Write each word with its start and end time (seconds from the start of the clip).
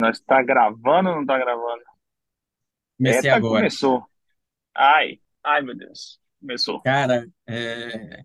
Nós 0.00 0.20
tá 0.20 0.42
gravando 0.42 1.10
ou 1.10 1.16
não 1.16 1.26
tá 1.26 1.38
gravando? 1.38 1.82
Comecei 2.98 3.30
Eita, 3.30 3.36
agora. 3.36 3.66
começou. 3.66 4.06
Ai, 4.74 5.20
ai, 5.44 5.62
meu 5.62 5.76
Deus. 5.76 6.20
Começou. 6.40 6.82
Cara, 6.82 7.26
é, 7.46 8.24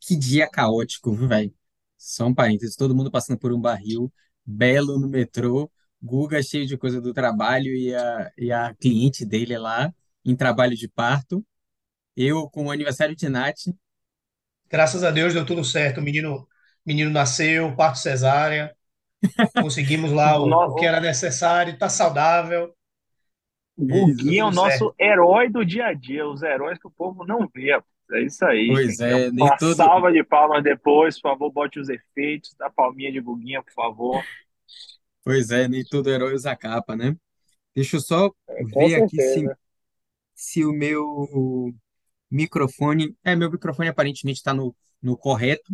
que 0.00 0.16
dia 0.16 0.48
caótico, 0.48 1.12
viu, 1.14 1.28
velho? 1.28 1.54
Só 1.98 2.26
um 2.26 2.34
parênteses, 2.34 2.76
todo 2.76 2.94
mundo 2.94 3.10
passando 3.10 3.38
por 3.38 3.52
um 3.52 3.60
barril, 3.60 4.12
Belo 4.44 4.98
no 4.98 5.08
metrô, 5.08 5.70
Guga 6.02 6.42
cheio 6.42 6.66
de 6.66 6.76
coisa 6.76 7.00
do 7.00 7.12
trabalho 7.12 7.74
e 7.74 7.94
a, 7.94 8.32
e 8.36 8.52
a 8.52 8.74
cliente 8.74 9.24
dele 9.24 9.56
lá 9.58 9.92
em 10.24 10.34
trabalho 10.36 10.76
de 10.76 10.88
parto, 10.88 11.44
eu 12.16 12.48
com 12.50 12.66
o 12.66 12.70
aniversário 12.72 13.16
de 13.16 13.28
Nath, 13.28 13.68
Graças 14.68 15.04
a 15.04 15.10
Deus 15.10 15.34
deu 15.34 15.44
tudo 15.44 15.64
certo. 15.64 15.98
O 16.00 16.02
menino, 16.02 16.48
menino 16.84 17.10
nasceu, 17.10 17.74
parto 17.76 17.98
cesárea, 17.98 18.74
conseguimos 19.58 20.12
lá 20.12 20.38
O, 20.42 20.48
o, 20.70 20.74
que 20.74 20.84
era 20.86 21.00
necessário, 21.00 21.78
tá 21.78 21.88
saudável, 21.88 22.74
o 23.76 23.86
é 23.88 24.06
Guguinha 24.06 24.42
é 24.42 24.44
o 24.44 24.50
tudo 24.50 24.54
certo. 24.54 24.86
nosso 24.86 24.94
herói 24.98 25.48
do 25.50 25.64
dia 25.64 25.86
a 25.86 25.92
dia, 25.94 26.26
os 26.26 26.42
heróis 26.42 26.78
que 26.78 26.86
o 26.86 26.90
povo 26.90 27.24
não 27.24 27.48
vê. 27.54 27.70
É 28.12 28.22
isso 28.22 28.44
aí. 28.44 28.70
Pois 28.70 29.00
é, 29.00 29.30
nem 29.30 29.48
uma 29.48 29.56
todo, 29.56 29.76
salva 29.76 30.12
de 30.12 30.22
palmas 30.24 30.62
depois, 30.62 31.20
por 31.20 31.30
favor, 31.30 31.50
bote 31.52 31.80
os 31.80 31.88
efeitos 31.88 32.54
da 32.56 32.70
palminha 32.70 33.12
de 33.12 33.20
Guguinha, 33.20 33.62
por 33.62 33.72
favor. 33.72 34.26
pois 35.24 35.50
é, 35.50 35.68
nem 35.68 35.84
todo 35.84 36.10
herói 36.10 36.34
usa 36.34 36.56
capa, 36.56 36.96
né? 36.96 37.16
Deixa 37.74 37.96
eu 37.98 38.00
só 38.00 38.30
É, 38.48 38.64
ver 38.64 38.96
aqui 38.96 39.20
se, 39.22 39.52
se 40.34 40.64
o 40.64 40.72
meu 40.72 41.74
microfone, 42.30 43.16
é, 43.24 43.36
meu 43.36 43.50
microfone 43.50 43.88
aparentemente 43.88 44.38
está 44.38 44.54
no, 44.54 44.74
no 45.02 45.16
correto. 45.16 45.72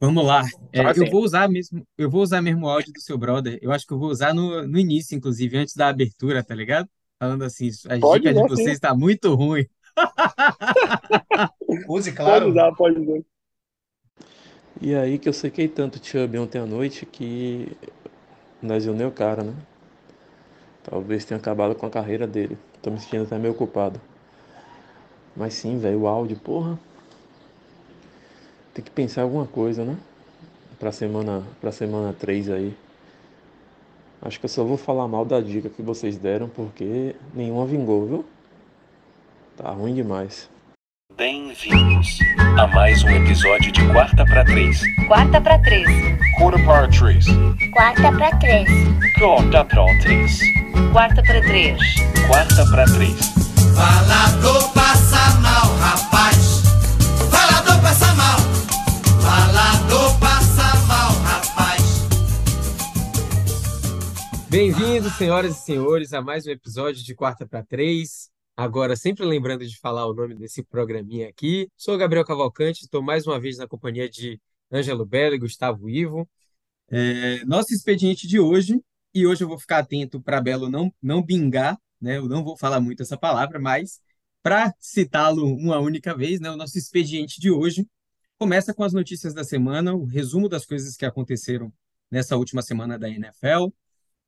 Vamos 0.00 0.24
lá. 0.26 0.42
É, 0.72 0.80
eu 0.82 0.88
assim. 0.88 1.10
vou 1.10 1.22
usar 1.22 1.48
mesmo, 1.48 1.86
eu 1.96 2.10
vou 2.10 2.22
usar 2.22 2.42
mesmo 2.42 2.66
o 2.66 2.68
áudio 2.68 2.92
do 2.92 3.00
seu 3.00 3.16
brother. 3.16 3.58
Eu 3.62 3.72
acho 3.72 3.86
que 3.86 3.92
eu 3.92 3.98
vou 3.98 4.10
usar 4.10 4.34
no, 4.34 4.66
no 4.66 4.78
início, 4.78 5.16
inclusive, 5.16 5.56
antes 5.56 5.74
da 5.74 5.88
abertura, 5.88 6.44
tá 6.44 6.54
ligado? 6.54 6.88
Falando 7.18 7.44
assim, 7.44 7.68
as 7.68 8.00
Pode 8.00 8.24
dicas 8.24 8.34
de 8.34 8.44
vocês 8.44 8.74
estão 8.74 8.96
muito 8.96 9.34
ruim. 9.34 9.66
Use, 11.88 12.12
Pode 12.16 12.16
claro. 12.16 12.48
usar, 12.50 12.72
pode 12.74 13.00
usar. 13.00 13.22
E 14.80 14.94
aí 14.94 15.18
que 15.18 15.28
eu 15.28 15.32
sequei 15.32 15.68
tanto 15.68 15.96
o 15.98 16.04
Chubb 16.04 16.38
ontem 16.38 16.58
à 16.58 16.66
noite 16.66 17.06
que 17.06 17.72
lesionei 18.62 19.06
o 19.06 19.12
cara, 19.12 19.42
né? 19.42 19.54
Talvez 20.82 21.24
tenha 21.24 21.38
acabado 21.38 21.74
com 21.74 21.84
a 21.84 21.90
carreira 21.90 22.26
dele. 22.26 22.56
Tô 22.80 22.90
me 22.90 22.98
sentindo 22.98 23.24
até 23.24 23.38
meio 23.38 23.52
culpado. 23.54 24.00
Mas 25.36 25.54
sim, 25.54 25.78
velho, 25.78 26.00
o 26.00 26.06
áudio, 26.08 26.36
porra. 26.38 26.78
Tem 28.76 28.84
que 28.84 28.90
pensar 28.90 29.22
alguma 29.22 29.46
coisa, 29.46 29.86
né? 29.86 29.96
Pra 30.78 30.92
semana, 30.92 31.42
pra 31.62 31.72
semana 31.72 32.12
3 32.12 32.50
aí. 32.50 32.76
Acho 34.20 34.38
que 34.38 34.44
eu 34.44 34.50
só 34.50 34.64
vou 34.64 34.76
falar 34.76 35.08
mal 35.08 35.24
da 35.24 35.40
dica 35.40 35.70
que 35.70 35.80
vocês 35.80 36.18
deram 36.18 36.46
porque 36.46 37.16
nenhuma 37.32 37.64
vingou, 37.64 38.06
viu? 38.06 38.24
Tá 39.56 39.70
ruim 39.70 39.94
demais. 39.94 40.50
Bem-vindos 41.16 42.18
a 42.58 42.66
mais 42.66 43.02
um 43.02 43.08
episódio 43.08 43.72
de 43.72 43.80
Quarta 43.94 44.26
para 44.26 44.44
Três. 44.44 44.82
Quarta 45.08 45.40
para 45.40 45.58
três. 45.60 45.88
Quarta 46.38 46.58
para 46.62 46.88
Três. 46.90 47.24
Quarta 47.72 48.12
para 48.12 48.38
três. 48.38 48.68
Quarta 49.18 49.64
para 49.64 49.98
Três. 50.02 50.40
Quarta 50.92 51.22
para 51.22 51.40
três. 51.40 51.78
Quarta 52.28 52.66
para 52.70 52.84
Três. 52.84 53.18
Falador 53.74 54.74
passa 54.74 55.40
mal, 55.40 55.74
rapaz. 55.78 56.15
Bem-vindos, 64.56 65.12
senhoras 65.18 65.54
e 65.54 65.64
senhores, 65.64 66.14
a 66.14 66.22
mais 66.22 66.46
um 66.46 66.50
episódio 66.50 67.04
de 67.04 67.14
Quarta 67.14 67.46
para 67.46 67.62
Três. 67.62 68.30
Agora, 68.56 68.96
sempre 68.96 69.26
lembrando 69.26 69.66
de 69.66 69.78
falar 69.78 70.06
o 70.06 70.14
nome 70.14 70.34
desse 70.34 70.62
programinha 70.62 71.28
aqui. 71.28 71.68
Sou 71.76 71.98
Gabriel 71.98 72.24
Cavalcante, 72.24 72.84
estou 72.84 73.02
mais 73.02 73.26
uma 73.26 73.38
vez 73.38 73.58
na 73.58 73.68
companhia 73.68 74.08
de 74.08 74.40
Ângelo 74.72 75.04
Belo 75.04 75.34
e 75.34 75.38
Gustavo 75.38 75.90
Ivo. 75.90 76.26
É, 76.88 77.44
nosso 77.44 77.74
expediente 77.74 78.26
de 78.26 78.40
hoje, 78.40 78.82
e 79.12 79.26
hoje 79.26 79.44
eu 79.44 79.48
vou 79.48 79.58
ficar 79.58 79.80
atento 79.80 80.22
para 80.22 80.40
Belo 80.40 80.70
não, 80.70 80.90
não 81.02 81.22
bingar, 81.22 81.78
né? 82.00 82.16
Eu 82.16 82.26
não 82.26 82.42
vou 82.42 82.56
falar 82.56 82.80
muito 82.80 83.02
essa 83.02 83.18
palavra, 83.18 83.60
mas 83.60 84.00
para 84.42 84.72
citá-lo 84.80 85.44
uma 85.54 85.78
única 85.80 86.16
vez, 86.16 86.40
né? 86.40 86.50
O 86.50 86.56
nosso 86.56 86.78
expediente 86.78 87.38
de 87.38 87.50
hoje 87.50 87.86
começa 88.38 88.72
com 88.72 88.84
as 88.84 88.94
notícias 88.94 89.34
da 89.34 89.44
semana, 89.44 89.94
o 89.94 90.06
resumo 90.06 90.48
das 90.48 90.64
coisas 90.64 90.96
que 90.96 91.04
aconteceram 91.04 91.70
nessa 92.10 92.38
última 92.38 92.62
semana 92.62 92.98
da 92.98 93.06
NFL, 93.06 93.68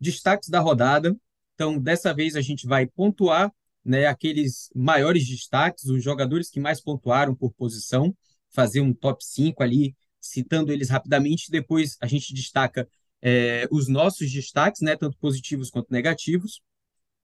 destaques 0.00 0.48
da 0.48 0.60
rodada. 0.60 1.16
Então, 1.54 1.78
dessa 1.78 2.14
vez 2.14 2.36
a 2.36 2.41
gente 2.41 2.66
vai 2.66 2.86
pontuar, 2.86 3.53
né, 3.84 4.06
aqueles 4.06 4.70
maiores 4.75 5.26
destaques, 5.26 5.86
os 5.86 6.03
jogadores 6.03 6.50
que 6.50 6.60
mais 6.60 6.81
pontuaram 6.81 7.34
por 7.34 7.53
posição, 7.53 8.14
fazer 8.50 8.81
um 8.81 8.92
top 8.92 9.25
5 9.25 9.62
ali, 9.62 9.97
citando 10.20 10.72
eles 10.72 10.88
rapidamente. 10.88 11.50
Depois 11.50 11.97
a 12.00 12.06
gente 12.06 12.34
destaca 12.34 12.88
é, 13.20 13.66
os 13.70 13.88
nossos 13.88 14.31
destaques, 14.31 14.82
né, 14.82 14.97
tanto 14.97 15.19
positivos 15.19 15.70
quanto 15.70 15.91
negativos. 15.91 16.60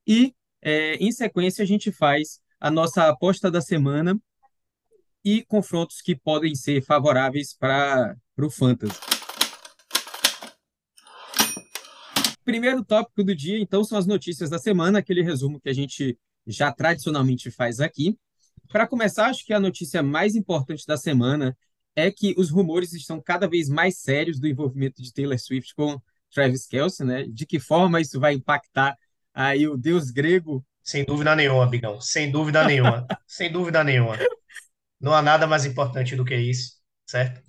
E, 0.07 0.35
é, 0.61 0.95
em 0.97 1.13
sequência, 1.13 1.63
a 1.63 1.67
gente 1.67 1.93
faz 1.93 2.41
a 2.61 2.71
nossa 2.71 3.09
aposta 3.09 3.51
da 3.51 3.61
semana 3.61 4.19
e 5.25 5.43
confrontos 5.45 6.01
que 6.03 6.15
podem 6.15 6.55
ser 6.55 6.83
favoráveis 6.83 7.55
para 7.55 8.17
o 8.39 8.51
Fantasy. 8.51 9.14
Primeiro 12.45 12.85
tópico 12.85 13.25
do 13.25 13.35
dia, 13.35 13.59
então, 13.59 13.83
são 13.83 13.97
as 13.97 14.07
notícias 14.07 14.51
da 14.51 14.59
semana, 14.59 14.99
aquele 14.99 15.23
resumo 15.23 15.61
que 15.61 15.69
a 15.69 15.73
gente 15.73 16.19
já 16.47 16.71
tradicionalmente 16.71 17.51
faz 17.51 17.81
aqui. 17.81 18.17
Para 18.69 18.87
começar, 18.87 19.27
acho 19.27 19.45
que 19.45 19.53
a 19.53 19.61
notícia 19.61 20.03
mais 20.03 20.35
importante 20.35 20.87
da 20.87 20.97
semana 20.97 21.57
é 21.97 22.11
que 22.11 22.35
os 22.37 22.51
rumores 22.51 22.93
estão 22.93 23.21
cada 23.21 23.49
vez 23.49 23.69
mais 23.69 23.99
sérios 23.99 24.39
do 24.39 24.47
envolvimento 24.47 25.03
de 25.03 25.13
Taylor 25.13 25.39
Swift 25.39 25.75
com 25.75 26.01
Travis 26.33 26.67
Kelce, 26.67 27.05
né? 27.05 27.25
De 27.25 27.47
que 27.47 27.59
forma 27.59 28.01
isso 28.01 28.19
vai 28.19 28.35
impactar 28.35 28.97
aí 29.33 29.67
o 29.67 29.77
deus 29.77 30.11
grego? 30.11 30.65
Sem 30.83 31.05
dúvida 31.05 31.35
nenhuma, 31.35 31.67
Bigão. 31.67 32.01
Sem 32.01 32.31
dúvida 32.31 32.65
nenhuma. 32.65 33.07
Sem 33.27 33.51
dúvida 33.51 33.83
nenhuma. 33.83 34.19
Não 35.01 35.15
há 35.15 35.23
nada 35.23 35.47
mais 35.47 35.65
importante 35.65 36.17
do 36.17 36.25
que 36.25 36.37
isso, 36.37 36.75
certo? 37.07 37.41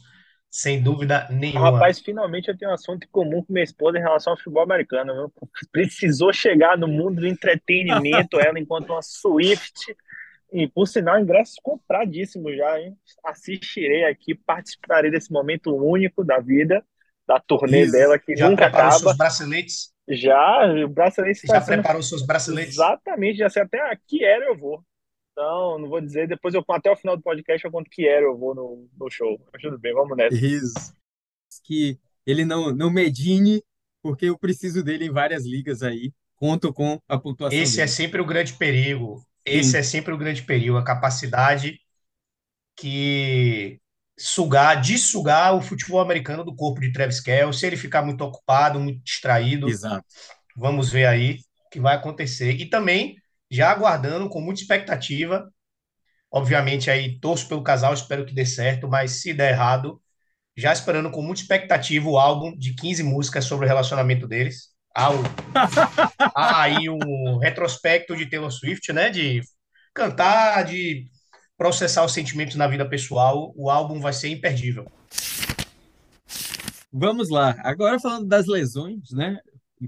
Sem 0.56 0.82
dúvida 0.82 1.28
nenhuma. 1.30 1.72
Rapaz, 1.72 2.00
finalmente 2.00 2.48
eu 2.48 2.58
tenho 2.58 2.72
um 2.72 2.74
assunto 2.74 3.04
em 3.04 3.10
comum 3.12 3.44
com 3.44 3.52
minha 3.52 3.62
esposa 3.66 3.98
em 3.98 4.02
relação 4.02 4.32
ao 4.32 4.38
futebol 4.38 4.64
americano, 4.64 5.14
viu? 5.14 5.50
Precisou 5.70 6.32
chegar 6.32 6.78
no 6.78 6.88
mundo 6.88 7.20
do 7.20 7.28
entretenimento, 7.28 8.40
ela 8.40 8.58
enquanto 8.58 8.92
uma 8.92 9.02
Swift. 9.02 9.94
E, 10.54 10.66
por 10.66 10.88
sinal, 10.88 11.20
ingressos 11.20 11.58
compradíssimos 11.62 12.56
já, 12.56 12.80
hein? 12.80 12.96
Assistirei 13.26 14.06
aqui, 14.06 14.34
participarei 14.34 15.12
desse 15.12 15.30
momento 15.30 15.76
único 15.76 16.24
da 16.24 16.40
vida, 16.40 16.82
da 17.28 17.38
turnê 17.38 17.82
Isso. 17.82 17.92
dela, 17.92 18.18
que 18.18 18.34
Já 18.34 18.50
nunca 18.50 18.64
preparou 18.64 18.88
acaba. 18.88 19.00
seus 19.04 19.18
braceletes? 19.18 19.94
Já, 20.08 20.74
o 20.86 20.88
bracelete 20.88 21.48
Já 21.48 21.60
sendo 21.60 21.82
preparou 21.82 22.02
seus 22.02 22.26
braceletes? 22.26 22.76
Exatamente, 22.76 23.40
já 23.40 23.50
sei 23.50 23.64
até 23.64 23.82
a 23.92 23.98
que 24.08 24.24
era 24.24 24.46
eu 24.46 24.58
vou. 24.58 24.82
Então, 25.36 25.78
não 25.78 25.90
vou 25.90 26.00
dizer, 26.00 26.30
depois 26.30 26.54
eu 26.54 26.64
até 26.70 26.90
o 26.90 26.96
final 26.96 27.18
do 27.18 27.22
podcast 27.22 27.66
eu 27.66 27.72
conto 27.72 27.90
que 27.90 28.08
era 28.08 28.24
eu 28.24 28.38
vou 28.38 28.56
no, 28.56 28.88
no 28.98 29.10
show. 29.10 29.38
Mas 29.52 29.62
tudo 29.62 29.78
bem, 29.78 29.94
vamos 29.94 30.16
nessa. 30.16 30.34
Isso. 30.34 30.94
Que 31.62 32.00
ele 32.26 32.46
não, 32.46 32.74
não 32.74 32.90
medine, 32.90 33.62
porque 34.02 34.28
eu 34.28 34.38
preciso 34.40 34.82
dele 34.82 35.08
em 35.08 35.12
várias 35.12 35.46
ligas 35.46 35.84
aí. 35.84 36.14
Conto 36.38 36.74
com 36.74 37.02
a 37.10 37.18
pontuação 37.20 37.60
Esse 37.60 37.82
é 37.82 37.86
dele. 37.86 37.92
sempre 37.92 38.22
o 38.22 38.26
grande 38.26 38.54
perigo. 38.54 39.22
Esse 39.46 39.72
Sim. 39.72 39.78
é 39.78 39.84
sempre 39.84 40.14
o 40.14 40.18
grande 40.18 40.42
perigo, 40.42 40.78
a 40.78 40.84
capacidade 40.84 41.82
que 42.78 43.80
sugar, 44.18 44.80
de 44.80 44.98
sugar 44.98 45.54
o 45.54 45.62
futebol 45.62 46.00
americano 46.00 46.46
do 46.46 46.56
corpo 46.56 46.80
de 46.80 46.94
Travis 46.94 47.20
Kelce, 47.20 47.60
se 47.60 47.68
ele 47.68 47.76
ficar 47.78 48.04
muito 48.04 48.22
ocupado, 48.22 48.80
muito 48.80 49.04
distraído, 49.04 49.68
Exato. 49.68 50.06
vamos 50.56 50.90
ver 50.90 51.06
aí 51.06 51.40
o 51.66 51.70
que 51.70 51.80
vai 51.80 51.96
acontecer. 51.96 52.54
E 52.54 52.66
também 52.66 53.18
já 53.50 53.72
aguardando 53.72 54.30
com 54.30 54.42
muita 54.42 54.62
expectativa, 54.62 55.50
obviamente 56.32 56.90
aí 56.90 57.20
torço 57.20 57.48
pelo 57.48 57.64
casal, 57.64 57.94
espero 57.94 58.26
que 58.26 58.34
dê 58.34 58.46
certo, 58.46 58.88
mas 58.88 59.22
se 59.22 59.34
der 59.34 59.52
errado, 59.54 60.02
já 60.58 60.72
esperando 60.74 61.12
com 61.12 61.22
muita 61.22 61.42
expectativa 61.42 62.08
o 62.08 62.18
álbum 62.18 62.56
de 62.58 62.74
15 62.76 63.04
músicas 63.04 63.46
sobre 63.46 63.66
o 63.66 63.68
relacionamento 63.70 64.28
deles. 64.28 64.70
Há, 64.96 65.12
o- 65.12 65.24
há 66.34 66.62
aí 66.64 66.90
um 66.90 67.38
retrospecto 67.38 68.16
de 68.16 68.30
Taylor 68.30 68.52
Swift, 68.52 68.94
né? 68.94 69.10
De 69.10 69.42
cantar, 69.94 70.64
de 70.64 71.06
processar 71.58 72.06
os 72.06 72.14
sentimentos 72.14 72.56
na 72.56 72.68
vida 72.68 72.88
pessoal. 72.88 73.54
O 73.58 73.70
álbum 73.70 74.00
vai 74.00 74.14
ser 74.14 74.30
imperdível. 74.30 74.90
Vamos 76.92 77.30
lá. 77.30 77.56
Agora 77.60 78.00
falando 78.00 78.26
das 78.28 78.48
lesões, 78.48 79.12
né? 79.12 79.38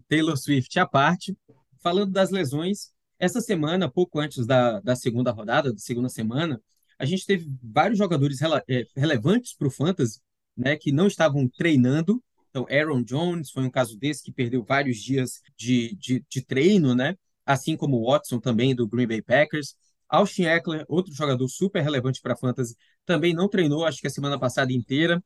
Taylor 0.10 0.36
Swift 0.38 0.78
à 0.78 0.86
parte. 0.86 1.38
Falando 1.82 2.12
das 2.12 2.30
lesões, 2.30 2.92
essa 3.20 3.42
semana, 3.42 3.90
pouco 3.90 4.20
antes 4.20 4.46
da, 4.46 4.80
da 4.82 4.96
segunda 4.96 5.32
rodada, 5.32 5.72
da 5.74 5.80
segunda 5.80 6.10
semana, 6.10 6.62
a 7.00 7.06
gente 7.06 7.26
teve 7.26 7.48
vários 7.64 7.98
jogadores 7.98 8.40
rela- 8.40 8.64
eh, 8.70 8.86
relevantes 8.96 9.54
para 9.56 9.68
o 9.68 9.72
Fantasy, 9.72 10.20
né? 10.56 10.76
Que 10.76 10.92
não 10.92 11.08
estavam 11.08 11.48
treinando 11.48 12.24
Então, 12.50 12.66
Aaron 12.70 13.04
Jones 13.04 13.52
foi 13.52 13.64
um 13.64 13.70
caso 13.70 13.98
desse 13.98 14.24
que 14.24 14.32
perdeu 14.32 14.64
vários 14.64 14.98
dias 14.98 15.42
de, 15.58 15.96
de, 15.96 16.26
de 16.30 16.42
treino, 16.44 16.96
né? 16.96 17.16
Assim 17.46 17.76
como 17.78 17.98
o 17.98 18.12
Watson 18.12 18.40
também 18.40 18.74
do 18.76 18.88
Green 18.88 19.08
Bay 19.08 19.22
Packers. 19.22 19.76
Austin 20.10 20.44
Eckler, 20.46 20.86
outro 20.88 21.14
jogador 21.14 21.48
super 21.50 21.82
relevante 21.84 22.22
para 22.22 22.36
fantasy, 22.36 22.76
também 23.06 23.34
não 23.34 23.50
treinou, 23.50 23.86
acho 23.86 24.00
que 24.00 24.08
a 24.08 24.10
semana 24.10 24.40
passada 24.40 24.72
inteira. 24.72 25.22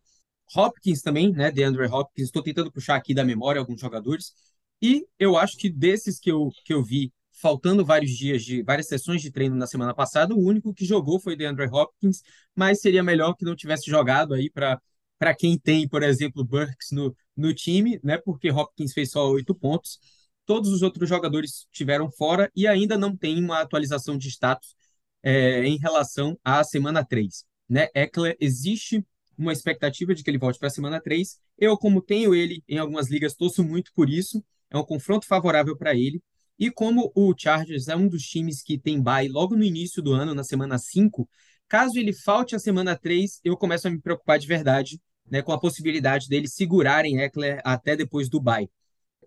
Hopkins 0.56 1.02
também, 1.02 1.32
né? 1.32 1.52
DeAndre 1.52 1.86
Hopkins, 1.88 2.26
estou 2.26 2.44
tentando 2.44 2.72
puxar 2.72 2.96
aqui 2.96 3.14
da 3.14 3.24
memória 3.24 3.60
alguns 3.60 3.80
jogadores. 3.80 4.34
E 4.82 5.06
eu 5.20 5.38
acho 5.38 5.58
que 5.58 5.70
desses 5.70 6.20
que 6.20 6.32
eu, 6.32 6.50
que 6.66 6.74
eu 6.74 6.84
vi, 6.84 7.14
faltando 7.42 7.86
vários 7.86 8.12
dias 8.12 8.44
de 8.44 8.64
várias 8.64 8.88
sessões 8.88 9.22
de 9.22 9.32
treino 9.32 9.56
na 9.56 9.68
semana 9.68 9.94
passada, 9.94 10.34
o 10.36 10.40
único 10.40 10.74
que 10.74 10.86
jogou 10.86 11.20
foi 11.20 11.36
DeAndre 11.36 11.68
Hopkins, 11.68 12.22
mas 12.56 12.82
seria 12.82 13.04
melhor 13.04 13.36
que 13.36 13.46
não 13.46 13.56
tivesse 13.56 13.90
jogado 13.90 14.34
aí 14.34 14.50
para 14.50 14.80
para 15.18 15.36
quem 15.36 15.56
tem, 15.56 15.88
por 15.88 16.02
exemplo, 16.02 16.44
Burks 16.44 16.90
no, 16.92 17.16
no 17.38 17.54
time, 17.54 18.00
né? 18.04 18.18
Porque 18.18 18.50
Hopkins 18.50 18.92
fez 18.92 19.12
só 19.12 19.30
oito 19.30 19.54
pontos. 19.54 20.00
Todos 20.48 20.72
os 20.72 20.82
outros 20.82 21.08
jogadores 21.08 21.68
estiveram 21.72 22.10
fora 22.10 22.52
e 22.56 22.66
ainda 22.68 22.98
não 22.98 23.16
tem 23.16 23.38
uma 23.38 23.62
atualização 23.62 24.18
de 24.18 24.30
status 24.30 24.76
é, 25.22 25.64
em 25.64 25.78
relação 25.78 26.36
à 26.44 26.64
semana 26.64 27.06
3. 27.06 27.46
Né? 27.70 27.88
Eckler, 27.94 28.36
existe 28.40 29.06
uma 29.38 29.54
expectativa 29.54 30.16
de 30.16 30.24
que 30.24 30.30
ele 30.32 30.40
volte 30.40 30.58
para 30.58 30.70
a 30.70 30.72
semana 30.72 31.00
3. 31.00 31.40
Eu, 31.58 31.78
como 31.78 32.02
tenho 32.02 32.34
ele 32.34 32.64
em 32.68 32.80
algumas 32.80 33.08
ligas, 33.08 33.36
torço 33.36 33.64
muito 33.64 33.92
por 33.94 34.10
isso. 34.10 34.44
É 34.72 34.78
um 34.78 34.84
confronto 34.84 35.28
favorável 35.28 35.78
para 35.78 35.94
ele. 35.94 36.20
E 36.62 36.70
como 36.70 37.12
o 37.16 37.34
Chargers 37.36 37.88
é 37.88 37.96
um 37.96 38.08
dos 38.08 38.22
times 38.22 38.62
que 38.62 38.78
tem 38.78 39.02
bye 39.02 39.28
logo 39.28 39.56
no 39.56 39.64
início 39.64 40.00
do 40.00 40.14
ano, 40.14 40.36
na 40.36 40.44
semana 40.44 40.78
5, 40.78 41.28
caso 41.68 41.98
ele 41.98 42.14
falte 42.14 42.56
a 42.56 42.60
semana 42.60 42.96
3, 42.96 43.40
eu 43.44 43.58
começo 43.58 43.88
a 43.88 43.90
me 43.90 44.00
preocupar 44.00 44.38
de 44.38 44.46
verdade 44.46 45.02
né, 45.28 45.42
com 45.42 45.52
a 45.52 45.60
possibilidade 45.60 46.28
deles 46.28 46.54
segurarem 46.54 47.20
Eckler 47.20 47.60
até 47.64 47.96
depois 47.96 48.30
do 48.30 48.40
bye. 48.40 48.70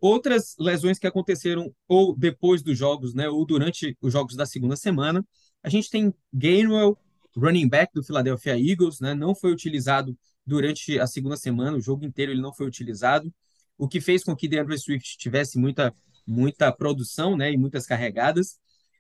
Outras 0.01 0.55
lesões 0.61 0.97
que 0.97 1.09
aconteceram 1.09 1.75
ou 1.89 2.17
depois 2.17 2.63
dos 2.63 2.79
jogos, 2.79 3.15
né, 3.15 3.29
ou 3.29 3.45
durante 3.45 3.99
os 4.01 4.13
jogos 4.13 4.37
da 4.37 4.47
segunda 4.47 4.77
semana, 4.77 5.27
a 5.61 5.69
gente 5.69 5.91
tem 5.91 6.15
Gainwell, 6.33 6.97
running 7.37 7.69
back 7.69 7.93
do 7.93 8.05
Philadelphia 8.05 8.57
Eagles, 8.57 9.01
né, 9.01 9.13
não 9.13 9.35
foi 9.35 9.51
utilizado 9.51 10.17
durante 10.47 11.01
a 11.01 11.07
segunda 11.09 11.37
semana, 11.37 11.77
o 11.77 11.81
jogo 11.81 12.05
inteiro 12.05 12.31
ele 12.31 12.41
não 12.41 12.55
foi 12.55 12.69
utilizado, 12.69 13.35
o 13.77 13.89
que 13.89 14.01
fez 14.01 14.23
com 14.23 14.37
que 14.37 14.47
DeAndre 14.47 14.79
Swift 14.79 15.19
tivesse 15.19 15.59
muita 15.59 15.93
muita 16.27 16.73
produção, 16.73 17.37
né, 17.37 17.53
e 17.53 17.57
muitas 17.57 17.87
carregadas. 17.87 18.59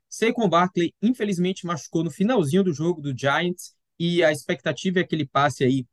Saquon 0.09 0.49
Barkley 0.49 0.94
infelizmente 1.03 1.67
machucou 1.67 2.05
no 2.05 2.11
finalzinho 2.11 2.62
do 2.62 2.73
jogo 2.73 3.00
do 3.00 3.17
Giants 3.17 3.75
e 3.99 4.23
a 4.23 4.31
expectativa 4.31 5.00
é 5.00 5.05
que 5.05 5.15
ele 5.15 5.26
passe 5.26 5.65
aí 5.65 5.87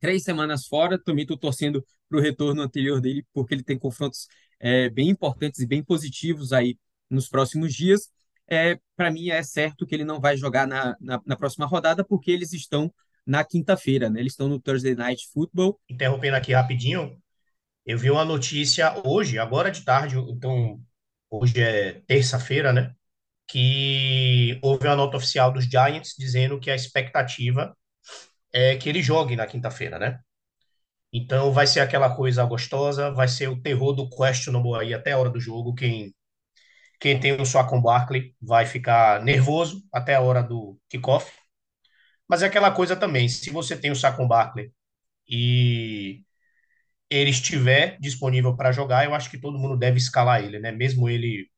três 0.00 0.22
semanas 0.22 0.66
fora. 0.66 0.98
Também 0.98 1.22
estou 1.22 1.38
torcendo 1.38 1.84
para 2.08 2.18
o 2.18 2.20
retorno 2.20 2.62
anterior 2.62 3.00
dele, 3.00 3.24
porque 3.32 3.54
ele 3.54 3.62
tem 3.62 3.78
confrontos 3.78 4.26
é, 4.58 4.88
bem 4.90 5.08
importantes 5.08 5.60
e 5.60 5.66
bem 5.66 5.82
positivos 5.82 6.52
aí 6.52 6.76
nos 7.08 7.28
próximos 7.28 7.74
dias. 7.74 8.10
É, 8.46 8.78
para 8.96 9.10
mim, 9.10 9.30
é 9.30 9.42
certo 9.42 9.86
que 9.86 9.94
ele 9.94 10.04
não 10.04 10.20
vai 10.20 10.36
jogar 10.36 10.66
na, 10.66 10.96
na, 11.00 11.20
na 11.24 11.36
próxima 11.36 11.66
rodada, 11.66 12.04
porque 12.04 12.30
eles 12.30 12.52
estão 12.52 12.92
na 13.26 13.42
quinta-feira, 13.42 14.10
né? 14.10 14.20
Eles 14.20 14.32
estão 14.32 14.48
no 14.48 14.60
Thursday 14.60 14.94
Night 14.94 15.28
Football. 15.32 15.80
Interrompendo 15.88 16.36
aqui 16.36 16.52
rapidinho, 16.52 17.18
eu 17.86 17.98
vi 17.98 18.10
uma 18.10 18.24
notícia 18.24 18.94
hoje, 19.06 19.38
agora 19.38 19.70
de 19.70 19.84
tarde, 19.84 20.16
então 20.18 20.80
hoje 21.30 21.60
é 21.60 22.00
terça-feira, 22.06 22.72
né? 22.72 22.94
Que 23.48 24.58
houve 24.62 24.86
uma 24.88 24.96
nota 24.96 25.16
oficial 25.18 25.52
dos 25.52 25.64
Giants 25.66 26.14
dizendo 26.18 26.60
que 26.60 26.70
a 26.70 26.74
expectativa 26.76 27.76
é 28.52 28.76
que 28.76 28.88
ele 28.88 29.02
jogue 29.02 29.36
na 29.36 29.46
quinta-feira, 29.46 29.98
né? 29.98 30.20
Então 31.12 31.52
vai 31.52 31.66
ser 31.66 31.80
aquela 31.80 32.14
coisa 32.14 32.44
gostosa, 32.44 33.10
vai 33.12 33.28
ser 33.28 33.48
o 33.48 33.60
terror 33.60 33.92
do 33.94 34.08
questionable 34.10 34.74
aí 34.80 34.92
até 34.94 35.12
a 35.12 35.18
hora 35.18 35.30
do 35.30 35.40
jogo. 35.40 35.74
Quem, 35.74 36.14
quem 37.00 37.20
tem 37.20 37.40
o 37.40 37.46
Swacon 37.46 37.80
Barkley 37.82 38.34
vai 38.42 38.66
ficar 38.66 39.22
nervoso 39.24 39.82
até 39.92 40.16
a 40.16 40.20
hora 40.22 40.42
do 40.42 40.78
kickoff. 40.88 41.32
Mas 42.28 42.42
é 42.42 42.46
aquela 42.46 42.70
coisa 42.70 42.96
também, 42.96 43.28
se 43.28 43.50
você 43.50 43.76
tem 43.76 43.90
o 43.90 43.96
Swacon 43.96 44.26
Barkley 44.26 44.72
e 45.28 46.22
ele 47.14 47.30
estiver 47.30 47.98
disponível 48.00 48.56
para 48.56 48.72
jogar, 48.72 49.04
eu 49.04 49.14
acho 49.14 49.30
que 49.30 49.38
todo 49.38 49.58
mundo 49.58 49.76
deve 49.76 49.98
escalar 49.98 50.42
ele, 50.42 50.58
né? 50.58 50.72
Mesmo 50.72 51.08
ele 51.08 51.48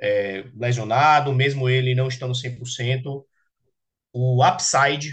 é, 0.00 0.44
lesionado, 0.54 1.32
mesmo 1.32 1.68
ele 1.68 1.94
não 1.94 2.08
estando 2.08 2.34
100%, 2.34 3.24
o 4.12 4.44
upside 4.46 5.12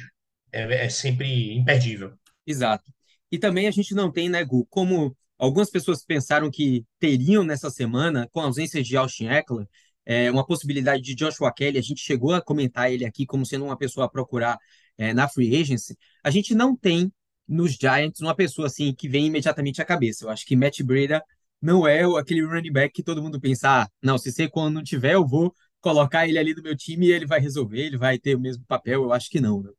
é, 0.51 0.85
é 0.85 0.89
sempre 0.89 1.53
imperdível. 1.53 2.13
Exato. 2.45 2.91
E 3.31 3.37
também 3.37 3.67
a 3.67 3.71
gente 3.71 3.93
não 3.93 4.11
tem, 4.11 4.29
né, 4.29 4.43
Gu, 4.43 4.65
como 4.69 5.15
algumas 5.37 5.69
pessoas 5.69 6.03
pensaram 6.03 6.49
que 6.49 6.85
teriam 6.99 7.43
nessa 7.43 7.69
semana, 7.69 8.27
com 8.31 8.41
a 8.41 8.45
ausência 8.45 8.83
de 8.83 8.97
Austin 8.97 9.27
Eckler, 9.27 9.67
é, 10.05 10.31
uma 10.31 10.45
possibilidade 10.45 11.03
de 11.03 11.13
Joshua 11.13 11.53
Kelly, 11.53 11.77
a 11.77 11.81
gente 11.81 12.01
chegou 12.01 12.33
a 12.33 12.41
comentar 12.41 12.91
ele 12.91 13.05
aqui 13.05 13.25
como 13.25 13.45
sendo 13.45 13.65
uma 13.65 13.77
pessoa 13.77 14.07
a 14.07 14.09
procurar 14.09 14.57
é, 14.97 15.13
na 15.13 15.27
free 15.27 15.55
agency, 15.55 15.95
a 16.23 16.31
gente 16.31 16.55
não 16.55 16.75
tem 16.75 17.11
nos 17.49 17.73
Giants 17.73 18.21
uma 18.21 18.35
pessoa 18.35 18.67
assim 18.67 18.93
que 18.93 19.09
vem 19.09 19.25
imediatamente 19.25 19.81
à 19.81 19.85
cabeça. 19.85 20.25
Eu 20.25 20.29
acho 20.29 20.45
que 20.45 20.55
Matt 20.55 20.81
Breda 20.83 21.23
não 21.61 21.87
é 21.87 22.03
aquele 22.17 22.45
running 22.45 22.71
back 22.71 22.93
que 22.93 23.03
todo 23.03 23.21
mundo 23.21 23.41
pensa, 23.41 23.83
ah, 23.83 23.89
não, 24.01 24.17
se 24.17 24.31
você 24.31 24.47
quando 24.47 24.75
não 24.75 24.83
tiver, 24.83 25.15
eu 25.15 25.27
vou 25.27 25.53
colocar 25.81 26.27
ele 26.27 26.37
ali 26.37 26.53
do 26.53 26.63
meu 26.63 26.75
time 26.75 27.07
e 27.07 27.11
ele 27.11 27.25
vai 27.25 27.39
resolver, 27.39 27.79
ele 27.79 27.97
vai 27.97 28.19
ter 28.19 28.35
o 28.35 28.39
mesmo 28.39 28.63
papel. 28.65 29.03
Eu 29.03 29.13
acho 29.13 29.29
que 29.29 29.41
não. 29.41 29.63
Né? 29.63 29.71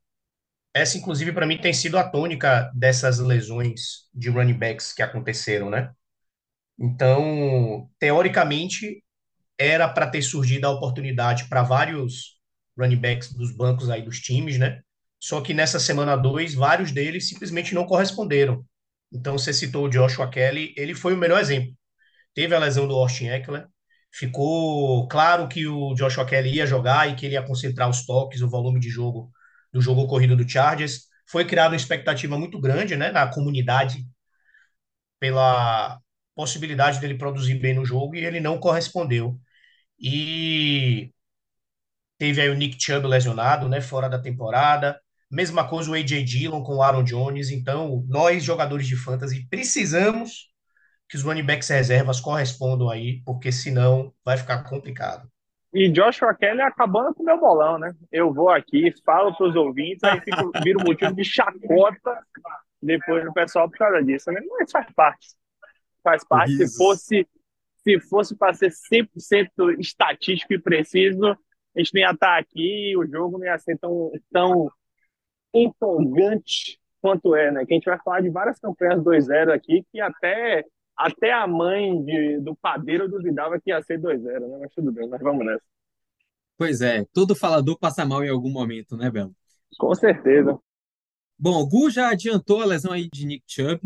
Essa, 0.75 0.99
inclusive, 0.99 1.33
para 1.33 1.47
mim 1.47 1.59
tem 1.59 1.73
sido 1.73 1.97
a 1.97 2.09
tônica 2.09 2.71
dessas 2.75 3.19
lesões 3.19 4.09
de 4.13 4.29
running 4.29 4.59
backs 4.59 4.93
que 4.93 5.03
aconteceram, 5.03 5.71
né? 5.71 5.93
Então, 6.79 7.89
teoricamente, 7.99 9.05
era 9.59 9.89
para 9.89 10.09
ter 10.09 10.23
surgido 10.23 10.67
a 10.67 10.71
oportunidade 10.71 11.45
para 11.49 11.63
vários 11.63 12.39
running 12.79 12.97
backs 12.97 13.33
dos 13.33 13.55
bancos 13.55 13.91
aí 13.91 14.03
dos 14.03 14.21
times, 14.21 14.59
né? 14.59 14.81
Só 15.21 15.41
que 15.43 15.55
nessa 15.55 15.79
semana 15.81 16.17
2, 16.17 16.55
vários 16.55 16.93
deles 16.93 17.29
simplesmente 17.29 17.75
não 17.75 17.87
corresponderam. 17.87 18.65
Então, 19.13 19.39
você 19.39 19.53
citou 19.53 19.87
o 19.87 19.89
Joshua 19.89 20.31
Kelly, 20.31 20.75
ele 20.77 20.95
foi 20.95 21.15
o 21.15 21.17
melhor 21.17 21.41
exemplo. 21.41 21.75
Teve 22.35 22.55
a 22.55 22.59
lesão 22.59 22.89
do 22.89 22.95
Austin 22.95 23.27
Eckler, 23.29 23.67
ficou 24.13 25.09
claro 25.09 25.49
que 25.49 25.67
o 25.67 25.95
Joshua 25.95 26.25
Kelly 26.27 26.55
ia 26.57 26.67
jogar 26.67 27.09
e 27.11 27.17
que 27.17 27.27
ele 27.27 27.35
ia 27.35 27.43
concentrar 27.43 27.89
os 27.91 28.07
toques, 28.07 28.43
o 28.43 28.49
volume 28.51 28.81
de 28.81 28.89
jogo 28.91 29.31
do 29.73 29.81
jogo 29.81 30.07
corrido 30.07 30.37
do 30.37 30.49
Chargers. 30.49 31.07
Foi 31.29 31.45
criada 31.45 31.71
uma 31.71 31.77
expectativa 31.77 32.39
muito 32.39 32.61
grande 32.61 32.97
né, 32.97 33.11
na 33.13 33.27
comunidade 33.29 34.05
pela 35.19 36.01
possibilidade 36.35 37.01
dele 37.01 37.17
produzir 37.19 37.55
bem 37.59 37.75
no 37.75 37.85
jogo 37.85 38.15
e 38.17 38.25
ele 38.25 38.41
não 38.41 38.59
correspondeu. 38.59 39.39
E 39.99 41.13
teve 42.19 42.41
aí 42.41 42.49
o 42.51 42.55
Nick 42.55 42.77
Chubb 42.83 43.07
lesionado, 43.07 43.69
né, 43.69 43.81
fora 43.81 44.09
da 44.09 44.19
temporada. 44.19 45.01
Mesma 45.31 45.69
coisa 45.69 45.91
o 45.91 45.95
AJ 45.95 46.25
Dillon 46.25 46.63
com 46.63 46.77
o 46.77 46.83
Aaron 46.83 47.05
Jones. 47.05 47.51
Então, 47.51 48.05
nós, 48.09 48.43
jogadores 48.43 48.87
de 48.87 48.97
fantasy, 48.97 49.47
precisamos 49.49 50.51
que 51.09 51.17
os 51.17 51.23
running 51.23 51.45
backs 51.45 51.69
reservas 51.69 52.21
correspondam 52.21 52.89
aí, 52.89 53.23
porque 53.25 53.51
senão 53.51 54.13
vai 54.25 54.37
ficar 54.37 54.63
complicado. 54.65 55.29
E 55.73 55.89
Joshua 55.89 56.35
Kelly 56.35 56.63
acabando 56.63 57.15
com 57.15 57.23
o 57.23 57.27
meu 57.27 57.39
bolão, 57.39 57.79
né? 57.79 57.93
Eu 58.11 58.33
vou 58.33 58.49
aqui, 58.49 58.93
falo 59.05 59.37
para 59.37 59.47
os 59.47 59.57
ouvintes, 59.57 60.03
aí 60.03 60.21
fico, 60.21 60.51
vira 60.63 60.79
um 60.81 60.85
motivo 60.85 61.15
de 61.15 61.25
chacota 61.25 62.19
depois 62.83 63.25
no 63.25 63.33
pessoal 63.33 63.69
por 63.69 63.79
causa 63.79 64.03
disso, 64.03 64.33
né? 64.33 64.41
Mas 64.59 64.71
faz 64.71 64.87
parte. 64.93 65.29
Faz 66.03 66.25
parte. 66.25 66.55
Isso. 66.55 66.69
Se 66.69 66.77
fosse 66.77 67.29
se 67.83 67.99
fosse 67.99 68.37
para 68.37 68.53
ser 68.53 68.71
100% 68.71 69.79
estatístico 69.79 70.53
e 70.53 70.59
preciso, 70.59 71.31
a 71.31 71.79
gente 71.79 71.95
não 71.95 72.01
ia 72.01 72.11
estar 72.11 72.39
aqui 72.39 72.91
e 72.91 72.97
o 72.97 73.07
jogo 73.07 73.39
não 73.39 73.47
ia 73.47 73.59
ser 73.59 73.79
tão, 73.79 74.13
tão 74.31 74.71
empolgante 75.53 76.79
quanto 77.01 77.35
é, 77.35 77.51
né? 77.51 77.65
Que 77.65 77.73
a 77.73 77.77
gente 77.77 77.85
vai 77.85 77.99
falar 78.03 78.21
de 78.21 78.31
várias 78.31 78.59
campanhas 78.59 79.03
2-0 79.03 79.53
aqui 79.53 79.85
que 79.91 80.01
até 80.01 80.65
até 80.97 81.33
a 81.33 81.47
mãe 81.47 82.05
de, 82.05 82.41
do 82.41 82.55
padeiro 82.55 83.09
duvidava 83.09 83.59
que 83.59 83.71
ia 83.71 83.83
ser 83.83 83.99
2-0, 83.99 84.23
né? 84.23 84.59
Mas 84.61 84.73
tudo 84.75 84.93
bem, 84.93 85.09
mas 85.09 85.21
vamos 85.23 85.47
nessa. 85.47 85.65
Pois 86.59 86.83
é, 86.83 87.07
todo 87.13 87.35
falador 87.35 87.79
passa 87.79 88.05
mal 88.05 88.23
em 88.23 88.29
algum 88.29 88.51
momento, 88.51 88.97
né, 88.97 89.11
Belo? 89.11 89.35
Com 89.79 89.95
certeza. 89.95 90.59
Bom, 91.39 91.59
o 91.63 91.67
Gu 91.67 91.91
já 91.91 92.11
adiantou 92.11 92.61
a 92.61 92.67
lesão 92.67 92.93
aí 92.93 93.09
de 93.11 93.25
Nick 93.25 93.45
Chubb. 93.47 93.81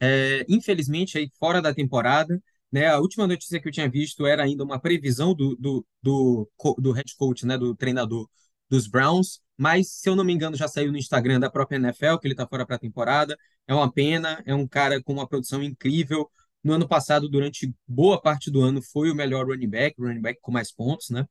É, 0.00 0.46
infelizmente, 0.48 1.18
aí 1.18 1.28
fora 1.40 1.60
da 1.60 1.74
temporada. 1.74 2.40
Né, 2.70 2.86
a 2.86 3.00
última 3.00 3.26
notícia 3.26 3.60
que 3.60 3.66
eu 3.66 3.72
tinha 3.72 3.90
visto 3.90 4.24
era 4.24 4.44
ainda 4.44 4.62
uma 4.62 4.78
previsão 4.78 5.34
do, 5.34 5.56
do, 5.56 5.84
do, 6.00 6.48
do 6.78 6.92
head 6.92 7.12
coach, 7.16 7.44
né, 7.44 7.58
do 7.58 7.74
treinador 7.74 8.28
dos 8.68 8.86
Browns, 8.86 9.40
mas 9.60 9.90
se 9.90 10.08
eu 10.08 10.16
não 10.16 10.24
me 10.24 10.32
engano 10.32 10.56
já 10.56 10.66
saiu 10.66 10.90
no 10.90 10.96
Instagram 10.96 11.38
da 11.38 11.50
própria 11.50 11.76
NFL 11.76 12.16
que 12.18 12.26
ele 12.26 12.32
está 12.32 12.46
fora 12.46 12.64
para 12.64 12.76
a 12.76 12.78
temporada. 12.78 13.36
É 13.68 13.74
uma 13.74 13.92
pena, 13.92 14.42
é 14.46 14.54
um 14.54 14.66
cara 14.66 15.02
com 15.02 15.12
uma 15.12 15.28
produção 15.28 15.62
incrível, 15.62 16.30
no 16.64 16.72
ano 16.72 16.88
passado, 16.88 17.28
durante 17.28 17.74
boa 17.86 18.20
parte 18.20 18.50
do 18.50 18.62
ano, 18.62 18.80
foi 18.82 19.10
o 19.10 19.14
melhor 19.14 19.46
running 19.46 19.68
back, 19.68 20.00
running 20.00 20.20
back 20.22 20.40
com 20.40 20.50
mais 20.50 20.72
pontos, 20.72 21.10
né? 21.10 21.26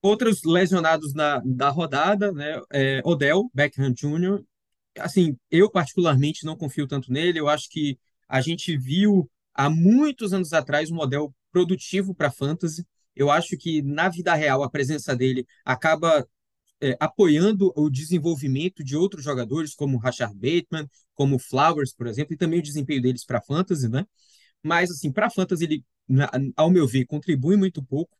Outros 0.00 0.42
lesionados 0.44 1.12
na, 1.12 1.42
da 1.44 1.68
rodada, 1.68 2.32
né? 2.32 2.60
É, 2.72 3.00
Odell 3.04 3.50
Beckham 3.54 3.92
Jr., 3.92 4.42
assim, 4.98 5.36
eu 5.50 5.70
particularmente 5.70 6.46
não 6.46 6.56
confio 6.56 6.86
tanto 6.86 7.12
nele, 7.12 7.40
eu 7.40 7.48
acho 7.48 7.68
que 7.68 7.98
A 8.28 8.40
gente 8.40 8.76
viu 8.76 9.30
há 9.54 9.68
muitos 9.68 10.32
anos 10.32 10.52
atrás 10.54 10.90
um 10.90 10.94
modelo 10.94 11.34
produtivo 11.52 12.14
para 12.14 12.30
fantasy. 12.30 12.86
Eu 13.14 13.30
acho 13.30 13.56
que 13.58 13.82
na 13.82 14.08
vida 14.08 14.34
real 14.34 14.62
a 14.62 14.70
presença 14.70 15.14
dele 15.14 15.46
acaba 15.64 16.26
é, 16.80 16.96
apoiando 17.00 17.72
o 17.76 17.88
desenvolvimento 17.88 18.82
de 18.84 18.96
outros 18.96 19.24
jogadores, 19.24 19.74
como 19.74 19.98
Rashard 19.98 20.34
Bateman, 20.34 20.88
como 21.14 21.38
Flowers, 21.38 21.94
por 21.94 22.06
exemplo, 22.06 22.34
e 22.34 22.36
também 22.36 22.58
o 22.58 22.62
desempenho 22.62 23.02
deles 23.02 23.24
para 23.24 23.40
fantasy, 23.40 23.88
né? 23.88 24.06
Mas 24.62 24.90
assim, 24.90 25.12
para 25.12 25.30
fantasy 25.30 25.64
ele, 25.64 25.84
na, 26.08 26.30
ao 26.56 26.70
meu 26.70 26.86
ver, 26.86 27.06
contribui 27.06 27.56
muito 27.56 27.82
pouco. 27.82 28.16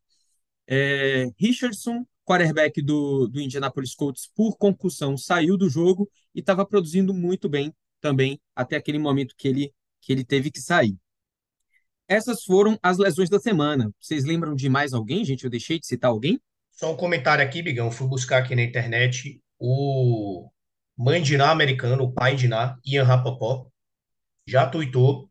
É, 0.67 1.29
Richardson, 1.37 2.05
quarterback 2.25 2.81
do, 2.81 3.27
do 3.27 3.39
Indianapolis 3.39 3.93
Colts, 3.95 4.29
por 4.35 4.57
concussão, 4.57 5.17
saiu 5.17 5.57
do 5.57 5.69
jogo 5.69 6.09
e 6.33 6.39
estava 6.39 6.65
produzindo 6.65 7.13
muito 7.13 7.47
bem 7.47 7.73
também 8.01 8.39
até 8.55 8.75
aquele 8.75 8.99
momento 8.99 9.35
que 9.37 9.47
ele, 9.47 9.73
que 10.01 10.11
ele 10.11 10.23
teve 10.23 10.51
que 10.51 10.59
sair. 10.59 10.97
Essas 12.07 12.43
foram 12.43 12.77
as 12.83 12.97
lesões 12.97 13.29
da 13.29 13.39
semana. 13.39 13.91
Vocês 13.99 14.23
lembram 14.25 14.55
de 14.55 14.69
mais 14.69 14.93
alguém, 14.93 15.25
gente? 15.25 15.43
Eu 15.43 15.49
deixei 15.49 15.79
de 15.79 15.87
citar 15.87 16.11
alguém? 16.11 16.39
Só 16.75 16.91
um 16.91 16.97
comentário 16.97 17.43
aqui, 17.43 17.61
Bigão. 17.61 17.89
Fui 17.89 18.07
buscar 18.07 18.39
aqui 18.39 18.55
na 18.55 18.61
internet 18.61 19.41
o 19.57 20.49
mãe 20.97 21.21
de 21.21 21.37
Ná 21.37 21.49
americano, 21.49 22.03
o 22.03 22.13
pai 22.13 22.35
de 22.35 22.47
Ná, 22.47 22.77
Ian 22.85 23.03
Rapopó, 23.03 23.67
já 24.47 24.67
tuitou 24.67 25.29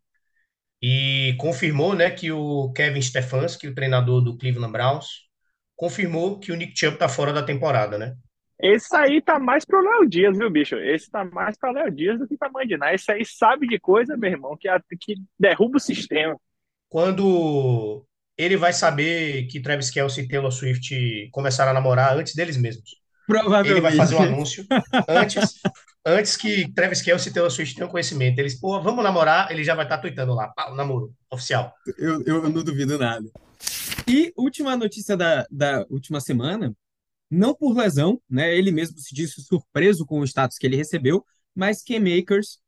e 0.83 1.35
confirmou, 1.39 1.95
né, 1.95 2.11
que 2.11 2.31
o 2.33 2.73
Kevin 2.73 3.01
Stefanski, 3.01 3.69
o 3.69 3.75
treinador 3.75 4.23
do 4.23 4.37
Cleveland 4.37 4.73
Browns, 4.73 5.07
confirmou 5.77 6.39
que 6.39 6.53
o 6.53 6.57
Nick 6.57 6.79
Chubb 6.79 6.99
tá 6.99 7.09
fora 7.09 7.33
da 7.33 7.43
temporada, 7.43 7.97
né? 7.99 8.15
Esse 8.59 8.95
aí 8.97 9.21
tá 9.21 9.39
mais 9.39 9.65
pro 9.65 9.81
Léo 9.81 10.09
Dias, 10.09 10.39
viu, 10.39 10.51
bicho? 10.51 10.77
Esse 10.77 11.11
tá 11.11 11.25
mais 11.25 11.57
pra 11.59 11.73
Léo 11.73 11.91
Dias 11.91 12.19
do 12.19 12.29
que 12.29 12.37
pra 12.37 12.51
Mandinar. 12.51 12.95
Esse 12.95 13.11
aí 13.11 13.25
sabe 13.25 13.67
de 13.67 13.79
coisa, 13.79 14.17
meu 14.17 14.31
irmão, 14.31 14.57
que, 14.57 14.69
que 15.01 15.15
derruba 15.39 15.77
o 15.77 15.81
sistema. 15.81 16.37
Quando 16.89 18.07
ele 18.37 18.57
vai 18.57 18.73
saber 18.73 19.47
que 19.47 19.61
Travis 19.61 19.91
Kelce 19.91 20.21
e 20.21 20.29
Taylor 20.29 20.51
Swift 20.51 21.29
começaram 21.33 21.71
a 21.71 21.75
namorar 21.75 22.17
antes 22.17 22.35
deles 22.35 22.57
mesmos. 22.57 22.91
Provavelmente. 23.27 23.73
Ele 23.73 23.81
vai 23.81 23.97
fazer 23.97 24.17
um 24.17 24.23
anúncio 24.23 24.67
antes, 25.09 25.61
antes 26.05 26.37
que 26.37 26.71
Travis 26.73 27.01
Kelce 27.01 27.29
e 27.29 27.33
Taylor 27.33 27.51
Swift 27.51 27.75
tenham 27.75 27.89
conhecimento. 27.89 28.39
Eles, 28.39 28.61
pô, 28.61 28.83
vamos 28.83 29.03
namorar, 29.03 29.51
ele 29.51 29.65
já 29.65 29.75
vai 29.75 29.85
estar 29.85 29.97
tá 29.97 30.03
tweetando 30.03 30.35
lá, 30.35 30.49
pá, 30.49 30.71
namoro 30.75 31.15
oficial. 31.31 31.73
Eu, 31.97 32.23
eu 32.25 32.51
não 32.51 32.63
duvido 32.63 32.99
nada. 32.99 33.27
E 34.07 34.33
última 34.37 34.77
notícia 34.77 35.17
da, 35.17 35.47
da 35.51 35.87
última 35.89 36.21
semana, 36.21 36.75
não 37.31 37.55
por 37.55 37.75
lesão, 37.75 38.21
né? 38.29 38.55
Ele 38.55 38.71
mesmo 38.71 38.99
se 38.99 39.15
disse 39.15 39.41
surpreso 39.43 40.05
com 40.05 40.21
o 40.21 40.25
status 40.25 40.59
que 40.59 40.67
ele 40.67 40.77
recebeu, 40.77 41.25
mas 41.55 41.83
Cam 41.83 42.01
Makers, 42.01 42.59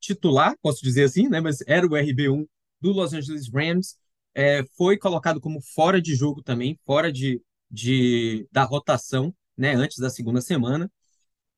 titular, 0.00 0.54
posso 0.60 0.82
dizer 0.82 1.04
assim, 1.04 1.28
né? 1.28 1.40
Mas 1.40 1.58
era 1.66 1.86
o 1.86 1.90
RB1 1.90 2.46
do 2.80 2.92
Los 2.92 3.14
Angeles 3.14 3.48
Rams, 3.52 3.96
é, 4.34 4.64
foi 4.76 4.98
colocado 4.98 5.40
como 5.40 5.60
fora 5.60 6.00
de 6.00 6.14
jogo 6.14 6.42
também, 6.42 6.78
fora 6.84 7.12
de, 7.12 7.40
de 7.70 8.46
da 8.50 8.64
rotação, 8.64 9.34
né? 9.56 9.74
Antes 9.74 9.98
da 9.98 10.10
segunda 10.10 10.40
semana. 10.40 10.90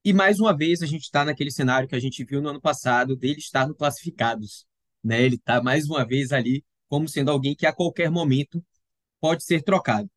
E 0.04 0.12
mais 0.12 0.38
uma 0.40 0.56
vez 0.56 0.83
a 0.83 0.87
gente 0.87 1.02
está 1.02 1.25
naquele 1.25 1.50
cenário 1.50 1.88
que 1.88 1.97
a 1.97 2.00
gente 2.00 2.25
viu 2.25 2.40
no 2.40 2.50
ano 2.50 2.61
passado 2.61 3.16
dele 3.16 3.38
estar 3.38 3.66
no 3.66 3.75
classificados, 3.75 4.66
né? 5.02 5.23
Ele 5.23 5.37
está 5.37 5.62
mais 5.62 5.87
uma 5.88 6.06
vez 6.06 6.33
ali 6.33 6.64
como 6.88 7.09
sendo 7.09 7.30
alguém 7.30 7.54
que 7.56 7.66
a 7.66 7.73
qualquer 7.73 8.11
momento 8.11 8.64
pode 9.21 9.45
ser 9.45 9.62
trocado. 9.62 10.11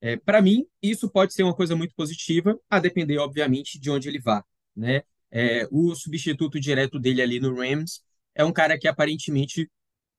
É, 0.00 0.16
Para 0.16 0.42
mim, 0.42 0.66
isso 0.82 1.08
pode 1.10 1.32
ser 1.34 1.42
uma 1.44 1.54
coisa 1.54 1.74
muito 1.74 1.94
positiva, 1.94 2.58
a 2.68 2.78
depender, 2.78 3.18
obviamente, 3.18 3.78
de 3.78 3.90
onde 3.90 4.08
ele 4.08 4.20
vá. 4.20 4.44
Né? 4.76 5.02
É, 5.30 5.66
o 5.70 5.94
substituto 5.94 6.60
direto 6.60 6.98
dele 6.98 7.22
ali 7.22 7.40
no 7.40 7.54
Rams 7.56 8.02
é 8.34 8.44
um 8.44 8.52
cara 8.52 8.78
que 8.78 8.86
aparentemente 8.86 9.68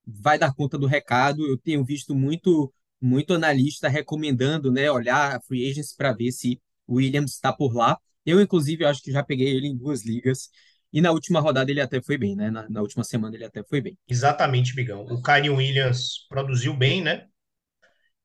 vai 0.06 0.38
dar 0.38 0.54
conta 0.54 0.78
do 0.78 0.86
recado. 0.86 1.46
Eu 1.46 1.58
tenho 1.58 1.84
visto 1.84 2.14
muito 2.14 2.72
muito 3.00 3.34
analista 3.34 3.88
recomendando, 3.88 4.72
né, 4.72 4.90
olhar 4.90 5.36
a 5.36 5.40
free 5.40 5.70
agents 5.70 5.94
para 5.94 6.12
ver 6.12 6.32
se 6.32 6.60
o 6.86 6.94
Williams 6.94 7.32
está 7.32 7.52
por 7.52 7.74
lá. 7.74 7.98
Eu, 8.24 8.40
inclusive, 8.40 8.84
acho 8.84 9.02
que 9.02 9.12
já 9.12 9.22
peguei 9.22 9.48
ele 9.54 9.68
em 9.68 9.76
duas 9.76 10.04
ligas. 10.04 10.48
E 10.92 11.00
na 11.00 11.10
última 11.10 11.40
rodada 11.40 11.70
ele 11.70 11.80
até 11.80 12.00
foi 12.02 12.16
bem, 12.16 12.34
né? 12.34 12.50
Na, 12.50 12.68
na 12.68 12.80
última 12.80 13.04
semana 13.04 13.36
ele 13.36 13.44
até 13.44 13.62
foi 13.62 13.80
bem. 13.80 13.98
Exatamente, 14.08 14.74
Bigão. 14.74 15.04
O 15.04 15.22
Kyrie 15.22 15.50
Williams 15.50 16.26
produziu 16.28 16.74
bem, 16.74 17.02
né? 17.02 17.26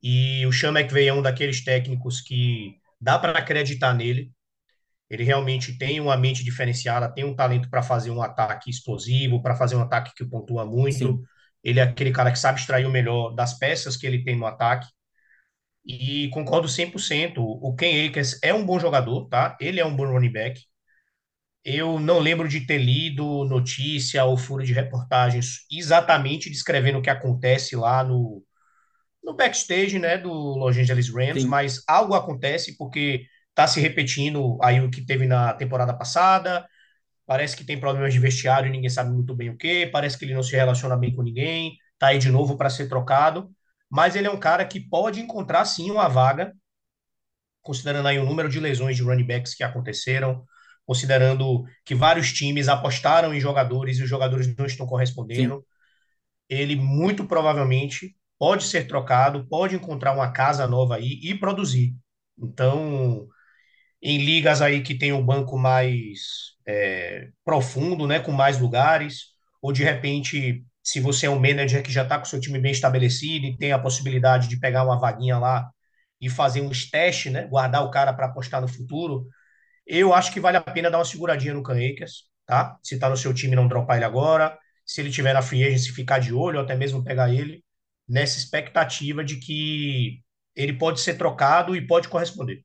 E 0.01 0.45
o 0.45 0.53
Sean 0.53 0.71
McVay 0.71 1.07
é 1.07 1.13
um 1.13 1.21
daqueles 1.21 1.63
técnicos 1.63 2.21
que 2.21 2.75
dá 2.99 3.19
para 3.19 3.37
acreditar 3.37 3.93
nele. 3.93 4.31
Ele 5.09 5.23
realmente 5.23 5.77
tem 5.77 5.99
uma 5.99 6.15
mente 6.15 6.43
diferenciada, 6.43 7.13
tem 7.13 7.25
um 7.25 7.35
talento 7.35 7.69
para 7.69 7.83
fazer 7.83 8.09
um 8.11 8.21
ataque 8.21 8.69
explosivo, 8.69 9.41
para 9.41 9.55
fazer 9.55 9.75
um 9.75 9.81
ataque 9.81 10.13
que 10.15 10.25
pontua 10.25 10.65
muito. 10.65 10.97
Sim. 10.97 11.21
Ele 11.63 11.79
é 11.79 11.83
aquele 11.83 12.11
cara 12.11 12.31
que 12.31 12.39
sabe 12.39 12.59
extrair 12.59 12.85
o 12.85 12.91
melhor 12.91 13.31
das 13.35 13.57
peças 13.57 13.97
que 13.97 14.05
ele 14.07 14.23
tem 14.23 14.37
no 14.37 14.45
ataque. 14.45 14.87
E 15.85 16.29
concordo 16.29 16.67
100%. 16.67 17.41
O 17.43 17.75
Ken 17.75 18.07
Akers 18.07 18.39
é 18.43 18.53
um 18.53 18.65
bom 18.65 18.79
jogador, 18.79 19.27
tá? 19.29 19.57
Ele 19.59 19.79
é 19.79 19.85
um 19.85 19.95
bom 19.95 20.05
running 20.05 20.31
back. 20.31 20.61
Eu 21.63 21.99
não 21.99 22.19
lembro 22.19 22.47
de 22.47 22.65
ter 22.65 22.79
lido 22.79 23.45
notícia 23.45 24.25
ou 24.25 24.35
furo 24.37 24.63
de 24.63 24.73
reportagens 24.73 25.59
exatamente 25.71 26.49
descrevendo 26.49 26.97
o 26.97 27.01
que 27.01 27.09
acontece 27.09 27.75
lá 27.75 28.03
no, 28.03 28.43
no 29.23 29.35
backstage, 29.35 29.99
né, 29.99 30.17
do 30.17 30.31
Los 30.31 30.77
Angeles 30.77 31.09
Rams, 31.13 31.43
Sim. 31.43 31.47
mas 31.47 31.83
algo 31.87 32.15
acontece 32.15 32.77
porque 32.77 33.25
tá 33.53 33.67
se 33.67 33.79
repetindo 33.81 34.57
aí 34.63 34.79
o 34.81 34.89
que 34.89 35.05
teve 35.05 35.27
na 35.27 35.53
temporada 35.53 35.93
passada. 35.93 36.67
Parece 37.25 37.55
que 37.55 37.63
tem 37.63 37.79
problemas 37.79 38.13
de 38.13 38.19
vestiário 38.19 38.67
e 38.67 38.71
ninguém 38.71 38.89
sabe 38.89 39.11
muito 39.11 39.35
bem 39.35 39.49
o 39.49 39.57
que. 39.57 39.87
Parece 39.87 40.17
que 40.17 40.25
ele 40.25 40.33
não 40.33 40.43
se 40.43 40.55
relaciona 40.55 40.97
bem 40.97 41.15
com 41.15 41.21
ninguém. 41.21 41.77
Tá 41.97 42.07
aí 42.07 42.19
de 42.19 42.29
novo 42.29 42.57
para 42.57 42.69
ser 42.69 42.87
trocado. 42.89 43.51
Mas 43.89 44.15
ele 44.15 44.27
é 44.27 44.31
um 44.31 44.39
cara 44.39 44.65
que 44.65 44.79
pode 44.79 45.19
encontrar 45.19 45.65
sim 45.65 45.91
uma 45.91 46.07
vaga, 46.07 46.53
considerando 47.61 48.07
aí 48.07 48.17
o 48.17 48.25
número 48.25 48.49
de 48.49 48.59
lesões 48.59 48.95
de 48.95 49.03
running 49.03 49.27
backs 49.27 49.53
que 49.53 49.63
aconteceram, 49.63 50.45
considerando 50.85 51.63
que 51.85 51.93
vários 51.93 52.31
times 52.31 52.67
apostaram 52.67 53.33
em 53.33 53.39
jogadores 53.39 53.97
e 53.97 54.03
os 54.03 54.09
jogadores 54.09 54.55
não 54.57 54.65
estão 54.65 54.87
correspondendo. 54.87 55.57
Sim. 55.57 55.63
Ele 56.49 56.75
muito 56.75 57.25
provavelmente 57.25 58.15
pode 58.39 58.63
ser 58.63 58.87
trocado, 58.87 59.45
pode 59.47 59.75
encontrar 59.75 60.13
uma 60.13 60.31
casa 60.31 60.65
nova 60.67 60.95
aí 60.95 61.19
e 61.21 61.35
produzir. 61.35 61.95
Então, 62.37 63.27
em 64.01 64.17
ligas 64.19 64.61
aí 64.61 64.81
que 64.81 64.95
tem 64.97 65.13
um 65.13 65.23
banco 65.25 65.57
mais 65.57 66.55
é, 66.65 67.29
profundo, 67.45 68.07
né, 68.07 68.19
com 68.19 68.31
mais 68.31 68.59
lugares, 68.59 69.27
ou 69.61 69.71
de 69.71 69.83
repente, 69.83 70.63
se 70.83 70.99
você 70.99 71.27
é 71.27 71.29
um 71.29 71.39
manager 71.39 71.83
que 71.83 71.91
já 71.91 72.03
está 72.03 72.17
com 72.17 72.25
seu 72.25 72.39
time 72.39 72.59
bem 72.59 72.71
estabelecido 72.71 73.45
e 73.45 73.57
tem 73.57 73.71
a 73.71 73.79
possibilidade 73.79 74.47
de 74.47 74.59
pegar 74.59 74.83
uma 74.83 74.99
vaguinha 74.99 75.37
lá 75.37 75.69
e 76.19 76.29
fazer 76.29 76.61
uns 76.61 76.89
testes, 76.89 77.31
né, 77.31 77.45
guardar 77.47 77.83
o 77.85 77.91
cara 77.91 78.13
para 78.13 78.27
apostar 78.27 78.61
no 78.61 78.67
futuro, 78.67 79.27
eu 79.85 80.13
acho 80.13 80.31
que 80.31 80.39
vale 80.39 80.57
a 80.57 80.61
pena 80.61 80.89
dar 80.89 80.99
uma 80.99 81.05
seguradinha 81.05 81.53
no 81.53 81.63
Canecas, 81.63 82.23
tá? 82.45 82.77
Se 82.83 82.95
está 82.95 83.09
no 83.09 83.17
seu 83.17 83.33
time, 83.33 83.55
não 83.55 83.67
dropar 83.67 83.97
ele 83.97 84.05
agora. 84.05 84.57
Se 84.85 85.01
ele 85.01 85.11
tiver 85.11 85.33
na 85.33 85.41
free 85.41 85.63
agency, 85.63 85.91
ficar 85.91 86.19
de 86.19 86.33
olho, 86.33 86.57
ou 86.59 86.63
até 86.63 86.75
mesmo 86.75 87.03
pegar 87.03 87.33
ele 87.33 87.63
nessa 88.07 88.37
expectativa 88.37 89.23
de 89.23 89.37
que 89.37 90.21
ele 90.55 90.73
pode 90.73 90.99
ser 91.01 91.15
trocado 91.15 91.75
e 91.75 91.85
pode 91.85 92.07
corresponder. 92.09 92.63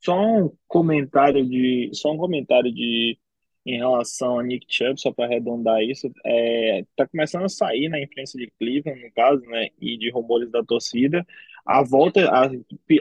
Só 0.00 0.20
um 0.20 0.52
comentário 0.68 1.44
de, 1.44 1.90
só 1.92 2.12
um 2.12 2.16
comentário 2.16 2.72
de 2.72 3.18
em 3.66 3.78
relação 3.78 4.38
a 4.38 4.44
Nick 4.44 4.64
Chubb, 4.68 5.00
só 5.00 5.12
para 5.12 5.24
arredondar 5.24 5.82
isso, 5.82 6.08
é, 6.24 6.84
tá 6.94 7.04
começando 7.08 7.44
a 7.44 7.48
sair 7.48 7.88
na 7.88 8.00
imprensa 8.00 8.38
de 8.38 8.48
Cleveland, 8.60 9.02
no 9.02 9.10
caso, 9.10 9.44
né, 9.46 9.70
e 9.80 9.98
de 9.98 10.08
rumores 10.08 10.48
da 10.52 10.62
torcida, 10.62 11.26
a 11.66 11.82
volta, 11.82 12.30
a, 12.30 12.48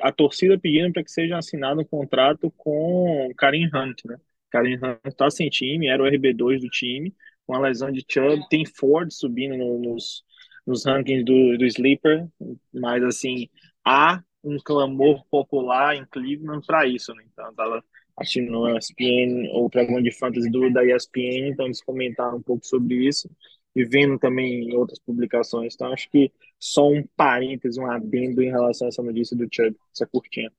a 0.01 0.11
torcida 0.11 0.57
pedindo 0.57 0.91
para 0.91 1.03
que 1.03 1.11
seja 1.11 1.37
assinado 1.37 1.81
um 1.81 1.85
contrato 1.85 2.51
com 2.57 3.31
Karim 3.37 3.67
Hunt, 3.67 4.05
né? 4.05 4.17
Karim 4.49 4.75
Hunt 4.77 4.97
está 5.05 5.29
sem 5.29 5.49
time, 5.49 5.87
era 5.87 6.01
o 6.01 6.07
RB2 6.07 6.61
do 6.61 6.69
time, 6.69 7.13
com 7.45 7.53
a 7.53 7.59
lesão 7.59 7.91
de 7.91 8.03
Chubb, 8.09 8.47
tem 8.49 8.65
Ford 8.65 9.11
subindo 9.11 9.55
no, 9.55 9.77
nos, 9.77 10.23
nos 10.65 10.83
rankings 10.83 11.23
do, 11.23 11.59
do 11.59 11.65
Sleeper, 11.65 12.27
mas 12.73 13.03
assim, 13.03 13.47
há 13.85 14.23
um 14.45 14.57
clamor 14.63 15.25
popular 15.29 15.95
em 15.95 16.05
Cleveland 16.05 16.65
para 16.65 16.87
isso, 16.87 17.13
né? 17.13 17.23
Então, 17.31 17.53
tava 17.53 17.83
assistindo 18.17 18.51
no 18.51 18.77
ESPN 18.77 19.49
ou 19.51 19.69
programa 19.69 20.01
de 20.01 20.11
fantasy 20.11 20.49
do 20.49 20.71
da 20.71 20.85
ESPN, 20.85 21.49
então 21.49 21.65
eles 21.65 21.81
comentaram 21.81 22.37
um 22.37 22.41
pouco 22.41 22.65
sobre 22.65 22.95
isso 22.95 23.29
e 23.75 23.83
vendo 23.83 24.17
também 24.17 24.69
em 24.69 24.75
outras 24.75 24.99
publicações. 24.99 25.73
Então, 25.73 25.91
acho 25.91 26.09
que 26.09 26.31
só 26.57 26.87
um 26.87 27.03
parênteses, 27.17 27.77
um 27.77 27.91
adendo 27.91 28.41
em 28.41 28.49
relação 28.49 28.87
a 28.87 28.89
essa 28.89 29.03
notícia 29.03 29.35
do 29.35 29.47
Chubb, 29.51 29.75
essa 29.93 30.07
curtinha. 30.07 30.51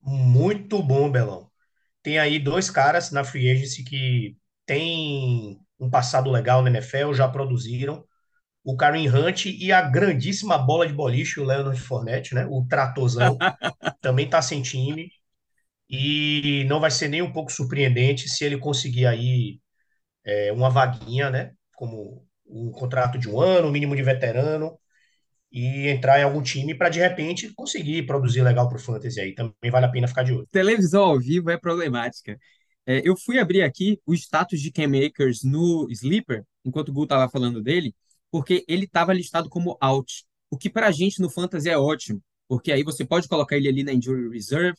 Muito 0.00 0.82
bom, 0.82 1.10
Belão. 1.10 1.50
Tem 2.02 2.18
aí 2.18 2.38
dois 2.38 2.70
caras 2.70 3.10
na 3.12 3.24
free 3.24 3.50
agency 3.50 3.84
que 3.84 4.36
têm 4.64 5.60
um 5.78 5.90
passado 5.90 6.30
legal 6.30 6.62
na 6.62 6.70
NFL, 6.70 7.12
já 7.12 7.28
produziram 7.28 8.04
o 8.64 8.76
Karim 8.76 9.08
Hunt 9.08 9.46
e 9.46 9.72
a 9.72 9.82
grandíssima 9.82 10.56
bola 10.58 10.86
de 10.86 10.92
boliche, 10.92 11.40
o 11.40 11.44
Leonard 11.44 11.80
Fournette, 11.80 12.34
né? 12.34 12.46
O 12.48 12.64
tratozão, 12.68 13.36
também 14.00 14.28
tá 14.28 14.40
sem 14.40 14.62
time. 14.62 15.10
E 15.88 16.64
não 16.68 16.80
vai 16.80 16.90
ser 16.90 17.08
nem 17.08 17.22
um 17.22 17.32
pouco 17.32 17.52
surpreendente 17.52 18.28
se 18.28 18.44
ele 18.44 18.58
conseguir 18.58 19.06
aí 19.06 19.60
é, 20.24 20.52
uma 20.52 20.70
vaguinha, 20.70 21.30
né? 21.30 21.52
Como 21.74 22.26
um 22.46 22.70
contrato 22.70 23.18
de 23.18 23.28
um 23.28 23.40
ano, 23.40 23.70
mínimo 23.70 23.96
de 23.96 24.02
veterano, 24.02 24.78
e 25.50 25.88
entrar 25.88 26.18
em 26.18 26.22
algum 26.22 26.42
time 26.42 26.74
para 26.74 26.88
de 26.88 26.98
repente 26.98 27.52
conseguir 27.54 28.04
produzir 28.04 28.42
legal 28.42 28.68
para 28.68 28.76
o 28.76 28.80
Fantasy 28.80 29.20
aí. 29.20 29.34
Também 29.34 29.70
vale 29.70 29.86
a 29.86 29.90
pena 29.90 30.08
ficar 30.08 30.22
de 30.22 30.32
olho. 30.32 30.46
Televisão 30.50 31.04
ao 31.04 31.18
vivo 31.18 31.50
é 31.50 31.58
problemática. 31.58 32.38
É, 32.86 33.00
eu 33.04 33.16
fui 33.16 33.38
abrir 33.38 33.62
aqui 33.62 34.00
o 34.06 34.14
status 34.14 34.60
de 34.60 34.72
Cam 34.72 34.90
Akers 35.06 35.44
no 35.44 35.86
Sleeper, 35.90 36.42
enquanto 36.64 36.88
o 36.88 36.92
Gu 36.92 37.04
estava 37.04 37.30
falando 37.30 37.62
dele, 37.62 37.94
porque 38.32 38.64
ele 38.66 38.86
estava 38.86 39.12
listado 39.12 39.50
como 39.50 39.76
out, 39.80 40.24
o 40.50 40.56
que 40.56 40.70
para 40.70 40.88
a 40.88 40.90
gente 40.90 41.20
no 41.20 41.30
Fantasy 41.30 41.68
é 41.68 41.78
ótimo, 41.78 42.22
porque 42.48 42.72
aí 42.72 42.82
você 42.82 43.04
pode 43.04 43.28
colocar 43.28 43.56
ele 43.56 43.68
ali 43.68 43.84
na 43.84 43.92
Injury 43.92 44.30
Reserve. 44.30 44.78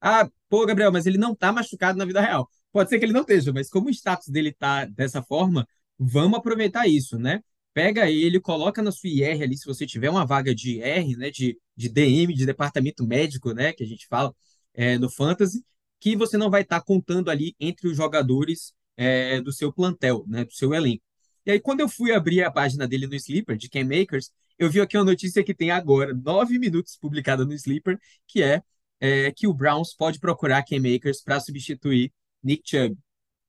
Ah, 0.00 0.28
pô, 0.48 0.66
Gabriel, 0.66 0.90
mas 0.90 1.06
ele 1.06 1.18
não 1.18 1.32
está 1.32 1.52
machucado 1.52 1.98
na 1.98 2.04
vida 2.04 2.20
real. 2.20 2.48
Pode 2.72 2.90
ser 2.90 2.98
que 2.98 3.04
ele 3.04 3.12
não 3.12 3.20
esteja, 3.20 3.52
mas 3.52 3.68
como 3.70 3.88
o 3.88 3.90
status 3.90 4.28
dele 4.28 4.50
está 4.50 4.86
dessa 4.86 5.22
forma, 5.22 5.68
vamos 5.98 6.38
aproveitar 6.38 6.88
isso, 6.88 7.18
né? 7.18 7.40
Pega 7.74 8.10
ele, 8.10 8.40
coloca 8.40 8.82
na 8.82 8.90
sua 8.92 9.10
IR 9.10 9.42
ali, 9.42 9.56
se 9.56 9.66
você 9.66 9.86
tiver 9.86 10.10
uma 10.10 10.24
vaga 10.24 10.54
de 10.54 10.78
IR, 10.78 11.16
né, 11.18 11.30
de, 11.30 11.58
de 11.76 11.88
DM, 11.88 12.34
de 12.34 12.46
departamento 12.46 13.06
médico, 13.06 13.52
né, 13.52 13.72
que 13.72 13.82
a 13.82 13.86
gente 13.86 14.06
fala 14.06 14.34
é, 14.72 14.96
no 14.98 15.10
Fantasy, 15.10 15.64
que 16.00 16.16
você 16.16 16.36
não 16.36 16.50
vai 16.50 16.62
estar 16.62 16.80
tá 16.80 16.86
contando 16.86 17.30
ali 17.30 17.54
entre 17.60 17.88
os 17.88 17.96
jogadores 17.96 18.72
é, 18.96 19.40
do 19.40 19.52
seu 19.52 19.72
plantel, 19.72 20.24
né, 20.26 20.44
do 20.44 20.52
seu 20.52 20.72
elenco. 20.74 21.02
E 21.46 21.50
aí, 21.50 21.60
quando 21.60 21.80
eu 21.80 21.88
fui 21.88 22.12
abrir 22.12 22.42
a 22.42 22.50
página 22.50 22.88
dele 22.88 23.06
no 23.06 23.14
Sleeper, 23.14 23.56
de 23.56 23.68
Cam 23.68 23.84
Makers, 23.84 24.30
eu 24.58 24.70
vi 24.70 24.80
aqui 24.80 24.96
uma 24.96 25.04
notícia 25.04 25.44
que 25.44 25.54
tem 25.54 25.70
agora, 25.70 26.14
nove 26.14 26.58
minutos, 26.58 26.96
publicada 26.96 27.44
no 27.44 27.52
Sleeper, 27.52 27.98
que 28.26 28.42
é, 28.42 28.62
é 28.98 29.30
que 29.30 29.46
o 29.46 29.52
Browns 29.52 29.94
pode 29.94 30.18
procurar 30.18 30.64
Cam 30.64 30.80
Makers 30.80 31.22
para 31.22 31.38
substituir 31.40 32.12
Nick 32.42 32.62
Chubb. 32.64 32.96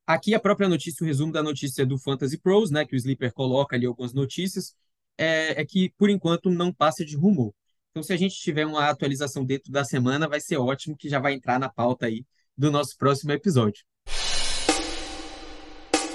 Aqui 0.05 0.35
a 0.35 0.39
própria 0.39 0.67
notícia, 0.67 1.03
o 1.03 1.07
resumo 1.07 1.31
da 1.31 1.41
notícia 1.41 1.85
do 1.85 1.97
Fantasy 1.97 2.37
Pros, 2.37 2.69
né, 2.69 2.85
que 2.85 2.95
o 2.95 2.97
Sleeper 2.97 3.33
coloca 3.33 3.75
ali 3.75 3.85
algumas 3.85 4.13
notícias, 4.13 4.75
é, 5.17 5.61
é, 5.61 5.65
que 5.65 5.89
por 5.97 6.09
enquanto 6.09 6.49
não 6.49 6.73
passa 6.73 7.05
de 7.05 7.15
rumor. 7.15 7.53
Então, 7.91 8.03
se 8.03 8.11
a 8.11 8.17
gente 8.17 8.35
tiver 8.35 8.65
uma 8.65 8.89
atualização 8.89 9.45
dentro 9.45 9.71
da 9.71 9.85
semana, 9.85 10.27
vai 10.27 10.41
ser 10.41 10.57
ótimo, 10.57 10.97
que 10.97 11.07
já 11.07 11.19
vai 11.19 11.33
entrar 11.33 11.57
na 11.57 11.69
pauta 11.69 12.07
aí 12.07 12.25
do 12.57 12.69
nosso 12.69 12.97
próximo 12.97 13.31
episódio. 13.31 13.85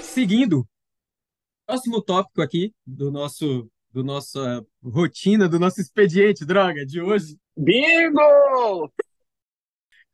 Seguindo, 0.03 0.67
próximo 1.65 2.01
tópico 2.01 2.41
aqui 2.41 2.73
do 2.85 3.11
nosso 3.11 3.69
do 3.91 4.03
nossa 4.03 4.65
rotina, 4.81 5.49
do 5.49 5.59
nosso 5.59 5.81
expediente, 5.81 6.45
droga, 6.45 6.85
de 6.85 7.01
hoje. 7.01 7.37
Bingo! 7.57 8.91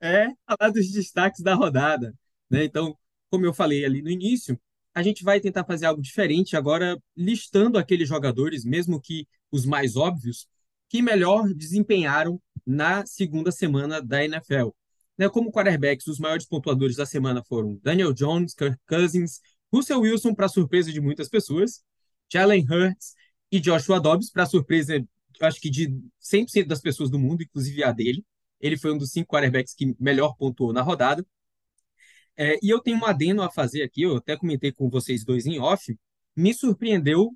É 0.01 0.27
falar 0.47 0.71
dos 0.71 0.91
destaques 0.91 1.43
da 1.43 1.53
rodada. 1.53 2.13
Né? 2.49 2.63
Então, 2.63 2.97
como 3.29 3.45
eu 3.45 3.53
falei 3.53 3.85
ali 3.85 4.01
no 4.01 4.09
início, 4.09 4.59
a 4.93 5.03
gente 5.03 5.23
vai 5.23 5.39
tentar 5.39 5.63
fazer 5.63 5.85
algo 5.85 6.01
diferente 6.01 6.55
agora, 6.55 6.97
listando 7.15 7.77
aqueles 7.77 8.09
jogadores, 8.09 8.65
mesmo 8.65 8.99
que 8.99 9.27
os 9.51 9.65
mais 9.65 9.95
óbvios, 9.95 10.47
que 10.89 11.01
melhor 11.01 11.53
desempenharam 11.53 12.41
na 12.65 13.05
segunda 13.05 13.51
semana 13.51 14.01
da 14.01 14.23
NFL. 14.25 14.69
Né? 15.17 15.29
Como 15.29 15.51
quarterbacks, 15.51 16.07
os 16.07 16.19
maiores 16.19 16.47
pontuadores 16.47 16.95
da 16.95 17.05
semana 17.05 17.43
foram 17.43 17.79
Daniel 17.83 18.13
Jones, 18.13 18.53
Kirk 18.53 18.77
Cousins, 18.87 19.39
Russell 19.73 20.01
Wilson, 20.01 20.33
para 20.33 20.47
surpresa 20.47 20.91
de 20.91 21.01
muitas 21.01 21.29
pessoas, 21.29 21.83
Jalen 22.31 22.65
Hurts 22.69 23.13
e 23.51 23.59
Joshua 23.59 23.99
Dobbs, 23.99 24.29
para 24.29 24.45
surpresa, 24.45 25.03
acho 25.41 25.59
que 25.59 25.69
de 25.69 25.93
100% 26.19 26.67
das 26.67 26.81
pessoas 26.81 27.09
do 27.09 27.19
mundo, 27.19 27.43
inclusive 27.43 27.83
a 27.83 27.91
dele. 27.91 28.25
Ele 28.59 28.77
foi 28.77 28.91
um 28.91 28.97
dos 28.97 29.11
cinco 29.11 29.29
quarterbacks 29.33 29.73
que 29.73 29.95
melhor 29.99 30.35
pontuou 30.37 30.73
na 30.73 30.81
rodada. 30.81 31.25
É, 32.35 32.57
e 32.61 32.69
eu 32.69 32.79
tenho 32.79 32.97
um 32.97 33.05
adendo 33.05 33.41
a 33.41 33.49
fazer 33.51 33.81
aqui, 33.83 34.03
eu 34.03 34.17
até 34.17 34.37
comentei 34.37 34.71
com 34.71 34.89
vocês 34.89 35.25
dois 35.25 35.45
em 35.45 35.59
off, 35.59 35.97
me 36.35 36.53
surpreendeu 36.53 37.35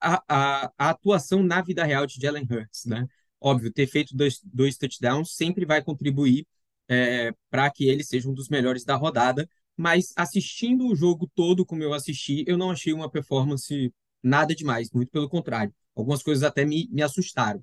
a, 0.00 0.22
a, 0.28 0.72
a 0.78 0.90
atuação 0.90 1.42
na 1.42 1.60
vida 1.62 1.84
real 1.84 2.06
de 2.06 2.20
Jalen 2.20 2.46
Hurts, 2.50 2.84
né? 2.86 3.06
Óbvio, 3.40 3.72
ter 3.72 3.86
feito 3.86 4.16
dois, 4.16 4.40
dois 4.44 4.76
touchdowns 4.76 5.34
sempre 5.34 5.64
vai 5.66 5.82
contribuir 5.82 6.46
é, 6.88 7.32
para 7.50 7.70
que 7.70 7.88
ele 7.88 8.04
seja 8.04 8.28
um 8.28 8.34
dos 8.34 8.48
melhores 8.48 8.84
da 8.84 8.96
rodada, 8.96 9.48
mas 9.80 10.12
assistindo 10.16 10.86
o 10.88 10.94
jogo 10.96 11.30
todo 11.34 11.64
como 11.66 11.82
eu 11.82 11.94
assisti, 11.94 12.44
eu 12.46 12.58
não 12.58 12.70
achei 12.70 12.92
uma 12.92 13.10
performance 13.10 13.92
nada 14.22 14.54
demais, 14.54 14.90
muito 14.92 15.10
pelo 15.10 15.28
contrário. 15.28 15.74
Algumas 15.96 16.22
coisas 16.22 16.44
até 16.44 16.64
me, 16.64 16.88
me 16.92 17.02
assustaram. 17.02 17.62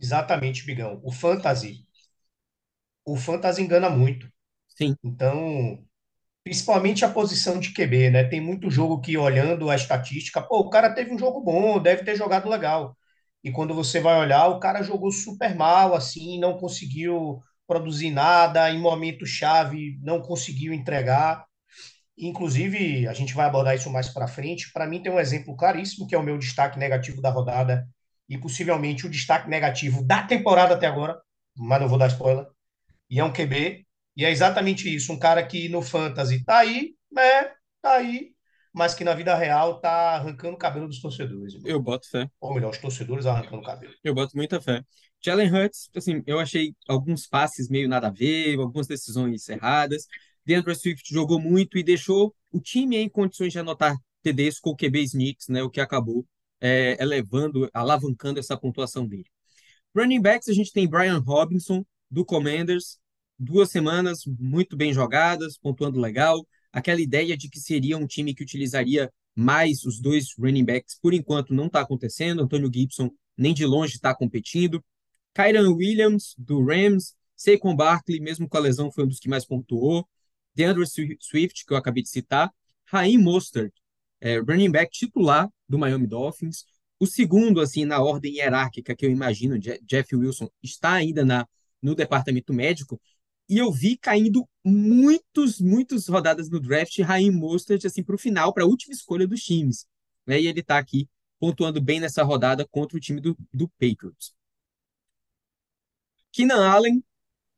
Exatamente, 0.00 0.64
Bigão. 0.66 1.00
O 1.04 1.12
fantasy, 1.12 1.86
o 3.04 3.16
fantasy 3.16 3.62
engana 3.62 3.90
muito. 3.90 4.30
Sim. 4.68 4.96
Então, 5.04 5.84
principalmente 6.44 7.04
a 7.04 7.10
posição 7.12 7.60
de 7.60 7.72
QB, 7.72 8.10
né? 8.10 8.24
Tem 8.24 8.40
muito 8.40 8.70
jogo 8.70 9.00
que 9.00 9.18
olhando 9.18 9.70
a 9.70 9.76
estatística, 9.76 10.42
pô, 10.42 10.60
o 10.60 10.70
cara 10.70 10.94
teve 10.94 11.12
um 11.14 11.18
jogo 11.18 11.42
bom, 11.42 11.80
deve 11.80 12.04
ter 12.04 12.16
jogado 12.16 12.48
legal. 12.50 12.96
E 13.44 13.52
quando 13.52 13.74
você 13.74 14.00
vai 14.00 14.18
olhar, 14.20 14.48
o 14.48 14.60
cara 14.60 14.82
jogou 14.82 15.12
super 15.12 15.54
mal, 15.56 15.94
assim, 15.94 16.38
não 16.40 16.58
conseguiu 16.58 17.42
produzir 17.66 18.10
nada, 18.10 18.70
em 18.70 18.80
momento 18.80 19.26
chave 19.26 19.98
não 20.02 20.22
conseguiu 20.22 20.72
entregar. 20.74 21.46
Inclusive, 22.20 23.08
a 23.08 23.12
gente 23.12 23.34
vai 23.34 23.46
abordar 23.46 23.74
isso 23.74 23.90
mais 23.90 24.08
para 24.08 24.28
frente. 24.28 24.72
Para 24.72 24.86
mim, 24.86 25.02
tem 25.02 25.10
um 25.10 25.18
exemplo 25.18 25.56
claríssimo, 25.56 26.06
que 26.06 26.14
é 26.14 26.18
o 26.18 26.22
meu 26.22 26.38
destaque 26.38 26.78
negativo 26.78 27.22
da 27.22 27.30
rodada 27.30 27.88
e 28.28 28.38
possivelmente 28.38 29.06
o 29.06 29.10
destaque 29.10 29.48
negativo 29.48 30.04
da 30.04 30.22
temporada 30.22 30.74
até 30.74 30.86
agora, 30.86 31.20
mas 31.56 31.80
não 31.80 31.88
vou 31.88 31.98
dar 31.98 32.08
spoiler. 32.08 32.46
E 33.08 33.18
é 33.18 33.24
um 33.24 33.32
QB, 33.32 33.86
e 34.16 34.24
é 34.24 34.30
exatamente 34.30 34.94
isso. 34.94 35.12
Um 35.12 35.18
cara 35.18 35.44
que 35.44 35.68
no 35.68 35.82
Fantasy 35.82 36.44
tá 36.44 36.58
aí, 36.58 36.94
né? 37.10 37.44
Tá 37.82 37.94
aí, 37.94 38.32
mas 38.72 38.94
que 38.94 39.02
na 39.02 39.14
vida 39.14 39.34
real 39.34 39.80
tá 39.80 40.16
arrancando 40.16 40.54
o 40.54 40.58
cabelo 40.58 40.86
dos 40.86 41.00
torcedores. 41.00 41.54
Eu 41.64 41.80
boto 41.80 42.08
fé. 42.08 42.28
Ou 42.40 42.54
melhor, 42.54 42.70
os 42.70 42.78
torcedores 42.78 43.26
arrancando 43.26 43.62
o 43.62 43.64
cabelo. 43.64 43.92
Eu 44.04 44.14
boto 44.14 44.36
muita 44.36 44.60
fé. 44.60 44.84
Jalen 45.22 45.52
Hurts, 45.52 45.90
assim, 45.94 46.22
eu 46.26 46.38
achei 46.38 46.74
alguns 46.88 47.26
passes 47.26 47.68
meio 47.68 47.88
nada 47.88 48.06
a 48.06 48.10
ver, 48.10 48.58
algumas 48.58 48.86
decisões 48.86 49.48
erradas. 49.48 50.06
DeAndre 50.44 50.74
Swift 50.74 51.12
jogou 51.12 51.40
muito 51.40 51.78
e 51.78 51.82
deixou 51.82 52.34
o 52.50 52.60
time 52.60 52.96
em 52.96 53.08
condições 53.08 53.52
de 53.52 53.58
anotar 53.58 53.96
TDs 54.22 54.58
com 54.60 54.70
o 54.70 54.76
QB 54.76 55.02
Sneaks, 55.02 55.48
né, 55.48 55.62
o 55.62 55.70
que 55.70 55.80
acabou 55.80 56.26
é, 56.60 56.96
elevando, 57.00 57.68
alavancando 57.72 58.38
essa 58.38 58.56
pontuação 58.56 59.06
dele. 59.06 59.26
Running 59.96 60.20
backs, 60.20 60.48
a 60.48 60.52
gente 60.52 60.72
tem 60.72 60.88
Brian 60.88 61.18
Robinson, 61.18 61.84
do 62.10 62.24
Commanders, 62.24 62.98
duas 63.38 63.70
semanas 63.70 64.20
muito 64.26 64.76
bem 64.76 64.92
jogadas, 64.92 65.56
pontuando 65.58 65.98
legal. 65.98 66.46
Aquela 66.72 67.00
ideia 67.00 67.36
de 67.36 67.48
que 67.48 67.58
seria 67.58 67.96
um 67.96 68.06
time 68.06 68.34
que 68.34 68.42
utilizaria 68.42 69.10
mais 69.34 69.84
os 69.84 70.00
dois 70.00 70.34
running 70.38 70.64
backs, 70.64 70.98
por 71.00 71.14
enquanto 71.14 71.54
não 71.54 71.66
está 71.66 71.80
acontecendo. 71.80 72.42
Antônio 72.42 72.70
Gibson 72.72 73.10
nem 73.36 73.54
de 73.54 73.64
longe 73.64 73.94
está 73.94 74.14
competindo. 74.14 74.84
Kyron 75.34 75.72
Williams, 75.72 76.34
do 76.36 76.62
Rams, 76.64 77.14
Saquon 77.34 77.74
Barkley, 77.74 78.20
mesmo 78.20 78.48
com 78.48 78.56
a 78.56 78.60
lesão, 78.60 78.92
foi 78.92 79.04
um 79.04 79.08
dos 79.08 79.18
que 79.18 79.28
mais 79.28 79.46
pontuou. 79.46 80.06
DeAndre 80.54 80.84
Swift, 80.86 81.64
que 81.64 81.72
eu 81.72 81.76
acabei 81.76 82.02
de 82.02 82.08
citar, 82.08 82.52
Raheem 82.84 83.18
Mostert, 83.18 83.72
é, 84.20 84.38
running 84.38 84.70
back 84.70 84.90
titular 84.90 85.48
do 85.68 85.78
Miami 85.78 86.06
Dolphins. 86.06 86.64
O 86.98 87.06
segundo, 87.06 87.60
assim, 87.60 87.84
na 87.84 88.02
ordem 88.02 88.34
hierárquica 88.34 88.94
que 88.94 89.06
eu 89.06 89.10
imagino, 89.10 89.58
Jeff 89.58 90.14
Wilson, 90.14 90.48
está 90.62 90.92
ainda 90.92 91.24
na, 91.24 91.46
no 91.80 91.94
departamento 91.94 92.52
médico. 92.52 93.00
E 93.48 93.58
eu 93.58 93.72
vi 93.72 93.96
caindo 93.96 94.48
muitos, 94.64 95.60
muitas 95.60 96.08
rodadas 96.08 96.50
no 96.50 96.60
draft 96.60 96.98
Raheem 97.00 97.30
Mostert, 97.30 97.84
assim, 97.86 98.02
para 98.02 98.14
o 98.14 98.18
final, 98.18 98.52
para 98.52 98.64
a 98.64 98.66
última 98.66 98.92
escolha 98.92 99.26
dos 99.26 99.42
times. 99.42 99.86
Né? 100.26 100.40
E 100.40 100.46
ele 100.46 100.60
está 100.60 100.78
aqui 100.78 101.08
pontuando 101.38 101.80
bem 101.80 101.98
nessa 102.00 102.22
rodada 102.22 102.66
contra 102.70 102.96
o 102.96 103.00
time 103.00 103.20
do, 103.20 103.36
do 103.52 103.68
Patriots. 103.70 104.34
Keenan 106.32 106.64
Allen, 106.64 107.02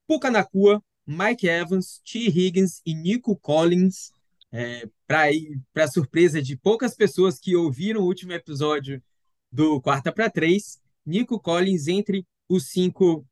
Puka 0.06 0.30
Nakua, 0.30 0.82
Mike 1.06 1.46
Evans, 1.46 2.00
T. 2.04 2.28
Higgins 2.28 2.80
e 2.86 2.94
Nico 2.94 3.36
Collins, 3.36 4.12
é, 4.52 4.88
para 5.06 5.88
surpresa 5.88 6.42
de 6.42 6.56
poucas 6.56 6.94
pessoas 6.94 7.38
que 7.38 7.56
ouviram 7.56 8.02
o 8.02 8.06
último 8.06 8.32
episódio 8.32 9.02
do 9.50 9.80
Quarta 9.80 10.12
para 10.12 10.30
Três, 10.30 10.80
Nico 11.04 11.40
Collins 11.40 11.88
entre 11.88 12.26
os 12.48 12.68
cinco 12.68 13.26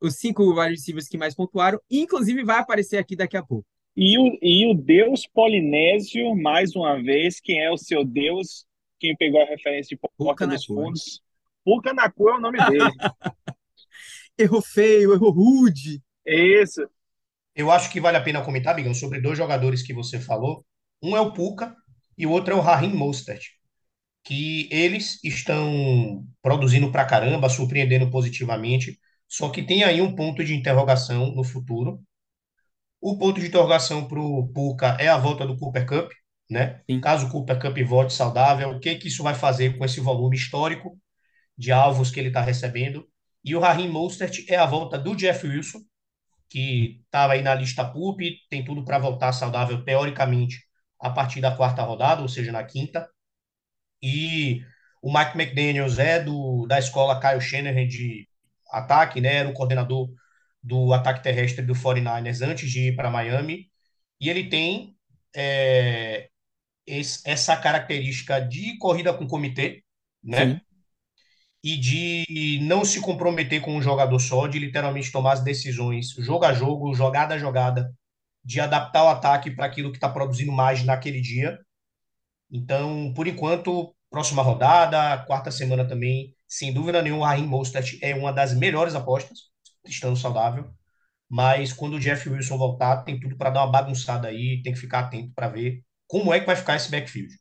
os 0.00 0.16
cinco 0.16 0.50
wide 0.50 0.72
receivers 0.72 1.08
que 1.08 1.16
mais 1.16 1.34
pontuaram, 1.34 1.80
inclusive 1.90 2.44
vai 2.44 2.58
aparecer 2.58 2.98
aqui 2.98 3.16
daqui 3.16 3.38
a 3.38 3.42
pouco. 3.42 3.66
E 3.96 4.18
o, 4.18 4.38
e 4.42 4.66
o 4.70 4.74
Deus 4.74 5.26
Polinésio, 5.26 6.34
mais 6.34 6.74
uma 6.74 7.00
vez, 7.00 7.40
quem 7.40 7.62
é 7.62 7.70
o 7.70 7.78
seu 7.78 8.04
Deus? 8.04 8.66
Quem 8.98 9.16
pegou 9.16 9.40
a 9.40 9.46
referência 9.46 9.96
de 9.96 10.08
Porta 10.16 10.46
dos 10.46 10.64
Fundos? 10.66 11.22
Pucanacu 11.64 12.28
é 12.28 12.36
o 12.36 12.40
nome 12.40 12.58
dele. 12.66 12.90
errou 14.36 14.60
feio, 14.60 15.14
errou 15.14 15.30
rude. 15.30 16.02
Isso. 16.26 16.86
Eu 17.54 17.70
acho 17.70 17.90
que 17.90 18.00
vale 18.00 18.16
a 18.16 18.22
pena 18.22 18.42
comentar, 18.42 18.74
Bigão, 18.74 18.94
sobre 18.94 19.20
dois 19.20 19.38
jogadores 19.38 19.82
que 19.82 19.94
você 19.94 20.20
falou. 20.20 20.64
Um 21.02 21.16
é 21.16 21.20
o 21.20 21.32
Puka 21.32 21.74
e 22.18 22.26
o 22.26 22.30
outro 22.30 22.54
é 22.54 22.56
o 22.56 22.60
Raheem 22.60 22.94
Mostert, 22.94 23.42
que 24.24 24.68
eles 24.72 25.22
estão 25.24 26.26
produzindo 26.42 26.90
pra 26.92 27.04
caramba, 27.06 27.48
surpreendendo 27.50 28.10
positivamente, 28.10 28.98
só 29.28 29.50
que 29.50 29.62
tem 29.62 29.84
aí 29.84 30.00
um 30.02 30.14
ponto 30.14 30.44
de 30.44 30.54
interrogação 30.54 31.34
no 31.34 31.44
futuro. 31.44 32.02
O 33.00 33.18
ponto 33.18 33.40
de 33.40 33.46
interrogação 33.46 34.08
para 34.08 34.18
o 34.20 34.48
Puka 34.48 34.96
é 34.98 35.08
a 35.08 35.18
volta 35.18 35.46
do 35.46 35.56
Cooper 35.56 35.86
Cup, 35.86 36.10
né? 36.50 36.80
Sim. 36.90 37.00
Caso 37.00 37.26
o 37.26 37.30
Cooper 37.30 37.60
Cup 37.60 37.78
volte 37.86 38.12
saudável, 38.12 38.70
o 38.70 38.80
que 38.80 38.94
que 38.96 39.08
isso 39.08 39.22
vai 39.22 39.34
fazer 39.34 39.76
com 39.78 39.84
esse 39.84 40.00
volume 40.00 40.36
histórico 40.36 40.98
de 41.58 41.72
alvos 41.72 42.10
que 42.10 42.20
ele 42.20 42.28
está 42.28 42.40
recebendo? 42.40 43.06
E 43.44 43.54
o 43.54 43.60
Raheem 43.60 43.90
Mostert 43.90 44.44
é 44.48 44.56
a 44.56 44.66
volta 44.66 44.98
do 44.98 45.14
Jeff 45.14 45.46
Wilson, 45.46 45.80
que 46.48 47.00
estava 47.04 47.34
aí 47.34 47.42
na 47.42 47.54
lista 47.54 47.84
PUP, 47.84 48.38
tem 48.48 48.64
tudo 48.64 48.84
para 48.84 48.98
voltar 48.98 49.32
saudável 49.32 49.84
teoricamente 49.84 50.60
a 51.00 51.10
partir 51.10 51.40
da 51.40 51.54
quarta 51.54 51.82
rodada, 51.82 52.22
ou 52.22 52.28
seja, 52.28 52.52
na 52.52 52.64
quinta. 52.64 53.08
E 54.02 54.62
o 55.02 55.12
Mike 55.12 55.36
McDaniels 55.36 55.98
é 55.98 56.22
do, 56.22 56.66
da 56.66 56.78
escola 56.78 57.20
Kyle 57.20 57.40
Shanahan 57.40 57.86
de 57.86 58.28
ataque, 58.70 59.20
né? 59.20 59.36
Era 59.36 59.48
o 59.48 59.54
coordenador 59.54 60.08
do 60.62 60.92
ataque 60.92 61.22
terrestre 61.22 61.64
do 61.64 61.74
49ers 61.74 62.40
antes 62.46 62.70
de 62.70 62.88
ir 62.88 62.96
para 62.96 63.10
Miami. 63.10 63.70
E 64.20 64.30
ele 64.30 64.48
tem 64.48 64.96
é, 65.36 66.28
esse, 66.86 67.20
essa 67.28 67.56
característica 67.56 68.40
de 68.40 68.78
corrida 68.78 69.12
com 69.12 69.26
comitê, 69.26 69.82
né? 70.22 70.54
Sim. 70.54 70.60
E 71.64 71.78
de 71.78 72.60
não 72.62 72.84
se 72.84 73.00
comprometer 73.00 73.60
com 73.62 73.74
um 73.76 73.82
jogador 73.82 74.18
só, 74.20 74.46
de 74.46 74.58
literalmente 74.58 75.10
tomar 75.10 75.32
as 75.32 75.42
decisões 75.42 76.10
jogo 76.10 76.44
a 76.44 76.52
jogo, 76.52 76.94
jogada 76.94 77.34
a 77.34 77.38
jogada, 77.38 77.90
de 78.44 78.60
adaptar 78.60 79.04
o 79.04 79.08
ataque 79.08 79.50
para 79.50 79.66
aquilo 79.66 79.90
que 79.90 79.96
está 79.96 80.08
produzindo 80.08 80.52
mais 80.52 80.84
naquele 80.84 81.20
dia. 81.20 81.58
Então, 82.50 83.12
por 83.14 83.26
enquanto, 83.26 83.94
próxima 84.10 84.42
rodada, 84.42 85.24
quarta 85.26 85.50
semana 85.50 85.86
também, 85.86 86.36
sem 86.46 86.72
dúvida 86.72 87.02
nenhuma, 87.02 87.22
o 87.22 87.26
Raheem 87.26 87.46
Mostert 87.46 87.98
é 88.02 88.14
uma 88.14 88.32
das 88.32 88.54
melhores 88.54 88.94
apostas, 88.94 89.38
estando 89.86 90.16
saudável. 90.16 90.70
Mas 91.28 91.72
quando 91.72 91.94
o 91.94 92.00
Jeff 92.00 92.28
Wilson 92.28 92.58
voltar, 92.58 93.04
tem 93.04 93.18
tudo 93.18 93.36
para 93.36 93.50
dar 93.50 93.64
uma 93.64 93.72
bagunçada 93.72 94.28
aí, 94.28 94.62
tem 94.62 94.72
que 94.72 94.78
ficar 94.78 95.00
atento 95.00 95.32
para 95.34 95.48
ver 95.48 95.82
como 96.06 96.32
é 96.32 96.40
que 96.40 96.46
vai 96.46 96.56
ficar 96.56 96.76
esse 96.76 96.90
backfield. 96.90 97.34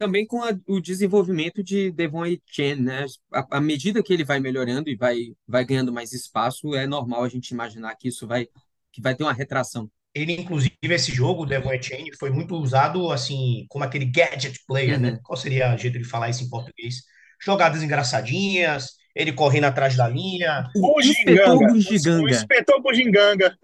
Também 0.00 0.26
com 0.26 0.42
a- 0.42 0.58
o 0.66 0.80
desenvolvimento 0.80 1.62
de 1.62 1.92
Devon 1.92 2.24
Chen, 2.46 2.76
né? 2.76 3.04
À 3.30 3.58
à 3.58 3.60
medida 3.60 4.02
que 4.02 4.10
ele 4.14 4.24
vai 4.24 4.40
melhorando 4.40 4.88
e 4.88 4.96
vai, 4.96 5.34
vai 5.46 5.62
ganhando 5.62 5.92
mais 5.92 6.14
espaço, 6.14 6.74
é 6.74 6.86
normal 6.86 7.22
a 7.22 7.28
gente 7.28 7.50
imaginar 7.50 7.94
que 7.96 8.08
isso 8.08 8.26
vai, 8.26 8.48
que 8.90 9.02
vai 9.02 9.14
ter 9.14 9.24
uma 9.24 9.32
retração. 9.34 9.90
Ele, 10.14 10.32
inclusive, 10.32 10.74
esse 10.82 11.12
jogo, 11.12 11.42
o 11.42 11.46
Devon 11.46 11.70
Etienne, 11.74 12.16
foi 12.18 12.30
muito 12.30 12.56
usado, 12.56 13.12
assim, 13.12 13.66
como 13.68 13.84
aquele 13.84 14.06
gadget 14.06 14.58
player, 14.66 14.96
Uhum. 14.96 15.02
né? 15.02 15.18
Qual 15.22 15.36
seria 15.36 15.74
o 15.74 15.76
jeito 15.78 15.98
de 15.98 16.04
falar 16.04 16.30
isso 16.30 16.42
em 16.44 16.48
português? 16.48 17.02
Jogadas 17.38 17.82
engraçadinhas, 17.82 18.92
ele 19.14 19.34
correndo 19.34 19.64
atrás 19.64 19.96
da 19.96 20.08
linha, 20.08 20.64
O 20.76 20.96
O 20.96 21.00
inspetor 21.00 21.58
Giganga. 21.58 21.64
O 21.66 21.68
Bugiganga. 21.74 22.30
inspetor 22.30 22.82
Bugiganga. 22.82 23.58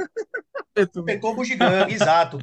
Petou 1.05 1.35
bugiganga, 1.35 1.91
exato. 1.93 2.39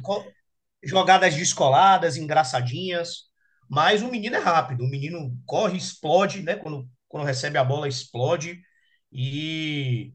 Jogadas 0.82 1.34
descoladas, 1.34 2.16
engraçadinhas. 2.16 3.32
Mas 3.74 4.02
o 4.02 4.08
menino 4.08 4.36
é 4.36 4.38
rápido. 4.38 4.84
O 4.84 4.88
menino 4.88 5.36
corre, 5.44 5.76
explode, 5.76 6.42
né? 6.42 6.54
Quando, 6.54 6.88
quando 7.08 7.26
recebe 7.26 7.58
a 7.58 7.64
bola, 7.64 7.88
explode. 7.88 8.60
E 9.10 10.12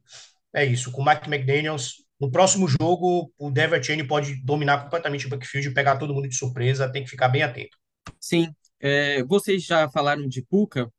é 0.54 0.64
isso. 0.64 0.94
Com 0.94 1.02
o 1.02 1.06
Mike 1.06 1.28
McDaniels, 1.30 1.96
no 2.18 2.32
próximo 2.32 2.70
jogo, 2.70 3.34
o 3.38 3.52
Dever 3.52 3.84
Cheney 3.84 4.08
pode 4.08 4.42
dominar 4.46 4.84
completamente 4.84 5.28
o 5.28 5.30
backfield 5.30 5.72
pegar 5.72 5.98
todo 5.98 6.14
mundo 6.14 6.30
de 6.30 6.36
surpresa. 6.36 6.90
Tem 6.90 7.04
que 7.04 7.10
ficar 7.10 7.28
bem 7.28 7.44
atento. 7.44 7.78
Sim, 8.18 8.48
é, 8.80 9.22
vocês 9.26 9.66
já 9.66 9.90
falaram 9.90 10.26
de 10.26 10.42
Puka, 10.42 10.90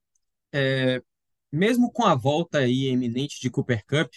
é, 0.53 1.01
mesmo 1.51 1.91
com 1.91 2.05
a 2.05 2.15
volta 2.15 2.59
aí 2.59 2.89
eminente 2.89 3.41
de 3.41 3.49
Cooper 3.49 3.83
Cup, 3.87 4.13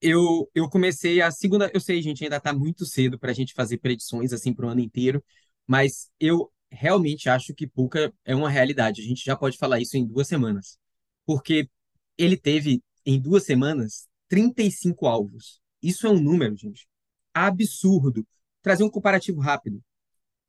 eu, 0.00 0.50
eu 0.54 0.66
comecei 0.70 1.20
a 1.20 1.30
segunda. 1.30 1.70
Eu 1.74 1.80
sei, 1.80 2.00
gente, 2.00 2.24
ainda 2.24 2.38
está 2.38 2.54
muito 2.54 2.86
cedo 2.86 3.18
para 3.18 3.32
a 3.32 3.34
gente 3.34 3.52
fazer 3.52 3.76
predições 3.76 4.32
assim 4.32 4.54
para 4.54 4.64
o 4.64 4.70
ano 4.70 4.80
inteiro, 4.80 5.22
mas 5.66 6.10
eu 6.18 6.50
realmente 6.74 7.28
acho 7.28 7.54
que 7.54 7.66
Puka 7.66 8.12
é 8.24 8.34
uma 8.34 8.50
realidade. 8.50 9.00
A 9.00 9.04
gente 9.04 9.24
já 9.24 9.36
pode 9.36 9.56
falar 9.56 9.80
isso 9.80 9.96
em 9.96 10.06
duas 10.06 10.28
semanas, 10.28 10.78
porque 11.24 11.68
ele 12.18 12.36
teve 12.36 12.82
em 13.06 13.20
duas 13.20 13.44
semanas 13.44 14.08
35 14.28 15.06
alvos. 15.06 15.60
Isso 15.82 16.06
é 16.06 16.10
um 16.10 16.20
número, 16.20 16.56
gente, 16.56 16.86
absurdo. 17.32 18.26
Trazer 18.62 18.84
um 18.84 18.90
comparativo 18.90 19.40
rápido. 19.40 19.82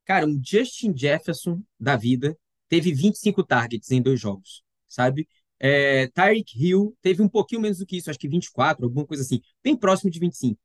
Cara, 0.04 0.26
um 0.26 0.40
Justin 0.42 0.96
Jefferson 0.96 1.62
da 1.78 1.96
vida 1.96 2.36
teve 2.68 2.92
25 2.92 3.44
targets 3.44 3.90
em 3.90 4.00
dois 4.00 4.20
jogos, 4.20 4.62
sabe? 4.86 5.28
É, 5.58 6.08
Tyreek 6.08 6.52
Hill 6.56 6.96
teve 7.00 7.22
um 7.22 7.28
pouquinho 7.28 7.60
menos 7.60 7.78
do 7.78 7.86
que 7.86 7.96
isso, 7.96 8.10
acho 8.10 8.18
que 8.18 8.28
24, 8.28 8.84
alguma 8.84 9.06
coisa 9.06 9.22
assim, 9.22 9.40
bem 9.62 9.76
próximo 9.76 10.10
de 10.10 10.18
25. 10.20 10.58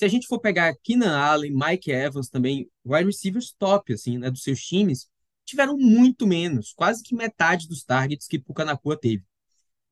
Se 0.00 0.06
a 0.06 0.08
gente 0.08 0.26
for 0.26 0.40
pegar 0.40 0.74
Keenan 0.82 1.14
Allen, 1.14 1.52
Mike 1.54 1.92
Evans 1.92 2.30
também, 2.30 2.70
wide 2.86 3.04
receivers 3.04 3.52
top, 3.52 3.92
assim, 3.92 4.16
né, 4.16 4.30
dos 4.30 4.42
seus 4.42 4.58
times, 4.58 5.06
tiveram 5.44 5.76
muito 5.76 6.26
menos, 6.26 6.72
quase 6.72 7.02
que 7.02 7.14
metade 7.14 7.68
dos 7.68 7.84
targets 7.84 8.26
que 8.26 8.38
Puka 8.38 8.64
Nakua 8.64 8.98
teve. 8.98 9.22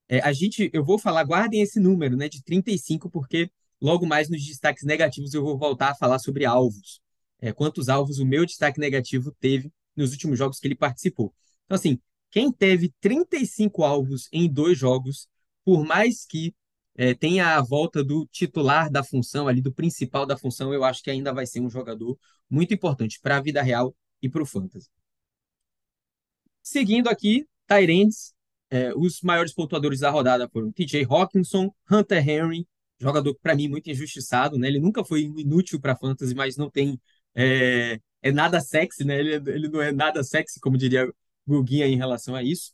É, 0.08 0.20
a 0.20 0.32
gente, 0.32 0.70
eu 0.72 0.82
vou 0.82 0.98
falar, 0.98 1.24
guardem 1.24 1.60
esse 1.60 1.78
número, 1.78 2.16
né, 2.16 2.26
de 2.26 2.42
35, 2.42 3.10
porque 3.10 3.50
logo 3.78 4.06
mais 4.06 4.30
nos 4.30 4.42
destaques 4.46 4.82
negativos 4.82 5.34
eu 5.34 5.42
vou 5.42 5.58
voltar 5.58 5.90
a 5.90 5.94
falar 5.94 6.18
sobre 6.18 6.46
alvos. 6.46 7.02
É, 7.38 7.52
quantos 7.52 7.90
alvos 7.90 8.18
o 8.18 8.24
meu 8.24 8.46
destaque 8.46 8.80
negativo 8.80 9.30
teve 9.38 9.70
nos 9.94 10.12
últimos 10.12 10.38
jogos 10.38 10.58
que 10.58 10.66
ele 10.66 10.74
participou. 10.74 11.34
Então, 11.66 11.76
assim, 11.76 12.00
quem 12.30 12.50
teve 12.50 12.94
35 12.98 13.84
alvos 13.84 14.26
em 14.32 14.50
dois 14.50 14.78
jogos, 14.78 15.28
por 15.66 15.84
mais 15.84 16.24
que 16.24 16.54
é, 16.98 17.14
tenha 17.14 17.56
a 17.56 17.62
volta 17.62 18.02
do 18.02 18.26
titular 18.26 18.90
da 18.90 19.04
função, 19.04 19.46
ali 19.46 19.62
do 19.62 19.72
principal 19.72 20.26
da 20.26 20.36
função, 20.36 20.74
eu 20.74 20.82
acho 20.82 21.00
que 21.00 21.10
ainda 21.10 21.32
vai 21.32 21.46
ser 21.46 21.60
um 21.60 21.70
jogador 21.70 22.18
muito 22.50 22.74
importante 22.74 23.20
para 23.22 23.36
a 23.36 23.40
vida 23.40 23.62
real 23.62 23.94
e 24.20 24.28
para 24.28 24.42
o 24.42 24.46
fantasy. 24.46 24.88
Seguindo 26.60 27.08
aqui, 27.08 27.46
Tyrands, 27.68 28.34
é, 28.68 28.92
os 28.94 29.22
maiores 29.22 29.54
pontuadores 29.54 30.00
da 30.00 30.10
rodada 30.10 30.48
foram 30.48 30.72
TJ 30.72 31.06
Hawkinson, 31.08 31.72
Hunter 31.88 32.28
Henry, 32.28 32.66
jogador 32.98 33.32
para 33.40 33.54
mim 33.54 33.68
muito 33.68 33.88
injustiçado, 33.88 34.58
né? 34.58 34.66
Ele 34.66 34.80
nunca 34.80 35.04
foi 35.04 35.22
inútil 35.22 35.80
para 35.80 35.96
fantasy, 35.96 36.34
mas 36.34 36.56
não 36.56 36.68
tem 36.68 37.00
é, 37.32 38.00
é 38.20 38.32
nada 38.32 38.60
sexy, 38.60 39.04
né? 39.04 39.20
Ele, 39.20 39.34
ele 39.52 39.68
não 39.68 39.80
é 39.80 39.92
nada 39.92 40.24
sexy, 40.24 40.58
como 40.58 40.76
diria 40.76 41.08
Guguinha 41.46 41.86
em 41.86 41.96
relação 41.96 42.34
a 42.34 42.42
isso. 42.42 42.72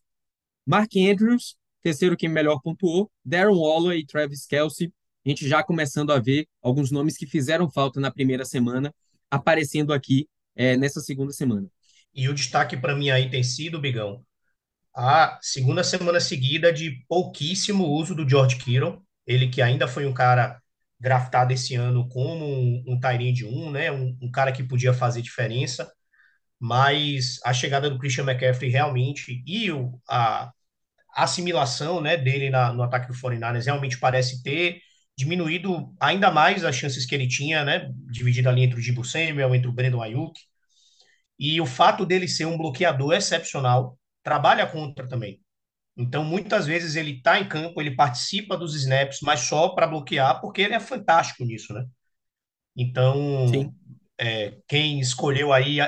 Mark 0.66 0.90
Andrews, 0.96 1.56
terceiro 1.84 2.16
que 2.16 2.26
melhor 2.26 2.60
pontuou, 2.62 3.12
Darren 3.22 3.54
Waller 3.54 3.98
e 3.98 4.06
Travis 4.06 4.46
Kelce. 4.46 4.90
A 5.24 5.28
gente 5.28 5.46
já 5.46 5.62
começando 5.62 6.12
a 6.12 6.18
ver 6.18 6.46
alguns 6.62 6.90
nomes 6.90 7.16
que 7.16 7.26
fizeram 7.26 7.70
falta 7.70 8.00
na 8.00 8.10
primeira 8.10 8.44
semana 8.46 8.92
aparecendo 9.30 9.92
aqui 9.92 10.26
é, 10.56 10.78
nessa 10.78 11.00
segunda 11.00 11.32
semana. 11.32 11.68
E 12.14 12.26
o 12.26 12.34
destaque 12.34 12.74
para 12.74 12.96
mim 12.96 13.10
aí 13.10 13.28
tem 13.28 13.42
sido, 13.42 13.78
Bigão, 13.78 14.24
a 14.96 15.38
segunda 15.42 15.84
semana 15.84 16.20
seguida 16.20 16.72
de 16.72 17.04
pouquíssimo 17.06 17.86
uso 17.86 18.14
do 18.14 18.26
George 18.26 18.56
Kittle, 18.56 19.02
ele 19.26 19.48
que 19.48 19.60
ainda 19.60 19.86
foi 19.86 20.06
um 20.06 20.14
cara 20.14 20.58
draftado 20.98 21.52
esse 21.52 21.74
ano 21.74 22.08
como 22.08 22.46
um, 22.46 22.84
um 22.86 22.98
Tyrande 22.98 23.44
1, 23.44 23.70
né? 23.70 23.92
Um, 23.92 24.16
um, 24.22 24.30
cara 24.30 24.52
que 24.52 24.62
podia 24.62 24.94
fazer 24.94 25.20
diferença, 25.20 25.92
mas 26.58 27.40
a 27.44 27.52
chegada 27.52 27.90
do 27.90 27.98
Christian 27.98 28.24
McCaffrey 28.24 28.70
realmente 28.70 29.42
e 29.46 29.70
o, 29.70 30.00
a, 30.08 30.50
a 31.14 31.24
assimilação 31.24 32.00
né, 32.00 32.16
dele 32.16 32.50
na, 32.50 32.72
no 32.72 32.82
ataque 32.82 33.08
do 33.08 33.14
49ers 33.14 33.64
realmente 33.64 33.98
parece 33.98 34.42
ter 34.42 34.80
diminuído 35.16 35.94
ainda 36.00 36.30
mais 36.30 36.64
as 36.64 36.74
chances 36.74 37.06
que 37.06 37.14
ele 37.14 37.28
tinha, 37.28 37.64
né? 37.64 37.88
Dividido 38.10 38.48
ali 38.48 38.62
entre 38.62 38.78
o 38.78 38.82
Dibu 38.82 39.04
Samuel, 39.04 39.54
entre 39.54 39.68
o 39.68 39.72
Brandon 39.72 40.02
Ayuk. 40.02 40.38
E 41.38 41.60
o 41.60 41.66
fato 41.66 42.04
dele 42.04 42.26
ser 42.28 42.46
um 42.46 42.58
bloqueador 42.58 43.14
excepcional 43.14 43.98
trabalha 44.22 44.66
contra 44.66 45.06
também. 45.06 45.40
Então, 45.96 46.24
muitas 46.24 46.66
vezes 46.66 46.96
ele 46.96 47.12
está 47.12 47.38
em 47.38 47.48
campo, 47.48 47.80
ele 47.80 47.94
participa 47.94 48.56
dos 48.56 48.74
snaps, 48.74 49.20
mas 49.22 49.40
só 49.40 49.68
para 49.68 49.86
bloquear, 49.86 50.40
porque 50.40 50.62
ele 50.62 50.74
é 50.74 50.80
fantástico 50.80 51.44
nisso, 51.44 51.72
né? 51.72 51.84
Então, 52.76 53.72
é, 54.18 54.56
quem 54.66 54.98
escolheu 54.98 55.52
aí 55.52 55.78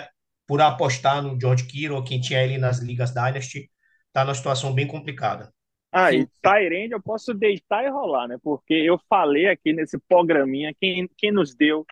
por 0.47 0.61
apostar 0.61 1.21
no 1.21 1.39
George 1.41 1.65
Kittle, 1.65 2.05
quem 2.05 2.21
tinha 2.21 2.43
ele 2.43 2.59
nas 2.59 2.79
ligas 2.79 3.12
Dynasty, 3.12 3.69
está 4.16 4.24
numa 4.24 4.35
situação 4.35 4.72
bem 4.72 4.87
complicada. 4.87 5.52
Ah, 5.92 6.12
e 6.12 6.26
Tyrande 6.42 6.92
eu 6.92 7.02
posso 7.02 7.33
deitar 7.33 7.85
e 7.85 7.88
rolar, 7.88 8.26
né? 8.26 8.38
Porque 8.42 8.74
eu 8.74 8.98
falei 9.09 9.46
aqui 9.46 9.72
nesse 9.72 9.98
programinha, 10.09 10.74
quem, 10.79 11.09
quem 11.16 11.31
nos 11.31 11.55
deu 11.55 11.87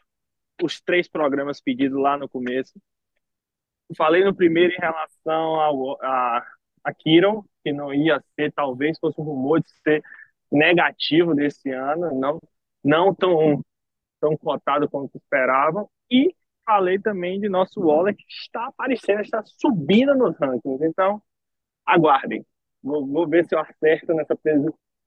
os 0.63 0.81
três 0.81 1.09
programas 1.09 1.61
pedidos 1.61 2.01
lá 2.01 2.17
no 2.17 2.29
começo, 2.29 2.75
Falei 3.97 4.25
no 4.25 4.35
primeiro 4.35 4.73
em 4.73 4.79
relação 4.79 5.61
ao, 5.61 6.03
a, 6.03 6.43
a 6.83 6.95
Kiron, 6.95 7.45
que 7.63 7.73
não 7.73 7.93
ia 7.93 8.23
ser, 8.35 8.53
talvez 8.53 8.99
fosse 8.99 9.21
um 9.21 9.25
rumor 9.25 9.61
de 9.61 9.69
ser 9.83 10.03
negativo 10.51 11.35
desse 11.35 11.71
ano, 11.71 12.19
não, 12.19 12.41
não 12.83 13.15
tão, 13.15 13.63
tão 14.21 14.37
cotado 14.37 14.89
quanto 14.89 15.17
esperavam. 15.17 15.89
E 16.11 16.35
falei 16.65 16.99
também 16.99 17.39
de 17.39 17.49
nosso 17.49 17.81
Waller, 17.81 18.17
que 18.17 18.25
está 18.29 18.67
aparecendo, 18.67 19.21
está 19.21 19.43
subindo 19.45 20.15
nos 20.15 20.37
rankings. 20.39 20.83
Então, 20.83 21.23
aguardem. 21.87 22.45
Vou, 22.83 23.07
vou 23.07 23.29
ver 23.29 23.47
se 23.47 23.55
eu 23.55 23.61
acerto 23.61 24.15
nessa, 24.15 24.37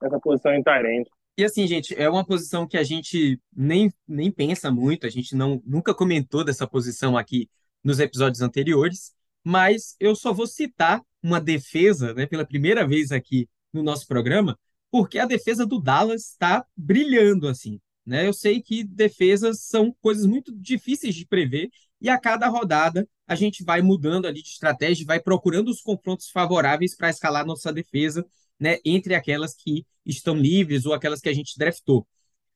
nessa 0.01 0.19
posição 0.19 0.53
em 0.53 0.63
Tyrande. 0.63 1.09
E 1.37 1.43
assim, 1.43 1.67
gente, 1.67 1.93
é 1.95 2.09
uma 2.09 2.25
posição 2.25 2.67
que 2.67 2.77
a 2.77 2.83
gente 2.83 3.39
nem, 3.55 3.93
nem 4.07 4.31
pensa 4.31 4.71
muito, 4.71 5.05
a 5.05 5.09
gente 5.09 5.35
não, 5.35 5.61
nunca 5.63 5.93
comentou 5.93 6.43
dessa 6.43 6.67
posição 6.67 7.15
aqui 7.15 7.47
nos 7.83 7.99
episódios 7.99 8.41
anteriores, 8.41 9.13
mas 9.43 9.95
eu 9.99 10.15
só 10.15 10.33
vou 10.33 10.47
citar 10.47 11.01
uma 11.21 11.39
defesa, 11.39 12.13
né, 12.15 12.25
pela 12.25 12.45
primeira 12.45 12.87
vez 12.87 13.11
aqui 13.11 13.47
no 13.71 13.83
nosso 13.83 14.07
programa, 14.07 14.57
porque 14.89 15.19
a 15.19 15.25
defesa 15.25 15.65
do 15.65 15.79
Dallas 15.79 16.31
está 16.31 16.65
brilhando 16.75 17.47
assim. 17.47 17.79
Né? 18.07 18.25
Eu 18.25 18.31
sei 18.31 18.61
que 18.61 18.85
defesas 18.85 19.63
são 19.63 19.93
coisas 19.99 20.25
muito 20.25 20.57
difíceis 20.57 21.13
de 21.13 21.25
prever 21.25 21.69
e 21.99 22.07
a 22.07 22.17
cada 22.17 22.47
rodada 22.47 23.05
a 23.27 23.35
gente 23.35 23.65
vai 23.65 23.81
mudando 23.81 24.25
ali 24.25 24.41
de 24.41 24.47
estratégia, 24.47 25.05
vai 25.05 25.19
procurando 25.19 25.67
os 25.67 25.81
confrontos 25.81 26.29
favoráveis 26.29 26.95
para 26.95 27.09
escalar 27.09 27.45
nossa 27.45 27.73
defesa, 27.73 28.25
né, 28.57 28.77
entre 28.85 29.13
aquelas 29.13 29.53
que 29.53 29.85
estão 30.05 30.37
livres 30.37 30.85
ou 30.85 30.93
aquelas 30.93 31.19
que 31.19 31.27
a 31.27 31.33
gente 31.33 31.57
draftou. 31.57 32.07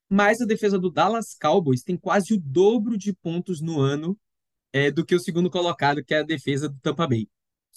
Mas 0.08 0.40
a 0.40 0.46
defesa 0.46 0.80
do 0.80 0.90
Dallas 0.90 1.36
Cowboys 1.40 1.84
tem 1.84 1.98
quase 1.98 2.34
o 2.34 2.40
dobro 2.40 2.98
de 2.98 3.12
pontos 3.12 3.60
no 3.60 3.78
ano 3.78 4.18
é, 4.72 4.90
do 4.90 5.06
que 5.06 5.14
o 5.14 5.20
segundo 5.20 5.50
colocado, 5.50 6.02
que 6.02 6.14
é 6.14 6.20
a 6.20 6.24
defesa 6.24 6.70
do 6.70 6.80
Tampa 6.80 7.06
Bay. 7.06 7.28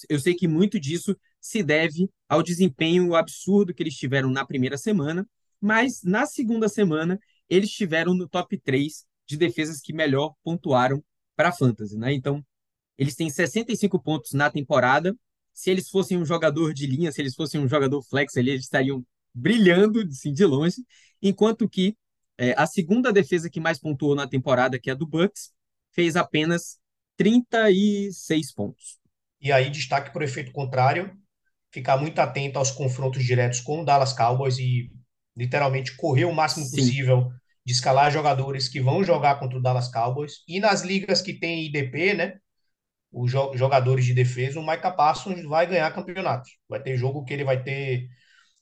Eu 0.09 0.21
sei 0.21 0.35
que 0.35 0.47
muito 0.47 0.79
disso 0.79 1.17
se 1.41 1.61
deve 1.61 2.09
ao 2.29 2.41
desempenho 2.41 3.17
absurdo 3.17 3.75
que 3.75 3.83
eles 3.83 3.95
tiveram 3.95 4.31
na 4.31 4.47
primeira 4.47 4.79
semana, 4.79 5.27
mas 5.61 6.03
na 6.05 6.25
segunda 6.25 6.69
semana 6.69 7.19
eles 7.49 7.71
estiveram 7.71 8.15
no 8.15 8.29
top 8.29 8.59
3 8.59 9.05
de 9.27 9.37
defesas 9.37 9.81
que 9.81 9.93
melhor 9.93 10.35
pontuaram 10.43 11.03
para 11.37 11.53
Fantasy, 11.53 11.97
né? 11.97 12.13
Então, 12.13 12.45
eles 12.97 13.15
têm 13.15 13.29
65 13.29 13.99
pontos 14.01 14.33
na 14.33 14.51
temporada. 14.51 15.17
Se 15.53 15.71
eles 15.71 15.89
fossem 15.89 16.19
um 16.19 16.25
jogador 16.25 16.73
de 16.73 16.87
linha, 16.87 17.13
se 17.13 17.21
eles 17.21 17.35
fossem 17.35 17.61
um 17.61 17.69
jogador 17.69 18.03
flex, 18.03 18.37
eles 18.37 18.63
estariam 18.63 19.05
brilhando 19.35 20.01
assim, 20.01 20.33
de 20.33 20.45
longe, 20.45 20.77
enquanto 21.21 21.69
que 21.69 21.97
é, 22.39 22.53
a 22.57 22.67
segunda 22.67 23.13
defesa 23.13 23.51
que 23.51 23.61
mais 23.61 23.79
pontuou 23.79 24.15
na 24.15 24.29
temporada, 24.29 24.79
que 24.79 24.91
é 24.91 24.93
a 24.93 24.97
do 24.97 25.07
Bucks, 25.07 25.53
fez 25.93 26.17
apenas 26.17 26.79
36 27.17 28.53
pontos. 28.53 28.99
E 29.41 29.53
aí, 29.53 29.71
destaque 29.71 30.13
por 30.13 30.23
efeito 30.23 30.53
contrário, 30.53 31.17
ficar 31.71 31.97
muito 31.97 32.19
atento 32.19 32.59
aos 32.59 32.71
confrontos 32.71 33.25
diretos 33.25 33.61
com 33.61 33.83
o 33.83 33.85
Dallas 33.85 34.13
Cowboys 34.13 34.59
e 34.59 34.91
literalmente 35.37 35.97
correr 35.97 36.25
o 36.27 36.33
máximo 36.35 36.71
Sim. 36.71 36.71
possível 36.71 37.31
de 37.65 37.73
escalar 37.73 38.11
jogadores 38.11 38.69
que 38.69 38.81
vão 38.81 39.03
jogar 39.05 39.37
contra 39.39 39.59
o 39.59 39.63
Dallas 39.63 39.89
Cowboys. 39.91 40.43
E 40.49 40.61
nas 40.61 40.83
ligas 40.83 41.23
que 41.23 41.33
tem 41.35 41.65
IDP, 41.67 42.15
né? 42.15 42.39
Os 43.13 43.31
jo- 43.31 43.57
jogadores 43.57 44.05
de 44.05 44.15
defesa, 44.15 44.59
o 44.61 44.67
Micah 44.67 44.91
Parsons 44.93 45.43
vai 45.45 45.67
ganhar 45.67 45.93
campeonatos. 45.95 46.51
Vai 46.69 46.83
ter 46.83 46.97
jogo 46.97 47.25
que 47.25 47.33
ele 47.33 47.45
vai 47.45 47.63
ter 47.63 48.09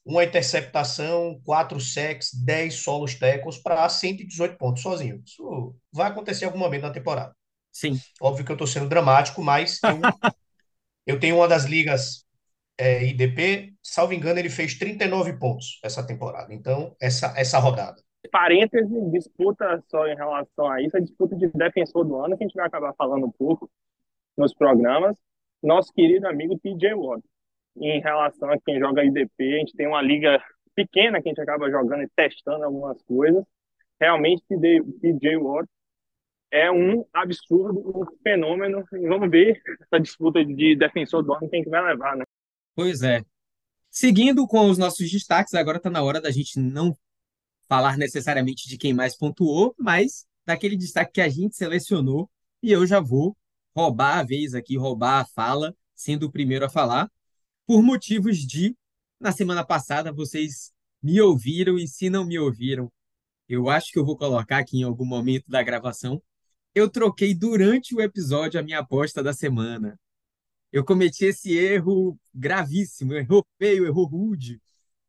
uma 0.05 0.23
interceptação, 0.23 1.41
quatro 1.45 1.79
sacks, 1.79 2.31
10 2.33 2.75
solos 2.75 3.15
tackles 3.15 3.57
para 3.59 3.87
118 3.89 4.57
pontos 4.57 4.83
sozinho. 4.83 5.21
Isso 5.25 5.75
vai 5.93 6.09
acontecer 6.09 6.45
em 6.45 6.47
algum 6.47 6.59
momento 6.59 6.83
na 6.83 6.91
temporada. 6.91 7.35
Sim, 7.71 8.03
Óbvio 8.21 8.45
que 8.45 8.51
eu 8.51 8.55
estou 8.55 8.67
sendo 8.67 8.89
dramático, 8.89 9.43
mas 9.43 9.83
eu, 9.83 9.99
eu 11.05 11.19
tenho 11.19 11.37
uma 11.37 11.47
das 11.47 11.65
ligas 11.65 12.22
é, 12.77 13.05
IDP, 13.05 13.73
salvo 13.81 14.13
engano, 14.13 14.39
ele 14.39 14.49
fez 14.49 14.77
39 14.77 15.33
pontos 15.37 15.79
essa 15.83 16.05
temporada. 16.05 16.53
Então, 16.53 16.95
essa, 17.01 17.33
essa 17.37 17.59
rodada. 17.59 18.01
Parêntese, 18.31 19.11
disputa 19.11 19.83
só 19.89 20.07
em 20.07 20.15
relação 20.15 20.67
a 20.67 20.81
isso, 20.81 20.97
a 20.97 20.99
disputa 20.99 21.35
de 21.35 21.47
defensor 21.49 22.05
do 22.05 22.15
ano, 22.17 22.37
que 22.37 22.43
a 22.43 22.47
gente 22.47 22.55
vai 22.55 22.65
acabar 22.65 22.93
falando 22.95 23.25
um 23.25 23.31
pouco 23.31 23.69
nos 24.37 24.53
programas. 24.53 25.15
Nosso 25.61 25.93
querido 25.93 26.27
amigo 26.27 26.57
TJ 26.59 26.93
Watt. 26.95 27.23
Em 27.77 27.99
relação 28.01 28.51
a 28.51 28.59
quem 28.59 28.79
joga 28.79 29.03
IDP, 29.03 29.55
a 29.55 29.59
gente 29.59 29.75
tem 29.75 29.87
uma 29.87 30.01
liga 30.01 30.41
pequena 30.75 31.21
que 31.21 31.29
a 31.29 31.31
gente 31.31 31.41
acaba 31.41 31.69
jogando 31.69 32.03
e 32.03 32.09
testando 32.15 32.63
algumas 32.63 33.01
coisas. 33.03 33.43
Realmente, 33.99 34.43
TJ 34.47 35.37
Watt 35.37 35.67
é 36.51 36.71
um 36.71 37.05
absurdo, 37.13 37.79
um 38.01 38.05
fenômeno. 38.21 38.83
Vamos 38.91 39.29
ver 39.29 39.61
essa 39.81 39.99
disputa 39.99 40.43
de 40.45 40.75
defensor 40.75 41.23
do 41.23 41.33
ano, 41.33 41.49
quem 41.49 41.63
que 41.63 41.69
vai 41.69 41.81
levar, 41.83 42.15
né? 42.15 42.23
Pois 42.75 43.01
é. 43.01 43.23
Seguindo 43.89 44.47
com 44.47 44.69
os 44.69 44.77
nossos 44.77 45.09
destaques, 45.11 45.53
agora 45.53 45.77
está 45.77 45.89
na 45.89 46.01
hora 46.01 46.19
da 46.19 46.31
gente 46.31 46.59
não 46.59 46.97
falar 47.67 47.97
necessariamente 47.97 48.67
de 48.67 48.77
quem 48.77 48.93
mais 48.93 49.15
pontuou, 49.15 49.75
mas 49.77 50.25
daquele 50.45 50.75
destaque 50.75 51.13
que 51.13 51.21
a 51.21 51.29
gente 51.29 51.55
selecionou. 51.55 52.29
E 52.61 52.71
eu 52.71 52.85
já 52.87 52.99
vou 52.99 53.37
roubar 53.75 54.19
a 54.19 54.23
vez 54.23 54.53
aqui, 54.53 54.77
roubar 54.77 55.21
a 55.21 55.25
fala, 55.25 55.75
sendo 55.95 56.27
o 56.27 56.31
primeiro 56.31 56.65
a 56.65 56.69
falar, 56.69 57.09
por 57.65 57.81
motivos 57.81 58.37
de, 58.39 58.75
na 59.19 59.31
semana 59.31 59.65
passada, 59.65 60.11
vocês 60.11 60.71
me 61.01 61.19
ouviram, 61.21 61.77
e 61.77 61.87
se 61.87 62.09
não 62.09 62.25
me 62.25 62.37
ouviram, 62.39 62.91
eu 63.47 63.69
acho 63.69 63.91
que 63.91 63.99
eu 63.99 64.05
vou 64.05 64.17
colocar 64.17 64.57
aqui 64.57 64.79
em 64.79 64.83
algum 64.83 65.05
momento 65.05 65.45
da 65.47 65.61
gravação. 65.61 66.21
Eu 66.73 66.89
troquei 66.89 67.33
durante 67.33 67.95
o 67.95 68.01
episódio 68.01 68.59
a 68.59 68.63
minha 68.63 68.79
aposta 68.79 69.21
da 69.21 69.33
semana. 69.33 69.99
Eu 70.73 70.85
cometi 70.85 71.25
esse 71.25 71.57
erro 71.57 72.19
gravíssimo, 72.35 73.15
errou 73.15 73.45
feio, 73.59 73.85
errou 73.87 74.07
rude, 74.07 74.61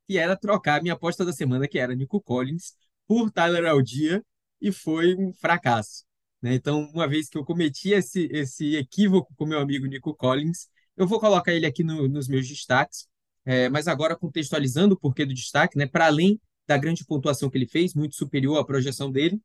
que 0.09 0.19
era 0.19 0.37
trocar 0.37 0.81
a 0.81 0.83
minha 0.83 0.95
aposta 0.95 1.25
da 1.25 1.33
semana, 1.33 1.69
que 1.69 1.79
era 1.79 1.95
Nico 1.95 2.21
Collins, 2.23 2.75
por 3.07 3.31
Tyler 3.31 3.67
Aldia, 3.67 4.25
e 4.61 4.73
foi 4.73 5.15
um 5.17 5.33
fracasso. 5.35 6.05
né? 6.43 6.55
Então, 6.55 6.91
uma 6.95 7.09
vez 7.09 7.29
que 7.29 7.39
eu 7.39 7.45
cometi 7.45 7.93
esse, 7.93 8.29
esse 8.33 8.77
equívoco 8.77 9.35
com 9.37 9.47
meu 9.47 9.59
amigo 9.61 9.87
Nico 9.87 10.15
Collins, 10.15 10.69
eu 10.97 11.07
vou 11.07 11.21
colocar 11.21 11.53
ele 11.55 11.67
aqui 11.67 11.83
no- 11.85 12.09
nos 12.09 12.29
meus 12.29 12.47
destaques, 12.49 13.09
é, 13.45 13.69
mas 13.69 13.89
agora 13.89 14.17
contextualizando 14.17 14.95
o 14.95 14.99
porquê 14.99 15.25
do 15.27 15.35
destaque, 15.35 15.77
né? 15.79 15.87
Para 15.87 16.07
além 16.07 16.41
da 16.67 16.79
grande 16.79 17.05
pontuação 17.05 17.51
que 17.51 17.59
ele 17.59 17.67
fez, 17.69 17.95
muito 17.95 18.15
superior 18.17 18.59
à 18.59 18.65
projeção 18.65 19.11
dele, 19.11 19.41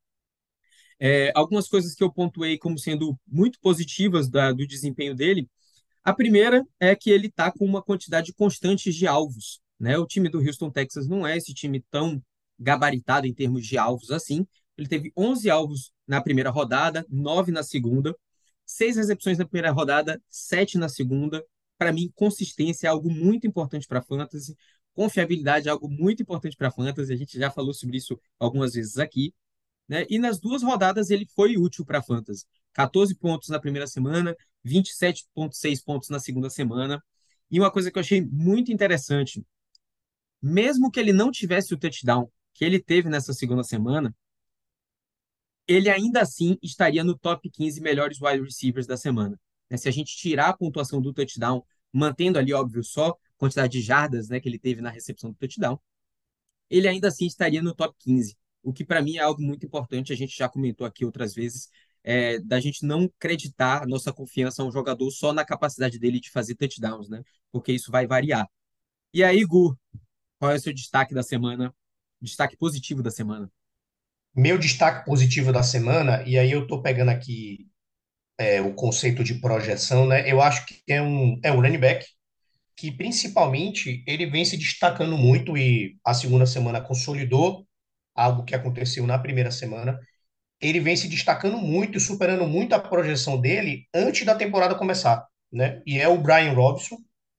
é, 1.00 1.32
algumas 1.36 1.68
coisas 1.68 1.96
que 1.96 2.04
eu 2.04 2.12
pontuei 2.12 2.58
como 2.58 2.78
sendo 2.78 3.18
muito 3.28 3.60
positivas 3.60 4.30
da- 4.30 4.52
do 4.52 4.66
desempenho 4.68 5.16
dele. 5.16 5.50
A 6.04 6.14
primeira 6.14 6.66
é 6.80 6.96
que 6.96 7.10
ele 7.10 7.28
está 7.28 7.52
com 7.52 7.66
uma 7.66 7.82
quantidade 7.82 8.34
constante 8.34 8.92
de 8.92 9.08
alvos. 9.08 9.60
Né? 9.80 9.98
O 9.98 10.06
time 10.06 10.30
do 10.30 10.40
Houston 10.40 10.70
Texas 10.70 11.08
não 11.08 11.26
é 11.26 11.38
esse 11.38 11.54
time 11.54 11.84
tão 11.92 12.22
gabaritado 12.58 13.28
em 13.28 13.34
termos 13.34 13.66
de 13.66 13.78
alvos 13.78 14.12
assim. 14.12 14.46
Ele 14.78 14.88
teve 14.88 15.12
11 15.16 15.50
alvos 15.50 15.92
na 16.08 16.22
primeira 16.22 16.50
rodada, 16.50 17.06
9 17.10 17.52
na 17.52 17.64
segunda, 17.64 18.16
6 18.66 18.98
recepções 18.98 19.38
na 19.38 19.46
primeira 19.46 19.72
rodada, 19.72 20.22
7 20.30 20.78
na 20.78 20.90
segunda. 20.90 21.44
Para 21.78 21.92
mim, 21.94 22.12
consistência 22.16 22.88
é 22.88 22.90
algo 22.90 23.10
muito 23.10 23.48
importante 23.48 23.88
para 23.88 24.02
fantasy. 24.02 24.56
Confiabilidade 24.94 25.68
é 25.68 25.72
algo 25.72 25.90
muito 25.90 26.22
importante 26.22 26.58
para 26.58 26.72
fantasy. 26.72 27.14
A 27.14 27.16
gente 27.16 27.38
já 27.38 27.52
falou 27.52 27.74
sobre 27.74 27.98
isso 27.98 28.20
algumas 28.40 28.74
vezes 28.74 28.98
aqui 28.98 29.34
né? 29.90 30.06
E 30.08 30.20
nas 30.20 30.40
duas 30.40 30.62
rodadas 30.62 31.10
ele 31.10 31.26
foi 31.36 31.58
útil 31.58 31.84
para 31.84 32.02
Fantasy. 32.02 32.46
14 32.74 33.16
pontos 33.16 33.50
na 33.50 33.60
primeira 33.60 33.88
semana, 33.88 34.36
27,6 34.66 35.84
pontos 35.84 36.10
na 36.10 36.20
segunda 36.20 36.50
semana. 36.50 37.04
E 37.50 37.60
uma 37.60 37.72
coisa 37.72 37.92
que 37.92 37.98
eu 37.98 38.02
achei 38.02 38.22
muito 38.22 38.72
interessante, 38.72 39.44
mesmo 40.42 40.92
que 40.92 41.00
ele 41.00 41.14
não 41.14 41.32
tivesse 41.32 41.74
o 41.74 41.78
touchdown 41.78 42.32
que 42.54 42.66
ele 42.66 42.80
teve 42.80 43.10
nessa 43.10 43.34
segunda 43.34 43.64
semana, 43.64 44.16
ele 45.68 45.90
ainda 45.90 46.22
assim 46.22 46.58
estaria 46.62 47.04
no 47.04 47.18
top 47.18 47.50
15 47.50 47.80
melhores 47.82 48.20
wide 48.22 48.44
receivers 48.44 48.88
da 48.88 48.98
semana. 48.98 49.40
né? 49.70 49.78
Se 49.78 49.88
a 49.88 49.92
gente 49.92 50.16
tirar 50.18 50.50
a 50.50 50.58
pontuação 50.58 51.02
do 51.02 51.14
touchdown, 51.14 51.64
mantendo 51.94 52.40
ali, 52.40 52.54
óbvio, 52.54 52.84
só 52.84 53.10
a 53.10 53.16
quantidade 53.38 53.74
de 53.74 53.82
jardas 53.82 54.30
né, 54.30 54.40
que 54.40 54.50
ele 54.50 54.60
teve 54.60 54.82
na 54.82 54.90
recepção 54.90 55.32
do 55.32 55.38
touchdown, 55.38 55.80
ele 56.70 56.88
ainda 56.88 57.08
assim 57.08 57.26
estaria 57.26 57.62
no 57.62 57.74
top 57.74 57.96
15 58.00 58.38
o 58.64 58.74
que 58.74 58.84
para 58.84 59.02
mim 59.02 59.18
é 59.18 59.22
algo 59.22 59.42
muito 59.42 59.66
importante, 59.66 60.14
a 60.14 60.16
gente 60.16 60.38
já 60.38 60.50
comentou 60.50 60.86
aqui 60.86 61.06
outras 61.06 61.34
vezes, 61.34 61.70
é, 62.04 62.40
da 62.40 62.60
gente 62.60 62.86
não 62.86 63.06
acreditar 63.06 63.88
nossa 63.88 64.14
confiança 64.14 64.62
a 64.62 64.66
um 64.66 64.72
jogador 64.72 65.10
só 65.12 65.34
na 65.34 65.46
capacidade 65.46 66.00
dele 66.00 66.20
de 66.20 66.32
fazer 66.32 66.56
touchdowns, 66.56 67.10
né? 67.10 67.22
Porque 67.52 67.72
isso 67.72 67.92
vai 67.92 68.08
variar. 68.08 68.48
E 69.14 69.24
aí, 69.24 69.44
Gu, 69.44 69.78
qual 70.40 70.52
é 70.52 70.56
o 70.56 70.60
seu 70.60 70.74
destaque 70.74 71.14
da 71.14 71.24
semana? 71.24 71.74
Destaque 72.22 72.58
positivo 72.58 73.02
da 73.04 73.12
semana? 73.12 73.52
Meu 74.36 74.58
destaque 74.58 75.06
positivo 75.06 75.52
da 75.52 75.64
semana, 75.64 76.24
e 76.28 76.38
aí 76.38 76.52
eu 76.52 76.68
tô 76.68 76.82
pegando 76.82 77.10
aqui 77.10 77.68
é, 78.38 78.62
o 78.62 78.74
conceito 78.74 79.24
de 79.24 79.36
projeção, 79.36 80.08
né? 80.08 80.32
Eu 80.32 80.42
acho 80.42 80.66
que 80.66 80.82
é 80.88 81.02
um, 81.02 81.40
é 81.44 81.52
um 81.52 81.62
running 81.62 81.80
back 81.80 82.06
que 82.76 82.92
principalmente 82.92 84.02
ele 84.08 84.26
vem 84.26 84.46
se 84.46 84.56
destacando 84.56 85.18
muito 85.18 85.58
e 85.58 85.98
a 86.06 86.14
segunda 86.14 86.46
semana 86.46 86.80
consolidou 86.80 87.68
algo 88.16 88.46
que 88.46 88.56
aconteceu 88.56 89.06
na 89.06 89.20
primeira 89.20 89.52
semana. 89.52 90.00
Ele 90.62 90.80
vem 90.80 90.96
se 90.96 91.08
destacando 91.08 91.58
muito 91.58 92.00
superando 92.00 92.46
muito 92.48 92.74
a 92.74 92.80
projeção 92.80 93.40
dele 93.40 93.88
antes 93.94 94.26
da 94.26 94.36
temporada 94.36 94.76
começar, 94.76 95.26
né? 95.52 95.82
E 95.86 95.98
é 96.00 96.08
o 96.08 96.18
Brian 96.18 96.54
Robinson, 96.54 96.98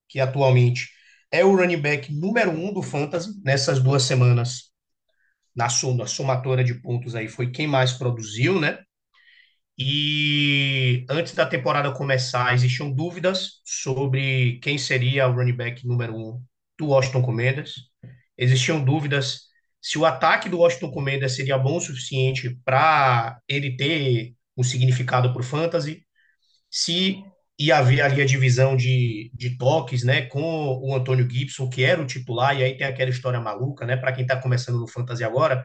que 0.08 0.20
atualmente 0.20 0.88
é 1.30 1.44
o 1.44 1.54
running 1.54 1.80
back 1.80 2.12
número 2.12 2.50
um 2.50 2.72
do 2.72 2.82
Fantasy 2.82 3.30
nessas 3.44 3.82
duas 3.82 4.02
semanas. 4.04 4.70
Na 5.54 5.68
soma, 5.68 6.06
somatória 6.06 6.64
de 6.64 6.74
pontos 6.74 7.14
aí 7.14 7.28
foi 7.28 7.50
quem 7.50 7.66
mais 7.66 7.92
produziu, 7.92 8.60
né? 8.60 8.78
E 9.78 11.06
antes 11.08 11.34
da 11.34 11.46
temporada 11.46 11.90
começar, 11.92 12.52
existiam 12.52 12.92
dúvidas 12.92 13.60
sobre 13.64 14.58
quem 14.62 14.76
seria 14.76 15.26
o 15.26 15.32
running 15.32 15.56
back 15.56 15.86
número 15.86 16.14
um 16.14 16.42
do 16.78 16.88
Washington 16.88 17.22
Commanders. 17.22 17.74
Existiam 18.36 18.84
dúvidas 18.84 19.49
se 19.80 19.98
o 19.98 20.04
ataque 20.04 20.48
do 20.48 20.58
Washington 20.58 20.90
Commanders 20.90 21.34
seria 21.36 21.58
bom 21.58 21.76
o 21.76 21.80
suficiente 21.80 22.50
para 22.64 23.40
ele 23.48 23.76
ter 23.76 24.34
um 24.56 24.62
significado 24.62 25.32
para 25.32 25.40
o 25.40 25.44
fantasy. 25.44 26.04
se 26.70 27.24
ia 27.58 27.78
haver 27.78 28.00
ali 28.02 28.22
a 28.22 28.26
divisão 28.26 28.76
de, 28.76 29.30
de 29.34 29.56
toques, 29.58 30.02
né, 30.04 30.22
com 30.22 30.42
o 30.82 30.94
Antônio 30.94 31.28
Gibson, 31.30 31.68
que 31.68 31.84
era 31.84 32.00
o 32.00 32.06
titular, 32.06 32.56
e 32.58 32.64
aí 32.64 32.76
tem 32.76 32.86
aquela 32.86 33.10
história 33.10 33.40
maluca, 33.40 33.84
né, 33.86 33.96
para 33.96 34.12
quem 34.12 34.22
está 34.22 34.36
começando 34.36 34.80
no 34.80 34.88
Fantasy 34.88 35.24
agora, 35.24 35.64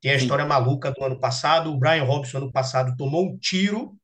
tem 0.00 0.12
a 0.12 0.18
Sim. 0.18 0.22
história 0.24 0.46
maluca 0.46 0.92
do 0.92 1.04
ano 1.04 1.18
passado, 1.18 1.72
o 1.72 1.78
Brian 1.78 2.04
Robson 2.04 2.38
ano 2.38 2.52
passado 2.52 2.96
tomou 2.96 3.26
um 3.26 3.38
tiro, 3.38 3.96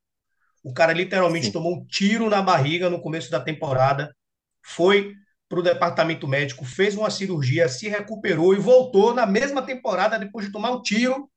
o 0.62 0.73
cara 0.73 0.92
literalmente 0.92 1.47
Sim. 1.47 1.53
tomou 1.53 1.75
um 1.77 1.87
tiro 1.87 2.29
na 2.29 2.42
barriga 2.42 2.90
no 2.90 3.01
começo 3.01 3.31
da 3.31 3.40
temporada, 3.40 4.14
foi 4.62 5.12
para 5.49 5.61
o 5.61 5.63
departamento 5.63 6.27
médico, 6.27 6.65
fez 6.65 6.97
uma 6.97 7.11
cirurgia, 7.11 7.69
se 7.69 7.89
recuperou 7.89 8.55
e 8.55 8.59
voltou 8.59 9.15
na 9.15 9.27
mesma 9.27 9.63
temporada 9.63 10.19
depois 10.19 10.47
de 10.47 10.53
tomar 10.53 10.71
um 10.71 10.83
tiro, 10.83 11.31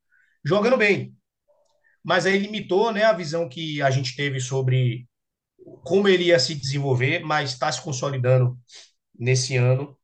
jogando 0.44 0.78
bem. 0.78 1.14
Mas 2.04 2.26
aí 2.26 2.38
limitou, 2.38 2.92
né, 2.92 3.04
a 3.04 3.14
visão 3.14 3.50
que 3.50 3.82
a 3.82 3.90
gente 3.90 4.16
teve 4.16 4.40
sobre 4.40 5.08
como 5.84 6.08
ele 6.08 6.26
ia 6.26 6.40
se 6.40 6.56
desenvolver, 6.56 7.20
mas 7.20 7.52
está 7.52 7.72
se 7.72 7.82
consolidando 7.82 8.58
nesse 9.18 9.58
ano. 9.58 9.98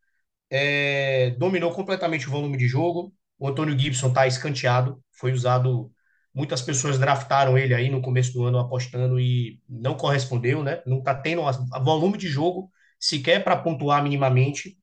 É, 0.50 1.32
dominou 1.32 1.72
completamente 1.72 2.28
o 2.28 2.32
volume 2.32 2.58
de 2.58 2.68
jogo. 2.68 3.14
O 3.40 3.48
Antônio 3.48 3.78
Gibson 3.78 4.10
está 4.10 4.28
escanteado, 4.28 5.02
foi 5.12 5.32
usado. 5.32 5.92
Muitas 6.34 6.62
pessoas 6.62 6.98
draftaram 7.00 7.58
ele 7.58 7.74
aí 7.74 7.90
no 7.90 8.02
começo 8.02 8.34
do 8.34 8.44
ano 8.44 8.58
apostando 8.60 9.20
e 9.20 9.62
não 9.70 9.96
correspondeu, 9.96 10.64
né? 10.64 10.82
Não 10.86 11.00
está 11.00 11.14
tendo 11.16 11.44
volume 11.84 12.18
de 12.18 12.28
jogo 12.28 12.72
sequer 13.06 13.44
para 13.44 13.58
pontuar 13.58 14.02
minimamente. 14.04 14.78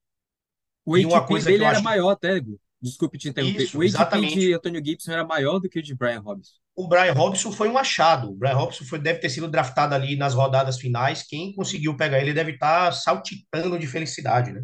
O 0.84 0.96
E 0.96 1.04
uma 1.06 1.26
coisa 1.26 1.46
dele 1.46 1.62
eu 1.62 1.66
era 1.68 1.76
acho- 1.76 1.84
maior 1.84 2.10
até, 2.10 2.38
Gu. 2.40 2.58
Desculpe 2.82 3.18
te 3.18 3.28
interromper. 3.28 3.62
Isso, 3.62 3.78
o 3.78 3.82
exatamente. 3.84 4.38
de 4.38 4.54
Antônio 4.54 4.82
Gibson 4.84 5.12
era 5.12 5.24
maior 5.24 5.58
do 5.58 5.68
que 5.68 5.78
o 5.78 5.82
de 5.82 5.94
Brian 5.94 6.20
Robinson. 6.20 6.52
o 6.74 6.88
Brian 6.88 7.12
Robson 7.12 7.52
foi 7.52 7.68
um 7.68 7.76
achado. 7.76 8.30
O 8.30 8.34
Brian 8.34 8.54
Robson 8.54 8.84
foi, 8.86 8.98
deve 8.98 9.18
ter 9.18 9.28
sido 9.28 9.48
draftado 9.48 9.94
ali 9.94 10.16
nas 10.16 10.32
rodadas 10.34 10.78
finais. 10.78 11.22
Quem 11.22 11.54
conseguiu 11.54 11.94
pegar 11.96 12.20
ele 12.20 12.32
deve 12.32 12.52
estar 12.52 12.90
saltitando 12.92 13.78
de 13.78 13.86
felicidade, 13.86 14.50
né? 14.52 14.62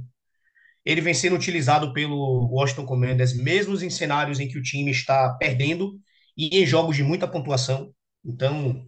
Ele 0.85 1.01
vem 1.03 1.12
sendo 1.14 1.37
utilizado 1.37 1.92
pelo 1.92 2.49
Washington 2.51 2.87
Commanders, 2.87 3.35
mesmo 3.37 3.75
em 3.83 3.90
cenários 3.90 4.40
em 4.40 4.49
que 4.49 4.59
o 4.59 4.62
time 4.62 4.90
está 4.90 5.35
perdendo 5.38 5.99
e 6.37 6.59
em 6.61 6.64
jogos 6.66 6.97
de 6.97 7.03
muita 7.03 7.27
pontuação. 7.29 7.92
Então, 8.25 8.87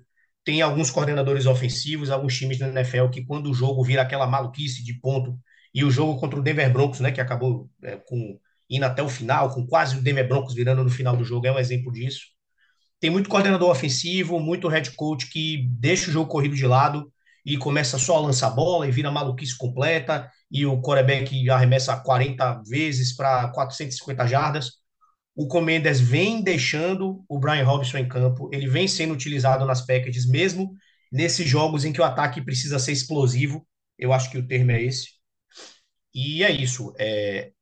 tem 0.49 0.63
alguns 0.63 0.91
coordenadores 0.91 1.45
ofensivos, 1.45 2.11
alguns 2.11 2.37
times 2.37 2.59
na 2.59 2.69
NFL 2.69 3.09
que, 3.13 3.23
quando 3.25 3.51
o 3.51 3.55
jogo 3.55 3.85
vira 3.85 4.01
aquela 4.01 4.27
maluquice 4.27 4.83
de 4.83 4.95
ponto, 4.95 5.39
e 5.75 5.85
o 5.85 5.91
jogo 5.91 6.19
contra 6.19 6.39
o 6.39 6.43
Denver 6.43 6.73
Broncos, 6.73 7.01
né, 7.01 7.13
que 7.13 7.21
acabou 7.21 7.69
é, 7.83 7.97
com 7.97 8.41
indo 8.71 8.85
até 8.85 9.03
o 9.03 9.09
final, 9.09 9.51
com 9.51 9.67
quase 9.67 9.99
o 9.99 10.03
Denver 10.03 10.27
Broncos 10.27 10.55
virando 10.55 10.83
no 10.83 10.91
final 10.91 11.15
do 11.15 11.25
jogo, 11.25 11.47
é 11.47 11.53
um 11.53 11.59
exemplo 11.59 11.93
disso 11.93 12.39
tem 13.01 13.11
muito 13.11 13.29
coordenador 13.29 13.71
ofensivo, 13.71 14.41
muito 14.41 14.69
head 14.69 14.91
coach 14.93 15.29
que 15.31 15.69
deixa 15.71 16.11
o 16.11 16.13
jogo 16.13 16.31
corrido 16.31 16.55
de 16.55 16.67
lado 16.67 17.13
e 17.45 17.57
começa 17.57 17.99
só 17.99 18.17
a 18.17 18.21
lançar 18.21 18.51
bola 18.51 18.87
e 18.87 18.91
vira 18.91 19.11
maluquice 19.11 19.57
completa, 19.57 20.31
e 20.51 20.67
o 20.67 20.83
quarterback 20.83 21.49
arremessa 21.49 21.97
40 21.97 22.63
vezes 22.67 23.15
para 23.15 23.49
450 23.49 24.27
jardas. 24.27 24.73
O 25.39 25.47
Commanders 25.47 26.01
vem 26.01 26.43
deixando 26.43 27.25
o 27.29 27.39
Brian 27.39 27.65
Robinson 27.65 27.99
em 27.99 28.09
campo, 28.09 28.51
ele 28.53 28.69
vem 28.69 28.89
sendo 28.89 29.15
utilizado 29.15 29.65
nas 29.65 29.87
packages, 29.87 30.27
mesmo 30.27 30.75
nesses 31.13 31.49
jogos 31.49 31.85
em 31.85 31.93
que 31.93 32.01
o 32.01 32.05
ataque 32.05 32.43
precisa 32.43 32.77
ser 32.77 32.91
explosivo, 32.91 33.65
eu 33.97 34.13
acho 34.13 34.33
que 34.33 34.37
o 34.37 34.45
termo 34.45 34.73
é 34.73 34.83
esse. 34.83 35.11
E 36.13 36.43
é 36.43 36.51
isso. 36.51 36.93
É, 36.99 37.53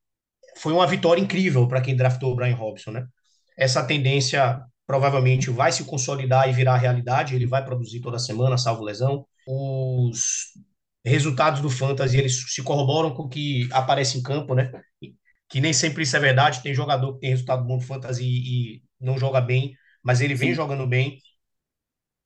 foi 0.57 0.73
uma 0.73 0.87
vitória 0.87 1.21
incrível 1.21 1.69
para 1.69 1.83
quem 1.83 1.95
draftou 1.95 2.33
o 2.33 2.35
Brian 2.35 2.57
Robinson, 2.57 2.93
né? 2.93 3.07
Essa 3.59 3.85
tendência 3.85 4.59
provavelmente 4.87 5.51
vai 5.51 5.71
se 5.71 5.85
consolidar 5.85 6.49
e 6.49 6.55
virar 6.55 6.79
realidade. 6.79 7.35
Ele 7.35 7.47
vai 7.47 7.63
produzir 7.63 8.01
toda 8.01 8.19
semana, 8.19 8.57
salvo 8.57 8.85
lesão. 8.85 9.27
Os 9.47 10.55
resultados 11.05 11.61
do 11.61 11.69
Fantasy 11.69 12.17
eles 12.17 12.43
se 12.55 12.63
corroboram 12.63 13.15
com 13.15 13.25
o 13.25 13.29
que 13.29 13.69
aparece 13.71 14.17
em 14.17 14.23
campo, 14.23 14.55
né? 14.55 14.73
Que 15.49 15.61
nem 15.61 15.73
sempre 15.73 16.03
isso 16.03 16.17
é 16.17 16.21
verdade. 16.21 16.63
Tem 16.63 16.75
jogador 16.75 17.15
que 17.15 17.21
tem 17.21 17.31
resultado 17.31 17.65
bom 17.65 17.77
no 17.77 17.81
Fantasy 17.83 18.25
e 18.25 18.83
não 19.01 19.19
joga 19.19 19.41
bem, 19.41 19.77
mas 20.03 20.21
ele 20.21 20.35
vem 20.35 20.51
Sim. 20.51 20.55
jogando 20.55 20.87
bem 20.87 21.21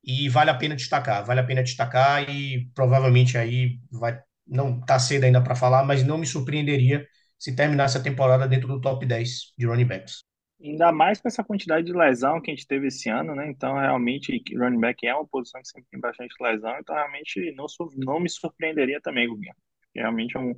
e 0.03 0.29
vale 0.29 0.51
a 0.51 0.55
pena 0.55 0.77
destacar. 0.77 1.25
Vale 1.25 1.41
a 1.41 1.45
pena 1.45 1.63
destacar 1.63 2.29
e 2.31 2.71
provavelmente 2.75 3.37
aí 3.39 3.79
vai 3.91 4.21
não 4.47 4.81
tá 4.81 4.99
cedo 4.99 5.25
ainda 5.25 5.41
para 5.43 5.55
falar, 5.55 5.85
mas 5.85 6.03
não 6.03 6.19
me 6.19 6.27
surpreenderia 6.27 7.07
se 7.39 7.55
terminasse 7.55 7.97
a 7.97 8.03
temporada 8.03 8.49
dentro 8.49 8.67
do 8.67 8.81
top 8.81 9.07
10 9.07 9.53
de 9.57 9.65
running 9.67 9.87
backs. 9.87 10.25
Ainda 10.63 10.93
mais 10.93 11.21
com 11.21 11.29
essa 11.29 11.43
quantidade 11.43 11.87
de 11.87 11.93
lesão 11.93 12.41
que 12.41 12.51
a 12.51 12.55
gente 12.55 12.67
teve 12.67 12.89
esse 12.89 13.09
ano, 13.09 13.35
né? 13.35 13.49
Então, 13.51 13.79
realmente, 13.79 14.43
running 14.55 14.79
back 14.81 15.07
é 15.07 15.15
uma 15.15 15.27
posição 15.27 15.61
que 15.63 15.69
sempre 15.69 15.89
tem 15.91 15.99
bastante 16.01 16.35
lesão, 16.41 16.77
então 16.79 16.95
realmente 16.95 17.53
não, 17.57 17.65
não 17.97 18.21
me 18.21 18.29
surpreenderia 18.29 19.01
também, 19.01 19.27
Guguinho. 19.27 19.55
Realmente 19.95 20.37
é 20.37 20.41
um, 20.41 20.55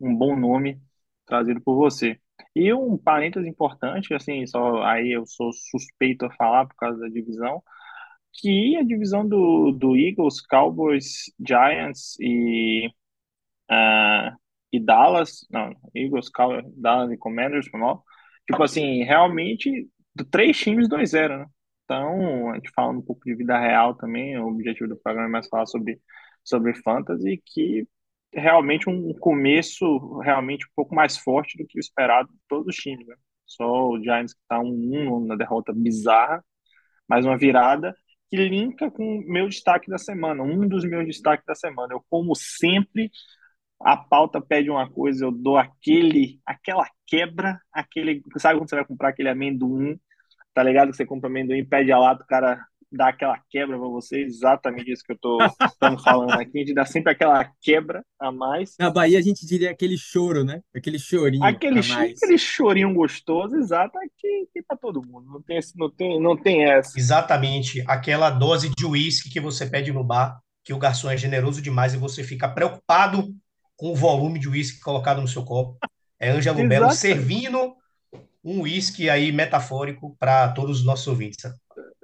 um 0.00 0.14
bom 0.16 0.34
nome 0.36 0.80
trazido 1.26 1.60
por 1.60 1.76
você. 1.76 2.18
E 2.54 2.72
um 2.72 2.96
parênteses 2.98 3.48
importante, 3.48 4.14
assim, 4.14 4.46
só 4.46 4.82
aí 4.82 5.12
eu 5.12 5.26
sou 5.26 5.52
suspeito 5.52 6.26
a 6.26 6.32
falar 6.34 6.66
por 6.66 6.76
causa 6.76 7.00
da 7.00 7.08
divisão, 7.08 7.62
que 8.32 8.76
a 8.76 8.82
divisão 8.84 9.26
do, 9.28 9.72
do 9.72 9.96
Eagles, 9.96 10.40
Cowboys, 10.46 11.32
Giants 11.46 12.16
e, 12.20 12.90
ah, 13.70 14.36
e 14.72 14.80
Dallas, 14.80 15.46
não, 15.50 15.72
Eagles, 15.94 16.28
Cowboys, 16.30 16.64
Dallas 16.76 17.12
e 17.12 17.16
Commanders, 17.18 17.68
mal. 17.72 18.04
Tipo 18.46 18.62
assim, 18.62 19.02
realmente, 19.04 19.88
três 20.30 20.58
times, 20.58 20.88
2-0, 20.88 21.38
né? 21.38 21.46
Então, 21.84 22.50
a 22.50 22.54
gente 22.56 22.70
falando 22.74 22.98
um 23.00 23.02
pouco 23.02 23.24
de 23.24 23.34
vida 23.34 23.58
real 23.58 23.94
também, 23.94 24.38
o 24.38 24.48
objetivo 24.48 24.88
do 24.88 24.96
programa 24.96 25.28
é 25.28 25.32
mais 25.32 25.48
falar 25.48 25.66
sobre, 25.66 26.00
sobre 26.42 26.74
fantasy, 26.74 27.42
que 27.44 27.86
realmente 28.34 28.88
um 28.88 29.12
começo 29.14 30.18
realmente 30.18 30.66
um 30.66 30.70
pouco 30.74 30.94
mais 30.94 31.16
forte 31.16 31.56
do 31.58 31.66
que 31.66 31.78
o 31.78 31.80
esperado 31.80 32.28
de 32.28 32.38
todos 32.48 32.66
os 32.68 32.76
times, 32.76 33.06
né? 33.06 33.16
Só 33.46 33.88
o 33.90 34.02
Giants 34.02 34.34
que 34.34 34.40
tá 34.48 34.58
1-1 34.60 35.26
na 35.26 35.36
derrota 35.36 35.72
bizarra, 35.72 36.44
mais 37.08 37.26
uma 37.26 37.36
virada, 37.36 37.94
que 38.28 38.36
linka 38.36 38.90
com 38.90 39.18
o 39.18 39.24
meu 39.26 39.48
destaque 39.48 39.90
da 39.90 39.98
semana, 39.98 40.42
um 40.42 40.66
dos 40.66 40.84
meus 40.84 41.06
destaques 41.06 41.44
da 41.46 41.54
semana. 41.54 41.94
Eu, 41.94 42.04
como 42.10 42.34
sempre, 42.34 43.10
a 43.80 43.96
pauta 43.96 44.40
pede 44.40 44.70
uma 44.70 44.90
coisa, 44.90 45.26
eu 45.26 45.30
dou 45.32 45.56
aquele, 45.58 46.40
aquela 46.46 46.88
quebra, 47.06 47.60
aquele, 47.72 48.22
sabe 48.38 48.58
quando 48.58 48.70
você 48.70 48.76
vai 48.76 48.84
comprar 48.86 49.10
aquele 49.10 49.28
amendoim, 49.28 50.00
tá 50.54 50.62
ligado? 50.62 50.90
Que 50.90 50.96
você 50.96 51.06
compra 51.06 51.28
amendoim, 51.28 51.64
pede 51.64 51.92
a 51.92 51.98
lata, 51.98 52.24
o 52.24 52.26
cara 52.26 52.64
dá 52.96 53.08
aquela 53.08 53.38
quebra 53.50 53.78
pra 53.78 53.88
você, 53.88 54.22
exatamente 54.22 54.92
isso 54.92 55.02
que 55.04 55.12
eu 55.12 55.18
tô 55.18 55.38
estamos 55.64 56.02
falando 56.02 56.32
aqui, 56.32 56.58
a 56.58 56.60
gente 56.60 56.74
dá 56.74 56.84
sempre 56.84 57.12
aquela 57.12 57.50
quebra 57.60 58.04
a 58.18 58.30
mais. 58.30 58.74
Na 58.78 58.90
Bahia 58.90 59.18
a 59.18 59.22
gente 59.22 59.46
diria 59.46 59.70
aquele 59.70 59.96
choro, 59.98 60.44
né? 60.44 60.60
Aquele 60.74 60.98
chorinho 60.98 61.44
Aquele, 61.44 61.80
a 61.80 61.82
mais. 61.82 62.22
aquele 62.22 62.38
chorinho 62.38 62.92
gostoso, 62.94 63.56
exato, 63.56 63.98
aqui 63.98 64.48
tem 64.52 64.62
pra 64.62 64.76
todo 64.76 65.06
mundo, 65.06 65.26
não 65.30 65.42
tem, 65.42 65.60
não 65.76 65.90
tem, 65.90 66.20
não 66.20 66.36
tem 66.36 66.64
essa. 66.64 66.98
Exatamente, 66.98 67.82
aquela 67.86 68.30
dose 68.30 68.70
de 68.70 68.86
uísque 68.86 69.30
que 69.30 69.40
você 69.40 69.66
pede 69.66 69.92
no 69.92 70.04
bar, 70.04 70.40
que 70.62 70.72
o 70.72 70.78
garçom 70.78 71.10
é 71.10 71.16
generoso 71.16 71.60
demais 71.60 71.94
e 71.94 71.98
você 71.98 72.24
fica 72.24 72.48
preocupado 72.48 73.34
com 73.76 73.90
o 73.90 73.96
volume 73.96 74.38
de 74.38 74.48
uísque 74.48 74.80
colocado 74.80 75.20
no 75.20 75.28
seu 75.28 75.44
copo. 75.44 75.76
É 76.18 76.30
Ângelo 76.30 76.66
Belo 76.66 76.90
servindo 76.92 77.74
um 78.42 78.60
uísque 78.60 79.08
aí 79.08 79.32
metafórico 79.32 80.14
para 80.18 80.48
todos 80.48 80.80
os 80.80 80.84
nossos 80.84 81.06
ouvintes. 81.06 81.44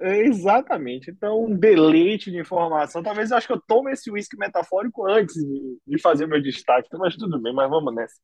Exatamente. 0.01 1.11
Então, 1.11 1.45
um 1.45 1.55
deleite 1.55 2.31
de 2.31 2.39
informação. 2.39 3.03
Talvez 3.03 3.31
eu 3.31 3.37
acho 3.37 3.47
que 3.47 3.53
eu 3.53 3.61
tome 3.61 3.91
esse 3.91 4.09
uísque 4.11 4.37
metafórico 4.37 5.07
antes 5.07 5.35
de, 5.35 5.79
de 5.85 6.01
fazer 6.01 6.25
meu 6.27 6.41
destaque, 6.41 6.89
mas 6.97 7.15
tudo 7.15 7.39
bem, 7.41 7.53
mas 7.53 7.69
vamos 7.69 7.93
nessa. 7.93 8.15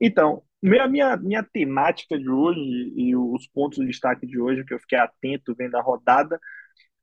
Então, 0.00 0.42
minha, 0.62 0.86
minha, 0.88 1.16
minha 1.16 1.42
temática 1.42 2.18
de 2.18 2.28
hoje 2.30 2.60
e 2.96 3.16
os 3.16 3.46
pontos 3.48 3.78
de 3.78 3.86
destaque 3.86 4.26
de 4.26 4.38
hoje, 4.40 4.64
que 4.64 4.74
eu 4.74 4.80
fiquei 4.80 4.98
atento 4.98 5.54
vendo 5.56 5.76
a 5.76 5.82
rodada, 5.82 6.38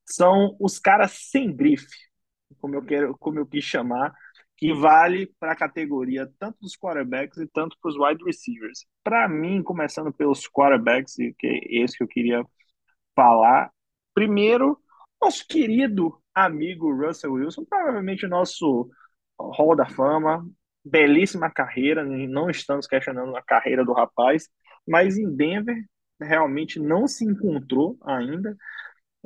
são 0.06 0.56
os 0.60 0.80
caras 0.80 1.12
sem 1.32 1.56
grife, 1.56 1.88
como 2.60 2.76
eu 2.76 2.86
quero, 2.86 3.18
como 3.18 3.40
eu 3.40 3.46
quis 3.48 3.64
chamar, 3.64 4.14
que 4.58 4.74
vale 4.74 5.28
para 5.40 5.54
a 5.54 5.56
categoria 5.56 6.32
tanto 6.40 6.60
dos 6.62 6.76
quarterbacks 6.78 7.38
e 7.38 7.48
tanto 7.48 7.78
para 7.82 7.90
os 7.90 7.98
wide 7.98 8.24
receivers. 8.24 8.86
Para 9.04 9.28
mim, 9.28 9.64
começando 9.64 10.14
pelos 10.14 10.48
quarterbacks, 10.48 11.16
que 11.16 11.48
é 11.48 11.84
esse 11.84 11.98
que 11.98 12.04
eu 12.04 12.08
queria 12.08 12.44
falar, 13.16 13.72
primeiro, 14.14 14.78
nosso 15.22 15.48
querido 15.48 16.18
amigo 16.34 16.94
Russell 16.94 17.34
Wilson, 17.34 17.66
provavelmente 17.66 18.26
o 18.26 18.30
nosso 18.30 18.90
Hall 19.40 19.76
da 19.76 19.86
Fama, 19.86 20.46
belíssima 20.84 21.50
carreira, 21.50 22.04
não 22.04 22.50
estamos 22.50 22.88
questionando 22.88 23.36
a 23.36 23.42
carreira 23.42 23.86
do 23.86 23.94
rapaz, 23.94 24.50
mas 24.88 25.18
em 25.18 25.34
Denver 25.34 25.84
realmente 26.22 26.80
não 26.80 27.08
se 27.08 27.26
encontrou 27.26 27.98
ainda, 28.04 28.56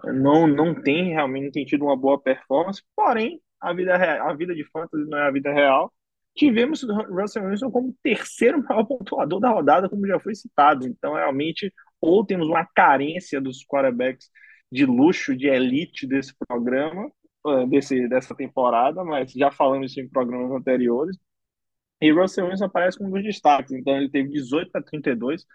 não, 0.03 0.47
não 0.47 0.75
tem 0.75 1.09
realmente 1.09 1.45
não 1.45 1.51
tem 1.51 1.65
tido 1.65 1.85
uma 1.85 1.97
boa 1.97 2.19
performance, 2.21 2.81
porém 2.95 3.41
a 3.59 3.73
vida, 3.73 3.95
a 3.95 4.33
vida 4.33 4.53
de 4.53 4.63
fantasy 4.65 5.03
não 5.05 5.17
é 5.17 5.27
a 5.27 5.31
vida 5.31 5.51
real. 5.51 5.91
Tivemos 6.35 6.83
Russell 6.83 7.45
Wilson 7.45 7.71
como 7.71 7.95
terceiro 8.03 8.61
maior 8.69 8.83
pontuador 8.85 9.39
da 9.39 9.49
rodada, 9.49 9.89
como 9.89 10.05
já 10.05 10.19
foi 10.19 10.35
citado. 10.35 10.85
Então, 10.85 11.15
realmente, 11.15 11.73
ou 11.99 12.23
temos 12.23 12.47
uma 12.47 12.65
carência 12.65 13.41
dos 13.41 13.65
quarterbacks 13.65 14.29
de 14.71 14.85
luxo, 14.85 15.35
de 15.35 15.47
elite 15.47 16.07
desse 16.07 16.33
programa, 16.47 17.11
eh, 17.47 17.67
desse, 17.67 18.07
dessa 18.07 18.35
temporada, 18.35 19.03
mas 19.03 19.31
já 19.31 19.51
falamos 19.51 19.91
isso 19.91 20.01
em 20.01 20.09
programas 20.09 20.51
anteriores. 20.51 21.17
E 22.01 22.11
Russell 22.11 22.47
Wilson 22.47 22.65
aparece 22.65 22.97
como 22.97 23.09
um 23.09 23.13
dos 23.13 23.23
destaques, 23.23 23.71
então 23.71 23.97
ele 23.97 24.09
teve 24.09 24.29
18 24.29 24.71
para 24.71 24.83
32, 24.83 25.45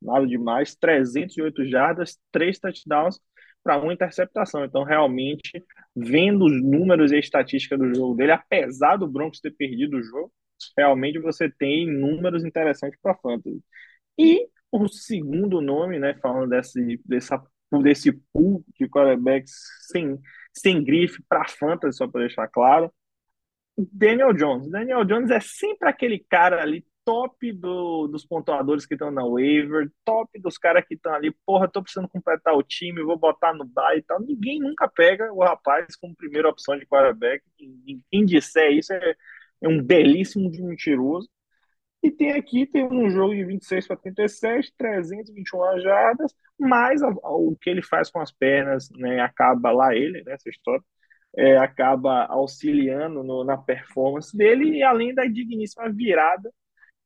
nada 0.00 0.26
demais, 0.26 0.74
308 0.76 1.64
jardas, 1.66 2.18
3 2.32 2.58
touchdowns 2.58 3.20
para 3.62 3.78
uma 3.78 3.92
interceptação. 3.92 4.64
Então, 4.64 4.82
realmente, 4.84 5.64
vendo 5.94 6.44
os 6.46 6.62
números 6.62 7.12
e 7.12 7.16
a 7.16 7.18
estatística 7.20 7.78
do 7.78 7.94
jogo 7.94 8.14
dele, 8.16 8.32
apesar 8.32 8.96
do 8.96 9.06
Broncos 9.08 9.40
ter 9.40 9.52
perdido 9.52 9.98
o 9.98 10.02
jogo, 10.02 10.32
realmente 10.76 11.18
você 11.18 11.50
tem 11.50 11.86
números 11.86 12.44
interessantes 12.44 12.98
para 13.00 13.14
fantasy. 13.16 13.62
E 14.18 14.48
o 14.70 14.88
segundo 14.88 15.60
nome, 15.60 15.98
né, 15.98 16.14
falando 16.20 16.50
desse, 16.50 17.00
dessa, 17.04 17.42
desse 17.80 18.12
pool 18.32 18.64
de 18.78 18.88
quarterbacks 18.88 19.54
sem, 19.90 20.18
sem 20.52 20.82
grife 20.82 21.22
para 21.28 21.48
fantasy, 21.48 21.96
só 21.96 22.08
para 22.08 22.22
deixar 22.22 22.48
claro, 22.48 22.92
Daniel 23.76 24.32
Jones. 24.32 24.70
Daniel 24.70 25.04
Jones 25.04 25.30
é 25.30 25.40
sempre 25.40 25.88
aquele 25.88 26.18
cara 26.18 26.60
ali 26.60 26.84
top 27.04 27.52
do, 27.52 28.06
dos 28.06 28.24
pontuadores 28.24 28.86
que 28.86 28.94
estão 28.94 29.10
na 29.10 29.24
waiver, 29.24 29.90
top 30.04 30.40
dos 30.40 30.56
caras 30.56 30.84
que 30.86 30.94
estão 30.94 31.12
ali, 31.12 31.34
porra, 31.44 31.68
tô 31.68 31.82
precisando 31.82 32.08
completar 32.08 32.54
o 32.54 32.62
time, 32.62 33.02
vou 33.02 33.18
botar 33.18 33.52
no 33.54 33.64
bye 33.64 33.98
e 33.98 34.02
tal. 34.02 34.20
Ninguém 34.20 34.60
nunca 34.60 34.88
pega 34.88 35.32
o 35.32 35.40
rapaz 35.40 35.96
como 35.96 36.14
primeira 36.14 36.48
opção 36.48 36.78
de 36.78 36.86
quarterback. 36.86 37.42
Quem 38.10 38.24
disser 38.24 38.72
isso 38.72 38.92
é, 38.92 39.14
é 39.62 39.68
um 39.68 39.82
belíssimo 39.82 40.50
de 40.50 40.62
mentiroso. 40.62 41.28
E 42.02 42.10
tem 42.10 42.32
aqui, 42.32 42.66
tem 42.66 42.84
um 42.84 43.08
jogo 43.10 43.34
de 43.34 43.44
26 43.44 43.86
para 43.86 43.96
37, 43.96 44.74
321 44.76 45.80
jardas, 45.80 46.34
mas 46.58 47.00
o 47.02 47.56
que 47.60 47.70
ele 47.70 47.82
faz 47.82 48.10
com 48.10 48.20
as 48.20 48.32
pernas, 48.32 48.90
né, 48.90 49.20
acaba 49.20 49.70
lá 49.70 49.94
ele, 49.94 50.22
né, 50.24 50.32
essa 50.32 50.48
história, 50.48 50.82
é, 51.36 51.56
acaba 51.58 52.26
auxiliando 52.26 53.22
no, 53.22 53.44
na 53.44 53.56
performance 53.56 54.36
dele, 54.36 54.78
e 54.78 54.82
além 54.82 55.14
da 55.14 55.24
digníssima 55.24 55.90
virada 55.92 56.52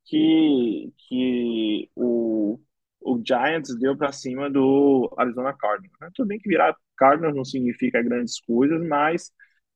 que, 0.06 0.92
que 0.96 1.90
o, 1.94 2.58
o 3.00 3.22
Giants 3.24 3.78
deu 3.78 3.96
para 3.96 4.12
cima 4.12 4.48
do 4.50 5.12
Arizona 5.18 5.52
Cardinals. 5.52 5.98
Né? 6.00 6.10
Tudo 6.14 6.28
bem 6.28 6.38
que 6.38 6.48
virar 6.48 6.74
Cardinals 6.96 7.36
não 7.36 7.44
significa 7.44 8.02
grandes 8.02 8.40
coisas, 8.40 8.80
mas 8.86 9.30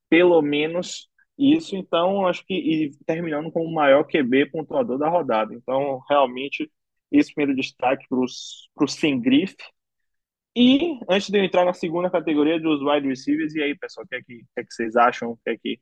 pelo 0.08 0.40
menos 0.42 1.09
isso, 1.40 1.74
então, 1.76 2.26
acho 2.26 2.44
que 2.44 2.54
e 2.54 2.90
terminando 3.06 3.50
com 3.50 3.64
o 3.64 3.72
maior 3.72 4.04
QB 4.04 4.50
pontuador 4.50 4.98
da 4.98 5.08
rodada. 5.08 5.54
Então, 5.54 6.00
realmente, 6.08 6.70
esse 7.10 7.32
primeiro 7.32 7.58
destaque 7.58 8.06
para 8.08 8.20
os 8.20 8.68
sem 8.88 9.20
grife, 9.20 9.56
e 10.56 10.98
antes 11.08 11.30
de 11.30 11.38
eu 11.38 11.44
entrar 11.44 11.64
na 11.64 11.72
segunda 11.72 12.10
categoria 12.10 12.60
dos 12.60 12.82
wide 12.82 13.08
receivers, 13.08 13.54
e 13.54 13.62
aí, 13.62 13.76
pessoal, 13.78 14.04
o 14.04 14.08
que 14.08 14.16
é 14.16 14.22
que, 14.22 14.38
que, 14.38 14.60
é 14.60 14.64
que 14.64 14.74
vocês 14.74 14.96
acham? 14.96 15.30
O 15.30 15.36
que 15.44 15.50
é 15.50 15.56
que 15.56 15.80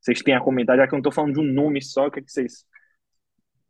vocês 0.00 0.22
têm 0.22 0.34
a 0.34 0.40
comentar? 0.40 0.76
Já 0.76 0.86
que 0.86 0.94
eu 0.94 0.98
não 0.98 1.00
estou 1.00 1.12
falando 1.12 1.34
de 1.34 1.40
um 1.40 1.52
nome 1.52 1.82
só, 1.82 2.06
o 2.06 2.10
que 2.10 2.20
é 2.20 2.22
que 2.22 2.30
vocês. 2.30 2.64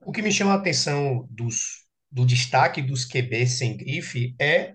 O 0.04 0.12
que 0.12 0.20
me 0.20 0.32
chama 0.32 0.52
a 0.52 0.56
atenção 0.56 1.26
dos, 1.30 1.86
do 2.10 2.26
destaque 2.26 2.82
dos 2.82 3.04
QBs 3.04 3.58
sem 3.58 3.76
grife 3.76 4.34
é 4.40 4.74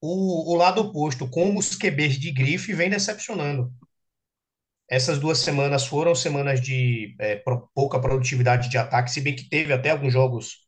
o, 0.00 0.52
o 0.52 0.56
lado 0.56 0.82
oposto, 0.82 1.28
como 1.28 1.58
os 1.58 1.74
QBs 1.74 2.18
de 2.18 2.30
grife 2.30 2.74
vêm 2.74 2.90
decepcionando. 2.90 3.72
Essas 4.88 5.18
duas 5.18 5.38
semanas 5.38 5.86
foram 5.86 6.14
semanas 6.14 6.60
de 6.60 7.14
é, 7.18 7.42
pouca 7.74 8.00
produtividade 8.00 8.68
de 8.68 8.78
ataque, 8.78 9.10
se 9.10 9.20
bem 9.20 9.34
que 9.34 9.48
teve 9.48 9.72
até 9.72 9.90
alguns 9.90 10.12
jogos, 10.12 10.58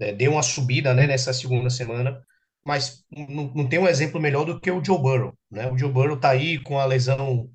é, 0.00 0.12
deu 0.12 0.32
uma 0.32 0.42
subida 0.42 0.94
né, 0.94 1.06
nessa 1.06 1.32
segunda 1.32 1.70
semana 1.70 2.22
mas 2.64 3.04
não, 3.10 3.52
não 3.54 3.68
tem 3.68 3.78
um 3.78 3.88
exemplo 3.88 4.20
melhor 4.20 4.44
do 4.44 4.60
que 4.60 4.70
o 4.70 4.84
Joe 4.84 4.98
Burrow, 4.98 5.36
né? 5.50 5.70
O 5.70 5.76
Joe 5.78 5.90
Burrow 5.90 6.18
tá 6.18 6.30
aí 6.30 6.58
com 6.62 6.78
a 6.78 6.84
lesão 6.84 7.50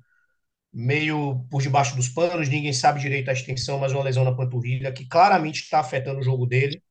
meio 0.72 1.46
por 1.50 1.62
debaixo 1.62 1.96
dos 1.96 2.08
panos, 2.08 2.48
ninguém 2.48 2.72
sabe 2.72 3.00
direito 3.00 3.30
a 3.30 3.32
extensão, 3.32 3.78
mas 3.78 3.92
uma 3.92 4.04
lesão 4.04 4.24
na 4.24 4.34
panturrilha 4.34 4.92
que 4.92 5.06
claramente 5.08 5.62
está 5.62 5.80
afetando 5.80 6.20
o 6.20 6.22
jogo 6.22 6.46
dele. 6.46 6.82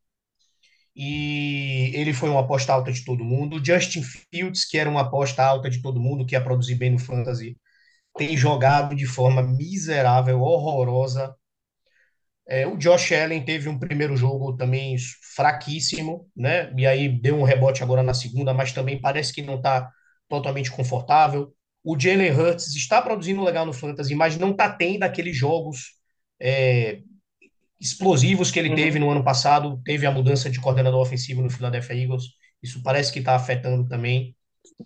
E 0.95 1.91
ele 1.93 2.13
foi 2.13 2.29
uma 2.29 2.41
aposta 2.41 2.73
alta 2.73 2.91
de 2.91 3.05
todo 3.05 3.23
mundo. 3.23 3.63
Justin 3.63 4.01
Fields, 4.03 4.65
que 4.65 4.77
era 4.77 4.89
uma 4.89 5.01
aposta 5.01 5.43
alta 5.43 5.69
de 5.69 5.81
todo 5.81 5.99
mundo, 5.99 6.25
que 6.25 6.33
ia 6.35 6.41
produzir 6.43 6.75
bem 6.75 6.91
no 6.91 6.99
fantasy, 6.99 7.55
tem 8.17 8.35
jogado 8.35 8.95
de 8.95 9.05
forma 9.05 9.41
miserável, 9.41 10.41
horrorosa. 10.41 11.35
É, 12.47 12.65
o 12.65 12.77
Josh 12.77 13.11
Allen 13.11 13.43
teve 13.43 13.67
um 13.67 13.77
primeiro 13.77 14.15
jogo 14.15 14.55
também 14.55 14.95
fraquíssimo, 15.35 16.29
né? 16.35 16.73
E 16.77 16.87
aí 16.87 17.09
deu 17.09 17.35
um 17.37 17.43
rebote 17.43 17.83
agora 17.83 18.01
na 18.01 18.13
segunda, 18.13 18.53
mas 18.53 18.71
também 18.71 18.99
parece 18.99 19.33
que 19.33 19.41
não 19.41 19.55
está 19.55 19.89
totalmente 20.29 20.71
confortável. 20.71 21.53
O 21.83 21.99
Jalen 21.99 22.31
Hurts 22.31 22.75
está 22.75 23.01
produzindo 23.01 23.43
legal 23.43 23.65
no 23.65 23.73
Fantasy, 23.73 24.15
mas 24.15 24.37
não 24.37 24.51
está 24.51 24.69
tendo 24.69 25.03
aqueles 25.03 25.35
jogos 25.35 25.93
é, 26.39 27.01
explosivos 27.79 28.51
que 28.51 28.59
ele 28.59 28.69
uhum. 28.69 28.75
teve 28.75 28.99
no 28.99 29.09
ano 29.09 29.23
passado. 29.23 29.81
Teve 29.83 30.05
a 30.05 30.11
mudança 30.11 30.49
de 30.49 30.59
coordenador 30.59 31.01
ofensivo 31.01 31.41
no 31.41 31.49
Philadelphia 31.49 31.95
Eagles. 31.95 32.23
Isso 32.63 32.81
parece 32.81 33.11
que 33.11 33.19
está 33.19 33.35
afetando 33.35 33.87
também. 33.87 34.35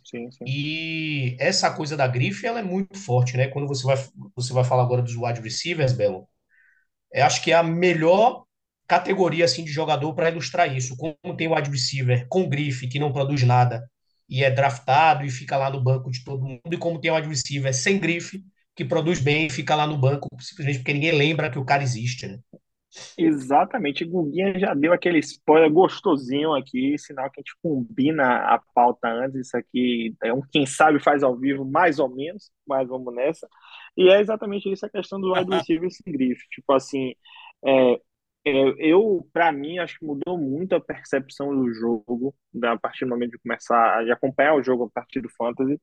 Sim, 0.03 0.31
sim. 0.31 0.45
E 0.47 1.35
essa 1.39 1.71
coisa 1.71 1.95
da 1.95 2.07
grife, 2.07 2.45
ela 2.47 2.59
é 2.59 2.63
muito 2.63 2.97
forte, 2.97 3.37
né? 3.37 3.47
Quando 3.47 3.67
você 3.67 3.83
vai, 3.85 3.95
você 4.35 4.53
vai 4.53 4.63
falar 4.63 4.83
agora 4.83 5.01
dos 5.01 5.15
wide 5.15 5.41
receivers, 5.41 5.93
Belo, 5.93 6.27
eu 7.13 7.25
acho 7.25 7.43
que 7.43 7.51
é 7.51 7.55
a 7.55 7.63
melhor 7.63 8.45
categoria 8.87 9.45
assim 9.45 9.63
de 9.65 9.71
jogador 9.71 10.13
para 10.15 10.29
ilustrar 10.31 10.75
isso. 10.75 10.97
Como 10.97 11.37
tem 11.37 11.47
o 11.47 11.55
wide 11.55 11.69
receiver 11.71 12.27
com 12.29 12.49
grife 12.49 12.87
que 12.87 12.99
não 12.99 13.13
produz 13.13 13.43
nada 13.43 13.89
e 14.29 14.43
é 14.43 14.51
draftado 14.51 15.25
e 15.25 15.31
fica 15.31 15.57
lá 15.57 15.69
no 15.69 15.81
banco 15.83 16.11
de 16.11 16.23
todo 16.23 16.43
mundo, 16.45 16.61
e 16.73 16.77
como 16.77 16.99
tem 17.01 17.11
o 17.11 17.15
wide 17.15 17.27
receiver 17.29 17.73
sem 17.75 17.99
grife 17.99 18.43
que 18.75 18.85
produz 18.85 19.19
bem 19.19 19.47
e 19.47 19.49
fica 19.49 19.75
lá 19.75 19.87
no 19.87 19.97
banco 19.97 20.27
simplesmente 20.41 20.79
porque 20.79 20.93
ninguém 20.93 21.11
lembra 21.13 21.51
que 21.51 21.59
o 21.59 21.65
cara 21.65 21.83
existe, 21.83 22.27
né? 22.27 22.39
Exatamente, 23.17 24.03
Guguinha 24.03 24.59
já 24.59 24.73
deu 24.73 24.91
aquele 24.91 25.19
spoiler 25.19 25.71
gostosinho 25.71 26.53
aqui, 26.53 26.97
sinal 26.97 27.31
que 27.31 27.39
a 27.39 27.41
gente 27.41 27.55
combina 27.61 28.53
a 28.53 28.61
pauta 28.73 29.07
antes, 29.07 29.47
isso 29.47 29.55
aqui 29.57 30.13
é 30.21 30.33
um 30.33 30.41
quem 30.41 30.65
sabe 30.65 31.01
faz 31.01 31.23
ao 31.23 31.37
vivo, 31.37 31.63
mais 31.63 31.99
ou 31.99 32.09
menos, 32.09 32.51
mas 32.67 32.87
vamos 32.87 33.13
nessa. 33.13 33.47
E 33.95 34.09
é 34.09 34.19
exatamente 34.19 34.69
isso 34.71 34.85
a 34.85 34.89
questão 34.89 35.21
do 35.21 35.33
wide 35.33 35.49
receiver 35.55 35.89
sem 35.89 36.11
grife. 36.11 36.45
Tipo 36.49 36.73
assim, 36.73 37.13
é, 37.65 37.93
é, 38.43 38.73
eu, 38.79 39.27
para 39.31 39.51
mim, 39.51 39.77
acho 39.77 39.99
que 39.99 40.05
mudou 40.05 40.37
muito 40.37 40.73
a 40.75 40.81
percepção 40.81 41.55
do 41.55 41.71
jogo, 41.73 42.35
a 42.63 42.77
partir 42.77 43.05
do 43.05 43.11
momento 43.11 43.31
de 43.31 43.39
começar 43.39 43.77
a 43.77 44.13
acompanhar 44.13 44.55
o 44.55 44.63
jogo 44.63 44.85
a 44.85 44.89
partir 44.89 45.21
do 45.21 45.29
Fantasy. 45.29 45.79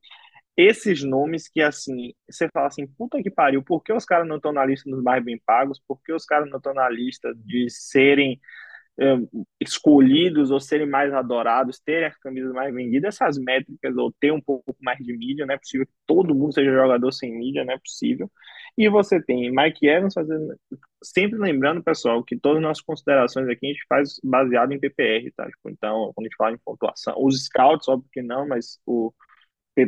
Esses 0.59 1.05
nomes 1.05 1.49
que, 1.49 1.63
assim, 1.63 2.13
você 2.29 2.49
fala 2.53 2.67
assim, 2.67 2.87
puta 2.87 3.23
que 3.23 3.31
pariu, 3.31 3.63
por 3.63 3.83
que 3.83 3.93
os 3.93 4.05
caras 4.05 4.27
não 4.27 4.37
estão 4.37 4.53
na 4.53 4.67
lista 4.67 4.91
dos 4.91 5.03
mais 5.03 5.25
bem 5.25 5.41
pagos? 5.47 5.81
Por 5.87 6.03
que 6.03 6.13
os 6.13 6.25
caras 6.25 6.51
não 6.51 6.59
estão 6.59 6.75
na 6.75 6.89
lista 6.91 7.33
de 7.37 7.71
serem 7.71 8.41
escolhidos 9.61 10.51
ou 10.51 10.59
serem 10.59 10.87
mais 10.87 11.13
adorados, 11.15 11.79
terem 11.79 12.09
as 12.09 12.17
camisas 12.19 12.53
mais 12.53 12.75
vendidas, 12.75 13.15
essas 13.15 13.39
métricas 13.39 13.97
ou 13.97 14.13
ter 14.13 14.33
um 14.33 14.41
pouco 14.41 14.75
mais 14.81 14.99
de 14.99 15.17
mídia, 15.17 15.47
não 15.47 15.55
é 15.55 15.59
possível 15.59 15.87
que 15.87 15.93
todo 16.05 16.35
mundo 16.35 16.53
seja 16.53 16.73
jogador 16.73 17.13
sem 17.13 17.33
mídia, 17.33 17.65
não 17.65 17.75
é 17.75 17.79
possível. 17.79 18.31
E 18.77 18.89
você 18.89 19.23
tem 19.23 19.53
Mike 19.55 19.87
Evans 19.87 20.15
fazendo, 20.15 20.53
sempre 21.03 21.39
lembrando, 21.39 21.83
pessoal, 21.83 22.25
que 22.25 22.37
todas 22.37 22.59
as 22.59 22.63
nossas 22.63 22.83
considerações 22.83 23.49
aqui 23.49 23.67
a 23.67 23.73
gente 23.73 23.87
faz 23.89 24.21
baseado 24.23 24.73
em 24.73 24.81
PPR, 24.81 25.31
tá? 25.37 25.47
Tipo, 25.47 25.71
então, 25.71 26.13
quando 26.15 26.27
a 26.27 26.29
gente 26.29 26.37
fala 26.37 26.55
em 26.55 26.59
pontuação, 26.65 27.15
os 27.19 27.45
scouts, 27.45 27.89
óbvio 27.89 28.11
que 28.13 28.23
não, 28.23 28.49
mas 28.49 28.81
o, 28.85 29.13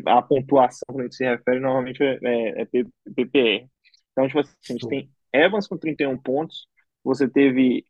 a 0.06 0.22
pontuação, 0.22 0.84
quando 0.86 1.00
a 1.00 1.02
gente 1.04 1.16
se 1.16 1.24
refere, 1.24 1.60
normalmente 1.60 2.02
é, 2.02 2.18
é, 2.22 2.62
é 2.62 2.66
PPR. 3.14 3.68
Então, 4.12 4.26
tipo 4.26 4.40
assim, 4.40 4.54
a 4.68 4.72
gente 4.72 4.88
tem 4.88 5.10
Evans 5.32 5.66
com 5.66 5.76
31 5.76 6.18
pontos, 6.18 6.66
você 7.04 7.28
teve 7.28 7.84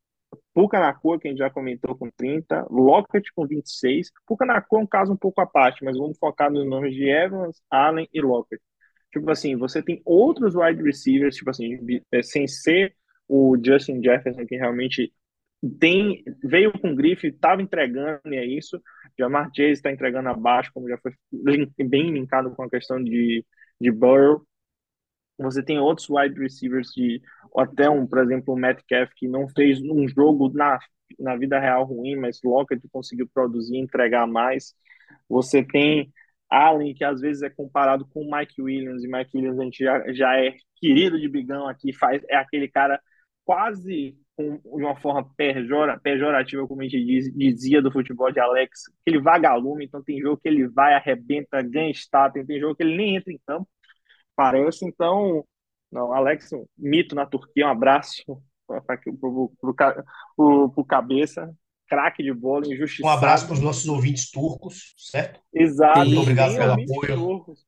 Puka 0.55 0.79
Nakua, 0.79 1.19
que 1.19 1.29
a 1.29 1.31
gente 1.31 1.41
já 1.41 1.51
comentou, 1.51 1.97
com 1.97 2.11
30, 2.11 2.67
Lockett 2.71 3.33
com 3.35 3.47
26. 3.47 4.11
Puka 4.27 4.45
Nakua 4.45 4.81
é 4.81 4.83
um 4.83 4.87
caso 4.87 5.13
um 5.13 5.17
pouco 5.17 5.41
à 5.41 5.47
parte, 5.47 5.85
mas 5.85 5.97
vamos 5.97 6.19
focar 6.19 6.51
nos 6.51 6.67
nomes 6.67 6.95
de 6.95 7.09
Evans, 7.09 7.63
Allen 7.71 8.09
e 8.13 8.21
Lockett. 8.21 8.63
Tipo 9.13 9.31
assim, 9.31 9.57
você 9.57 9.83
tem 9.83 10.01
outros 10.05 10.55
wide 10.55 10.83
receivers, 10.83 11.35
tipo 11.35 11.51
assim, 11.51 11.79
é, 12.13 12.23
sem 12.23 12.47
ser 12.47 12.95
o 13.29 13.57
Justin 13.63 14.03
Jefferson, 14.03 14.47
que 14.47 14.57
realmente 14.57 15.13
tem 15.79 16.23
veio 16.43 16.73
com 16.73 16.95
grife, 16.95 17.29
estava 17.29 17.61
entregando 17.61 18.21
e 18.27 18.37
é 18.37 18.45
isso. 18.45 18.81
Jamar 19.19 19.51
Chase 19.55 19.73
está 19.73 19.91
entregando 19.91 20.29
abaixo, 20.29 20.71
como 20.73 20.89
já 20.89 20.99
foi 20.99 21.13
bem 21.79 22.13
linkado 22.13 22.55
com 22.55 22.63
a 22.63 22.71
questão 22.71 23.03
de, 23.03 23.45
de 23.81 23.91
Burrow. 23.91 24.43
Você 25.39 25.63
tem 25.63 25.79
outros 25.79 26.09
wide 26.09 26.39
receivers 26.39 26.89
de 26.89 27.21
até 27.57 27.89
um, 27.89 28.07
por 28.07 28.19
exemplo, 28.19 28.55
o 28.55 28.57
Metcalf 28.57 29.11
que 29.17 29.27
não 29.29 29.49
fez 29.49 29.81
um 29.83 30.07
jogo 30.09 30.51
na, 30.53 30.79
na 31.19 31.37
vida 31.37 31.59
real 31.59 31.85
ruim, 31.85 32.17
mas 32.17 32.41
Lockett 32.45 32.87
conseguiu 32.91 33.29
produzir, 33.33 33.77
entregar 33.77 34.27
mais. 34.27 34.75
Você 35.29 35.63
tem 35.63 36.13
Allen 36.49 36.95
que 36.95 37.05
às 37.05 37.21
vezes 37.21 37.43
é 37.43 37.51
comparado 37.51 38.07
com 38.07 38.23
o 38.23 38.31
Mike 38.31 38.61
Williams 38.61 39.05
e 39.05 39.09
Mike 39.09 39.37
Williams 39.37 39.59
a 39.59 39.65
gente 39.65 39.85
já, 39.85 40.13
já 40.13 40.37
é 40.39 40.55
querido 40.77 41.19
de 41.19 41.29
bigão 41.29 41.69
aqui, 41.69 41.93
faz 41.93 42.23
é 42.29 42.37
aquele 42.37 42.69
cara 42.69 43.01
quase 43.45 44.17
com, 44.61 44.79
de 44.79 44.85
uma 44.85 44.97
forma 45.01 45.29
pejora, 45.37 45.99
pejorativa, 46.01 46.67
como 46.67 46.81
a 46.81 46.85
gente 46.85 47.05
diz, 47.05 47.33
dizia 47.35 47.83
do 47.83 47.93
futebol 47.93 48.33
de 48.33 48.41
Alex, 48.41 48.85
aquele 49.03 49.21
vagalume, 49.23 49.85
então 49.85 50.03
tem 50.03 50.21
jogo 50.21 50.41
que 50.41 50.49
ele 50.49 50.67
vai, 50.69 50.95
arrebenta, 50.95 51.63
ganha 51.63 51.91
status, 51.91 52.47
tem 52.47 52.61
jogo 52.61 52.75
que 52.75 52.83
ele 52.83 52.97
nem 52.97 53.17
entra 53.17 53.33
em 53.33 53.41
campo, 53.47 53.69
parece. 54.35 54.85
Então, 54.87 55.45
não, 55.93 56.13
Alex, 56.13 56.53
um 56.53 56.65
mito 56.79 57.15
na 57.15 57.27
Turquia, 57.27 57.67
um 57.67 57.71
abraço 57.71 58.23
para 58.67 59.01
o 60.37 60.85
cabeça, 60.85 61.53
craque 61.89 62.23
de 62.23 62.33
bola, 62.33 62.67
Um 62.67 62.73
injustiçado. 62.73 63.17
abraço 63.17 63.47
para 63.47 63.55
os 63.55 63.61
nossos 63.61 63.87
ouvintes 63.89 64.31
turcos, 64.31 64.95
certo? 64.97 65.41
Exato, 65.53 65.99
Muito 66.01 66.21
obrigado 66.21 66.55
pelo 66.57 66.73
apoio. 66.73 67.17
turcos. 67.17 67.67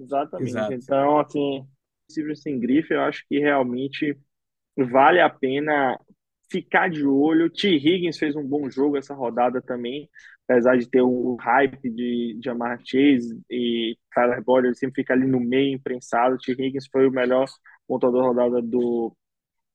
Exatamente. 0.00 0.50
Exato. 0.50 0.72
Então, 0.74 1.18
assim, 1.18 1.66
possível 2.06 2.36
sem 2.36 2.58
grife, 2.60 2.94
eu 2.94 3.00
acho 3.00 3.24
que 3.28 3.38
realmente 3.40 4.16
vale 4.84 5.20
a 5.20 5.28
pena 5.30 5.98
ficar 6.50 6.88
de 6.88 7.04
olho. 7.04 7.50
T. 7.50 7.68
Higgins 7.68 8.18
fez 8.18 8.34
um 8.36 8.46
bom 8.46 8.70
jogo 8.70 8.96
essa 8.96 9.14
rodada 9.14 9.60
também, 9.60 10.08
apesar 10.48 10.76
de 10.76 10.88
ter 10.88 11.02
o 11.02 11.36
hype 11.36 11.90
de 11.90 12.38
Jamar 12.42 12.78
Chase 12.84 13.40
e 13.50 13.96
Tyler 14.14 14.42
Boyd, 14.42 14.68
ele 14.68 14.74
sempre 14.74 15.02
fica 15.02 15.14
ali 15.14 15.26
no 15.26 15.40
meio, 15.40 15.74
imprensado. 15.74 16.38
T. 16.38 16.52
Higgins 16.52 16.86
foi 16.90 17.06
o 17.06 17.12
melhor 17.12 17.46
pontuador 17.86 18.22
da 18.22 18.28
rodada 18.28 18.62
do, 18.62 19.14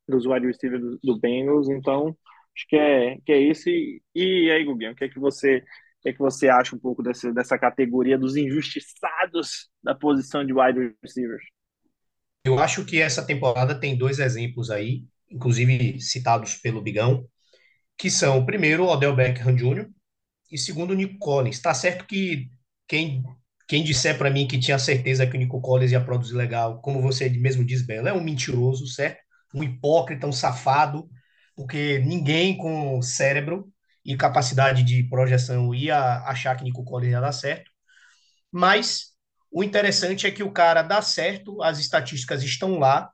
dos 0.07 0.25
wide 0.25 0.47
receivers 0.47 0.81
do, 0.81 0.99
do 1.03 1.19
Bengals, 1.19 1.69
então 1.69 2.15
acho 2.55 2.67
que 2.67 2.75
é, 2.75 3.17
que 3.25 3.31
é 3.31 3.39
isso. 3.39 3.69
E, 3.69 4.01
e 4.15 4.51
aí, 4.51 4.63
Guguinho, 4.65 4.91
o 4.93 4.95
que 4.95 5.05
é 5.05 5.09
que 5.09 5.19
você, 5.19 5.57
o 5.57 6.01
que 6.03 6.09
é 6.09 6.13
que 6.13 6.19
você 6.19 6.49
acha 6.49 6.75
um 6.75 6.79
pouco 6.79 7.03
desse, 7.03 7.31
dessa 7.33 7.57
categoria 7.57 8.17
dos 8.17 8.35
injustiçados 8.35 9.69
da 9.83 9.95
posição 9.95 10.45
de 10.45 10.53
wide 10.53 10.95
receivers? 11.03 11.43
Eu 12.43 12.59
acho 12.59 12.85
que 12.85 13.01
essa 13.01 13.25
temporada 13.25 13.79
tem 13.79 13.97
dois 13.97 14.19
exemplos 14.19 14.69
aí, 14.69 15.03
inclusive 15.31 15.99
citados 16.01 16.55
pelo 16.55 16.81
Bigão, 16.81 17.25
que 17.97 18.11
são, 18.11 18.45
primeiro, 18.45 18.85
o 18.85 18.89
Odell 18.89 19.15
Beckham 19.15 19.55
Jr. 19.55 19.89
e 20.51 20.57
segundo, 20.57 20.91
o 20.91 20.95
Nico 20.95 21.17
Collins. 21.19 21.61
Tá 21.61 21.73
certo 21.73 22.05
que 22.07 22.49
quem, 22.87 23.23
quem 23.67 23.83
disser 23.83 24.17
para 24.17 24.29
mim 24.31 24.47
que 24.47 24.59
tinha 24.59 24.79
certeza 24.79 25.27
que 25.27 25.35
o 25.37 25.39
Nico 25.39 25.61
Collins 25.61 25.91
ia 25.91 26.03
produzir 26.03 26.35
legal, 26.35 26.81
como 26.81 27.01
você 27.01 27.29
mesmo 27.29 27.65
diz, 27.65 27.83
Bela, 27.85 28.09
é 28.09 28.13
um 28.13 28.23
mentiroso, 28.23 28.87
certo? 28.87 29.21
Um 29.55 29.63
hipócrita, 29.63 30.27
um 30.27 30.31
safado, 30.33 31.09
porque 31.55 31.99
ninguém 31.99 32.57
com 32.57 33.01
cérebro 33.01 33.71
e 34.05 34.17
capacidade 34.17 34.83
de 34.83 35.03
projeção 35.09 35.73
ia 35.75 36.19
achar 36.25 36.55
que 36.57 36.63
Nico 36.63 36.83
Collins 36.83 37.11
ia 37.13 37.21
dar 37.21 37.31
certo. 37.31 37.71
Mas 38.51 39.12
o 39.53 39.63
interessante 39.63 40.25
é 40.25 40.31
que 40.31 40.43
o 40.43 40.51
cara 40.51 40.81
dá 40.81 41.01
certo, 41.01 41.61
as 41.61 41.79
estatísticas 41.79 42.43
estão 42.43 42.79
lá, 42.79 43.11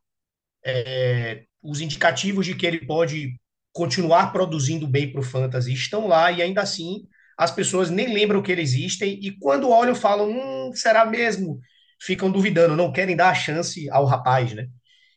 é, 0.66 1.44
os 1.62 1.82
indicativos 1.82 2.46
de 2.46 2.56
que 2.56 2.66
ele 2.66 2.86
pode 2.86 3.36
continuar 3.74 4.32
produzindo 4.32 4.88
bem 4.88 5.12
para 5.12 5.22
o 5.22 5.24
fantasy 5.24 5.74
estão 5.74 6.08
lá, 6.08 6.32
e 6.32 6.42
ainda 6.42 6.62
assim 6.62 7.08
as 7.38 7.52
pessoas 7.52 7.90
nem 7.90 8.14
lembram 8.14 8.42
que 8.42 8.52
ele 8.52 8.62
existe, 8.62 9.06
e 9.06 9.32
quando 9.40 9.70
olham 9.70 9.96
falam, 9.96 10.30
hum, 10.30 10.72
será 10.74 11.06
mesmo? 11.06 11.60
Ficam 12.02 12.32
duvidando, 12.32 12.76
não 12.76 12.92
querem 12.92 13.16
dar 13.16 13.30
a 13.30 13.36
chance 13.36 13.90
ao 13.90 14.06
rapaz, 14.06 14.54
né? 14.54 14.68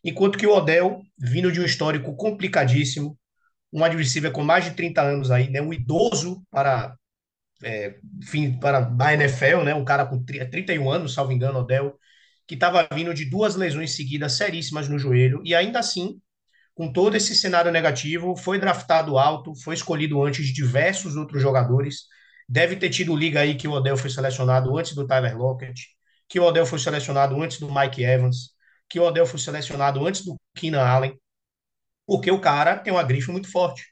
Enquanto 0.05 0.39
que 0.39 0.47
o 0.47 0.55
Odell, 0.55 1.03
vindo 1.19 1.51
de 1.53 1.61
um 1.61 1.65
histórico 1.65 2.15
complicadíssimo, 2.17 3.19
um 3.73 3.85
adversário 3.85 4.33
com 4.33 4.45
mais 4.45 4.65
de 4.65 4.73
30 4.73 5.03
anos 5.03 5.31
aí, 5.31 5.49
né? 5.51 5.61
Um 5.61 5.73
idoso 5.73 6.43
para 6.51 6.97
é, 7.63 7.97
fim, 8.25 8.59
para 8.59 8.95
a 8.99 9.15
NFL, 9.15 9.63
né? 9.65 9.75
Um 9.75 9.85
cara 9.85 10.07
com 10.07 10.23
31 10.25 10.91
anos, 10.91 11.15
salvo 11.15 11.33
engano, 11.33 11.61
Odell, 11.61 11.99
que 12.47 12.55
estava 12.55 12.87
vindo 12.95 13.15
de 13.15 13.25
duas 13.25 13.57
lesões 13.57 13.95
seguidas 13.95 14.35
seríssimas 14.35 14.89
no 14.89 14.99
joelho, 14.99 15.41
e 15.45 15.55
ainda 15.55 15.79
assim, 15.79 16.21
com 16.75 16.93
todo 16.93 17.17
esse 17.17 17.35
cenário 17.35 17.71
negativo, 17.71 18.37
foi 18.37 18.59
draftado 18.59 19.19
alto, 19.19 19.55
foi 19.55 19.75
escolhido 19.75 20.23
antes 20.23 20.47
de 20.47 20.53
diversos 20.53 21.17
outros 21.17 21.43
jogadores. 21.43 22.05
Deve 22.49 22.77
ter 22.77 22.91
tido 22.91 23.17
liga 23.17 23.41
aí 23.41 23.55
que 23.57 23.69
o 23.69 23.73
Odell 23.73 23.97
foi 23.97 24.11
selecionado 24.11 24.77
antes 24.77 24.95
do 24.95 25.07
Tyler 25.07 25.37
Lockett, 25.37 25.89
que 26.29 26.41
o 26.41 26.45
Odell 26.45 26.67
foi 26.67 26.79
selecionado 26.79 27.41
antes 27.43 27.59
do 27.61 27.73
Mike 27.73 28.03
Evans, 28.03 28.51
que 28.89 28.99
o 29.01 29.05
Odell 29.05 29.27
foi 29.27 29.39
selecionado 29.39 30.05
antes 30.07 30.25
do 30.25 30.39
Keenan 30.55 30.83
Allen, 30.83 31.19
porque 32.07 32.31
o 32.31 32.41
cara 32.41 32.79
tem 32.79 32.93
uma 32.93 33.03
grife 33.03 33.31
muito 33.31 33.51
forte. 33.51 33.85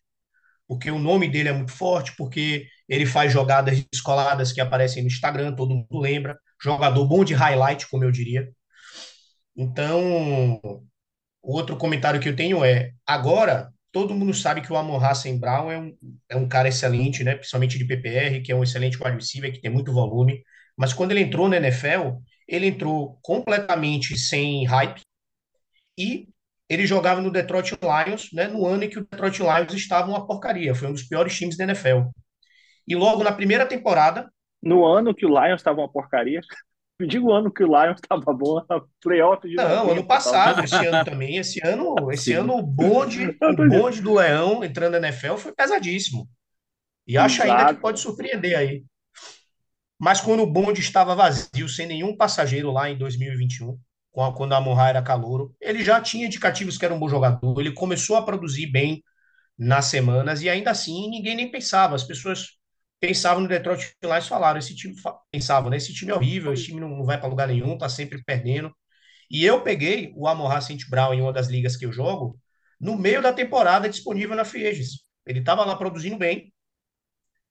Porque 0.69 0.91
o 0.91 0.99
nome 0.99 1.29
dele 1.29 1.49
é 1.49 1.53
muito 1.53 1.73
forte, 1.73 2.15
porque 2.17 2.67
ele 2.91 3.07
faz 3.07 3.33
jogadas 3.33 3.85
descoladas 3.93 4.53
que 4.53 4.61
aparecem 4.61 5.03
no 5.03 5.09
Instagram, 5.09 5.55
todo 5.55 5.75
mundo 5.75 5.99
lembra. 6.01 6.37
Jogador 6.61 7.07
bom 7.07 7.25
de 7.25 7.35
highlight, 7.35 7.89
como 7.89 8.03
eu 8.03 8.11
diria. 8.11 8.51
Então, 9.57 10.61
outro 11.41 11.77
comentário 11.77 12.21
que 12.21 12.29
eu 12.29 12.35
tenho 12.35 12.65
é: 12.65 12.91
agora 13.07 13.73
todo 13.93 14.15
mundo 14.15 14.35
sabe 14.35 14.61
que 14.61 14.73
o 14.73 14.77
Amon 14.77 14.99
Hassan 14.99 15.39
Brown 15.39 15.71
é 15.71 15.79
um, 15.79 15.97
é 16.31 16.37
um 16.37 16.49
cara 16.49 16.69
excelente, 16.69 17.23
né? 17.23 17.37
Principalmente 17.37 17.79
de 17.79 17.85
PPR, 17.85 18.43
que 18.43 18.51
é 18.51 18.57
um 18.57 18.65
excelente 18.65 18.99
wide 19.01 19.53
que 19.53 19.61
tem 19.61 19.71
muito 19.71 19.93
volume. 19.93 20.43
Mas 20.77 20.93
quando 20.93 21.13
ele 21.13 21.21
entrou 21.21 21.49
na 21.49 21.59
NFL, 21.59 22.19
ele 22.49 22.67
entrou 22.67 23.19
completamente 23.23 24.19
sem 24.19 24.65
hype 24.65 25.01
e 25.97 26.29
ele 26.69 26.87
jogava 26.87 27.21
no 27.21 27.31
Detroit 27.31 27.73
Lions, 27.83 28.31
né? 28.33 28.49
No 28.49 28.67
ano 28.67 28.85
em 28.85 28.89
que 28.89 28.99
o 28.99 29.07
Detroit 29.09 29.39
Lions 29.41 29.75
estava 29.75 30.09
uma 30.09 30.27
porcaria, 30.27 30.75
foi 30.75 30.89
um 30.89 30.93
dos 30.93 31.05
piores 31.05 31.37
times 31.37 31.57
da 31.57 31.65
NFL. 31.65 32.11
E 32.91 32.95
logo 33.03 33.25
na 33.25 33.33
primeira 33.39 33.67
temporada, 33.67 34.21
No 34.63 34.85
ano 34.87 35.15
que 35.15 35.25
o 35.27 35.29
Lions 35.29 35.61
estava 35.61 35.81
uma 35.81 35.89
porcaria, 35.91 36.41
eu 36.99 37.07
digo 37.07 37.29
o 37.29 37.33
ano 37.33 37.53
que 37.53 37.63
o 37.65 37.67
Lions 37.67 38.01
estava 38.03 38.33
bom, 38.33 38.63
playoff 39.03 39.49
de 39.49 39.59
Não, 39.59 39.61
90, 39.61 39.93
ano 39.93 40.07
passado, 40.07 40.63
tava- 40.65 40.65
esse 40.65 40.85
ano 40.85 41.03
também. 41.03 41.37
Esse 41.37 41.61
ano, 41.67 42.11
esse 42.13 42.33
Sim. 42.33 42.35
ano 42.35 42.55
o 42.57 42.63
bonde, 42.63 43.39
o 43.45 43.57
bonde 43.57 44.01
do 44.01 44.15
Leão 44.15 44.65
entrando 44.65 44.93
na 44.93 45.09
NFL 45.09 45.37
foi 45.39 45.53
pesadíssimo. 45.53 46.29
E 47.07 47.19
acho 47.19 47.43
ainda 47.43 47.67
que 47.67 47.77
pode 47.77 48.01
surpreender 48.01 48.57
aí. 48.59 48.85
Mas 49.99 50.21
quando 50.21 50.43
o 50.43 50.47
bonde 50.51 50.81
estava 50.81 51.15
vazio, 51.15 51.69
sem 51.69 51.87
nenhum 51.87 52.17
passageiro 52.17 52.71
lá 52.73 52.89
em 52.91 52.97
2021, 52.97 53.79
com 54.13 54.25
a- 54.25 54.35
quando 54.35 54.53
a 54.55 54.57
Amon-Ra 54.57 54.89
era 54.89 55.03
calouro, 55.03 55.55
ele 55.61 55.85
já 55.85 56.01
tinha 56.01 56.27
indicativos 56.27 56.79
que 56.79 56.85
era 56.85 56.95
um 56.95 56.99
bom 56.99 57.09
jogador. 57.09 57.61
Ele 57.61 57.73
começou 57.73 58.17
a 58.17 58.23
produzir 58.23 58.67
bem 58.67 59.03
nas 59.59 59.87
semanas 59.87 60.43
e 60.43 60.51
ainda 60.51 60.71
assim 60.73 61.11
ninguém 61.11 61.37
nem 61.37 61.51
pensava. 61.51 61.97
As 61.97 62.05
pessoas 62.05 62.59
pensavam 63.01 63.43
no 63.43 63.49
Detroit 63.49 63.97
Lions 64.03 64.29
falaram: 64.29 64.59
esse 64.59 64.75
time 64.77 64.95
pensavam, 65.31 65.71
né? 65.71 65.77
Esse 65.79 65.95
time 65.95 66.13
é 66.13 66.15
horrível, 66.15 66.53
esse 66.53 66.65
time 66.67 66.81
não, 66.81 66.89
não 66.91 67.05
vai 67.05 67.19
para 67.19 67.29
lugar 67.29 67.49
nenhum, 67.49 67.79
tá 67.79 67.89
sempre 67.89 68.23
perdendo. 68.25 68.75
E 69.31 69.45
eu 69.45 69.63
peguei 69.63 70.13
o 70.17 70.29
Amon-Ra 70.29 70.61
St. 70.61 70.89
Brown 70.91 71.15
em 71.15 71.23
uma 71.23 71.33
das 71.33 71.49
ligas 71.49 71.77
que 71.77 71.87
eu 71.87 71.93
jogo 71.93 72.39
no 72.81 72.97
meio 72.99 73.23
da 73.23 73.33
temporada 73.33 73.89
disponível 73.89 74.37
na 74.37 74.45
Free 74.45 74.67
Agents. 74.67 75.05
Ele 75.27 75.41
estava 75.41 75.65
lá 75.65 75.77
produzindo 75.77 76.19
bem 76.19 76.53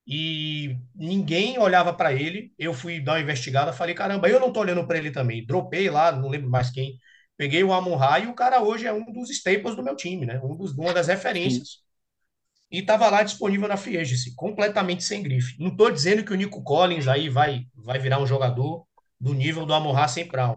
e 0.07 0.75
ninguém 0.95 1.59
olhava 1.59 1.93
para 1.93 2.13
ele. 2.13 2.53
Eu 2.57 2.73
fui 2.73 2.99
dar 2.99 3.13
uma 3.13 3.21
investigada, 3.21 3.71
falei, 3.73 3.93
caramba, 3.95 4.27
eu 4.29 4.39
não 4.39 4.51
tô 4.51 4.59
olhando 4.61 4.85
para 4.87 4.97
ele 4.97 5.11
também. 5.11 5.45
Dropei 5.45 5.89
lá, 5.89 6.11
não 6.11 6.29
lembro 6.29 6.49
mais 6.49 6.69
quem. 6.71 6.99
Peguei 7.37 7.63
o 7.63 7.71
Amon-Ra 7.73 8.19
e 8.19 8.27
o 8.27 8.33
cara 8.35 8.61
hoje 8.61 8.85
é 8.87 8.93
um 8.93 9.05
dos 9.13 9.29
staples 9.29 9.75
do 9.75 9.83
meu 9.83 9.95
time, 9.95 10.25
né? 10.25 10.39
Um 10.43 10.55
dos, 10.55 10.71
uma 10.77 10.93
das 10.93 11.07
referências. 11.07 11.83
E 12.71 12.79
estava 12.79 13.09
lá 13.09 13.23
disponível 13.23 13.67
na 13.67 13.77
Free 13.77 13.97
Agency, 13.97 14.35
completamente 14.35 15.03
sem 15.03 15.23
grife. 15.23 15.55
Não 15.59 15.69
estou 15.69 15.89
dizendo 15.91 16.23
que 16.23 16.31
o 16.31 16.35
Nico 16.35 16.63
Collins 16.63 17.07
aí 17.07 17.27
vai, 17.27 17.65
vai 17.73 17.97
virar 17.97 18.21
um 18.21 18.27
jogador 18.27 18.85
do 19.19 19.33
nível 19.33 19.65
do 19.65 19.73
Amon-Ra 19.73 20.07
St. 20.07 20.29
Brown. 20.29 20.55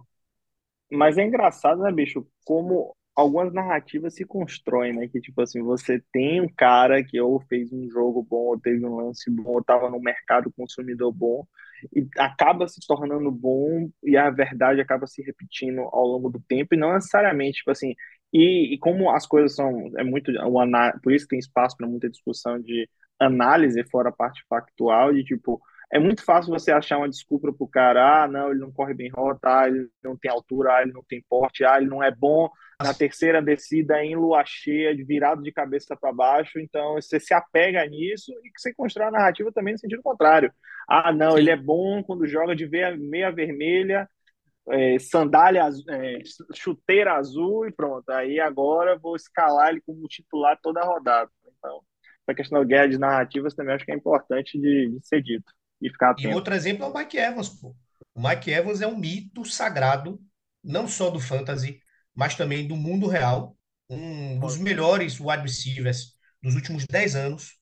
Mas 0.91 1.17
é 1.17 1.25
engraçado, 1.25 1.83
né, 1.83 1.91
bicho, 1.91 2.27
como 2.45 2.95
algumas 3.15 3.53
narrativas 3.53 4.15
se 4.15 4.25
constroem, 4.25 4.93
né? 4.93 5.09
Que, 5.09 5.21
tipo 5.21 5.41
assim, 5.41 5.63
você 5.63 6.03
tem 6.13 6.41
um 6.41 6.49
cara 6.49 7.03
que 7.05 7.21
ou 7.21 7.41
fez 7.41 7.73
um 7.73 7.89
jogo 7.91 8.23
bom, 8.23 8.47
ou 8.47 8.61
teve 8.61 8.85
um 8.85 8.97
lance 8.97 9.31
bom, 9.31 9.53
ou 9.53 9.65
tava 9.65 9.91
no 9.91 10.01
mercado 10.01 10.53
consumidor 10.53 11.13
bom, 11.13 11.47
e 11.95 12.07
acaba 12.19 12.69
se 12.69 12.81
tornando 12.87 13.31
bom, 13.31 13.91
e 14.03 14.17
a 14.17 14.31
verdade 14.31 14.81
acaba 14.81 15.07
se 15.07 15.23
repetindo 15.23 15.81
ao 15.81 16.07
longo 16.07 16.31
do 16.31 16.41
tempo, 16.41 16.75
e 16.75 16.79
não 16.79 16.95
necessariamente, 16.95 17.59
tipo 17.59 17.71
assim, 17.71 17.95
e, 18.33 18.75
e 18.75 18.79
como 18.79 19.11
as 19.11 19.27
coisas 19.27 19.55
são, 19.55 19.91
é 19.97 20.05
muito, 20.05 20.31
o 20.31 21.01
por 21.03 21.13
isso 21.13 21.29
tem 21.29 21.39
espaço 21.39 21.77
para 21.77 21.87
muita 21.87 22.09
discussão 22.09 22.59
de 22.61 22.89
análise, 23.21 23.83
fora 23.91 24.09
a 24.09 24.13
parte 24.13 24.43
factual, 24.49 25.13
de 25.13 25.23
tipo, 25.25 25.61
é 25.93 25.99
muito 25.99 26.25
fácil 26.25 26.51
você 26.51 26.73
achar 26.73 26.97
uma 26.97 27.09
desculpa 27.09 27.53
pro 27.53 27.69
cara, 27.69 28.25
ah, 28.25 28.29
não, 28.29 28.51
ele 28.51 28.61
não 28.61 28.73
corre 28.73 28.95
bem 28.95 29.11
rota, 29.11 29.61
ah, 29.61 29.69
ele 29.69 29.89
não 30.03 30.17
tem 30.17 30.31
altura, 30.31 30.77
ah, 30.77 30.83
ele 30.83 30.93
não 30.93 31.03
tem 31.07 31.23
porte, 31.29 31.65
ah, 31.67 31.77
ele 31.77 31.87
não 31.87 32.03
é 32.03 32.11
bom. 32.11 32.49
Na 32.83 32.95
terceira 32.95 33.43
descida 33.43 34.03
em 34.03 34.17
lua 34.17 34.43
cheia, 34.47 34.97
de 34.97 35.05
virado 35.05 35.43
de 35.43 35.53
cabeça 35.53 35.95
para 35.95 36.11
baixo, 36.13 36.59
então 36.59 36.95
você 36.95 37.21
se 37.21 37.35
apega 37.35 37.87
nisso 37.87 38.33
e 38.43 38.51
que 38.51 38.59
você 38.59 38.73
constrói 38.75 39.09
a 39.09 39.11
narrativa 39.11 39.53
também 39.53 39.75
no 39.75 39.79
sentido 39.79 40.03
contrário. 40.03 40.51
Ah, 40.89 41.13
não, 41.13 41.37
ele 41.37 41.51
é 41.51 41.57
bom 41.57 42.03
quando 42.03 42.27
joga 42.27 42.57
de 42.57 42.67
meia 42.99 43.31
vermelha, 43.31 44.09
é, 44.71 44.99
sandália, 44.99 45.69
é, 45.89 46.19
chuteira 46.55 47.15
azul 47.15 47.67
e 47.67 47.73
pronto. 47.73 48.09
Aí 48.11 48.41
agora 48.41 48.99
vou 48.99 49.17
escalar 49.17 49.71
ele 49.71 49.81
como 49.83 50.07
titular 50.09 50.59
toda 50.63 50.81
a 50.81 50.85
rodada. 50.87 51.31
Então, 51.59 51.81
essa 52.29 52.37
questão 52.37 52.61
da 52.61 52.65
guerra 52.67 52.89
de 52.89 52.99
narrativas 52.99 53.55
também 53.55 53.75
acho 53.75 53.85
que 53.85 53.93
é 53.93 53.97
importante 53.97 54.59
de, 54.59 54.91
de 54.91 55.07
ser 55.07 55.23
dito 55.23 55.53
e 55.81 55.91
ficar 55.91 56.11
E 56.17 56.27
atento. 56.27 56.37
outro 56.37 56.55
exemplo 56.55 56.85
é 56.85 56.89
o 56.89 56.95
Mike 56.95 57.17
Evans, 57.17 57.49
pô. 57.49 57.75
O 58.15 58.21
Mike 58.29 58.51
Evans 58.51 58.81
é 58.81 58.87
um 58.87 58.97
mito 58.97 59.45
sagrado, 59.45 60.21
não 60.63 60.87
só 60.87 61.11
do 61.11 61.19
fantasy, 61.21 61.81
mas 62.15 62.35
também 62.37 62.67
do 62.67 62.77
mundo 62.77 63.07
real. 63.09 63.57
Um 63.89 64.39
dos 64.39 64.57
melhores 64.59 65.19
wide 65.21 65.43
receivers 65.43 66.15
dos 66.43 66.55
últimos 66.55 66.87
10 66.87 67.17
anos. 67.17 67.53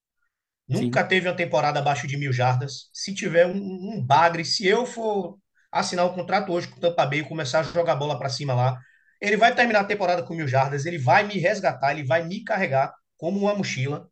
Nunca 0.69 1.05
teve 1.05 1.29
uma 1.29 1.37
temporada 1.37 1.81
abaixo 1.81 2.07
de 2.07 2.17
mil 2.17 2.33
jardas. 2.33 2.91
Se 2.93 3.15
tiver 3.15 3.47
um, 3.47 3.57
um 3.57 4.05
bagre, 4.05 4.45
se 4.45 4.67
eu 4.67 4.87
for 4.87 5.39
assinar 5.71 6.07
um 6.07 6.15
contrato 6.15 6.53
hoje 6.53 6.69
com 6.69 6.77
o 6.77 6.81
Tampa 6.81 7.07
Bay 7.07 7.21
e 7.21 7.25
começar 7.25 7.61
a 7.61 7.63
jogar 7.63 7.97
bola 7.97 8.19
para 8.19 8.29
cima 8.29 8.55
lá. 8.55 8.79
Ele 9.21 9.37
vai 9.37 9.55
terminar 9.55 9.81
a 9.81 9.85
temporada 9.85 10.23
com 10.23 10.35
mil 10.35 10.49
jardas, 10.49 10.87
ele 10.87 10.99
vai 10.99 11.25
me 11.25 11.35
resgatar, 11.39 11.93
ele 11.93 12.05
vai 12.05 12.25
me 12.27 12.43
carregar 12.45 12.93
como 13.17 13.39
uma 13.39 13.55
mochila. 13.55 14.09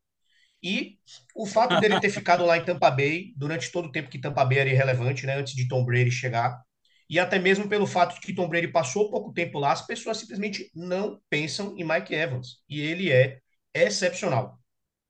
E 0.62 0.98
o 1.34 1.46
fato 1.46 1.78
dele 1.80 2.00
ter 2.00 2.11
ficado 2.11 2.44
lá 2.44 2.56
em 2.59 2.64
Tampa 2.64 2.90
Bay 2.90 3.32
durante 3.36 3.70
todo 3.70 3.86
o 3.86 3.92
tempo 3.92 4.11
que 4.11 4.20
Tampa 4.20 4.44
Bay 4.44 4.59
era 4.59 4.70
irrelevante, 4.70 5.26
né, 5.26 5.36
antes 5.36 5.54
de 5.54 5.68
Tom 5.68 5.84
Brady 5.84 6.11
chegar, 6.11 6.61
e 7.09 7.18
até 7.18 7.38
mesmo 7.38 7.68
pelo 7.68 7.86
fato 7.86 8.14
de 8.14 8.20
que 8.20 8.34
Tom 8.34 8.48
Brady 8.48 8.68
passou 8.68 9.11
pouco 9.11 9.32
tempo 9.32 9.59
lá, 9.59 9.72
as 9.72 9.86
pessoas 9.86 10.18
simplesmente 10.18 10.70
não 10.74 11.20
pensam 11.30 11.74
em 11.76 11.84
Mike 11.84 12.14
Evans. 12.14 12.62
E 12.68 12.80
ele 12.80 13.11
é 13.11 13.38
excepcional, 13.72 14.59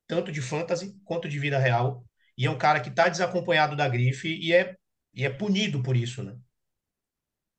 tanto 0.07 0.31
de 0.33 0.41
fantasy 0.41 0.95
quanto 1.05 1.29
de 1.29 1.39
vida 1.39 1.59
real. 1.59 2.05
E 2.37 2.47
é 2.47 2.51
um 2.51 2.59
cara 2.59 2.81
que 2.81 2.89
está 2.89 3.09
desacompanhado 3.09 3.77
da 3.77 3.89
grife 3.89 4.29
e 4.29 4.53
é, 4.53 4.77
e 5.19 5.25
é 5.25 5.29
punido 5.29 5.83
por 5.83 5.97
isso, 5.97 6.23
né? 6.23 6.39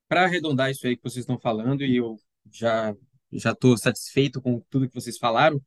Para 0.08 0.24
arredondar 0.24 0.72
isso 0.72 0.88
aí 0.88 0.96
que 0.96 1.04
vocês 1.04 1.24
estão 1.24 1.38
falando, 1.38 1.84
e 1.84 1.98
eu 1.98 2.18
já 2.50 2.96
já 3.32 3.52
estou 3.52 3.78
satisfeito 3.78 4.42
com 4.42 4.60
tudo 4.72 4.88
que 4.88 4.96
vocês 4.96 5.18
falaram, 5.18 5.62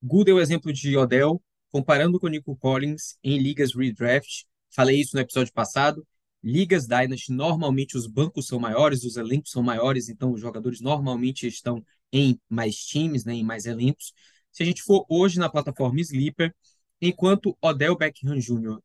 Gu 0.00 0.22
deu 0.22 0.36
o 0.36 0.40
exemplo 0.40 0.70
de 0.70 0.96
Odell, 0.96 1.42
comparando 1.70 2.20
com 2.20 2.26
o 2.26 2.30
Nico 2.30 2.54
Collins 2.56 3.16
em 3.24 3.38
ligas 3.38 3.74
redraft. 3.74 4.44
Falei 4.70 5.00
isso 5.00 5.16
no 5.16 5.22
episódio 5.22 5.52
passado. 5.52 6.06
Ligas 6.42 6.86
Dynasty, 6.86 7.32
normalmente 7.32 7.96
os 7.96 8.06
bancos 8.06 8.46
são 8.46 8.60
maiores, 8.60 9.02
os 9.02 9.16
elencos 9.16 9.50
são 9.50 9.62
maiores, 9.62 10.08
então 10.08 10.32
os 10.32 10.40
jogadores 10.40 10.80
normalmente 10.80 11.46
estão 11.48 11.84
em 12.12 12.38
mais 12.48 12.76
times, 12.76 13.24
né, 13.24 13.34
em 13.34 13.42
mais 13.42 13.64
elencos. 13.64 14.12
Se 14.52 14.62
a 14.62 14.66
gente 14.66 14.82
for 14.82 15.04
hoje 15.08 15.38
na 15.38 15.48
plataforma 15.48 16.00
Sleeper, 16.00 16.54
enquanto 17.00 17.56
Odell 17.60 17.96
Beckham 17.96 18.38
Jr. 18.38 18.78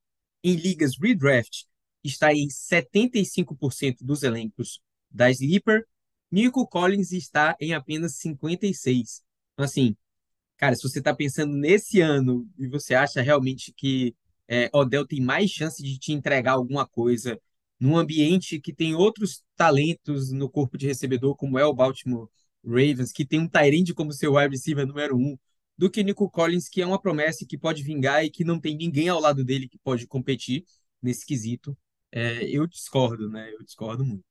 em 0.43 0.55
ligas 0.55 0.97
redraft 0.97 1.65
está 2.07 2.33
em 2.33 2.47
75% 2.47 3.97
dos 4.01 4.23
elencos 4.23 4.79
da 5.09 5.29
Sleeper, 5.31 5.85
Nico 6.31 6.67
Collins 6.67 7.11
está 7.11 7.55
em 7.59 7.73
apenas 7.73 8.17
56%. 8.19 9.23
Então, 9.53 9.65
assim, 9.65 9.95
cara, 10.57 10.75
se 10.75 10.83
você 10.83 10.99
está 10.99 11.15
pensando 11.15 11.55
nesse 11.55 12.01
ano 12.01 12.47
e 12.57 12.67
você 12.67 12.93
acha 12.93 13.21
realmente 13.21 13.73
que 13.73 14.15
é, 14.47 14.69
Odell 14.73 15.07
tem 15.07 15.21
mais 15.21 15.49
chance 15.49 15.81
de 15.81 15.97
te 15.97 16.11
entregar 16.11 16.53
alguma 16.53 16.85
coisa 16.85 17.39
num 17.79 17.97
ambiente 17.97 18.59
que 18.59 18.73
tem 18.73 18.95
outros 18.95 19.43
talentos 19.55 20.31
no 20.31 20.49
corpo 20.49 20.77
de 20.77 20.87
recebedor, 20.87 21.35
como 21.35 21.59
é 21.59 21.65
o 21.65 21.73
Baltimore 21.73 22.27
Ravens, 22.65 23.11
que 23.11 23.25
tem 23.25 23.39
um 23.39 23.47
Tyrande 23.47 23.93
como 23.93 24.11
seu 24.13 24.35
wide 24.35 24.49
receiver 24.49 24.85
número 24.85 25.17
um, 25.17 25.37
do 25.77 25.89
que 25.89 26.03
Nico 26.03 26.29
Collins, 26.29 26.69
que 26.69 26.81
é 26.81 26.85
uma 26.85 27.01
promessa 27.01 27.45
que 27.47 27.57
pode 27.57 27.83
vingar 27.83 28.23
e 28.23 28.29
que 28.29 28.43
não 28.43 28.59
tem 28.59 28.75
ninguém 28.75 29.09
ao 29.09 29.19
lado 29.19 29.43
dele 29.43 29.67
que 29.67 29.77
pode 29.77 30.07
competir 30.07 30.65
nesse 31.01 31.25
quesito. 31.25 31.77
É, 32.15 32.45
eu 32.45 32.65
discordo, 32.65 33.29
né? 33.29 33.53
Eu 33.53 33.61
discordo 33.61 34.05
muito. 34.05 34.23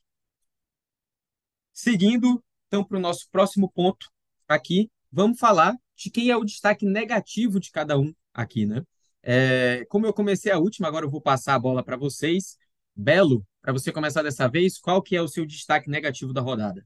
Seguindo, 1.71 2.43
então, 2.67 2.83
para 2.83 2.97
o 2.97 3.01
nosso 3.01 3.29
próximo 3.31 3.71
ponto 3.71 4.09
aqui, 4.49 4.91
vamos 5.13 5.39
falar 5.39 5.77
de 5.95 6.11
quem 6.11 6.31
é 6.31 6.37
o 6.37 6.45
destaque 6.45 6.87
negativo 6.87 7.61
de 7.61 7.71
cada 7.71 7.99
um 7.99 8.11
aqui, 8.33 8.65
né? 8.65 8.83
É, 9.23 9.85
como 9.91 10.07
eu 10.07 10.15
comecei 10.15 10.51
a 10.51 10.59
última, 10.59 10.89
agora 10.89 11.05
eu 11.05 11.11
vou 11.11 11.21
passar 11.21 11.55
a 11.55 11.59
bola 11.59 11.85
para 11.85 11.97
vocês. 11.97 12.57
Belo, 12.97 13.45
para 13.61 13.75
você 13.75 13.93
começar 13.93 14.23
dessa 14.23 14.49
vez, 14.49 14.79
qual 14.79 15.03
que 15.03 15.15
é 15.15 15.21
o 15.21 15.29
seu 15.29 15.45
destaque 15.45 15.91
negativo 15.91 16.33
da 16.33 16.41
rodada? 16.41 16.83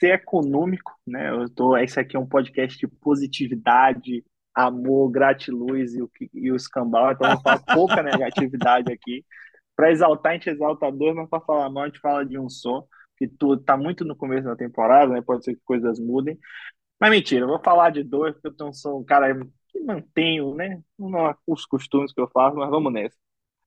Ser 0.00 0.14
econômico, 0.14 0.92
né? 1.06 1.28
Eu 1.30 1.50
tô, 1.50 1.76
esse 1.76 2.00
aqui 2.00 2.16
é 2.16 2.18
um 2.18 2.26
podcast 2.26 2.78
de 2.78 2.86
positividade, 2.86 4.24
amor, 4.54 5.10
gratiluz 5.10 5.94
e 5.94 6.02
o, 6.02 6.10
e 6.32 6.50
o 6.50 6.56
escambau, 6.56 7.12
então 7.12 7.30
eu 7.30 7.40
falo 7.40 7.62
pouca 7.74 8.02
negatividade 8.02 8.90
aqui. 8.90 9.22
Para 9.78 9.92
exaltar, 9.92 10.32
a 10.32 10.34
gente 10.34 10.50
exalta 10.50 10.90
dois, 10.90 11.14
mas 11.14 11.28
para 11.28 11.40
falar 11.40 11.70
mal, 11.70 11.84
a 11.84 11.86
gente 11.86 12.00
fala 12.00 12.26
de 12.26 12.36
um 12.36 12.48
só, 12.48 12.84
que 13.16 13.28
tu 13.28 13.56
tá 13.56 13.76
muito 13.76 14.04
no 14.04 14.16
começo 14.16 14.42
da 14.42 14.56
temporada, 14.56 15.12
né? 15.12 15.22
Pode 15.22 15.44
ser 15.44 15.54
que 15.54 15.60
coisas 15.64 16.00
mudem. 16.00 16.36
Mas 17.00 17.10
mentira, 17.12 17.46
vou 17.46 17.60
falar 17.62 17.90
de 17.90 18.02
dois, 18.02 18.34
porque 18.34 18.60
eu 18.60 18.72
sou 18.72 19.00
um 19.00 19.04
cara 19.04 19.32
que 19.68 19.80
mantenho, 19.80 20.52
né? 20.56 20.82
Os 21.46 21.64
costumes 21.64 22.12
que 22.12 22.20
eu 22.20 22.28
faço, 22.28 22.56
mas 22.56 22.68
vamos 22.68 22.92
nessa. 22.92 23.16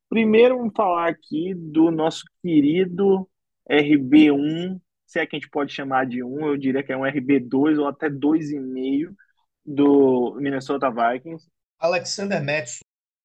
Primeiro, 0.10 0.58
vamos 0.58 0.74
falar 0.76 1.08
aqui 1.08 1.54
do 1.56 1.90
nosso 1.90 2.26
querido 2.44 3.26
RB1, 3.70 4.82
se 5.06 5.18
é 5.18 5.26
que 5.26 5.38
a 5.38 5.40
gente 5.40 5.50
pode 5.50 5.72
chamar 5.72 6.06
de 6.08 6.22
um, 6.22 6.46
eu 6.46 6.58
diria 6.58 6.84
que 6.84 6.92
é 6.92 6.98
um 6.98 7.04
RB2 7.04 7.80
ou 7.80 7.88
até 7.88 8.10
2,5 8.10 9.16
do 9.66 10.36
Minnesota 10.42 10.92
Vikings. 10.92 11.48
Alexander 11.80 12.44
Madison, 12.44 12.81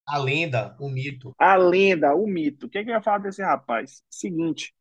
a 0.07 0.19
lenda, 0.19 0.77
o 0.79 0.89
mito. 0.89 1.35
A 1.39 1.57
lenda, 1.57 2.15
o 2.15 2.27
mito. 2.27 2.67
O 2.67 2.69
que, 2.69 2.79
é 2.79 2.85
que 2.85 2.91
eu 2.91 2.95
ia 2.95 3.03
falar 3.03 3.19
desse 3.19 3.43
rapaz? 3.43 4.03
Seguinte, 4.09 4.73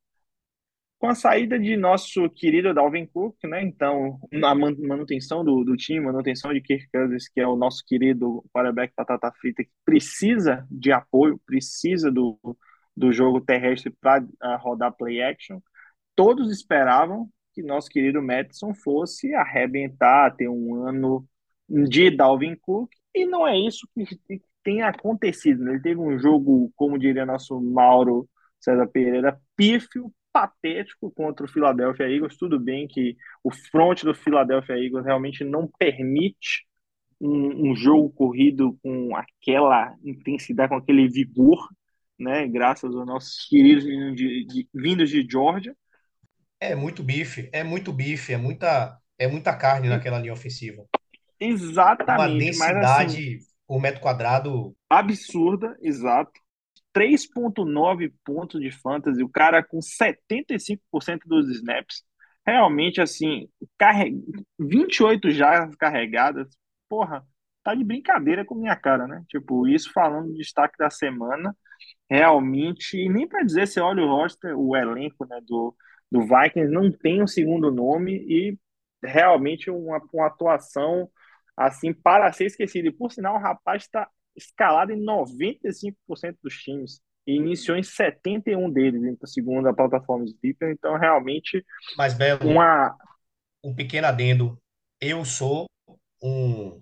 com 1.00 1.08
a 1.08 1.16
saída 1.16 1.60
de 1.60 1.76
nosso 1.76 2.30
querido 2.30 2.74
Dalvin 2.74 3.06
Cook, 3.08 3.36
né? 3.44 3.62
Então, 3.64 4.20
a 4.44 4.56
manutenção 4.56 5.44
do, 5.44 5.64
do 5.64 5.76
time, 5.76 6.00
manutenção 6.00 6.54
de 6.54 6.62
Kirk 6.62 6.88
Cousins, 6.92 7.28
que 7.28 7.40
é 7.42 7.48
o 7.48 7.56
nosso 7.56 7.84
querido 7.86 8.44
quarterback 8.54 8.94
patata 8.96 9.32
frita, 9.40 9.64
que 9.64 9.72
precisa 9.84 10.66
de 10.70 10.92
apoio, 10.92 11.40
precisa 11.46 12.12
do, 12.12 12.38
do 12.96 13.12
jogo 13.12 13.42
terrestre 13.42 13.92
para 14.00 14.24
uh, 14.24 14.58
rodar 14.60 14.96
play 14.96 15.22
action. 15.22 15.60
Todos 16.16 16.52
esperavam 16.52 17.30
que 17.54 17.62
nosso 17.62 17.90
querido 17.90 18.22
Madison 18.22 18.74
fosse 18.74 19.34
arrebentar, 19.34 20.36
ter 20.36 20.50
um 20.50 20.88
ano 20.88 21.28
de 21.68 22.12
Dalvin 22.12 22.56
Cook, 22.56 22.92
e 23.14 23.26
não 23.26 23.48
é 23.48 23.58
isso 23.58 23.88
que 23.94 24.06
tem 24.66 24.82
acontecido. 24.82 25.64
Né? 25.64 25.74
Ele 25.74 25.82
teve 25.82 26.02
um 26.02 26.18
jogo, 26.20 26.74
como 26.76 26.98
diria 26.98 27.26
nosso 27.26 27.62
Mauro 27.62 28.28
César 28.60 28.88
Pereira, 28.88 29.40
pífio, 29.56 30.12
patético 30.34 31.12
contra 31.12 31.46
o 31.46 31.50
Philadelphia 31.50 32.10
Eagles. 32.10 32.36
Tudo 32.36 32.60
bem 32.60 32.88
que 32.88 33.16
o 33.44 33.54
front 33.54 34.04
do 34.04 34.14
Philadelphia 34.14 34.76
Eagles 34.76 35.06
realmente 35.06 35.44
não 35.46 35.70
permite 35.78 36.66
um, 37.22 37.70
um, 37.70 37.76
jogo 37.76 38.10
corrido 38.10 38.78
com 38.84 39.16
aquela 39.16 39.96
intensidade, 40.04 40.70
com 40.70 40.76
aquele 40.76 41.08
vigor, 41.08 41.70
né? 42.20 42.46
Graças 42.48 42.94
aos 42.94 43.06
nossos 43.06 43.48
queridos 43.48 43.86
de, 43.86 44.46
de, 44.46 44.68
vindos 44.74 45.10
de 45.10 45.26
Georgia. 45.30 45.76
É 46.60 46.76
muito 46.76 47.04
bife, 47.04 47.50
é 47.54 47.64
muito 47.64 47.94
bife, 47.94 48.34
é 48.34 48.38
muita, 48.38 48.98
é 49.18 49.28
muita 49.28 49.56
carne 49.56 49.88
naquela 49.88 50.20
linha 50.20 50.34
ofensiva. 50.34 50.86
Exatamente. 51.40 52.34
Uma 52.34 52.40
densidade 52.40 53.38
assim, 53.38 53.55
por 53.68 53.82
metro 53.82 54.02
quadrado 54.02 54.76
absurda, 54.90 55.78
exato. 55.82 56.32
3.9 56.94 58.14
pontos 58.24 58.62
de 58.62 58.72
fantasy, 58.72 59.22
o 59.22 59.30
cara 59.30 59.64
com 59.64 59.80
75% 59.80 61.22
dos 61.26 61.50
snaps. 61.50 62.04
Realmente, 62.46 63.02
assim, 63.02 63.50
carreg... 63.78 64.22
28 64.60 65.32
já 65.32 65.70
carregadas. 65.78 66.48
Porra, 66.88 67.26
tá 67.64 67.76
de 67.76 67.84
brincadeira 67.84 68.46
com 68.46 68.56
minha 68.56 68.76
cara, 68.76 69.08
né? 69.08 69.24
Tipo, 69.28 69.68
isso 69.68 69.92
falando 69.92 70.28
do 70.28 70.36
destaque 70.36 70.78
da 70.78 70.90
semana. 70.90 71.56
Realmente, 72.10 72.98
e 72.98 73.10
nem 73.10 73.28
para 73.28 73.44
dizer, 73.44 73.68
se 73.68 73.80
olha 73.80 74.04
o 74.04 74.08
roster, 74.08 74.58
o 74.58 74.76
elenco 74.76 75.26
né, 75.26 75.40
do, 75.46 75.76
do 76.12 76.22
Vikings 76.22 76.72
não 76.72 76.92
tem 76.92 77.22
um 77.22 77.28
segundo 77.28 77.72
nome 77.72 78.14
e 78.14 78.58
realmente 79.04 79.70
uma, 79.70 80.02
uma 80.14 80.28
atuação 80.28 81.10
assim 81.56 81.94
para 81.94 82.32
ser 82.32 82.46
esquecida. 82.46 82.88
E 82.88 82.92
por 82.92 83.12
sinal, 83.12 83.36
o 83.36 83.40
rapaz 83.40 83.84
está 83.84 84.08
escalado 84.36 84.92
em 84.92 85.04
95% 85.04 86.38
dos 86.44 86.56
times 86.56 87.02
e 87.26 87.36
iniciou 87.36 87.78
em 87.78 87.84
71 87.84 88.70
deles, 88.72 89.18
segundo 89.26 89.68
a 89.68 89.74
plataforma 89.74 90.26
Sleeper. 90.26 90.70
Então, 90.72 90.98
realmente, 90.98 91.66
Mas, 91.98 92.14
Belo, 92.14 92.48
uma... 92.48 92.96
um 93.64 93.74
pequeno 93.74 94.08
adendo. 94.08 94.62
Eu 95.02 95.26
sou 95.26 95.66
um, 96.22 96.82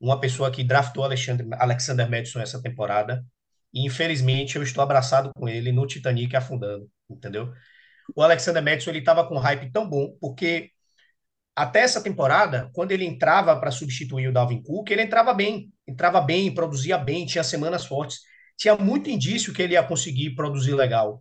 uma 0.00 0.20
pessoa 0.20 0.50
que 0.50 0.64
draftou 0.64 1.04
Alexandre, 1.04 1.46
Alexander 1.52 2.10
Madison 2.10 2.40
essa 2.40 2.62
temporada 2.62 3.24
e, 3.72 3.84
infelizmente, 3.84 4.56
eu 4.56 4.62
estou 4.62 4.82
abraçado 4.82 5.30
com 5.34 5.48
ele 5.48 5.70
no 5.70 5.86
Titanic 5.86 6.34
afundando, 6.34 6.88
entendeu? 7.08 7.52
O 8.16 8.22
Alexander 8.22 8.62
Madison, 8.62 8.90
ele 8.90 9.00
estava 9.00 9.26
com 9.26 9.34
um 9.34 9.40
hype 9.40 9.70
tão 9.70 9.88
bom, 9.88 10.16
porque 10.20 10.70
até 11.58 11.80
essa 11.80 12.00
temporada, 12.00 12.70
quando 12.72 12.92
ele 12.92 13.04
entrava 13.04 13.58
para 13.58 13.72
substituir 13.72 14.28
o 14.28 14.32
Dalvin 14.32 14.62
Cook, 14.62 14.90
ele 14.92 15.02
entrava 15.02 15.34
bem, 15.34 15.72
entrava 15.88 16.20
bem, 16.20 16.54
produzia 16.54 16.96
bem, 16.96 17.26
tinha 17.26 17.42
semanas 17.42 17.84
fortes. 17.84 18.20
Tinha 18.56 18.76
muito 18.76 19.10
indício 19.10 19.52
que 19.52 19.60
ele 19.60 19.72
ia 19.74 19.82
conseguir 19.82 20.36
produzir 20.36 20.74
legal. 20.74 21.20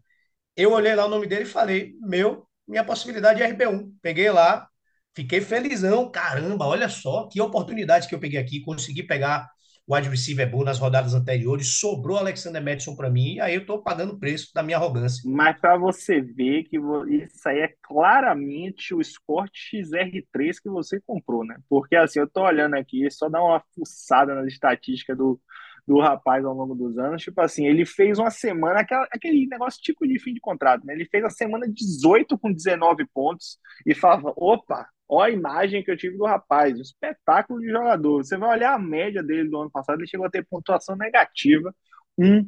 Eu 0.55 0.73
olhei 0.73 0.93
lá 0.93 1.07
o 1.07 1.09
nome 1.09 1.25
dele 1.25 1.41
e 1.41 1.45
falei: 1.45 1.93
Meu, 2.01 2.47
minha 2.67 2.83
possibilidade 2.83 3.41
é 3.41 3.51
RB1. 3.51 3.91
Peguei 3.99 4.29
lá, 4.29 4.67
fiquei 5.15 5.41
felizão. 5.41 6.11
Caramba, 6.11 6.67
olha 6.67 6.88
só 6.88 7.27
que 7.27 7.41
oportunidade 7.41 8.07
que 8.07 8.13
eu 8.13 8.19
peguei 8.19 8.39
aqui. 8.39 8.61
Consegui 8.61 9.01
pegar 9.01 9.49
wide 9.89 10.09
receiver 10.09 10.49
bom 10.49 10.63
nas 10.63 10.79
rodadas 10.79 11.13
anteriores, 11.13 11.79
sobrou 11.79 12.17
Alexander 12.17 12.63
Madison 12.63 12.95
para 12.95 13.09
mim, 13.09 13.35
e 13.35 13.41
aí 13.41 13.55
eu 13.55 13.61
estou 13.61 13.81
pagando 13.81 14.13
o 14.13 14.19
preço 14.19 14.53
da 14.53 14.61
minha 14.61 14.77
arrogância. 14.77 15.21
Mas 15.25 15.59
para 15.59 15.77
você 15.77 16.19
ver 16.19 16.63
que 16.63 16.77
isso 16.77 17.47
aí 17.47 17.59
é 17.59 17.73
claramente 17.81 18.93
o 18.93 18.99
Sport 18.99 19.51
XR3 19.73 20.55
que 20.61 20.69
você 20.69 20.99
comprou, 21.05 21.45
né? 21.45 21.57
Porque 21.69 21.95
assim, 21.95 22.19
eu 22.19 22.25
estou 22.25 22.43
olhando 22.43 22.75
aqui, 22.75 23.09
só 23.09 23.29
dá 23.29 23.41
uma 23.41 23.63
fuçada 23.73 24.35
nas 24.35 24.47
estatísticas 24.47 25.17
do, 25.17 25.39
do 25.88 25.99
rapaz 25.99 26.43
ao 26.43 26.53
longo 26.53 26.75
dos 26.75 26.97
anos. 26.97 27.23
Tipo 27.23 27.39
assim, 27.41 27.65
ele 27.65 27.85
fez 27.85 28.19
uma 28.19 28.29
semana, 28.29 28.81
aquela, 28.81 29.07
aquele 29.11 29.47
negócio 29.47 29.81
tipo 29.81 30.05
de 30.05 30.19
fim 30.19 30.33
de 30.33 30.41
contrato, 30.41 30.85
né? 30.85 30.93
Ele 30.93 31.05
fez 31.05 31.23
a 31.23 31.29
semana 31.29 31.65
18 31.67 32.38
com 32.38 32.51
19 32.51 33.05
pontos 33.13 33.57
e 33.85 33.95
falava: 33.95 34.33
opa, 34.35 34.88
olha 35.07 35.33
a 35.33 35.35
imagem 35.35 35.83
que 35.83 35.89
eu 35.89 35.97
tive 35.97 36.17
do 36.17 36.25
rapaz, 36.25 36.77
um 36.77 36.81
espetáculo 36.81 37.61
de 37.61 37.69
jogador. 37.69 38.23
Você 38.23 38.38
vai 38.38 38.49
olhar 38.57 38.73
a 38.73 38.79
média 38.79 39.23
dele 39.23 39.49
do 39.49 39.61
ano 39.61 39.71
passado, 39.71 39.99
ele 39.99 40.07
chegou 40.07 40.25
a 40.25 40.29
ter 40.29 40.45
pontuação 40.45 40.97
negativa, 40.97 41.73
um 42.17 42.43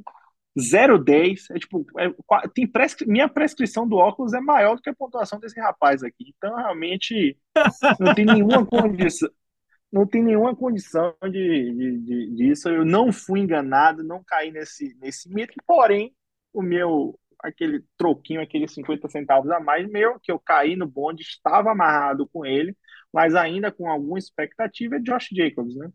0,10. 0.57 1.43
É 1.51 1.59
tipo, 1.59 1.85
é, 1.97 2.11
tem 2.53 2.67
prescri... 2.67 3.07
minha 3.07 3.29
prescrição 3.29 3.87
do 3.87 3.95
óculos 3.95 4.33
é 4.33 4.41
maior 4.41 4.75
do 4.75 4.81
que 4.81 4.89
a 4.89 4.95
pontuação 4.95 5.39
desse 5.39 5.59
rapaz 5.61 6.03
aqui. 6.03 6.33
Então, 6.37 6.55
realmente, 6.55 7.37
não 7.99 8.13
tem 8.13 8.25
nenhuma 8.25 8.65
condição 8.65 9.29
não 9.91 10.05
tem 10.05 10.23
nenhuma 10.23 10.55
condição 10.55 11.15
de, 11.23 11.29
de, 11.31 11.97
de, 11.99 12.35
disso. 12.35 12.69
Eu 12.69 12.85
não 12.85 13.11
fui 13.11 13.39
enganado, 13.39 14.03
não 14.03 14.23
caí 14.23 14.51
nesse, 14.51 14.95
nesse 14.99 15.29
mito, 15.33 15.53
porém, 15.65 16.13
o 16.53 16.61
meu, 16.61 17.19
aquele 17.39 17.83
troquinho, 17.97 18.41
aqueles 18.41 18.73
50 18.73 19.07
centavos 19.09 19.49
a 19.51 19.59
mais 19.59 19.89
meu, 19.89 20.19
que 20.19 20.31
eu 20.31 20.39
caí 20.39 20.75
no 20.75 20.87
bonde, 20.87 21.23
estava 21.23 21.71
amarrado 21.71 22.27
com 22.27 22.45
ele, 22.45 22.75
mas 23.11 23.35
ainda 23.35 23.71
com 23.71 23.89
alguma 23.89 24.19
expectativa, 24.19 24.97
é 24.97 24.99
Josh 24.99 25.29
Jacobs, 25.31 25.75
né? 25.75 25.91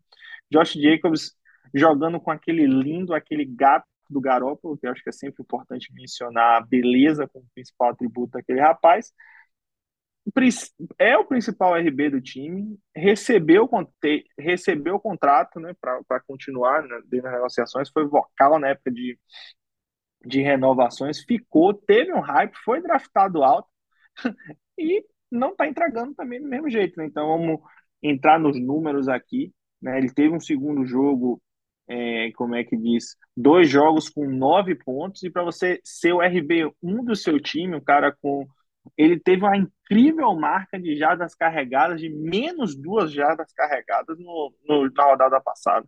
Josh 0.50 0.74
Jacobs 0.74 1.32
jogando 1.72 2.20
com 2.20 2.30
aquele 2.30 2.66
lindo, 2.66 3.14
aquele 3.14 3.44
gato 3.44 3.86
do 4.10 4.20
Garoppolo, 4.20 4.76
que 4.76 4.86
eu 4.86 4.92
acho 4.92 5.02
que 5.02 5.08
é 5.08 5.12
sempre 5.12 5.42
importante 5.42 5.92
mencionar 5.92 6.58
a 6.58 6.64
beleza 6.64 7.28
como 7.28 7.46
principal 7.54 7.90
atributo 7.90 8.32
daquele 8.32 8.60
rapaz, 8.60 9.12
é 10.98 11.16
o 11.18 11.26
principal 11.26 11.74
RB 11.74 12.10
do 12.10 12.20
time, 12.20 12.78
recebeu, 12.94 13.68
recebeu 14.38 14.96
o 14.96 15.00
contrato 15.00 15.60
né, 15.60 15.74
para 15.80 16.20
continuar 16.26 16.82
né, 16.82 17.00
nas 17.12 17.32
negociações, 17.32 17.90
foi 17.90 18.06
vocal 18.06 18.58
na 18.58 18.68
época 18.68 18.90
de, 18.90 19.18
de 20.24 20.40
renovações, 20.40 21.22
ficou, 21.22 21.74
teve 21.74 22.12
um 22.12 22.20
hype, 22.20 22.54
foi 22.64 22.80
draftado 22.80 23.42
alto 23.42 23.68
e 24.78 25.04
não 25.30 25.50
está 25.50 25.66
entregando 25.68 26.14
também 26.14 26.40
do 26.40 26.48
mesmo 26.48 26.70
jeito. 26.70 26.96
Né? 26.98 27.06
Então 27.06 27.28
vamos 27.28 27.60
entrar 28.02 28.38
nos 28.38 28.58
números 28.58 29.08
aqui. 29.08 29.52
Né? 29.80 29.98
Ele 29.98 30.12
teve 30.12 30.34
um 30.34 30.40
segundo 30.40 30.86
jogo, 30.86 31.40
é, 31.86 32.30
como 32.32 32.54
é 32.54 32.64
que 32.64 32.76
diz, 32.76 33.16
dois 33.36 33.68
jogos 33.68 34.08
com 34.08 34.26
nove 34.26 34.74
pontos, 34.74 35.22
e 35.22 35.30
para 35.30 35.42
você 35.42 35.80
ser 35.84 36.12
o 36.12 36.18
RB1 36.18 37.04
do 37.04 37.14
seu 37.14 37.38
time, 37.38 37.76
um 37.76 37.80
cara 37.80 38.10
com 38.22 38.46
ele 38.96 39.18
teve 39.18 39.42
uma 39.42 39.56
incrível 39.56 40.34
marca 40.34 40.78
de 40.78 40.96
jardas 40.96 41.34
carregadas, 41.34 42.00
de 42.00 42.08
menos 42.10 42.74
duas 42.76 43.12
jardas 43.12 43.52
carregadas 43.52 44.18
no, 44.18 44.52
no, 44.66 44.90
na 44.90 45.04
rodada 45.04 45.40
passada. 45.40 45.86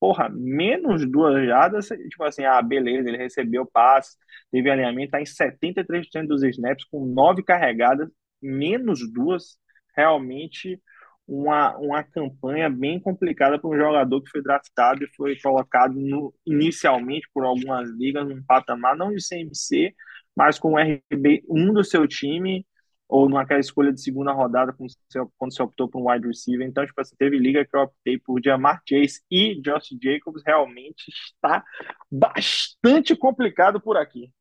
Porra, 0.00 0.28
menos 0.28 1.10
duas 1.10 1.46
jardas, 1.46 1.88
tipo 1.88 2.24
assim, 2.24 2.44
ah, 2.44 2.60
beleza, 2.60 3.08
ele 3.08 3.18
recebeu 3.18 3.64
passe, 3.66 4.16
teve 4.50 4.70
alinhamento, 4.70 5.12
tá 5.12 5.20
em 5.20 5.24
73% 5.24 6.26
dos 6.26 6.42
snaps, 6.42 6.84
com 6.84 7.06
nove 7.06 7.42
carregadas, 7.42 8.10
menos 8.42 9.00
duas, 9.10 9.58
realmente 9.96 10.80
uma, 11.26 11.76
uma 11.78 12.02
campanha 12.02 12.68
bem 12.68 13.00
complicada 13.00 13.58
para 13.58 13.70
um 13.70 13.76
jogador 13.76 14.22
que 14.22 14.30
foi 14.30 14.42
draftado 14.42 15.04
e 15.04 15.14
foi 15.16 15.38
colocado 15.40 15.94
no, 15.94 16.34
inicialmente 16.46 17.28
por 17.32 17.44
algumas 17.44 17.88
ligas 17.90 18.28
num 18.28 18.42
patamar 18.44 18.96
não 18.96 19.10
de 19.10 19.26
CMC, 19.26 19.94
mas 20.36 20.58
com 20.58 20.72
o 20.72 20.76
RB1 20.76 21.72
do 21.72 21.84
seu 21.84 22.06
time, 22.06 22.66
ou 23.08 23.28
naquela 23.28 23.60
escolha 23.60 23.92
de 23.92 24.00
segunda 24.00 24.32
rodada, 24.32 24.72
quando 24.72 24.90
você, 24.90 25.20
quando 25.38 25.54
você 25.54 25.62
optou 25.62 25.88
por 25.88 26.00
um 26.00 26.10
wide 26.10 26.26
receiver. 26.26 26.66
Então, 26.66 26.84
tipo, 26.84 27.02
você 27.04 27.14
teve 27.16 27.38
liga 27.38 27.64
que 27.64 27.76
eu 27.76 27.82
optei 27.82 28.18
por 28.18 28.40
Jamar 28.42 28.82
Chase 28.88 29.20
e 29.30 29.60
Josh 29.60 29.90
Jacobs. 30.02 30.42
Realmente 30.44 31.04
está 31.08 31.64
bastante 32.10 33.14
complicado 33.14 33.80
por 33.80 33.96
aqui. 33.96 34.32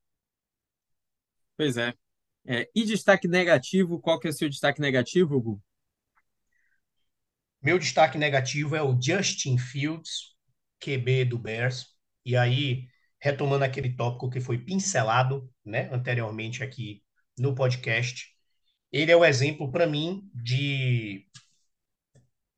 Pois 1.57 1.77
é. 1.77 1.93
é. 2.47 2.69
E 2.73 2.83
destaque 2.83 3.27
negativo, 3.27 3.99
qual 3.99 4.19
que 4.19 4.27
é 4.27 4.29
o 4.29 4.33
seu 4.33 4.49
destaque 4.49 4.81
negativo, 4.81 5.35
Hugo? 5.35 5.61
Meu 7.61 7.77
destaque 7.77 8.17
negativo 8.17 8.75
é 8.75 8.81
o 8.81 8.99
Justin 8.99 9.57
Fields, 9.57 10.35
QB 10.79 11.25
do 11.25 11.37
Bears. 11.37 11.85
E 12.25 12.35
aí, 12.35 12.87
retomando 13.23 13.63
aquele 13.63 13.95
tópico 13.95 14.29
que 14.29 14.41
foi 14.41 14.57
pincelado 14.57 15.49
né, 15.65 15.87
anteriormente 15.93 16.61
aqui 16.61 17.01
no 17.39 17.55
podcast, 17.55 18.27
ele 18.91 19.13
é 19.13 19.15
o 19.15 19.23
exemplo 19.23 19.71
para 19.71 19.87
mim 19.87 20.29
de 20.35 21.25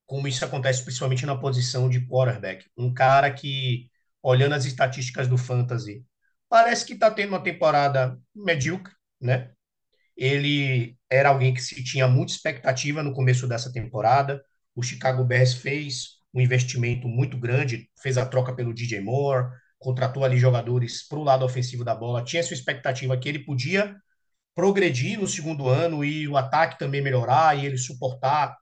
como 0.08 0.28
isso 0.28 0.44
acontece 0.44 0.84
principalmente 0.84 1.24
na 1.24 1.38
posição 1.38 1.88
de 1.88 2.04
quarterback. 2.08 2.66
Um 2.76 2.92
cara 2.92 3.32
que, 3.32 3.92
olhando 4.24 4.56
as 4.56 4.66
estatísticas 4.66 5.28
do 5.28 5.38
Fantasy, 5.38 6.04
parece 6.50 6.84
que 6.84 6.94
está 6.94 7.12
tendo 7.12 7.30
uma 7.30 7.44
temporada 7.44 8.20
medíocre, 8.36 8.92
né? 9.22 9.52
Ele 10.18 10.98
era 11.08 11.30
alguém 11.30 11.54
que 11.54 11.62
se 11.62 11.84
tinha 11.84 12.08
muita 12.08 12.32
expectativa 12.34 13.04
no 13.04 13.14
começo 13.14 13.48
dessa 13.48 13.72
temporada. 13.72 14.44
O 14.74 14.82
Chicago 14.82 15.24
Bears 15.24 15.54
fez 15.54 16.16
um 16.34 16.42
investimento 16.42 17.08
muito 17.08 17.38
grande, 17.38 17.88
fez 18.02 18.18
a 18.18 18.26
troca 18.26 18.56
pelo 18.56 18.74
DJ 18.74 19.00
Moore, 19.00 19.48
contratou 19.86 20.24
ali 20.26 20.40
jogadores 20.40 21.08
para 21.08 21.20
o 21.20 21.24
lado 21.24 21.46
ofensivo 21.46 21.84
da 21.86 21.94
bola, 21.94 22.24
tinha 22.24 22.42
sua 22.42 22.56
expectativa 22.56 23.16
que 23.16 23.30
ele 23.30 23.46
podia 23.46 23.96
progredir 24.56 25.20
no 25.20 25.28
segundo 25.28 25.70
ano 25.70 26.04
e 26.04 26.28
o 26.28 26.36
ataque 26.36 26.80
também 26.80 27.04
melhorar 27.04 27.56
e 27.56 27.68
ele 27.68 27.78
suportar, 27.78 28.58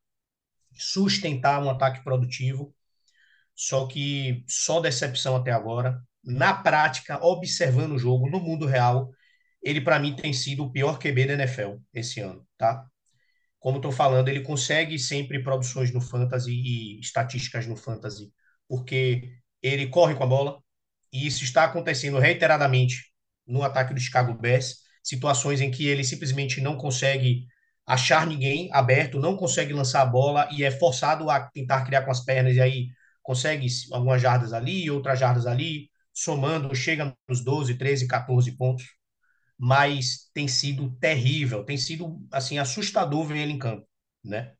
sustentar 0.73 1.63
um 1.63 1.69
ataque 1.69 2.03
produtivo. 2.03 2.75
Só 3.55 3.87
que 3.87 4.43
só 4.49 4.81
decepção 4.81 5.37
até 5.37 5.51
agora. 5.51 6.01
Na 6.21 6.53
prática, 6.53 7.23
observando 7.23 7.93
o 7.93 7.99
jogo 7.99 8.29
no 8.29 8.41
mundo 8.41 8.65
real, 8.65 9.09
ele 9.61 9.79
para 9.79 9.99
mim 9.99 10.13
tem 10.15 10.33
sido 10.33 10.65
o 10.65 10.71
pior 10.73 10.99
QB 10.99 11.27
da 11.27 11.33
NFL 11.35 11.77
esse 11.93 12.19
ano, 12.19 12.45
tá? 12.57 12.85
Como 13.59 13.77
estou 13.77 13.93
falando, 13.93 14.27
ele 14.27 14.41
consegue 14.41 14.99
sempre 14.99 15.41
produções 15.41 15.93
no 15.93 16.01
fantasy 16.01 16.51
e 16.51 16.99
estatísticas 16.99 17.65
no 17.65 17.77
fantasy, 17.77 18.29
porque 18.67 19.37
ele 19.61 19.87
corre 19.87 20.15
com 20.15 20.23
a 20.23 20.27
bola, 20.27 20.62
e 21.13 21.27
isso 21.27 21.45
está 21.45 21.65
acontecendo 21.65 22.19
reiteradamente 22.19 22.97
no 23.47 23.63
ataque 23.63 23.93
do 23.95 24.01
Chicago 24.01 24.33
Bears, 24.35 24.77
situações 25.03 25.61
em 25.61 25.71
que 25.71 25.87
ele 25.87 26.03
simplesmente 26.03 26.61
não 26.61 26.77
consegue 26.77 27.47
achar 27.85 28.27
ninguém 28.27 28.69
aberto, 28.73 29.19
não 29.19 29.37
consegue 29.37 29.73
lançar 29.73 30.01
a 30.01 30.05
bola 30.05 30.47
e 30.51 30.63
é 30.63 30.71
forçado 30.71 31.29
a 31.29 31.41
tentar 31.41 31.85
criar 31.85 32.03
com 32.03 32.11
as 32.11 32.21
pernas 32.25 32.55
e 32.55 32.61
aí 32.61 32.87
consegue 33.21 33.67
algumas 33.91 34.21
jardas 34.21 34.53
ali, 34.53 34.89
outras 34.91 35.19
jardas 35.19 35.45
ali, 35.45 35.89
somando, 36.13 36.73
chega 36.75 37.15
nos 37.29 37.43
12, 37.43 37.75
13, 37.77 38.07
14 38.07 38.51
pontos. 38.53 38.85
Mas 39.57 40.29
tem 40.33 40.47
sido 40.47 40.91
terrível, 40.99 41.63
tem 41.65 41.77
sido 41.77 42.19
assim 42.31 42.59
assustador 42.59 43.25
ver 43.27 43.37
ele 43.39 43.53
em 43.53 43.59
campo, 43.59 43.87
né? 44.23 44.53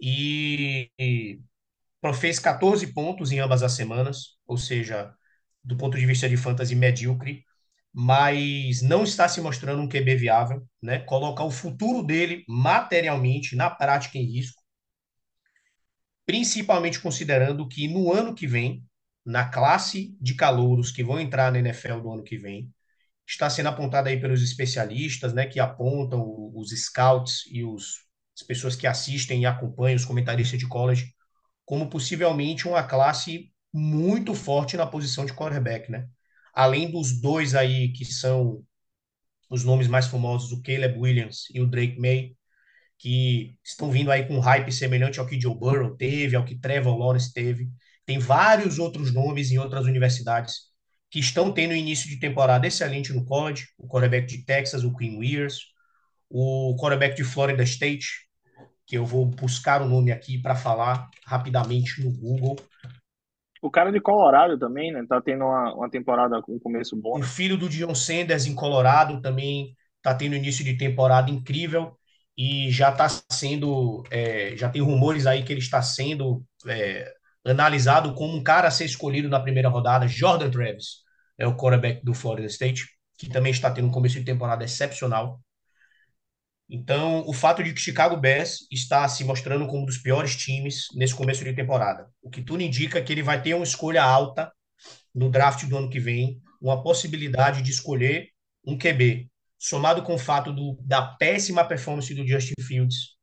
E, 0.00 0.90
e 0.98 1.40
fez 2.14 2.38
14 2.38 2.92
pontos 2.92 3.32
em 3.32 3.40
ambas 3.40 3.62
as 3.62 3.72
semanas, 3.72 4.36
ou 4.46 4.56
seja, 4.58 5.14
do 5.64 5.76
ponto 5.76 5.98
de 5.98 6.06
vista 6.06 6.28
de 6.28 6.36
fantasy 6.36 6.74
medíocre, 6.74 7.44
mas 7.92 8.82
não 8.82 9.04
está 9.04 9.28
se 9.28 9.40
mostrando 9.40 9.82
um 9.82 9.88
QB 9.88 10.16
viável, 10.16 10.66
né? 10.82 11.00
Colocar 11.00 11.44
o 11.44 11.50
futuro 11.50 12.02
dele 12.02 12.44
materialmente 12.48 13.54
na 13.56 13.70
prática 13.70 14.18
em 14.18 14.24
risco, 14.24 14.62
principalmente 16.26 17.00
considerando 17.00 17.68
que 17.68 17.88
no 17.88 18.12
ano 18.12 18.34
que 18.34 18.46
vem, 18.46 18.84
na 19.24 19.48
classe 19.48 20.16
de 20.20 20.34
calouros 20.34 20.90
que 20.90 21.04
vão 21.04 21.20
entrar 21.20 21.52
na 21.52 21.58
NFL 21.58 22.00
do 22.00 22.12
ano 22.12 22.24
que 22.24 22.36
vem, 22.38 22.72
está 23.26 23.48
sendo 23.48 23.68
apontada 23.68 24.08
aí 24.10 24.20
pelos 24.20 24.42
especialistas, 24.42 25.32
né, 25.32 25.46
que 25.46 25.60
apontam 25.60 26.22
os 26.54 26.70
scouts 26.70 27.44
e 27.50 27.64
os, 27.64 28.06
as 28.38 28.46
pessoas 28.46 28.76
que 28.76 28.86
assistem 28.86 29.42
e 29.42 29.46
acompanham 29.46 29.96
os 29.96 30.04
comentaristas 30.04 30.58
de 30.58 30.68
college 30.68 31.12
como 31.64 31.88
possivelmente 31.88 32.66
uma 32.68 32.82
classe 32.82 33.51
muito 33.72 34.34
forte 34.34 34.76
na 34.76 34.86
posição 34.86 35.24
de 35.24 35.32
quarterback, 35.32 35.90
né? 35.90 36.08
Além 36.54 36.90
dos 36.90 37.20
dois 37.20 37.54
aí 37.54 37.92
que 37.92 38.04
são 38.04 38.62
os 39.48 39.64
nomes 39.64 39.86
mais 39.88 40.06
famosos, 40.06 40.52
o 40.52 40.62
Caleb 40.62 40.98
Williams 40.98 41.44
e 41.54 41.60
o 41.60 41.66
Drake 41.66 42.00
May, 42.00 42.36
que 42.98 43.56
estão 43.64 43.90
vindo 43.90 44.10
aí 44.10 44.26
com 44.26 44.36
um 44.36 44.40
hype 44.40 44.70
semelhante 44.72 45.18
ao 45.18 45.26
que 45.26 45.40
Joe 45.40 45.54
Burrow 45.54 45.96
teve, 45.96 46.36
ao 46.36 46.44
que 46.44 46.58
Trevor 46.58 46.96
Lawrence 46.96 47.32
teve. 47.32 47.68
Tem 48.06 48.18
vários 48.18 48.78
outros 48.78 49.12
nomes 49.12 49.50
em 49.50 49.58
outras 49.58 49.86
universidades 49.86 50.72
que 51.10 51.18
estão 51.18 51.52
tendo 51.52 51.74
início 51.74 52.08
de 52.08 52.18
temporada 52.18 52.66
excelente 52.66 53.12
no 53.12 53.24
college, 53.24 53.66
o 53.76 53.86
quarterback 53.86 54.26
de 54.26 54.44
Texas, 54.44 54.84
o 54.84 54.94
Queen 54.96 55.18
Wears, 55.18 55.58
o 56.30 56.74
quarterback 56.80 57.14
de 57.14 57.24
Florida 57.24 57.62
State, 57.62 58.06
que 58.86 58.96
eu 58.96 59.04
vou 59.04 59.26
buscar 59.26 59.82
o 59.82 59.88
nome 59.88 60.10
aqui 60.10 60.38
para 60.38 60.56
falar 60.56 61.10
rapidamente 61.26 62.02
no 62.02 62.10
Google, 62.10 62.56
o 63.62 63.70
cara 63.70 63.92
de 63.92 64.00
Colorado 64.00 64.58
também, 64.58 64.92
né? 64.92 65.04
Tá 65.08 65.22
tendo 65.22 65.44
uma, 65.44 65.72
uma 65.72 65.88
temporada 65.88 66.42
com 66.42 66.56
um 66.56 66.58
começo 66.58 66.96
bom. 66.96 67.16
Né? 67.16 67.24
O 67.24 67.28
filho 67.28 67.56
do 67.56 67.68
Dion 67.68 67.94
Sanders 67.94 68.44
em 68.44 68.56
Colorado 68.56 69.22
também 69.22 69.76
tá 70.02 70.12
tendo 70.12 70.34
início 70.34 70.64
de 70.64 70.76
temporada 70.76 71.30
incrível 71.30 71.96
e 72.36 72.70
já 72.72 72.90
está 72.90 73.08
sendo, 73.30 74.02
é, 74.10 74.56
já 74.56 74.68
tem 74.68 74.82
rumores 74.82 75.26
aí 75.26 75.44
que 75.44 75.52
ele 75.52 75.60
está 75.60 75.80
sendo 75.80 76.44
é, 76.66 77.08
analisado 77.44 78.14
como 78.14 78.36
um 78.36 78.42
cara 78.42 78.66
a 78.66 78.70
ser 78.70 78.84
escolhido 78.84 79.28
na 79.28 79.38
primeira 79.38 79.68
rodada. 79.68 80.08
Jordan 80.08 80.50
Travis 80.50 81.02
é 81.38 81.46
o 81.46 81.56
quarterback 81.56 82.04
do 82.04 82.14
Florida 82.14 82.48
State, 82.48 82.84
que 83.16 83.30
também 83.30 83.52
está 83.52 83.70
tendo 83.70 83.86
um 83.86 83.92
começo 83.92 84.18
de 84.18 84.24
temporada 84.24 84.64
excepcional. 84.64 85.40
Então, 86.74 87.22
o 87.26 87.34
fato 87.34 87.62
de 87.62 87.74
que 87.74 87.80
Chicago 87.82 88.16
Bears 88.16 88.66
está 88.70 89.06
se 89.06 89.22
mostrando 89.24 89.66
como 89.66 89.82
um 89.82 89.84
dos 89.84 89.98
piores 89.98 90.34
times 90.34 90.86
nesse 90.94 91.14
começo 91.14 91.44
de 91.44 91.52
temporada, 91.52 92.08
o 92.22 92.30
que 92.30 92.40
tudo 92.40 92.62
indica 92.62 93.02
que 93.02 93.12
ele 93.12 93.22
vai 93.22 93.42
ter 93.42 93.52
uma 93.52 93.62
escolha 93.62 94.02
alta 94.02 94.50
no 95.14 95.30
draft 95.30 95.66
do 95.66 95.76
ano 95.76 95.90
que 95.90 96.00
vem, 96.00 96.40
uma 96.58 96.82
possibilidade 96.82 97.60
de 97.60 97.70
escolher 97.70 98.28
um 98.64 98.78
QB, 98.78 99.28
somado 99.58 100.02
com 100.02 100.14
o 100.14 100.18
fato 100.18 100.50
do, 100.50 100.78
da 100.80 101.02
péssima 101.02 101.62
performance 101.62 102.14
do 102.14 102.26
Justin 102.26 102.54
Fields, 102.62 103.18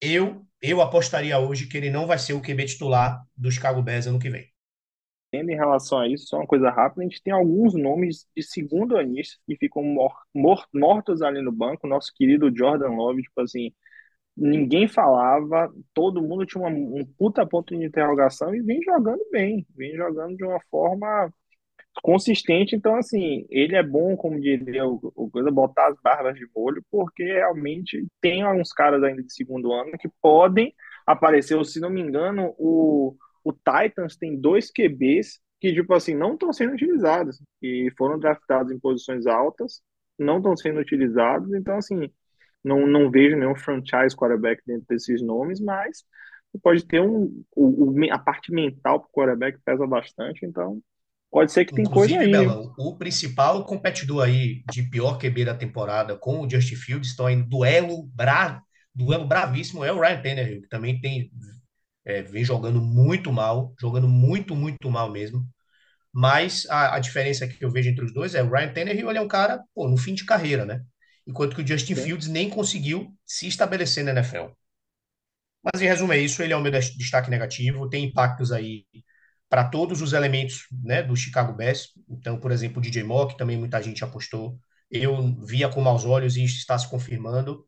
eu 0.00 0.46
eu 0.62 0.80
apostaria 0.80 1.38
hoje 1.38 1.66
que 1.66 1.76
ele 1.76 1.90
não 1.90 2.06
vai 2.06 2.18
ser 2.18 2.34
o 2.34 2.40
QB 2.40 2.64
titular 2.66 3.20
do 3.36 3.50
Chicago 3.50 3.82
Bears 3.82 4.06
ano 4.06 4.18
que 4.18 4.30
vem. 4.30 4.51
Em 5.32 5.54
relação 5.54 5.98
a 5.98 6.08
isso, 6.08 6.26
só 6.26 6.36
uma 6.38 6.46
coisa 6.46 6.70
rápida, 6.70 7.02
a 7.02 7.04
gente 7.04 7.22
tem 7.22 7.32
alguns 7.32 7.74
nomes 7.74 8.26
de 8.36 8.42
segundo 8.42 8.98
anistas 8.98 9.40
que 9.46 9.56
ficam 9.56 9.82
mor 9.82 10.14
mor 10.34 10.66
mortos 10.74 11.22
ali 11.22 11.40
no 11.42 11.50
banco. 11.52 11.86
Nosso 11.86 12.12
querido 12.14 12.54
Jordan 12.54 12.90
Love, 12.90 13.22
tipo 13.22 13.40
assim, 13.40 13.72
ninguém 14.36 14.88
falava, 14.88 15.72
todo 15.94 16.22
mundo 16.22 16.46
tinha 16.46 16.62
uma, 16.62 16.70
um 16.70 17.04
puta 17.18 17.46
ponto 17.46 17.76
de 17.76 17.84
interrogação 17.84 18.54
e 18.54 18.62
vem 18.62 18.82
jogando 18.82 19.22
bem, 19.30 19.66
vem 19.76 19.96
jogando 19.96 20.36
de 20.36 20.44
uma 20.44 20.60
forma 20.70 21.32
consistente. 22.02 22.74
Então, 22.76 22.96
assim, 22.96 23.46
ele 23.50 23.76
é 23.76 23.82
bom, 23.82 24.16
como 24.16 24.40
diria 24.40 24.86
o, 24.86 25.30
coisa, 25.30 25.50
botar 25.50 25.88
as 25.88 25.96
barbas 26.02 26.36
de 26.36 26.46
molho, 26.54 26.84
porque 26.90 27.22
realmente 27.24 28.06
tem 28.20 28.42
alguns 28.42 28.72
caras 28.72 29.02
ainda 29.02 29.22
de 29.22 29.32
segundo 29.32 29.72
ano 29.72 29.92
que 29.98 30.08
podem 30.20 30.74
aparecer. 31.06 31.62
Se 31.64 31.80
não 31.80 31.90
me 31.90 32.00
engano, 32.00 32.54
o 32.58 33.16
o 33.44 33.52
Titans 33.52 34.16
tem 34.16 34.36
dois 34.38 34.70
QBs 34.70 35.40
que, 35.60 35.72
tipo 35.72 35.94
assim, 35.94 36.14
não 36.14 36.34
estão 36.34 36.52
sendo 36.52 36.72
utilizados, 36.72 37.40
e 37.62 37.88
foram 37.96 38.18
draftados 38.18 38.72
em 38.72 38.80
posições 38.80 39.26
altas, 39.26 39.80
não 40.18 40.38
estão 40.38 40.56
sendo 40.56 40.80
utilizados, 40.80 41.52
então, 41.54 41.76
assim, 41.76 42.10
não, 42.64 42.86
não 42.86 43.10
vejo 43.10 43.36
nenhum 43.36 43.54
franchise 43.54 44.16
quarterback 44.16 44.60
dentro 44.66 44.86
desses 44.88 45.22
nomes, 45.22 45.60
mas 45.60 46.04
pode 46.62 46.84
ter 46.84 47.00
um. 47.00 47.44
O, 47.54 47.94
a 48.10 48.18
parte 48.18 48.52
mental 48.52 49.00
para 49.00 49.08
o 49.08 49.12
quarterback 49.12 49.58
pesa 49.64 49.86
bastante, 49.86 50.44
então 50.44 50.80
pode 51.30 51.50
ser 51.52 51.64
que 51.64 51.74
tem 51.74 51.84
coisa 51.84 52.18
aí. 52.18 52.30
Bela, 52.30 52.72
o 52.78 52.96
principal 52.96 53.64
competidor 53.64 54.24
aí 54.24 54.62
de 54.70 54.82
pior 54.82 55.18
QB 55.18 55.44
da 55.44 55.54
temporada 55.54 56.16
com 56.16 56.40
o 56.40 56.50
Justin 56.50 56.76
Fields 56.76 57.10
estão 57.10 57.28
em 57.28 57.42
duelo, 57.42 58.04
bra, 58.14 58.62
duelo 58.94 59.26
bravíssimo 59.26 59.84
é 59.84 59.92
o 59.92 60.00
Ryan 60.00 60.22
Tannehill, 60.22 60.62
que 60.62 60.68
também 60.68 61.00
tem 61.00 61.30
é, 62.04 62.22
vem 62.22 62.44
jogando 62.44 62.80
muito 62.80 63.32
mal, 63.32 63.74
jogando 63.80 64.08
muito, 64.08 64.54
muito 64.54 64.90
mal 64.90 65.10
mesmo. 65.10 65.46
Mas 66.12 66.66
a, 66.68 66.96
a, 66.96 66.98
diferença 66.98 67.46
que 67.46 67.64
eu 67.64 67.70
vejo 67.70 67.88
entre 67.88 68.04
os 68.04 68.12
dois 68.12 68.34
é 68.34 68.42
o 68.42 68.50
Ryan 68.50 68.72
Tannehill, 68.72 69.08
ele 69.08 69.18
é 69.18 69.22
um 69.22 69.28
cara, 69.28 69.62
pô, 69.74 69.88
no 69.88 69.96
fim 69.96 70.14
de 70.14 70.24
carreira, 70.24 70.64
né? 70.64 70.82
Enquanto 71.26 71.56
que 71.56 71.62
o 71.62 71.66
Justin 71.66 71.94
Sim. 71.94 72.02
Fields 72.02 72.28
nem 72.28 72.50
conseguiu 72.50 73.14
se 73.24 73.46
estabelecer 73.46 74.04
na 74.04 74.10
NFL. 74.10 74.52
Mas 75.62 75.80
em 75.80 75.86
resumo 75.86 76.12
é 76.12 76.18
isso, 76.18 76.42
ele 76.42 76.52
é 76.52 76.56
o 76.56 76.60
meu 76.60 76.72
destaque 76.72 77.30
negativo, 77.30 77.88
tem 77.88 78.04
impactos 78.04 78.50
aí 78.52 78.84
para 79.48 79.64
todos 79.64 80.02
os 80.02 80.12
elementos 80.12 80.66
né, 80.82 81.02
do 81.02 81.14
Chicago 81.14 81.52
Bears. 81.52 81.90
Então, 82.08 82.38
por 82.40 82.50
exemplo, 82.50 82.78
o 82.78 82.82
DJ 82.82 83.04
Mock, 83.04 83.36
também 83.36 83.56
muita 83.56 83.80
gente 83.82 84.02
apostou. 84.02 84.58
Eu 84.90 85.34
via 85.44 85.68
com 85.68 85.80
maus 85.80 86.04
olhos 86.04 86.36
e 86.36 86.44
isso 86.44 86.56
está 86.56 86.78
se 86.78 86.88
confirmando. 86.88 87.66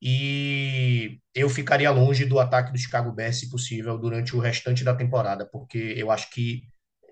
E 0.00 1.20
eu 1.34 1.48
ficaria 1.48 1.90
longe 1.90 2.24
do 2.24 2.38
ataque 2.38 2.72
do 2.72 2.78
Chicago 2.78 3.12
Bears, 3.12 3.40
se 3.40 3.50
possível, 3.50 3.98
durante 3.98 4.36
o 4.36 4.40
restante 4.40 4.84
da 4.84 4.94
temporada, 4.94 5.44
porque 5.46 5.94
eu 5.96 6.10
acho 6.10 6.30
que 6.30 6.62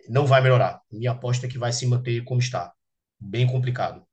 não 0.08 0.26
vai 0.26 0.40
melhorar. 0.40 0.80
Minha 0.90 1.12
aposta 1.12 1.46
é 1.46 1.48
que 1.48 1.58
vai 1.58 1.72
se 1.72 1.86
manter 1.86 2.22
como 2.24 2.40
está. 2.40 2.72
Bem 3.18 3.46
complicado. 3.46 4.06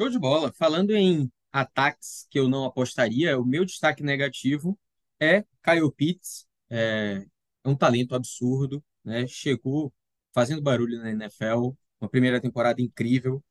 Show 0.00 0.10
de 0.10 0.18
bola. 0.18 0.52
Falando 0.58 0.90
em 0.90 1.30
ataques 1.52 2.26
que 2.30 2.38
eu 2.38 2.48
não 2.48 2.64
apostaria, 2.64 3.38
o 3.38 3.44
meu 3.44 3.64
destaque 3.64 4.02
negativo 4.02 4.78
é 5.20 5.44
Kyle 5.62 5.92
Pitts. 5.92 6.46
É, 6.68 7.24
é 7.64 7.68
um 7.68 7.76
talento 7.76 8.14
absurdo, 8.14 8.84
né? 9.04 9.26
Chegou 9.26 9.92
fazendo 10.34 10.60
barulho 10.60 10.98
na 10.98 11.10
NFL, 11.12 11.70
uma 12.00 12.10
primeira 12.10 12.40
temporada 12.40 12.82
incrível. 12.82 13.42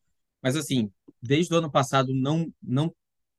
Mas 0.42 0.56
assim, 0.56 0.92
desde 1.22 1.54
o 1.54 1.58
ano 1.58 1.72
passado 1.72 2.14
não 2.14 2.54
não 2.62 2.94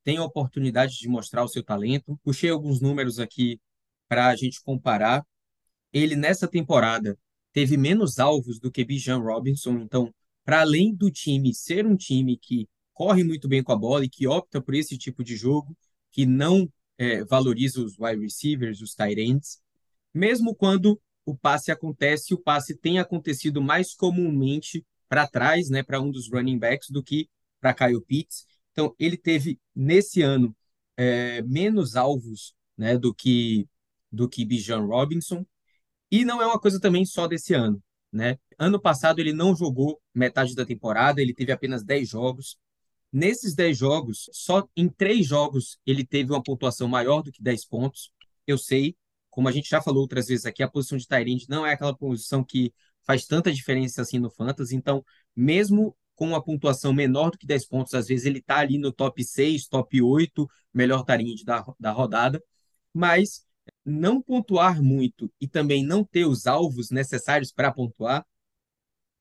tem 0.06 0.18
a 0.18 0.24
oportunidade 0.24 1.00
de 1.00 1.08
mostrar 1.08 1.42
o 1.42 1.48
seu 1.48 1.64
talento. 1.64 2.16
Puxei 2.22 2.48
alguns 2.48 2.80
números 2.80 3.18
aqui 3.18 3.60
para 4.08 4.28
a 4.28 4.36
gente 4.36 4.62
comparar. 4.62 5.26
Ele, 5.92 6.14
nessa 6.14 6.46
temporada, 6.46 7.18
teve 7.52 7.76
menos 7.76 8.20
alvos 8.20 8.60
do 8.60 8.70
que 8.70 8.84
Bijan 8.84 9.18
Robinson. 9.18 9.80
Então, 9.80 10.14
para 10.44 10.60
além 10.60 10.94
do 10.94 11.10
time 11.10 11.52
ser 11.52 11.84
um 11.84 11.96
time 11.96 12.38
que 12.38 12.68
corre 12.94 13.24
muito 13.24 13.48
bem 13.48 13.64
com 13.64 13.72
a 13.72 13.76
bola 13.76 14.04
e 14.04 14.08
que 14.08 14.28
opta 14.28 14.60
por 14.60 14.76
esse 14.76 14.96
tipo 14.96 15.24
de 15.24 15.34
jogo, 15.34 15.76
que 16.12 16.24
não 16.24 16.72
é, 16.96 17.24
valoriza 17.24 17.82
os 17.82 17.98
wide 17.98 18.22
receivers, 18.22 18.80
os 18.80 18.94
tight 18.94 19.20
ends, 19.20 19.60
mesmo 20.14 20.54
quando 20.54 21.00
o 21.24 21.36
passe 21.36 21.72
acontece, 21.72 22.32
o 22.32 22.38
passe 22.38 22.76
tem 22.76 23.00
acontecido 23.00 23.60
mais 23.60 23.92
comumente 23.92 24.86
para 25.08 25.26
trás, 25.26 25.68
né, 25.68 25.82
para 25.82 26.00
um 26.00 26.12
dos 26.12 26.30
running 26.30 26.60
backs, 26.60 26.90
do 26.90 27.02
que 27.02 27.28
para 27.60 27.74
Kyle 27.74 28.00
Pitts. 28.00 28.46
Então, 28.76 28.94
ele 28.98 29.16
teve, 29.16 29.58
nesse 29.74 30.20
ano, 30.20 30.54
é, 30.98 31.40
menos 31.42 31.96
alvos 31.96 32.54
né, 32.76 32.98
do 32.98 33.14
que 33.14 33.66
do 34.12 34.28
que 34.28 34.44
Bijan 34.44 34.84
Robinson. 34.84 35.44
E 36.10 36.24
não 36.24 36.42
é 36.42 36.46
uma 36.46 36.60
coisa 36.60 36.78
também 36.78 37.04
só 37.04 37.26
desse 37.26 37.54
ano. 37.54 37.82
Né? 38.12 38.38
Ano 38.58 38.80
passado 38.80 39.18
ele 39.18 39.32
não 39.32 39.56
jogou 39.56 40.00
metade 40.14 40.54
da 40.54 40.64
temporada, 40.64 41.20
ele 41.20 41.34
teve 41.34 41.52
apenas 41.52 41.82
10 41.84 42.08
jogos. 42.08 42.58
Nesses 43.12 43.54
10 43.54 43.76
jogos, 43.78 44.28
só 44.32 44.68
em 44.76 44.88
3 44.88 45.26
jogos 45.26 45.78
ele 45.86 46.04
teve 46.04 46.32
uma 46.32 46.42
pontuação 46.42 46.86
maior 46.86 47.22
do 47.22 47.32
que 47.32 47.42
10 47.42 47.64
pontos. 47.66 48.12
Eu 48.46 48.58
sei, 48.58 48.94
como 49.30 49.48
a 49.48 49.52
gente 49.52 49.68
já 49.68 49.80
falou 49.82 50.02
outras 50.02 50.26
vezes 50.26 50.46
aqui, 50.46 50.62
a 50.62 50.68
posição 50.68 50.98
de 50.98 51.06
Tyrande 51.06 51.46
não 51.48 51.66
é 51.66 51.72
aquela 51.72 51.96
posição 51.96 52.44
que 52.44 52.72
faz 53.04 53.26
tanta 53.26 53.52
diferença 53.52 54.02
assim 54.02 54.18
no 54.18 54.30
Fantasy. 54.30 54.76
Então, 54.76 55.04
mesmo 55.34 55.96
com 56.16 56.28
uma 56.28 56.42
pontuação 56.42 56.92
menor 56.92 57.30
do 57.30 57.38
que 57.38 57.46
10 57.46 57.66
pontos, 57.68 57.94
às 57.94 58.08
vezes 58.08 58.26
ele 58.26 58.38
está 58.40 58.58
ali 58.58 58.78
no 58.78 58.92
top 58.92 59.22
6, 59.22 59.68
top 59.68 60.02
8, 60.02 60.48
melhor 60.74 61.04
tarinho 61.04 61.34
da, 61.44 61.64
da 61.78 61.92
rodada, 61.92 62.42
mas 62.92 63.46
não 63.84 64.20
pontuar 64.20 64.82
muito 64.82 65.30
e 65.40 65.46
também 65.46 65.84
não 65.84 66.04
ter 66.04 66.26
os 66.26 66.46
alvos 66.46 66.90
necessários 66.90 67.52
para 67.52 67.72
pontuar 67.72 68.26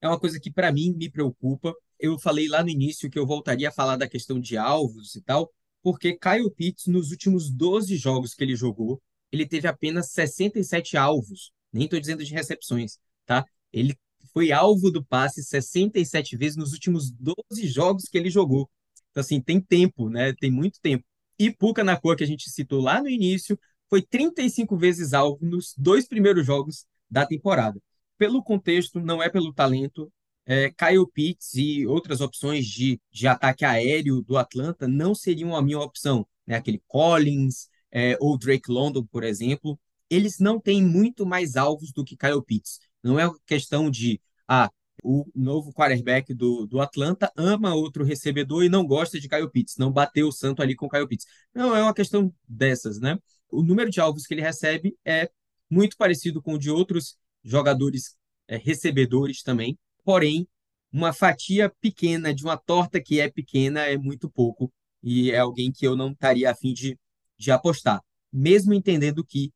é 0.02 0.08
uma 0.08 0.20
coisa 0.20 0.39
que 0.39 0.52
para 0.52 0.72
mim 0.72 0.93
me 0.96 1.10
preocupa. 1.10 1.74
Eu 2.00 2.20
falei 2.20 2.48
lá 2.48 2.64
no 2.64 2.70
início 2.70 3.10
que 3.10 3.18
eu 3.18 3.26
voltaria 3.26 3.70
a 3.70 3.72
falar 3.72 3.98
da 3.98 4.08
questão 4.08 4.39
de 4.39 4.58
alvos 4.58 5.16
e 5.16 5.22
tal, 5.22 5.52
porque 5.82 6.18
Kyle 6.18 6.52
Pitts, 6.52 6.88
nos 6.88 7.12
últimos 7.12 7.50
12 7.50 7.96
jogos 7.98 8.34
que 8.34 8.43
ele 8.43 8.56
jogou, 8.56 9.02
ele 9.32 9.48
teve 9.48 9.68
apenas 9.68 10.12
67 10.12 10.98
alvos, 10.98 11.52
nem 11.72 11.86
estou 11.86 12.00
dizendo 12.00 12.24
de 12.24 12.34
recepções, 12.34 12.98
tá? 13.26 13.46
Ele 13.72 13.98
foi 14.36 14.52
alvo 14.52 14.92
do 14.92 15.02
passe 15.02 15.42
67 15.42 16.36
vezes 16.36 16.58
nos 16.58 16.74
últimos 16.74 17.10
12 17.10 17.68
jogos 17.68 18.04
que 18.04 18.18
ele 18.18 18.30
jogou. 18.30 18.70
Então, 19.10 19.22
assim, 19.22 19.40
tem 19.40 19.62
tempo, 19.62 20.10
né? 20.10 20.34
Tem 20.34 20.52
muito 20.52 20.78
tempo. 20.82 21.06
E 21.40 21.50
Puka 21.50 21.86
na 21.86 21.96
cor 21.96 22.18
que 22.18 22.24
a 22.26 22.28
gente 22.28 22.50
citou 22.50 22.82
lá 22.82 23.02
no 23.02 23.08
início, 23.08 23.58
foi 23.90 24.02
35 24.02 24.76
vezes 24.76 25.14
alvo 25.14 25.40
nos 25.42 25.74
dois 25.78 26.06
primeiros 26.06 26.46
jogos 26.46 26.86
da 27.10 27.26
temporada. 27.26 27.82
Pelo 28.18 28.44
contexto, 28.44 29.00
não 29.00 29.24
é 29.24 29.30
pelo 29.30 29.54
talento. 29.54 30.12
É, 30.46 30.70
Kyle 30.70 31.10
Pitts 31.14 31.54
e 31.56 31.88
outras 31.88 32.20
opções 32.20 32.66
de, 32.66 33.00
de 33.10 33.28
ataque 33.28 33.64
aéreo 33.64 34.22
do 34.22 34.38
Atlanta 34.38 34.86
não 34.86 35.16
seriam 35.16 35.56
a 35.56 35.62
minha 35.62 35.80
opção. 35.80 36.28
Né? 36.46 36.56
Aquele 36.56 36.84
Collins 36.88 37.70
é, 37.90 38.18
ou 38.20 38.38
Drake 38.38 38.70
London, 38.70 39.06
por 39.06 39.24
exemplo. 39.24 39.80
Eles 40.10 40.40
não 40.40 40.60
têm 40.60 40.84
muito 40.84 41.26
mais 41.26 41.56
alvos 41.56 41.94
do 41.94 42.04
que 42.04 42.18
Kyle 42.18 42.44
Pitts. 42.44 42.80
Não 43.06 43.20
é 43.20 43.32
questão 43.45 43.88
de, 43.91 44.20
ah, 44.47 44.68
o 45.03 45.30
novo 45.36 45.72
quarterback 45.72 46.34
do, 46.34 46.66
do 46.66 46.82
Atlanta 46.82 47.32
ama 47.38 47.76
outro 47.76 48.03
recebedor 48.03 48.64
e 48.64 48.70
não 48.70 48.84
gosta 48.84 49.20
de 49.20 49.30
Kyle 49.30 49.47
Pitts, 49.47 49.78
não 49.78 49.91
bateu 49.91 50.28
o 50.28 50.32
santo 50.32 50.64
ali 50.64 50.76
com 50.76 50.89
Kyle 50.89 51.08
Pitts. 51.08 51.28
Não, 51.53 51.76
é 51.76 51.84
uma 51.84 51.93
questão 51.93 52.34
dessas, 52.47 52.99
né? 52.99 53.20
O 53.47 53.62
número 53.62 53.91
de 53.91 54.01
alvos 54.01 54.26
que 54.26 54.34
ele 54.34 54.41
recebe 54.41 54.97
é 55.06 55.30
muito 55.70 55.95
parecido 55.97 56.41
com 56.41 56.53
o 56.56 56.58
de 56.58 56.72
outros 56.72 57.16
jogadores 57.43 58.18
é, 58.47 58.58
recebedores 58.58 59.43
também, 59.43 59.78
porém, 60.03 60.47
uma 60.91 61.14
fatia 61.14 61.72
pequena 61.80 62.34
de 62.34 62.43
uma 62.43 62.58
torta 62.58 62.99
que 62.99 63.20
é 63.20 63.30
pequena 63.30 63.82
é 63.82 63.99
muito 63.99 64.28
pouco 64.32 64.74
e 65.03 65.30
é 65.30 65.38
alguém 65.38 65.72
que 65.72 65.86
eu 65.86 65.95
não 65.95 66.10
estaria 66.12 66.49
afim 66.49 66.74
de, 66.74 66.97
de 67.38 67.51
apostar, 67.51 68.01
mesmo 68.34 68.74
entendendo 68.74 69.24
que 69.24 69.53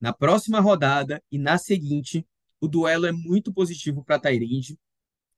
na 0.00 0.12
próxima 0.12 0.60
rodada 0.60 1.20
e 1.32 1.36
na 1.36 1.58
seguinte 1.58 2.24
o 2.62 2.68
duelo 2.68 3.06
é 3.06 3.12
muito 3.12 3.52
positivo 3.52 4.04
para 4.04 4.20
Tyrande. 4.20 4.78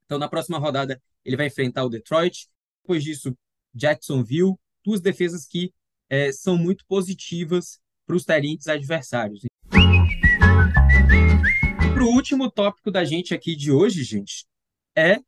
Então, 0.05 0.19
na 0.19 0.29
próxima 0.29 0.59
rodada, 0.59 1.01
ele 1.25 1.37
vai 1.37 1.47
enfrentar 1.47 1.83
o 1.85 1.89
Detroit. 1.89 2.49
Depois 2.83 3.03
disso, 3.03 3.35
Jacksonville. 3.75 4.55
Duas 4.85 5.01
defesas 5.01 5.47
que 5.47 5.73
é, 6.11 6.31
são 6.31 6.59
muito 6.59 6.85
positivas 6.87 7.81
para 8.07 8.15
os 8.15 8.25
Tyrands 8.25 8.69
adversários. 8.69 9.41
último 12.15 12.51
tópico 12.51 12.91
da 12.91 13.05
gente 13.05 13.35
aqui 13.35 13.57
de 13.57 13.73
hoje, 13.73 14.03
gente, 14.03 14.47
é 14.97 15.19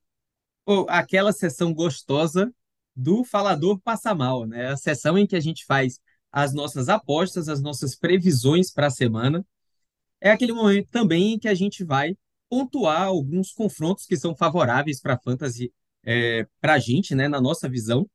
o- 0.67 0.87
aquela 0.89 1.33
sessão 1.33 1.73
gostosa 1.73 2.53
do 2.95 3.25
Falador 3.25 3.79
Passa 3.81 4.15
Mal, 4.15 4.47
né? 4.47 4.69
A 4.69 4.77
sessão 4.77 5.19
em 5.19 5.27
que 5.27 5.37
a 5.37 5.41
gente 5.41 5.65
faz 5.65 5.99
as 6.33 6.53
nossas 6.55 6.89
apostas, 6.89 7.49
as 7.49 7.61
nossas 7.63 7.97
previsões 7.97 8.71
para 8.71 8.87
a 8.87 8.91
semana. 8.91 9.45
É 10.21 10.31
aquele 10.31 10.53
momento 10.53 10.89
também 10.91 11.35
em 11.35 11.39
que 11.39 11.49
a 11.49 11.55
gente 11.55 11.85
vai 11.85 12.17
pontuar 12.49 13.03
alguns 13.03 13.53
confrontos 13.53 14.07
que 14.07 14.17
são 14.17 14.35
favoráveis 14.35 15.01
para 15.01 15.15
a 15.15 15.19
fantasy, 15.19 15.73
para 16.61 16.75
a 16.75 16.79
gente, 16.79 17.15
né, 17.15 17.29
na 17.29 17.41
nossa 17.41 17.69
visão. 17.69 18.09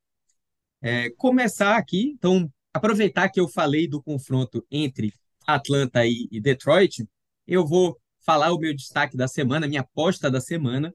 É, 0.82 1.10
começar 1.12 1.76
aqui, 1.78 2.14
então, 2.18 2.52
aproveitar 2.74 3.30
que 3.30 3.40
eu 3.40 3.48
falei 3.48 3.88
do 3.88 4.02
confronto 4.02 4.66
entre 4.72 5.14
Atlanta 5.46 6.06
e, 6.06 6.28
e 6.32 6.40
Detroit, 6.40 7.06
eu 7.46 7.66
vou 7.66 8.00
falar 8.22 8.52
o 8.52 8.60
meu 8.60 8.74
destaque 8.74 9.18
da 9.18 9.28
semana, 9.28 9.68
minha 9.68 9.82
aposta 9.82 10.32
da 10.32 10.40
semana, 10.40 10.94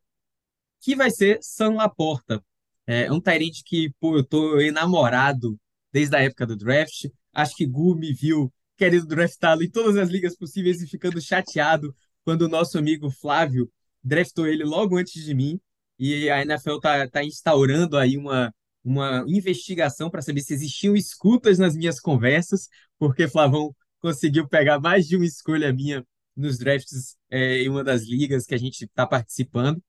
que 0.80 0.96
vai 0.96 1.10
ser 1.10 1.38
Sam 1.42 1.74
Laporta. 1.74 2.42
É 2.86 3.10
um 3.10 3.20
Tyrant 3.20 3.62
que, 3.64 3.92
pô, 4.00 4.16
eu 4.16 4.24
tô 4.24 4.60
enamorado 4.60 5.58
desde 5.92 6.16
a 6.16 6.20
época 6.20 6.46
do 6.46 6.56
draft. 6.56 7.06
Acho 7.32 7.54
que 7.56 7.66
Gu 7.66 7.96
me 7.96 8.12
viu 8.12 8.52
querendo 8.76 9.06
draftá-lo 9.06 9.62
em 9.62 9.70
todas 9.70 9.96
as 9.96 10.08
ligas 10.08 10.36
possíveis 10.36 10.80
e 10.82 10.86
ficando 10.86 11.20
chateado 11.20 11.94
quando 12.24 12.42
o 12.42 12.48
nosso 12.48 12.78
amigo 12.78 13.10
Flávio 13.10 13.70
draftou 14.02 14.46
ele 14.46 14.64
logo 14.64 14.96
antes 14.96 15.24
de 15.24 15.34
mim. 15.34 15.60
E 15.98 16.28
a 16.28 16.42
NFL 16.42 16.78
tá, 16.78 17.08
tá 17.08 17.24
instaurando 17.24 17.96
aí 17.96 18.16
uma, 18.16 18.52
uma 18.84 19.24
investigação 19.26 20.10
para 20.10 20.22
saber 20.22 20.42
se 20.42 20.54
existiam 20.54 20.94
escutas 20.94 21.58
nas 21.58 21.74
minhas 21.74 21.98
conversas, 21.98 22.68
porque 22.98 23.26
Flavão 23.28 23.74
conseguiu 24.00 24.46
pegar 24.48 24.78
mais 24.78 25.06
de 25.08 25.16
uma 25.16 25.24
escolha 25.24 25.72
minha 25.72 26.04
nos 26.36 26.58
drafts 26.58 27.16
é, 27.30 27.62
em 27.62 27.68
uma 27.68 27.82
das 27.82 28.02
ligas 28.02 28.44
que 28.44 28.54
a 28.54 28.58
gente 28.58 28.84
está 28.84 29.06
participando. 29.06 29.82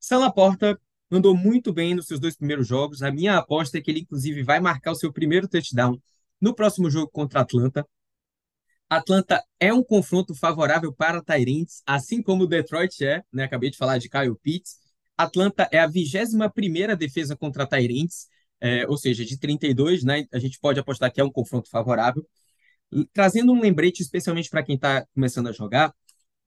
Sam 0.00 0.18
Laporta 0.18 0.80
andou 1.10 1.36
muito 1.36 1.72
bem 1.72 1.94
nos 1.94 2.06
seus 2.06 2.18
dois 2.18 2.36
primeiros 2.36 2.66
jogos. 2.66 3.02
A 3.02 3.12
minha 3.12 3.36
aposta 3.36 3.78
é 3.78 3.80
que 3.80 3.90
ele, 3.90 4.00
inclusive, 4.00 4.42
vai 4.42 4.58
marcar 4.58 4.92
o 4.92 4.96
seu 4.96 5.12
primeiro 5.12 5.46
touchdown 5.46 6.00
no 6.40 6.54
próximo 6.54 6.90
jogo 6.90 7.10
contra 7.10 7.40
a 7.40 7.42
Atlanta. 7.42 7.86
Atlanta 8.94 9.42
é 9.58 9.72
um 9.72 9.82
confronto 9.82 10.34
favorável 10.34 10.92
para 10.92 11.22
Tyrants, 11.22 11.82
assim 11.86 12.22
como 12.22 12.44
o 12.44 12.46
Detroit 12.46 13.02
é, 13.02 13.24
né? 13.32 13.44
Acabei 13.44 13.70
de 13.70 13.78
falar 13.78 13.96
de 13.96 14.06
Kyle 14.06 14.36
Pitts. 14.42 14.76
Atlanta 15.16 15.66
é 15.72 15.78
a 15.78 15.88
21ª 15.88 16.94
defesa 16.94 17.34
contra 17.34 17.66
Tyrants, 17.66 18.26
é, 18.60 18.86
ou 18.86 18.98
seja, 18.98 19.24
de 19.24 19.38
32, 19.38 20.04
né? 20.04 20.26
A 20.30 20.38
gente 20.38 20.58
pode 20.60 20.78
apostar 20.78 21.10
que 21.10 21.22
é 21.22 21.24
um 21.24 21.32
confronto 21.32 21.70
favorável. 21.70 22.22
Trazendo 23.14 23.50
um 23.52 23.62
lembrete 23.62 24.02
especialmente 24.02 24.50
para 24.50 24.62
quem 24.62 24.74
está 24.74 25.06
começando 25.14 25.48
a 25.48 25.52
jogar, 25.52 25.94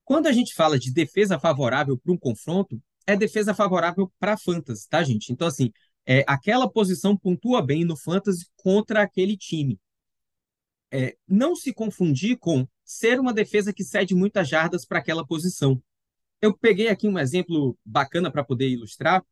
quando 0.03 0.27
a 0.27 0.31
gente 0.31 0.53
fala 0.53 0.77
de 0.77 0.93
defesa 0.93 1.39
favorável 1.39 1.97
para 1.97 2.13
um 2.13 2.17
confronto, 2.17 2.79
é 3.07 3.15
defesa 3.15 3.55
favorável 3.55 4.11
para 4.19 4.37
fantasy, 4.37 4.87
tá, 4.87 5.03
gente? 5.03 5.33
Então, 5.33 5.47
assim, 5.47 5.71
é, 6.05 6.23
aquela 6.27 6.69
posição 6.69 7.17
pontua 7.17 7.59
bem 7.63 7.83
no 7.83 7.97
fantasy 7.97 8.45
contra 8.55 9.01
aquele 9.01 9.35
time. 9.35 9.79
É, 10.91 11.17
não 11.27 11.55
se 11.55 11.73
confundir 11.73 12.37
com 12.37 12.67
ser 12.83 13.19
uma 13.19 13.33
defesa 13.33 13.73
que 13.73 13.83
cede 13.83 14.15
muitas 14.15 14.47
jardas 14.47 14.85
para 14.85 14.99
aquela 14.99 15.25
posição. 15.25 15.81
Eu 16.41 16.55
peguei 16.57 16.87
aqui 16.89 17.07
um 17.07 17.17
exemplo 17.19 17.77
bacana 17.83 18.31
para 18.31 18.43
poder 18.43 18.69
ilustrar. 18.69 19.23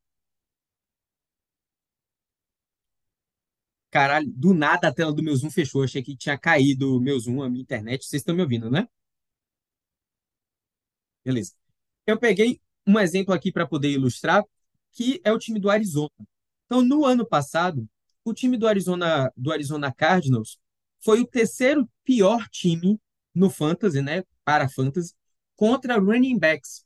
Caralho, 3.92 4.32
do 4.36 4.54
nada 4.54 4.88
a 4.88 4.94
tela 4.94 5.14
do 5.14 5.22
meu 5.24 5.36
Zoom 5.36 5.52
fechou. 5.52 5.84
Achei 5.84 6.02
que 6.02 6.18
tinha 6.18 6.38
caído 6.38 6.98
o 6.98 7.00
meu 7.00 7.20
Zoom, 7.20 7.44
a 7.44 7.50
minha 7.50 7.62
internet. 7.62 8.04
Vocês 8.06 8.22
estão 8.22 8.36
me 8.36 8.42
ouvindo, 8.42 8.70
né? 8.72 8.88
Beleza. 11.24 11.54
Eu 12.06 12.18
peguei 12.20 12.60
um 12.86 13.00
exemplo 13.00 13.34
aqui 13.34 13.52
para 13.52 13.68
poder 13.68 13.92
ilustrar, 13.92 14.44
que 14.92 15.22
é 15.24 15.32
o 15.32 15.40
time 15.40 15.60
do 15.60 15.70
Arizona. 15.70 16.10
Então, 16.66 16.82
no 16.82 17.06
ano 17.06 17.26
passado, 17.26 17.88
o 18.26 18.34
time 18.34 18.58
do 18.58 18.68
Arizona, 18.68 19.32
do 19.38 19.52
Arizona 19.52 19.94
Cardinals 19.94 20.58
foi 21.04 21.22
o 21.22 21.28
terceiro 21.28 21.90
pior 22.04 22.48
time 22.50 23.00
no 23.34 23.50
fantasy, 23.50 24.02
né, 24.02 24.24
para 24.44 24.70
fantasy, 24.70 25.14
contra 25.56 26.00
running 26.00 26.38
backs. 26.38 26.86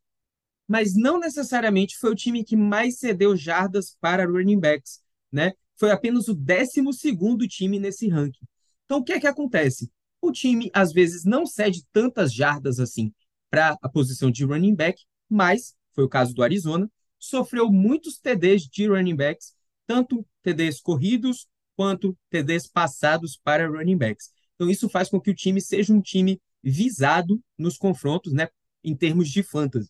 Mas 0.68 0.96
não 0.96 1.20
necessariamente 1.20 1.98
foi 1.98 2.12
o 2.12 2.16
time 2.16 2.44
que 2.44 2.56
mais 2.56 3.00
cedeu 3.00 3.36
jardas 3.36 3.96
para 4.02 4.26
running 4.26 4.60
backs, 4.60 5.02
né? 5.32 5.54
Foi 5.78 5.92
apenas 5.92 6.28
o 6.28 6.36
12º 6.36 7.48
time 7.48 7.80
nesse 7.80 8.10
ranking. 8.10 8.46
Então, 8.86 9.00
o 9.00 9.04
que 9.04 9.14
é 9.14 9.20
que 9.20 9.28
acontece? 9.28 9.90
O 10.22 10.32
time, 10.32 10.70
às 10.74 10.92
vezes, 10.92 11.24
não 11.24 11.46
cede 11.46 11.86
tantas 11.94 12.34
jardas 12.34 12.80
assim 12.80 13.14
para 13.50 13.78
a 13.82 13.88
posição 13.88 14.30
de 14.30 14.44
running 14.44 14.76
back, 14.76 15.04
mas, 15.30 15.76
foi 15.94 16.04
o 16.04 16.10
caso 16.10 16.34
do 16.34 16.44
Arizona, 16.44 16.90
sofreu 17.20 17.72
muitos 17.72 18.18
TDs 18.18 18.64
de 18.64 18.88
running 18.88 19.16
backs, 19.16 19.54
tanto 19.86 20.26
TDs 20.44 20.82
corridos 20.82 21.48
quanto 21.78 22.18
TDs 22.32 22.68
passados 22.68 23.40
para 23.42 23.70
running 23.70 23.98
backs. 23.98 24.32
Então, 24.56 24.70
isso 24.70 24.90
faz 24.90 25.08
com 25.08 25.22
que 25.22 25.30
o 25.30 25.36
time 25.36 25.62
seja 25.62 25.94
um 25.94 26.02
time 26.02 26.42
visado 26.64 27.40
nos 27.56 27.78
confrontos, 27.78 28.34
né, 28.34 28.50
em 28.84 28.96
termos 28.96 29.30
de 29.30 29.44
fantasy. 29.44 29.90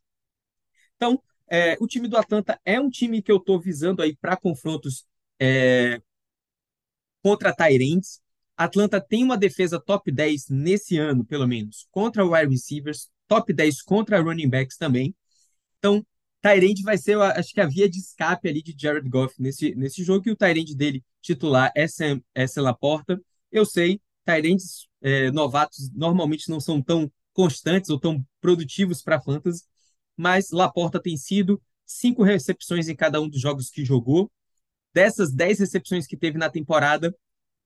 Então, 0.98 1.22
é, 1.50 1.78
o 1.80 1.88
time 1.88 2.10
do 2.10 2.18
Atlanta 2.18 2.60
é 2.66 2.80
um 2.80 2.90
time 2.90 3.22
que 3.22 3.32
eu 3.32 3.38
estou 3.38 3.60
visando 3.60 4.02
aí 4.02 4.16
para 4.18 4.36
confrontos 4.36 5.06
é, 5.40 6.02
contra 7.24 7.56
Tyrants. 7.56 8.22
Atlanta 8.58 9.00
tem 9.00 9.24
uma 9.24 9.38
defesa 9.38 9.80
top 9.80 10.12
10 10.12 10.50
nesse 10.50 10.98
ano, 10.98 11.24
pelo 11.24 11.48
menos, 11.48 11.88
contra 11.90 12.26
wide 12.26 12.52
receivers, 12.52 13.10
top 13.28 13.54
10 13.54 13.82
contra 13.82 14.20
running 14.20 14.50
backs 14.50 14.76
também. 14.76 15.16
Então, 15.78 16.06
Tyrande 16.42 16.84
vai 16.84 16.98
ser, 16.98 17.20
acho 17.20 17.54
que 17.54 17.62
a 17.62 17.66
via 17.66 17.90
de 17.90 18.00
escape 18.00 18.48
ali 18.48 18.62
de 18.62 18.76
Jared 18.78 19.10
Goff 19.10 19.36
nesse, 19.40 19.76
nesse 19.76 20.04
jogo, 20.04 20.28
e 20.28 20.32
o 20.32 20.36
Tyrande 20.36 20.76
dele 20.76 21.04
titular 21.22 21.72
é 21.76 21.88
Sam, 21.88 22.22
é 22.34 22.48
Sam 22.48 22.62
Laporta. 22.62 23.22
Eu 23.52 23.66
sei, 23.66 24.00
Tyrandes 24.26 24.88
é, 25.02 25.32
novatos 25.32 25.90
normalmente 25.94 26.50
não 26.50 26.60
são 26.60 26.82
tão 26.82 27.12
constantes 27.34 27.90
ou 27.90 28.00
tão 28.00 28.26
produtivos 28.42 29.02
para 29.02 29.22
fantasy, 29.22 29.64
mas 30.16 30.52
Laporta 30.52 31.02
tem 31.02 31.16
sido 31.16 31.62
cinco 31.86 32.24
recepções 32.24 32.88
em 32.88 32.96
cada 32.96 33.22
um 33.22 33.30
dos 33.30 33.40
jogos 33.40 33.70
que 33.70 33.86
jogou. 33.86 34.32
Dessas 34.94 35.32
dez 35.32 35.60
recepções 35.60 36.08
que 36.08 36.18
teve 36.18 36.38
na 36.38 36.50
temporada, 36.50 37.16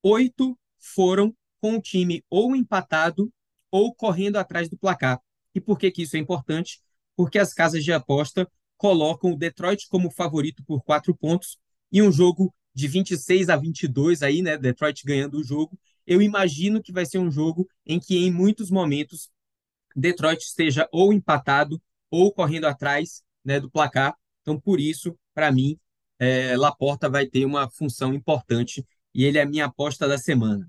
oito 0.04 0.58
foram 0.78 1.36
com 1.60 1.76
o 1.76 1.82
time 1.82 2.24
ou 2.30 2.56
empatado 2.56 3.32
ou 3.72 3.94
correndo 3.96 4.38
atrás 4.38 4.70
do 4.70 4.78
placar. 4.78 5.20
E 5.56 5.62
por 5.62 5.78
que, 5.78 5.92
que 5.92 6.04
isso 6.04 6.16
é 6.18 6.20
importante? 6.20 6.82
Porque 7.16 7.40
as 7.40 7.54
casas 7.54 7.84
de 7.84 7.94
aposta 7.94 8.50
colocam 8.82 9.34
o 9.34 9.38
Detroit 9.38 9.88
como 9.88 10.10
favorito 10.10 10.64
por 10.66 10.82
quatro 10.82 11.16
pontos 11.16 11.60
e 11.92 12.02
um 12.02 12.12
jogo 12.12 12.52
de 12.74 12.88
26 12.88 13.48
a 13.48 13.56
22 13.56 14.24
aí, 14.24 14.42
né, 14.42 14.58
Detroit 14.58 15.04
ganhando 15.06 15.38
o 15.38 15.44
jogo. 15.44 15.78
Eu 16.04 16.20
imagino 16.20 16.82
que 16.82 16.92
vai 16.92 17.06
ser 17.06 17.20
um 17.20 17.30
jogo 17.30 17.70
em 17.86 18.00
que 18.00 18.18
em 18.18 18.32
muitos 18.32 18.72
momentos 18.72 19.30
Detroit 19.96 20.42
esteja 20.42 20.90
ou 20.92 21.14
empatado 21.14 21.80
ou 22.10 22.34
correndo 22.34 22.66
atrás, 22.66 23.22
né, 23.46 23.60
do 23.60 23.70
placar. 23.70 24.16
Então, 24.42 24.60
por 24.60 24.80
isso, 24.80 25.16
para 25.32 25.52
mim, 25.52 25.78
é, 26.18 26.58
Laporta 26.58 27.08
vai 27.08 27.28
ter 27.28 27.46
uma 27.46 27.70
função 27.70 28.16
importante 28.16 28.84
e 29.14 29.26
ele 29.26 29.38
é 29.38 29.44
a 29.44 29.48
minha 29.48 29.66
aposta 29.66 30.08
da 30.08 30.18
semana. 30.18 30.68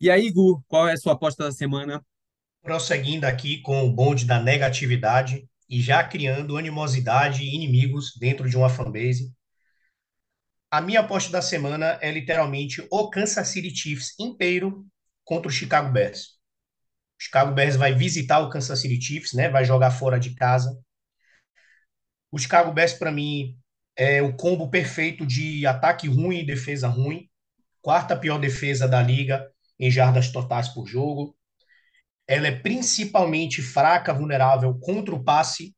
E 0.00 0.10
aí, 0.10 0.30
Gu, 0.30 0.64
qual 0.66 0.88
é 0.88 0.94
a 0.94 0.96
sua 0.96 1.12
aposta 1.12 1.44
da 1.44 1.52
semana? 1.52 2.02
Prosseguindo 2.62 3.26
aqui 3.26 3.60
com 3.60 3.86
o 3.86 3.92
bonde 3.92 4.24
da 4.24 4.40
negatividade 4.40 5.46
e 5.68 5.80
já 5.80 6.02
criando 6.04 6.56
animosidade 6.56 7.42
e 7.42 7.54
inimigos 7.54 8.12
dentro 8.18 8.48
de 8.48 8.56
uma 8.56 8.68
fanbase. 8.68 9.32
A 10.70 10.80
minha 10.80 11.00
aposta 11.00 11.30
da 11.30 11.40
semana 11.40 11.98
é 12.02 12.10
literalmente 12.10 12.86
o 12.90 13.08
Kansas 13.08 13.48
City 13.48 13.74
Chiefs 13.74 14.14
inteiro 14.18 14.84
contra 15.24 15.48
o 15.48 15.52
Chicago 15.52 15.92
Bears. 15.92 16.34
O 17.18 17.22
Chicago 17.22 17.52
Bears 17.52 17.76
vai 17.76 17.94
visitar 17.94 18.40
o 18.40 18.50
Kansas 18.50 18.80
City 18.80 19.00
Chiefs, 19.00 19.32
né? 19.32 19.48
Vai 19.48 19.64
jogar 19.64 19.90
fora 19.92 20.18
de 20.18 20.34
casa. 20.34 20.76
O 22.30 22.38
Chicago 22.38 22.72
Bears 22.72 22.92
para 22.92 23.12
mim 23.12 23.56
é 23.96 24.20
o 24.20 24.36
combo 24.36 24.68
perfeito 24.68 25.24
de 25.24 25.64
ataque 25.66 26.08
ruim 26.08 26.40
e 26.40 26.46
defesa 26.46 26.88
ruim. 26.88 27.28
Quarta 27.80 28.16
pior 28.16 28.38
defesa 28.38 28.88
da 28.88 29.00
liga 29.00 29.48
em 29.78 29.90
jardas 29.90 30.32
totais 30.32 30.68
por 30.68 30.86
jogo. 30.86 31.36
Ela 32.26 32.48
é 32.48 32.52
principalmente 32.52 33.60
fraca, 33.60 34.14
vulnerável 34.14 34.74
contra 34.80 35.14
o 35.14 35.22
passe 35.22 35.74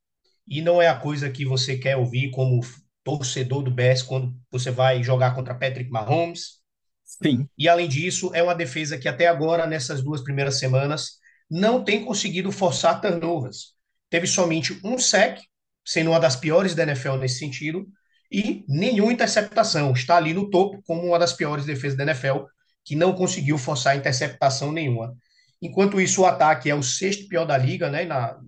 e 0.46 0.62
não 0.62 0.80
é 0.80 0.88
a 0.88 0.98
coisa 0.98 1.30
que 1.30 1.44
você 1.44 1.76
quer 1.76 1.96
ouvir 1.96 2.30
como 2.30 2.60
torcedor 3.02 3.62
do 3.62 3.70
Bears 3.70 4.02
quando 4.02 4.34
você 4.50 4.70
vai 4.70 5.02
jogar 5.02 5.34
contra 5.34 5.54
Patrick 5.54 5.90
Mahomes. 5.90 6.60
Sim. 7.04 7.48
E 7.56 7.68
além 7.68 7.88
disso, 7.88 8.30
é 8.34 8.42
uma 8.42 8.54
defesa 8.54 8.98
que 8.98 9.08
até 9.08 9.26
agora, 9.28 9.66
nessas 9.66 10.02
duas 10.02 10.22
primeiras 10.22 10.58
semanas, 10.58 11.18
não 11.48 11.84
tem 11.84 12.04
conseguido 12.04 12.50
forçar 12.50 13.00
turnovers. 13.00 13.74
Teve 14.10 14.26
somente 14.26 14.78
um 14.84 14.98
sec, 14.98 15.40
sendo 15.84 16.10
uma 16.10 16.20
das 16.20 16.36
piores 16.36 16.74
da 16.74 16.82
NFL 16.82 17.14
nesse 17.16 17.38
sentido, 17.38 17.86
e 18.30 18.64
nenhuma 18.68 19.12
interceptação. 19.12 19.92
Está 19.92 20.16
ali 20.16 20.34
no 20.34 20.50
topo 20.50 20.82
como 20.84 21.02
uma 21.06 21.18
das 21.18 21.32
piores 21.32 21.64
defesas 21.64 21.96
da 21.96 22.04
NFL, 22.04 22.44
que 22.84 22.96
não 22.96 23.12
conseguiu 23.12 23.56
forçar 23.56 23.96
interceptação 23.96 24.72
nenhuma. 24.72 25.16
Enquanto 25.60 26.00
isso, 26.00 26.22
o 26.22 26.26
ataque 26.26 26.70
é 26.70 26.74
o 26.74 26.82
sexto 26.82 27.28
pior 27.28 27.44
da 27.44 27.56
liga, 27.56 27.90
né, 27.90 28.04
na, 28.04 28.38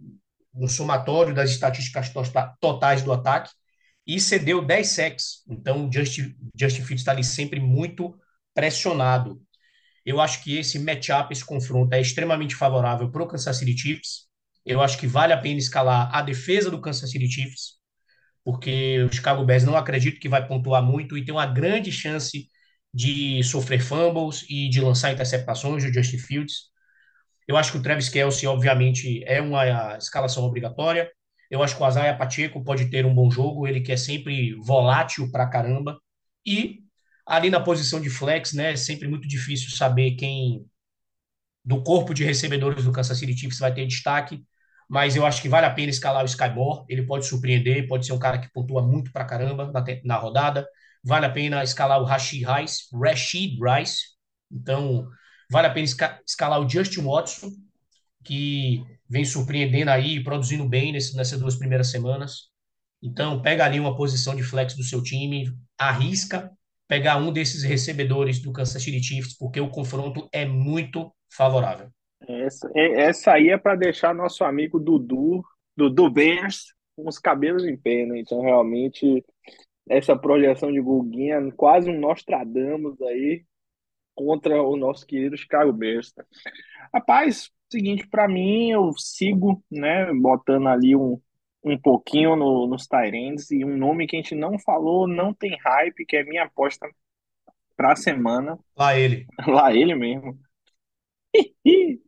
no 0.52 0.68
somatório 0.68 1.34
das 1.34 1.50
estatísticas 1.50 2.10
tota, 2.10 2.54
totais 2.60 3.02
do 3.02 3.12
ataque 3.12 3.50
e 4.06 4.18
cedeu 4.18 4.64
10 4.64 4.88
sacks. 4.88 5.42
Então, 5.48 5.86
o 5.86 5.92
Justin, 5.92 6.34
Justin 6.58 6.82
Fields 6.82 7.02
está 7.02 7.12
ali 7.12 7.24
sempre 7.24 7.60
muito 7.60 8.18
pressionado. 8.54 9.40
Eu 10.04 10.20
acho 10.20 10.42
que 10.42 10.56
esse 10.56 10.78
matchup, 10.78 11.32
esse 11.32 11.44
confronto 11.44 11.94
é 11.94 12.00
extremamente 12.00 12.54
favorável 12.54 13.10
para 13.10 13.22
o 13.22 13.26
Kansas 13.28 13.58
City 13.58 13.76
Chiefs. 13.76 14.26
Eu 14.64 14.80
acho 14.80 14.98
que 14.98 15.06
vale 15.06 15.32
a 15.32 15.36
pena 15.36 15.58
escalar 15.58 16.14
a 16.14 16.22
defesa 16.22 16.70
do 16.70 16.80
Kansas 16.80 17.10
City 17.10 17.30
Chiefs, 17.30 17.74
porque 18.42 19.02
o 19.02 19.12
Chicago 19.12 19.44
Bears 19.44 19.64
não 19.64 19.76
acredito 19.76 20.18
que 20.18 20.28
vai 20.28 20.46
pontuar 20.46 20.82
muito 20.82 21.16
e 21.16 21.24
tem 21.24 21.34
uma 21.34 21.46
grande 21.46 21.92
chance 21.92 22.48
de 22.92 23.42
sofrer 23.44 23.80
fumbles 23.80 24.44
e 24.48 24.68
de 24.68 24.80
lançar 24.80 25.12
interceptações 25.12 25.84
do 25.84 25.92
Justin 25.92 26.18
Fields. 26.18 26.70
Eu 27.48 27.56
acho 27.56 27.72
que 27.72 27.78
o 27.78 27.82
Travis 27.82 28.08
Kelce, 28.10 28.46
obviamente, 28.46 29.24
é 29.26 29.40
uma 29.40 29.96
escalação 29.96 30.44
obrigatória. 30.44 31.10
Eu 31.50 31.62
acho 31.62 31.76
que 31.76 31.82
o 31.82 31.88
Isaiah 31.88 32.16
Pacheco 32.16 32.62
pode 32.62 32.90
ter 32.90 33.06
um 33.06 33.14
bom 33.14 33.30
jogo, 33.30 33.66
ele 33.66 33.80
que 33.80 33.90
é 33.92 33.96
sempre 33.96 34.54
volátil 34.56 35.30
pra 35.32 35.48
caramba. 35.48 35.98
E 36.46 36.80
ali 37.26 37.50
na 37.50 37.60
posição 37.60 38.00
de 38.00 38.10
flex, 38.10 38.52
né, 38.52 38.72
é 38.72 38.76
sempre 38.76 39.08
muito 39.08 39.26
difícil 39.26 39.70
saber 39.70 40.12
quem 40.12 40.64
do 41.64 41.82
corpo 41.82 42.14
de 42.14 42.24
recebedores 42.24 42.84
do 42.84 42.92
Kansas 42.92 43.18
City 43.18 43.36
Chiefs 43.36 43.58
vai 43.58 43.72
ter 43.72 43.86
destaque, 43.86 44.42
mas 44.88 45.16
eu 45.16 45.26
acho 45.26 45.42
que 45.42 45.48
vale 45.48 45.66
a 45.66 45.70
pena 45.70 45.90
escalar 45.90 46.22
o 46.22 46.26
Sky 46.26 46.48
Moore, 46.50 46.84
ele 46.88 47.02
pode 47.02 47.26
surpreender, 47.26 47.86
pode 47.86 48.06
ser 48.06 48.12
um 48.12 48.18
cara 48.18 48.38
que 48.38 48.50
pontua 48.52 48.82
muito 48.82 49.12
pra 49.12 49.24
caramba 49.24 49.70
na, 49.70 49.84
na 50.04 50.16
rodada. 50.16 50.66
Vale 51.04 51.26
a 51.26 51.30
pena 51.30 51.62
escalar 51.62 52.00
o 52.00 52.04
Rashid 52.04 52.44
Rice, 52.46 52.84
Rashid 52.92 53.58
Rice. 53.62 53.98
Então, 54.50 55.06
vale 55.50 55.66
a 55.66 55.72
pena 55.72 55.86
escalar 56.26 56.60
o 56.60 56.68
Justin 56.68 57.02
Watson, 57.02 57.50
que 58.24 58.84
vem 59.08 59.24
surpreendendo 59.24 59.90
aí, 59.90 60.22
produzindo 60.22 60.68
bem 60.68 60.92
nesse, 60.92 61.16
nessas 61.16 61.40
duas 61.40 61.56
primeiras 61.56 61.90
semanas. 61.90 62.50
Então, 63.02 63.40
pega 63.40 63.64
ali 63.64 63.78
uma 63.78 63.96
posição 63.96 64.34
de 64.34 64.42
flex 64.42 64.74
do 64.74 64.82
seu 64.82 65.02
time, 65.02 65.52
arrisca 65.78 66.50
pegar 66.88 67.18
um 67.18 67.32
desses 67.32 67.62
recebedores 67.62 68.40
do 68.40 68.52
Kansas 68.52 68.82
City 68.82 69.02
Chiefs, 69.02 69.36
porque 69.36 69.60
o 69.60 69.70
confronto 69.70 70.28
é 70.32 70.46
muito 70.46 71.12
favorável. 71.30 71.88
Essa, 72.26 72.70
essa 72.74 73.32
aí 73.32 73.50
é 73.50 73.58
para 73.58 73.76
deixar 73.76 74.14
nosso 74.14 74.42
amigo 74.42 74.80
Dudu, 74.80 75.44
Dudu 75.76 76.10
Bears, 76.10 76.74
com 76.96 77.06
os 77.08 77.18
cabelos 77.18 77.64
em 77.64 77.76
pé, 77.76 78.06
né? 78.06 78.18
Então, 78.18 78.40
realmente, 78.40 79.24
essa 79.88 80.16
projeção 80.16 80.72
de 80.72 80.80
Guguinha, 80.80 81.52
quase 81.52 81.90
um 81.90 82.00
Nostradamus 82.00 83.00
aí, 83.02 83.44
contra 84.18 84.60
o 84.60 84.76
nosso 84.76 85.06
querido 85.06 85.36
Chicago 85.36 85.72
Bears. 85.72 86.12
Rapaz, 86.92 87.52
seguinte, 87.70 88.04
para 88.08 88.26
mim, 88.26 88.72
eu 88.72 88.92
sigo, 88.96 89.62
né, 89.70 90.12
botando 90.12 90.66
ali 90.66 90.96
um, 90.96 91.20
um 91.62 91.78
pouquinho 91.78 92.34
no, 92.34 92.66
nos 92.66 92.88
Tyrants 92.88 93.52
e 93.52 93.64
um 93.64 93.76
nome 93.76 94.08
que 94.08 94.16
a 94.16 94.20
gente 94.20 94.34
não 94.34 94.58
falou, 94.58 95.06
não 95.06 95.32
tem 95.32 95.56
hype, 95.56 96.04
que 96.04 96.16
é 96.16 96.24
minha 96.24 96.44
aposta 96.44 96.88
para 97.76 97.92
a 97.92 97.96
semana. 97.96 98.58
Lá 98.76 98.98
ele. 98.98 99.24
Lá 99.46 99.72
ele 99.72 99.94
mesmo. 99.94 100.36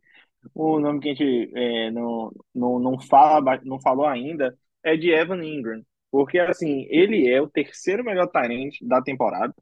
o 0.53 0.79
nome 0.79 0.99
que 0.99 1.09
a 1.09 1.13
gente 1.13 1.51
é, 1.55 1.91
não, 1.91 2.29
não, 2.53 2.77
não, 2.77 2.99
fala, 2.99 3.61
não 3.63 3.79
falou 3.79 4.05
ainda 4.05 4.57
é 4.83 4.97
de 4.97 5.11
Evan 5.11 5.41
Ingram. 5.45 5.81
Porque, 6.11 6.37
assim, 6.39 6.85
ele 6.89 7.29
é 7.29 7.41
o 7.41 7.49
terceiro 7.49 8.03
melhor 8.03 8.27
Tyrant 8.27 8.75
da 8.81 9.01
temporada 9.01 9.55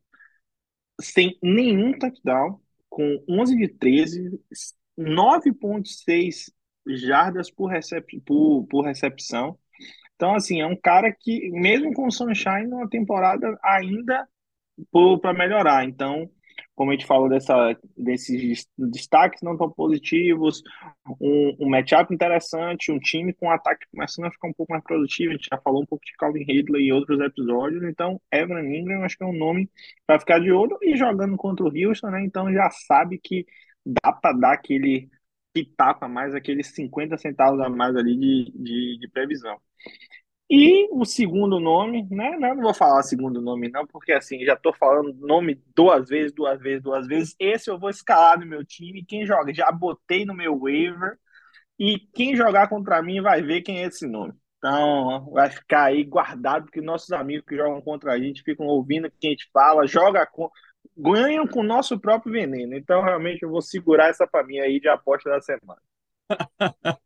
sem 0.99 1.37
nenhum 1.41 1.97
touchdown, 1.97 2.59
com 2.89 3.23
11 3.29 3.55
de 3.57 3.67
13, 3.67 4.39
9,6 4.97 6.51
jardas 6.87 7.49
por, 7.51 7.67
recep 7.67 8.19
por, 8.21 8.65
por 8.67 8.85
recepção. 8.85 9.57
Então, 10.15 10.35
assim, 10.35 10.59
é 10.61 10.67
um 10.67 10.75
cara 10.75 11.15
que, 11.17 11.49
mesmo 11.51 11.93
com 11.93 12.07
o 12.07 12.11
Sunshine, 12.11 12.67
numa 12.67 12.89
temporada 12.89 13.57
ainda 13.63 14.27
para 15.21 15.33
melhorar. 15.33 15.85
Então, 15.85 16.29
como 16.75 16.91
a 16.91 16.93
gente 16.93 17.05
falou 17.05 17.29
dessa, 17.29 17.77
desses 17.97 18.67
destaques 18.77 19.41
não 19.41 19.57
tão 19.57 19.69
positivos, 19.69 20.61
um, 21.19 21.55
um 21.59 21.69
matchup 21.69 22.13
interessante, 22.13 22.91
um 22.91 22.99
time 22.99 23.33
com 23.33 23.47
um 23.47 23.51
ataque 23.51 23.85
começando 23.91 24.25
a 24.25 24.31
ficar 24.31 24.47
um 24.47 24.53
pouco 24.53 24.71
mais 24.71 24.83
produtivo. 24.83 25.31
A 25.31 25.33
gente 25.33 25.47
já 25.51 25.59
falou 25.61 25.81
um 25.81 25.85
pouco 25.85 26.05
de 26.05 26.13
Calvin 26.17 26.43
Ridley 26.43 26.87
em 26.87 26.91
outros 26.91 27.19
episódios, 27.19 27.83
então 27.83 28.21
Evan 28.31 28.61
Ingram 28.61 29.03
acho 29.03 29.17
que 29.17 29.23
é 29.23 29.27
um 29.27 29.37
nome 29.37 29.69
para 30.05 30.19
ficar 30.19 30.39
de 30.39 30.51
olho 30.51 30.77
e 30.81 30.95
jogando 30.97 31.37
contra 31.37 31.65
o 31.65 31.71
Houston, 31.71 32.09
né? 32.09 32.23
Então 32.23 32.51
já 32.53 32.69
sabe 32.69 33.19
que 33.21 33.45
dá 33.85 34.11
para 34.13 34.37
dar 34.37 34.53
aquele 34.53 35.09
pitaco 35.53 36.07
mais, 36.07 36.35
aqueles 36.35 36.67
50 36.67 37.17
centavos 37.17 37.59
a 37.59 37.69
mais 37.69 37.95
ali 37.95 38.17
de, 38.17 38.51
de, 38.55 38.99
de 38.99 39.07
previsão. 39.09 39.59
E 40.49 40.87
o 40.91 41.05
segundo 41.05 41.59
nome, 41.59 42.07
né? 42.09 42.31
Não, 42.39 42.55
não 42.55 42.63
vou 42.63 42.73
falar 42.73 43.03
segundo 43.03 43.39
nome, 43.39 43.69
não, 43.69 43.85
porque 43.85 44.11
assim, 44.11 44.43
já 44.43 44.55
tô 44.55 44.73
falando 44.73 45.13
nome 45.13 45.61
duas 45.75 46.09
vezes, 46.09 46.33
duas 46.33 46.59
vezes, 46.59 46.81
duas 46.81 47.07
vezes. 47.07 47.35
Esse 47.39 47.69
eu 47.69 47.77
vou 47.77 47.89
escalar 47.89 48.39
no 48.39 48.47
meu 48.47 48.65
time. 48.65 49.05
Quem 49.05 49.25
joga, 49.27 49.53
já 49.53 49.71
botei 49.71 50.25
no 50.25 50.33
meu 50.33 50.57
waiver. 50.59 51.17
E 51.79 51.99
quem 52.13 52.35
jogar 52.35 52.67
contra 52.69 53.01
mim 53.01 53.21
vai 53.21 53.41
ver 53.41 53.61
quem 53.61 53.79
é 53.79 53.87
esse 53.87 54.07
nome. 54.07 54.33
Então, 54.57 55.31
vai 55.31 55.49
ficar 55.49 55.85
aí 55.85 56.03
guardado, 56.03 56.65
porque 56.65 56.81
nossos 56.81 57.11
amigos 57.11 57.45
que 57.47 57.55
jogam 57.55 57.81
contra 57.81 58.13
a 58.13 58.19
gente 58.19 58.43
ficam 58.43 58.65
ouvindo 58.67 59.07
o 59.07 59.11
que 59.11 59.27
a 59.27 59.29
gente 59.29 59.49
fala, 59.53 59.87
joga 59.87 60.25
com, 60.25 60.49
ganham 60.97 61.47
com 61.47 61.61
o 61.61 61.63
nosso 61.63 61.99
próprio 61.99 62.33
veneno. 62.33 62.75
Então, 62.75 63.01
realmente, 63.03 63.43
eu 63.43 63.49
vou 63.49 63.61
segurar 63.61 64.09
essa 64.09 64.27
para 64.27 64.45
mim 64.45 64.59
aí 64.59 64.79
de 64.79 64.89
aposta 64.89 65.29
da 65.29 65.41
semana. 65.41 65.81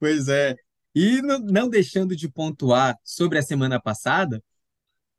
pois 0.00 0.28
é. 0.28 0.67
E 1.00 1.22
não 1.22 1.68
deixando 1.68 2.16
de 2.16 2.28
pontuar 2.28 2.98
sobre 3.04 3.38
a 3.38 3.42
semana 3.42 3.80
passada, 3.80 4.42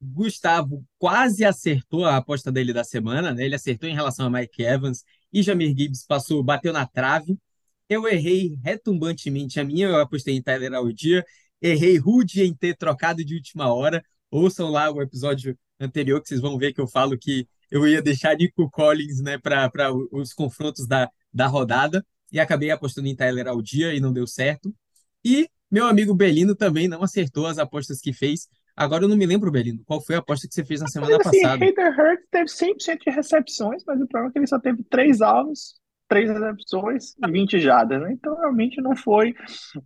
Gustavo 0.01 0.85
quase 0.97 1.45
acertou 1.45 2.03
a 2.03 2.17
aposta 2.17 2.51
dele 2.51 2.73
da 2.73 2.83
semana, 2.83 3.33
né? 3.33 3.45
Ele 3.45 3.55
acertou 3.55 3.87
em 3.87 3.93
relação 3.95 4.25
a 4.25 4.29
Mike 4.29 4.61
Evans 4.61 5.05
e 5.31 5.41
Jamir 5.41 5.69
Gibbs 5.69 6.05
passou, 6.05 6.43
bateu 6.43 6.73
na 6.73 6.85
trave. 6.85 7.39
Eu 7.87 8.05
errei 8.09 8.59
retumbantemente 8.61 9.57
a 9.57 9.63
minha, 9.63 9.87
eu 9.87 10.01
apostei 10.01 10.35
em 10.35 10.41
Tyler 10.43 10.73
Aldia, 10.73 11.23
errei 11.61 11.97
rude 11.97 12.43
em 12.43 12.53
ter 12.53 12.75
trocado 12.75 13.23
de 13.23 13.35
última 13.35 13.73
hora. 13.73 14.03
Ouçam 14.29 14.69
lá 14.69 14.91
o 14.91 15.01
episódio 15.01 15.57
anterior 15.79 16.21
que 16.21 16.27
vocês 16.27 16.41
vão 16.41 16.57
ver 16.57 16.73
que 16.73 16.81
eu 16.81 16.89
falo 16.89 17.17
que 17.17 17.47
eu 17.71 17.87
ia 17.87 18.01
deixar 18.01 18.35
Nico 18.35 18.69
Collins, 18.69 19.21
né, 19.21 19.37
para 19.37 19.93
os 20.11 20.33
confrontos 20.33 20.85
da, 20.85 21.09
da 21.33 21.47
rodada 21.47 22.05
e 22.33 22.37
acabei 22.37 22.69
apostando 22.69 23.07
em 23.07 23.15
Tyler 23.15 23.47
Aldia 23.47 23.93
e 23.93 24.01
não 24.01 24.11
deu 24.11 24.27
certo. 24.27 24.75
E 25.23 25.49
meu 25.71 25.85
amigo 25.85 26.15
Belino 26.15 26.55
também 26.55 26.87
não 26.87 27.03
acertou 27.03 27.45
as 27.45 27.57
apostas 27.57 27.99
que 27.99 28.11
fez. 28.11 28.47
Agora 28.75 29.03
eu 29.03 29.09
não 29.09 29.17
me 29.17 29.25
lembro, 29.25 29.51
Belino, 29.51 29.83
qual 29.85 30.01
foi 30.01 30.15
a 30.15 30.19
aposta 30.19 30.47
que 30.47 30.53
você 30.53 30.63
fez 30.63 30.79
na 30.79 30.87
semana 30.87 31.17
mas, 31.17 31.27
assim, 31.27 31.41
passada? 31.41 31.65
Hater 31.65 31.99
Hurt 31.99 32.21
teve 32.31 32.45
100% 32.45 32.99
de 33.05 33.11
recepções, 33.11 33.83
mas 33.85 34.01
o 34.01 34.07
problema 34.07 34.29
é 34.29 34.31
que 34.31 34.39
ele 34.39 34.47
só 34.47 34.59
teve 34.59 34.83
três 34.83 35.21
alvos, 35.21 35.75
três 36.07 36.29
recepções 36.29 37.13
e 37.23 37.31
20 37.31 37.59
jadas, 37.59 38.01
né? 38.01 38.11
Então 38.13 38.35
realmente 38.37 38.81
não 38.81 38.95
foi 38.95 39.35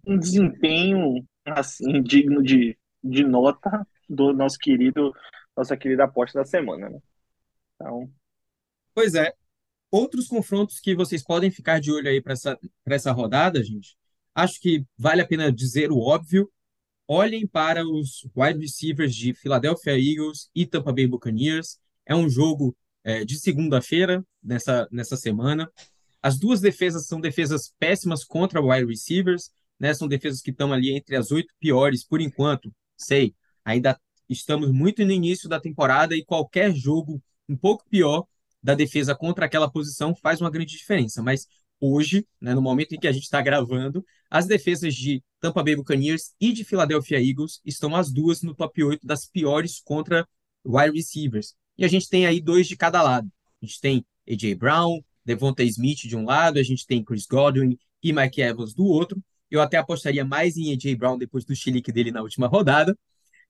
um 0.07 0.17
desempenho 0.17 1.25
assim 1.45 2.01
digno 2.01 2.41
de, 2.41 2.77
de 3.03 3.23
nota 3.23 3.85
do 4.07 4.31
nosso 4.31 4.57
querido, 4.57 5.11
nossa 5.57 5.75
querida 5.75 6.05
aposta 6.05 6.39
da 6.39 6.45
semana, 6.45 6.89
né? 6.89 6.99
Então... 7.75 8.09
Pois 8.93 9.15
é. 9.15 9.33
Outros 9.91 10.27
confrontos 10.27 10.79
que 10.79 10.95
vocês 10.95 11.23
podem 11.23 11.51
ficar 11.51 11.79
de 11.79 11.91
olho 11.91 12.07
aí 12.07 12.21
para 12.21 12.33
essa, 12.33 12.57
essa 12.85 13.11
rodada, 13.11 13.63
gente, 13.63 13.95
Acho 14.35 14.59
que 14.59 14.83
vale 14.97 15.21
a 15.21 15.27
pena 15.27 15.51
dizer 15.51 15.91
o 15.91 15.99
óbvio. 15.99 16.49
Olhem 17.07 17.45
para 17.45 17.85
os 17.85 18.27
wide 18.35 18.59
receivers 18.59 19.13
de 19.13 19.33
Philadelphia 19.33 19.97
Eagles 19.97 20.49
e 20.55 20.65
Tampa 20.65 20.91
Bay 20.91 21.05
Buccaneers. 21.05 21.77
É 22.05 22.15
um 22.15 22.29
jogo 22.29 22.75
é, 23.03 23.23
de 23.25 23.37
segunda-feira, 23.37 24.25
nessa, 24.41 24.87
nessa 24.91 25.17
semana. 25.17 25.69
As 26.21 26.39
duas 26.39 26.61
defesas 26.61 27.05
são 27.05 27.19
defesas 27.19 27.73
péssimas 27.77 28.23
contra 28.23 28.61
wide 28.61 28.85
receivers, 28.85 29.51
né? 29.79 29.93
São 29.93 30.07
defesas 30.07 30.41
que 30.41 30.51
estão 30.51 30.71
ali 30.71 30.91
entre 30.91 31.15
as 31.15 31.31
oito 31.31 31.53
piores 31.59 32.05
por 32.05 32.21
enquanto. 32.21 32.73
Sei, 32.95 33.35
ainda 33.63 33.99
estamos 34.29 34.71
muito 34.71 35.03
no 35.03 35.11
início 35.11 35.49
da 35.49 35.59
temporada 35.59 36.15
e 36.15 36.23
qualquer 36.23 36.73
jogo 36.73 37.21
um 37.47 37.57
pouco 37.57 37.83
pior 37.89 38.25
da 38.61 38.73
defesa 38.73 39.13
contra 39.13 39.45
aquela 39.45 39.69
posição 39.69 40.15
faz 40.15 40.39
uma 40.39 40.49
grande 40.49 40.77
diferença. 40.77 41.21
Mas 41.21 41.45
hoje, 41.79 42.25
né, 42.39 42.53
no 42.53 42.61
momento 42.61 42.93
em 42.93 42.99
que 42.99 43.07
a 43.07 43.11
gente 43.11 43.23
está 43.23 43.41
gravando, 43.41 44.05
as 44.29 44.45
defesas 44.45 44.95
de 44.95 45.23
Tampa 45.39 45.63
Bay 45.63 45.75
Buccaneers 45.75 46.33
e 46.39 46.51
de 46.53 46.63
Philadelphia 46.63 47.21
Eagles 47.21 47.59
estão 47.65 47.95
as 47.95 48.11
duas 48.11 48.41
no 48.41 48.55
top 48.55 48.83
8 48.83 49.05
das 49.05 49.25
piores 49.27 49.81
contra 49.83 50.27
wide 50.65 50.95
receivers. 50.95 51.55
E 51.77 51.83
a 51.83 51.87
gente 51.87 52.09
tem 52.09 52.25
aí 52.25 52.39
dois 52.39 52.67
de 52.67 52.75
cada 52.75 53.01
lado. 53.01 53.29
A 53.61 53.65
gente 53.65 53.79
tem 53.79 54.05
AJ 54.29 54.55
Brown, 54.55 55.01
Devonta 55.25 55.63
Smith 55.63 55.99
de 55.99 56.15
um 56.15 56.25
lado, 56.25 56.59
a 56.59 56.63
gente 56.63 56.85
tem 56.85 57.03
Chris 57.03 57.25
Godwin 57.25 57.77
e 58.01 58.13
Mike 58.13 58.41
Evans 58.41 58.73
do 58.73 58.85
outro. 58.85 59.21
Eu 59.49 59.61
até 59.61 59.77
apostaria 59.77 60.25
mais 60.25 60.57
em 60.57 60.73
AJ 60.73 60.95
Brown 60.95 61.17
depois 61.17 61.45
do 61.45 61.55
chilique 61.55 61.91
dele 61.91 62.11
na 62.11 62.21
última 62.21 62.47
rodada. 62.47 62.97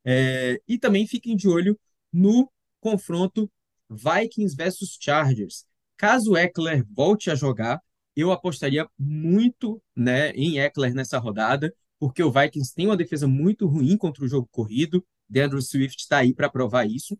É, 0.05 0.59
e 0.67 0.77
também 0.77 1.07
fiquem 1.07 1.35
de 1.35 1.47
olho 1.47 1.79
no 2.11 2.51
confronto 2.79 3.49
Vikings 3.89 4.55
versus 4.55 4.97
Chargers. 4.99 5.65
Caso 5.95 6.35
Eckler 6.35 6.85
volte 6.91 7.31
a 7.31 7.35
jogar, 7.35 7.79
eu 8.15 8.31
apostaria 8.31 8.87
muito 8.97 9.81
né, 9.95 10.31
em 10.31 10.59
Eckler 10.59 10.93
nessa 10.93 11.17
rodada, 11.17 11.73
porque 11.99 12.23
o 12.23 12.31
Vikings 12.31 12.73
tem 12.73 12.87
uma 12.87 12.97
defesa 12.97 13.27
muito 13.27 13.67
ruim 13.67 13.97
contra 13.97 14.23
o 14.23 14.27
jogo 14.27 14.47
corrido. 14.51 15.05
DeAndre 15.27 15.61
Swift 15.61 16.01
está 16.01 16.17
aí 16.17 16.33
para 16.33 16.49
provar 16.49 16.85
isso. 16.85 17.17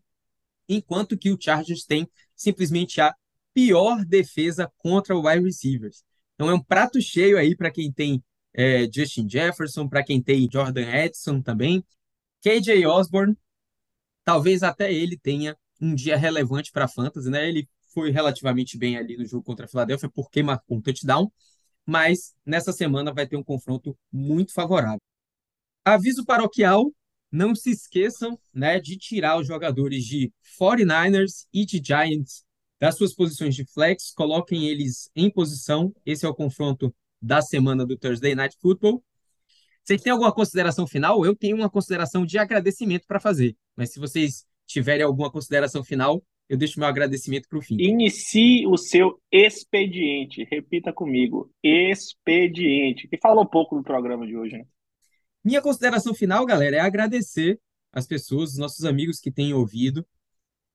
Enquanto 0.68 1.16
que 1.16 1.30
o 1.30 1.38
Chargers 1.40 1.84
tem 1.84 2.08
simplesmente 2.36 3.00
a 3.00 3.14
pior 3.52 4.04
defesa 4.04 4.70
contra 4.78 5.16
o 5.16 5.26
wide 5.26 5.44
receivers. 5.44 6.04
Então 6.34 6.50
é 6.50 6.54
um 6.54 6.62
prato 6.62 7.00
cheio 7.00 7.38
aí 7.38 7.56
para 7.56 7.70
quem 7.70 7.92
tem 7.92 8.22
é, 8.52 8.88
Justin 8.92 9.28
Jefferson, 9.28 9.88
para 9.88 10.04
quem 10.04 10.22
tem 10.22 10.48
Jordan 10.50 10.88
Edson 10.88 11.40
também. 11.40 11.84
KJ 12.42 12.86
Osborne, 12.86 13.36
talvez 14.24 14.62
até 14.62 14.92
ele 14.92 15.16
tenha 15.16 15.56
um 15.80 15.94
dia 15.94 16.16
relevante 16.16 16.70
para 16.72 16.84
a 16.84 16.88
Fantasy, 16.88 17.30
né? 17.30 17.48
Ele 17.48 17.68
foi 17.94 18.10
relativamente 18.10 18.76
bem 18.76 18.96
ali 18.96 19.16
no 19.16 19.24
jogo 19.24 19.44
contra 19.44 19.66
a 19.66 19.68
Filadélfia 19.68 20.10
porque 20.12 20.42
marcou 20.42 20.76
um 20.76 20.82
touchdown, 20.82 21.30
mas 21.86 22.34
nessa 22.44 22.72
semana 22.72 23.12
vai 23.12 23.26
ter 23.26 23.36
um 23.36 23.44
confronto 23.44 23.96
muito 24.12 24.52
favorável. 24.52 25.00
Aviso 25.84 26.24
paroquial, 26.24 26.92
não 27.30 27.54
se 27.54 27.70
esqueçam 27.70 28.38
né, 28.52 28.80
de 28.80 28.96
tirar 28.96 29.38
os 29.38 29.46
jogadores 29.46 30.04
de 30.04 30.32
49ers 30.60 31.46
e 31.52 31.64
de 31.64 31.80
Giants 31.84 32.44
das 32.80 32.96
suas 32.96 33.14
posições 33.14 33.54
de 33.54 33.64
flex, 33.64 34.12
coloquem 34.12 34.68
eles 34.68 35.10
em 35.16 35.30
posição. 35.30 35.94
Esse 36.04 36.26
é 36.26 36.28
o 36.28 36.34
confronto 36.34 36.94
da 37.20 37.40
semana 37.40 37.86
do 37.86 37.96
Thursday 37.96 38.34
Night 38.34 38.56
Football. 38.60 39.02
Vocês 39.82 40.00
têm 40.02 40.12
alguma 40.12 40.32
consideração 40.32 40.86
final? 40.86 41.24
Eu 41.24 41.34
tenho 41.34 41.56
uma 41.56 41.70
consideração 41.70 42.24
de 42.24 42.38
agradecimento 42.38 43.06
para 43.06 43.20
fazer, 43.20 43.56
mas 43.76 43.92
se 43.92 43.98
vocês 43.98 44.44
tiverem 44.66 45.04
alguma 45.04 45.30
consideração 45.30 45.84
final, 45.84 46.22
eu 46.48 46.56
deixo 46.56 46.78
meu 46.78 46.88
agradecimento 46.88 47.48
para 47.48 47.58
o 47.58 47.62
fim. 47.62 47.76
Inicie 47.78 48.66
o 48.66 48.76
seu 48.76 49.20
expediente. 49.30 50.46
Repita 50.50 50.92
comigo. 50.92 51.50
Expediente. 51.62 53.08
Que 53.08 53.18
falou 53.18 53.46
pouco 53.46 53.74
no 53.76 53.82
programa 53.82 54.26
de 54.26 54.36
hoje, 54.36 54.56
né? 54.58 54.64
Minha 55.42 55.62
consideração 55.62 56.14
final, 56.14 56.44
galera, 56.46 56.76
é 56.76 56.80
agradecer 56.80 57.58
as 57.92 58.06
pessoas, 58.06 58.52
os 58.52 58.58
nossos 58.58 58.84
amigos 58.84 59.20
que 59.20 59.30
têm 59.30 59.52
ouvido 59.54 60.06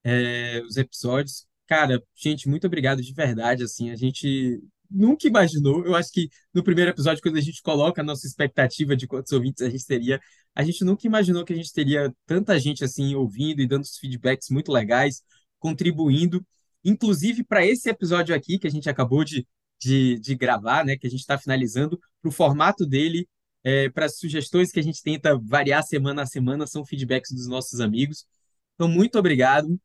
é, 0.04 0.62
os 0.62 0.76
episódios. 0.76 1.46
Cara, 1.66 2.02
gente, 2.14 2.48
muito 2.48 2.66
obrigado 2.66 3.02
de 3.02 3.12
verdade. 3.12 3.62
Assim, 3.62 3.90
a 3.90 3.96
gente 3.96 4.60
nunca 4.90 5.28
imaginou. 5.28 5.84
Eu 5.84 5.94
acho 5.94 6.10
que 6.10 6.28
no 6.52 6.64
primeiro 6.64 6.90
episódio, 6.90 7.22
quando 7.22 7.36
a 7.36 7.40
gente 7.40 7.62
coloca 7.62 8.00
a 8.00 8.04
nossa 8.04 8.26
expectativa 8.26 8.96
de 8.96 9.06
quantos 9.06 9.32
ouvintes 9.32 9.62
a 9.62 9.70
gente 9.70 9.86
teria, 9.86 10.20
a 10.54 10.64
gente 10.64 10.84
nunca 10.84 11.06
imaginou 11.06 11.44
que 11.44 11.52
a 11.52 11.56
gente 11.56 11.72
teria 11.72 12.12
tanta 12.26 12.58
gente 12.58 12.82
assim 12.82 13.14
ouvindo 13.14 13.60
e 13.60 13.68
dando 13.68 13.82
os 13.82 13.96
feedbacks 13.98 14.48
muito 14.50 14.72
legais, 14.72 15.22
contribuindo, 15.60 16.44
inclusive 16.84 17.44
para 17.44 17.64
esse 17.64 17.88
episódio 17.88 18.34
aqui 18.34 18.58
que 18.58 18.66
a 18.66 18.70
gente 18.70 18.90
acabou 18.90 19.24
de, 19.24 19.46
de, 19.80 20.18
de 20.18 20.34
gravar, 20.34 20.84
né? 20.84 20.96
Que 20.96 21.06
a 21.06 21.10
gente 21.10 21.20
está 21.20 21.38
finalizando, 21.38 21.98
para 22.20 22.28
o 22.28 22.32
formato 22.32 22.86
dele, 22.86 23.28
é, 23.62 23.88
para 23.90 24.06
as 24.06 24.18
sugestões 24.18 24.72
que 24.72 24.80
a 24.80 24.82
gente 24.82 25.02
tenta 25.02 25.38
variar 25.38 25.82
semana 25.84 26.22
a 26.22 26.26
semana, 26.26 26.66
são 26.66 26.84
feedbacks 26.84 27.32
dos 27.32 27.46
nossos 27.46 27.80
amigos. 27.80 28.26
Então, 28.74 28.88
muito 28.88 29.18
obrigado. 29.18 29.80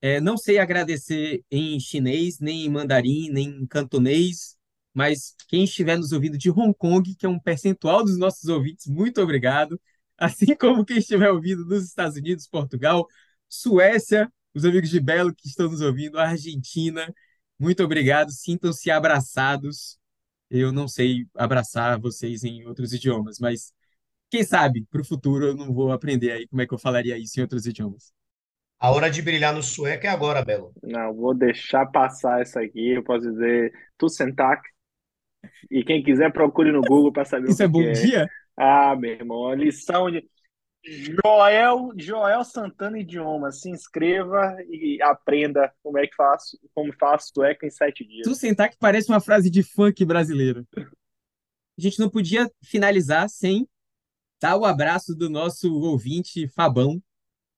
É, 0.00 0.20
não 0.20 0.36
sei 0.36 0.58
agradecer 0.58 1.42
em 1.50 1.80
chinês, 1.80 2.38
nem 2.38 2.66
em 2.66 2.68
mandarim, 2.68 3.30
nem 3.30 3.48
em 3.48 3.66
cantonês, 3.66 4.56
mas 4.92 5.34
quem 5.48 5.64
estiver 5.64 5.96
nos 5.96 6.12
ouvindo 6.12 6.36
de 6.38 6.50
Hong 6.50 6.74
Kong, 6.76 7.14
que 7.16 7.26
é 7.26 7.28
um 7.28 7.38
percentual 7.38 8.04
dos 8.04 8.18
nossos 8.18 8.48
ouvintes, 8.48 8.86
muito 8.86 9.20
obrigado. 9.20 9.80
Assim 10.16 10.54
como 10.56 10.84
quem 10.84 10.98
estiver 10.98 11.30
ouvindo 11.30 11.64
nos 11.64 11.84
Estados 11.84 12.16
Unidos, 12.16 12.46
Portugal, 12.46 13.06
Suécia, 13.48 14.30
os 14.54 14.64
amigos 14.64 14.90
de 14.90 15.00
Belo 15.00 15.34
que 15.34 15.48
estão 15.48 15.70
nos 15.70 15.80
ouvindo, 15.80 16.18
Argentina, 16.18 17.12
muito 17.58 17.82
obrigado. 17.84 18.30
Sintam-se 18.32 18.90
abraçados. 18.90 19.98
Eu 20.50 20.72
não 20.72 20.86
sei 20.88 21.26
abraçar 21.34 21.98
vocês 22.00 22.44
em 22.44 22.64
outros 22.66 22.92
idiomas, 22.92 23.38
mas 23.40 23.72
quem 24.30 24.44
sabe 24.44 24.86
para 24.90 25.02
o 25.02 25.04
futuro 25.06 25.46
eu 25.48 25.56
não 25.56 25.72
vou 25.74 25.92
aprender 25.92 26.32
aí 26.32 26.48
como 26.48 26.62
é 26.62 26.66
que 26.68 26.74
eu 26.74 26.78
falaria 26.78 27.18
isso 27.18 27.38
em 27.40 27.42
outros 27.42 27.66
idiomas. 27.66 28.12
A 28.78 28.90
hora 28.90 29.10
de 29.10 29.22
brilhar 29.22 29.52
no 29.54 29.62
sueco 29.62 30.06
é 30.06 30.08
agora, 30.10 30.44
Belo. 30.44 30.72
Não, 30.82 31.14
vou 31.14 31.34
deixar 31.34 31.86
passar 31.86 32.40
essa 32.42 32.60
aqui. 32.60 32.90
Eu 32.90 33.02
posso 33.02 33.22
dizer 33.30 33.72
tu 33.98 34.08
sentak. 34.08 34.62
E 35.70 35.84
quem 35.84 36.02
quiser 36.02 36.32
procure 36.32 36.72
no 36.72 36.82
Google 36.82 37.12
para 37.12 37.24
saber 37.24 37.50
Isso 37.50 37.62
o 37.62 37.62
é 37.62 37.68
que 37.68 37.68
bom 37.68 37.82
que 37.86 37.86
é. 37.86 38.06
dia? 38.06 38.28
Ah, 38.56 38.94
meu 38.96 39.10
irmão, 39.12 39.48
a 39.48 39.54
lição 39.56 40.10
de 40.10 40.28
Joel, 40.84 41.92
Joel 41.96 42.44
Santana 42.44 42.98
Idioma. 42.98 43.50
Se 43.50 43.70
inscreva 43.70 44.56
e 44.68 45.00
aprenda 45.02 45.72
como 45.82 45.98
é 45.98 46.06
que 46.06 46.14
faço, 46.14 46.58
como 46.74 46.92
faço 46.98 47.32
sueco 47.34 47.64
em 47.64 47.70
sete 47.70 48.04
dias. 48.06 48.26
Tu 48.26 48.34
sentar 48.34 48.68
que 48.68 48.76
parece 48.78 49.08
uma 49.08 49.20
frase 49.20 49.50
de 49.50 49.62
funk 49.62 50.04
brasileiro. 50.04 50.66
A 50.76 51.80
gente 51.80 51.98
não 51.98 52.08
podia 52.08 52.50
finalizar 52.62 53.28
sem 53.28 53.66
dar 54.40 54.56
o 54.56 54.64
abraço 54.64 55.14
do 55.14 55.30
nosso 55.30 55.74
ouvinte 55.80 56.46
Fabão. 56.48 57.02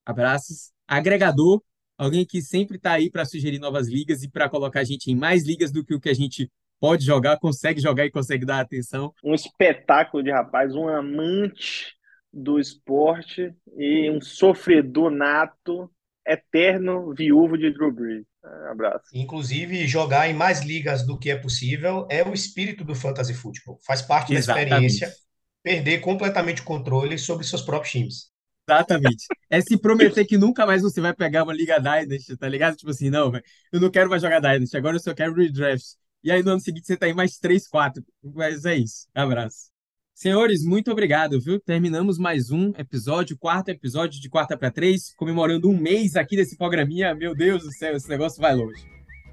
Abraços. 0.05 0.73
Agregador, 0.87 1.61
alguém 1.99 2.25
que 2.25 2.41
sempre 2.41 2.77
está 2.77 2.93
aí 2.93 3.11
para 3.11 3.25
sugerir 3.25 3.59
novas 3.59 3.89
ligas 3.89 4.23
e 4.23 4.31
para 4.31 4.49
colocar 4.49 4.81
a 4.81 4.85
gente 4.85 5.11
em 5.11 5.17
mais 5.17 5.45
ligas 5.45 5.73
do 5.73 5.85
que 5.85 5.95
o 5.95 6.01
que 6.01 6.09
a 6.09 6.15
gente 6.15 6.51
pode 6.79 7.05
jogar, 7.05 7.39
consegue 7.39 7.81
jogar 7.81 8.07
e 8.07 8.11
consegue 8.11 8.47
dar 8.47 8.61
atenção. 8.61 9.13
Um 9.25 9.35
espetáculo 9.35 10.23
de 10.23 10.31
rapaz, 10.31 10.75
um 10.75 10.89
amante 10.89 11.96
do 12.33 12.59
esporte 12.59 13.55
e 13.77 14.11
um 14.11 14.21
sofredor 14.21 15.11
nato, 15.11 15.91
eterno 16.27 17.15
viúvo 17.15 17.57
de 17.57 17.71
Drew 17.73 17.93
Brees. 17.93 18.25
Um 18.45 18.71
abraço. 18.71 19.05
Inclusive, 19.13 19.87
jogar 19.87 20.29
em 20.29 20.35
mais 20.35 20.63
ligas 20.63 21.05
do 21.07 21.19
que 21.19 21.31
é 21.31 21.37
possível 21.37 22.07
é 22.11 22.23
o 22.23 22.33
espírito 22.33 22.85
do 22.85 22.95
fantasy 22.95 23.35
futebol. 23.35 23.79
Faz 23.85 24.03
parte 24.03 24.33
da 24.33 24.39
Exatamente. 24.39 24.71
experiência 24.71 25.27
perder 25.63 26.01
completamente 26.01 26.63
o 26.63 26.65
controle 26.65 27.19
sobre 27.19 27.45
seus 27.45 27.63
próprios 27.63 27.91
times. 27.91 28.31
Exatamente. 28.69 29.27
É 29.49 29.61
se 29.61 29.79
prometer 29.79 30.25
que 30.25 30.37
nunca 30.37 30.67
mais 30.67 30.83
você 30.83 31.01
vai 31.01 31.15
pegar 31.15 31.45
uma 31.45 31.53
Liga 31.53 31.79
Dynasty, 31.79 32.37
tá 32.37 32.49
ligado? 32.49 32.77
Tipo 32.77 32.91
assim, 32.91 33.11
não, 33.11 33.31
velho, 33.31 33.45
eu 33.73 33.81
não 33.81 33.91
quero 33.91 34.11
mais 34.11 34.23
jogar 34.23 34.41
Dynasty, 34.41 34.77
agora 34.77 34.97
eu 34.97 35.01
só 35.01 35.15
quero 35.15 35.35
redraft. 35.35 35.95
E 36.23 36.31
aí 36.31 36.43
no 36.43 36.51
ano 36.53 36.61
seguinte 36.61 36.87
você 36.87 36.97
tá 36.97 37.09
em 37.09 37.15
mais 37.15 37.39
3, 37.39 37.69
4. 37.69 38.05
Mas 38.23 38.65
é 38.65 38.75
isso. 38.75 39.07
Abraço. 39.15 39.76
Senhores, 40.17 40.65
muito 40.65 40.91
obrigado, 40.91 41.39
viu? 41.39 41.61
Terminamos 41.61 42.17
mais 42.19 42.51
um 42.51 42.73
episódio, 42.79 43.37
quarto 43.37 43.69
episódio 43.69 44.19
de 44.19 44.31
Quarta 44.31 44.57
para 44.57 44.71
Três, 44.71 45.13
comemorando 45.15 45.69
um 45.69 45.77
mês 45.77 46.17
aqui 46.17 46.37
desse 46.37 46.57
programinha. 46.57 47.15
Meu 47.15 47.35
Deus 47.35 47.65
do 47.65 47.71
céu, 47.71 47.95
esse 47.95 48.09
negócio 48.09 48.41
vai 48.41 48.55
longe. 48.55 48.83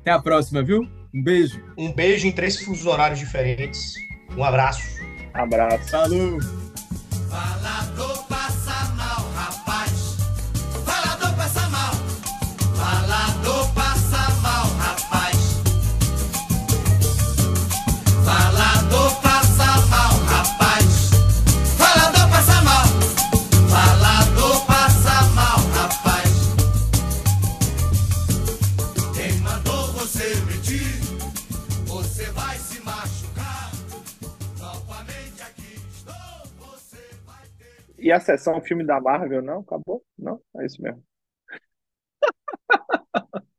Até 0.01 0.11
a 0.11 0.19
próxima, 0.19 0.61
viu? 0.61 0.81
Um 1.15 1.23
beijo. 1.23 1.63
Um 1.77 1.93
beijo 1.93 2.27
em 2.27 2.33
três 2.33 2.59
fusos 2.61 2.85
horários 2.85 3.17
diferentes. 3.17 3.93
Um 4.37 4.43
abraço. 4.43 4.83
Abraço. 5.33 5.89
Falou! 5.89 6.37
Falador 7.29 8.12
E 38.03 38.11
a 38.11 38.19
sessão 38.19 38.61
filme 38.61 38.85
da 38.85 38.99
Marvel, 39.01 39.41
não? 39.41 39.61
Acabou? 39.61 40.03
Não? 40.17 40.39
É 40.57 40.65
isso 40.65 40.79
mesmo. 40.81 41.03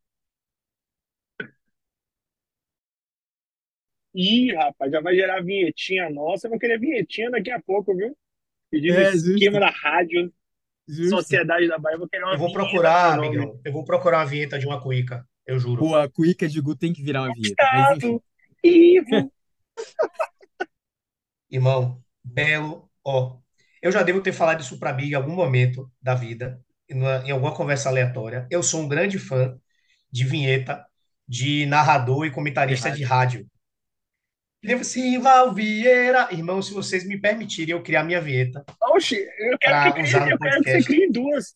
Ih, 4.14 4.54
rapaz, 4.54 4.92
já 4.92 5.00
vai 5.00 5.14
gerar 5.14 5.42
vinhetinha 5.42 6.08
nossa. 6.10 6.46
Eu 6.46 6.50
vou 6.50 6.58
querer 6.58 6.78
vinhetinha 6.78 7.30
daqui 7.30 7.50
a 7.50 7.60
pouco, 7.60 7.94
viu? 7.96 8.16
Pedindo 8.70 8.94
É, 8.96 9.12
justo. 9.12 9.30
esquema 9.32 9.60
da 9.60 9.70
rádio, 9.70 10.32
Justo. 10.88 11.16
Sociedade 11.16 11.66
da 11.68 11.78
Bahia. 11.78 11.94
Eu 11.96 12.00
vou 12.00 12.08
querer 12.08 12.24
uma 12.24 12.34
Eu 12.34 12.38
vou 12.38 12.48
vinheta 12.48 12.60
procurar, 12.60 13.16
nome. 13.16 13.28
amigão. 13.28 13.60
Eu 13.64 13.72
vou 13.72 13.84
procurar 13.84 14.18
uma 14.18 14.26
vinheta 14.26 14.58
de 14.58 14.66
uma 14.66 14.80
cuíca. 14.80 15.26
Eu 15.46 15.58
juro. 15.58 15.80
Pô, 15.80 15.94
a 15.96 16.08
cuíca 16.08 16.48
de 16.48 16.60
Gu 16.60 16.76
tem 16.76 16.92
que 16.92 17.02
virar 17.02 17.22
uma 17.22 17.34
vinheta. 17.34 17.56
Mas 17.72 17.96
enfim. 17.98 18.20
Ivo. 18.62 19.30
Irmão, 21.50 22.02
belo, 22.22 22.90
ó. 23.02 23.38
Eu 23.84 23.92
já 23.92 24.02
devo 24.02 24.22
ter 24.22 24.32
falado 24.32 24.62
isso 24.62 24.78
pra 24.78 24.94
Big 24.94 25.10
em 25.12 25.14
algum 25.14 25.34
momento 25.34 25.92
da 26.00 26.14
vida, 26.14 26.58
em 26.88 26.94
uma- 26.98 27.22
em 27.26 27.30
alguma 27.30 27.54
conversa 27.54 27.90
aleatória. 27.90 28.46
Eu 28.50 28.62
sou 28.62 28.80
um 28.80 28.88
grande 28.88 29.18
fã 29.18 29.58
de 30.10 30.24
vinheta, 30.24 30.82
de 31.28 31.66
narrador 31.66 32.24
e 32.24 32.30
comentarista 32.30 32.90
De 32.90 33.04
rádio. 33.04 33.46
Devo 34.62 34.82
Silva 34.82 35.52
Vieira. 35.52 36.28
Irmão, 36.32 36.62
se 36.62 36.72
vocês 36.72 37.06
me 37.06 37.20
permitirem 37.20 37.74
eu 37.74 37.82
criar 37.82 38.04
minha 38.04 38.22
vinheta, 38.22 38.64
Oxi, 38.80 39.16
eu 39.16 39.58
quero 39.58 39.92
que, 39.92 40.00
eu 40.30 40.38
quero 40.38 40.62
que 40.62 40.70
você 40.70 40.82
crie 40.82 41.10
duas. 41.12 41.54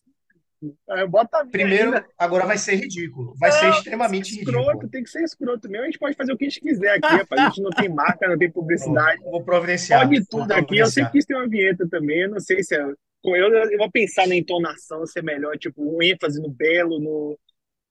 É, 0.90 1.06
bota 1.06 1.46
Primeiro, 1.46 1.94
ainda. 1.94 2.06
agora 2.18 2.44
vai 2.46 2.58
ser 2.58 2.74
ridículo. 2.76 3.34
Vai 3.38 3.52
ser 3.52 3.66
Não, 3.66 3.70
extremamente 3.70 4.36
escroto, 4.38 4.66
ridículo. 4.68 4.88
tem 4.90 5.02
que 5.04 5.10
ser 5.10 5.22
escroto 5.22 5.68
mesmo. 5.68 5.84
A 5.84 5.86
gente 5.86 5.98
pode 5.98 6.16
fazer 6.16 6.32
o 6.32 6.36
que 6.36 6.46
a 6.46 6.48
gente 6.48 6.60
quiser 6.60 6.90
aqui, 6.96 7.06
rapaz. 7.06 7.40
A 7.40 7.44
gente 7.48 7.62
não 7.62 7.70
tem 7.70 7.88
marca, 7.88 8.28
não 8.28 8.36
tem 8.38 8.50
publicidade. 8.50 9.18
Pronto, 9.20 9.30
Vou 9.30 9.44
providenciar. 9.44 10.06
Pode 10.08 10.26
tudo 10.26 10.52
aqui. 10.52 10.78
Eu 10.78 10.86
sempre 10.86 11.12
quis 11.12 11.24
ter 11.24 11.34
uma 11.34 11.48
vinheta 11.48 11.88
também. 11.88 12.22
Eu 12.22 12.30
não 12.30 12.40
sei 12.40 12.62
se 12.62 12.74
é. 12.74 12.82
Eu, 12.82 13.54
eu 13.70 13.78
vou 13.78 13.90
pensar 13.90 14.26
na 14.26 14.34
entonação, 14.36 15.04
se 15.06 15.18
é 15.18 15.22
melhor, 15.22 15.56
tipo, 15.58 15.82
um 15.82 16.02
ênfase 16.02 16.40
no 16.40 16.48
belo, 16.50 16.98
no. 16.98 17.38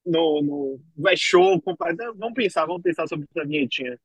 No, 0.09 0.41
no 0.41 0.79
vai 0.95 1.17
show, 1.17 1.61
compa- 1.61 1.93
Vamos 2.15 2.33
pensar, 2.33 2.65
vamos 2.65 2.81
pensar 2.81 3.05
sobre 3.07 3.27
essa 3.35 3.45
vinhetinha. 3.45 3.97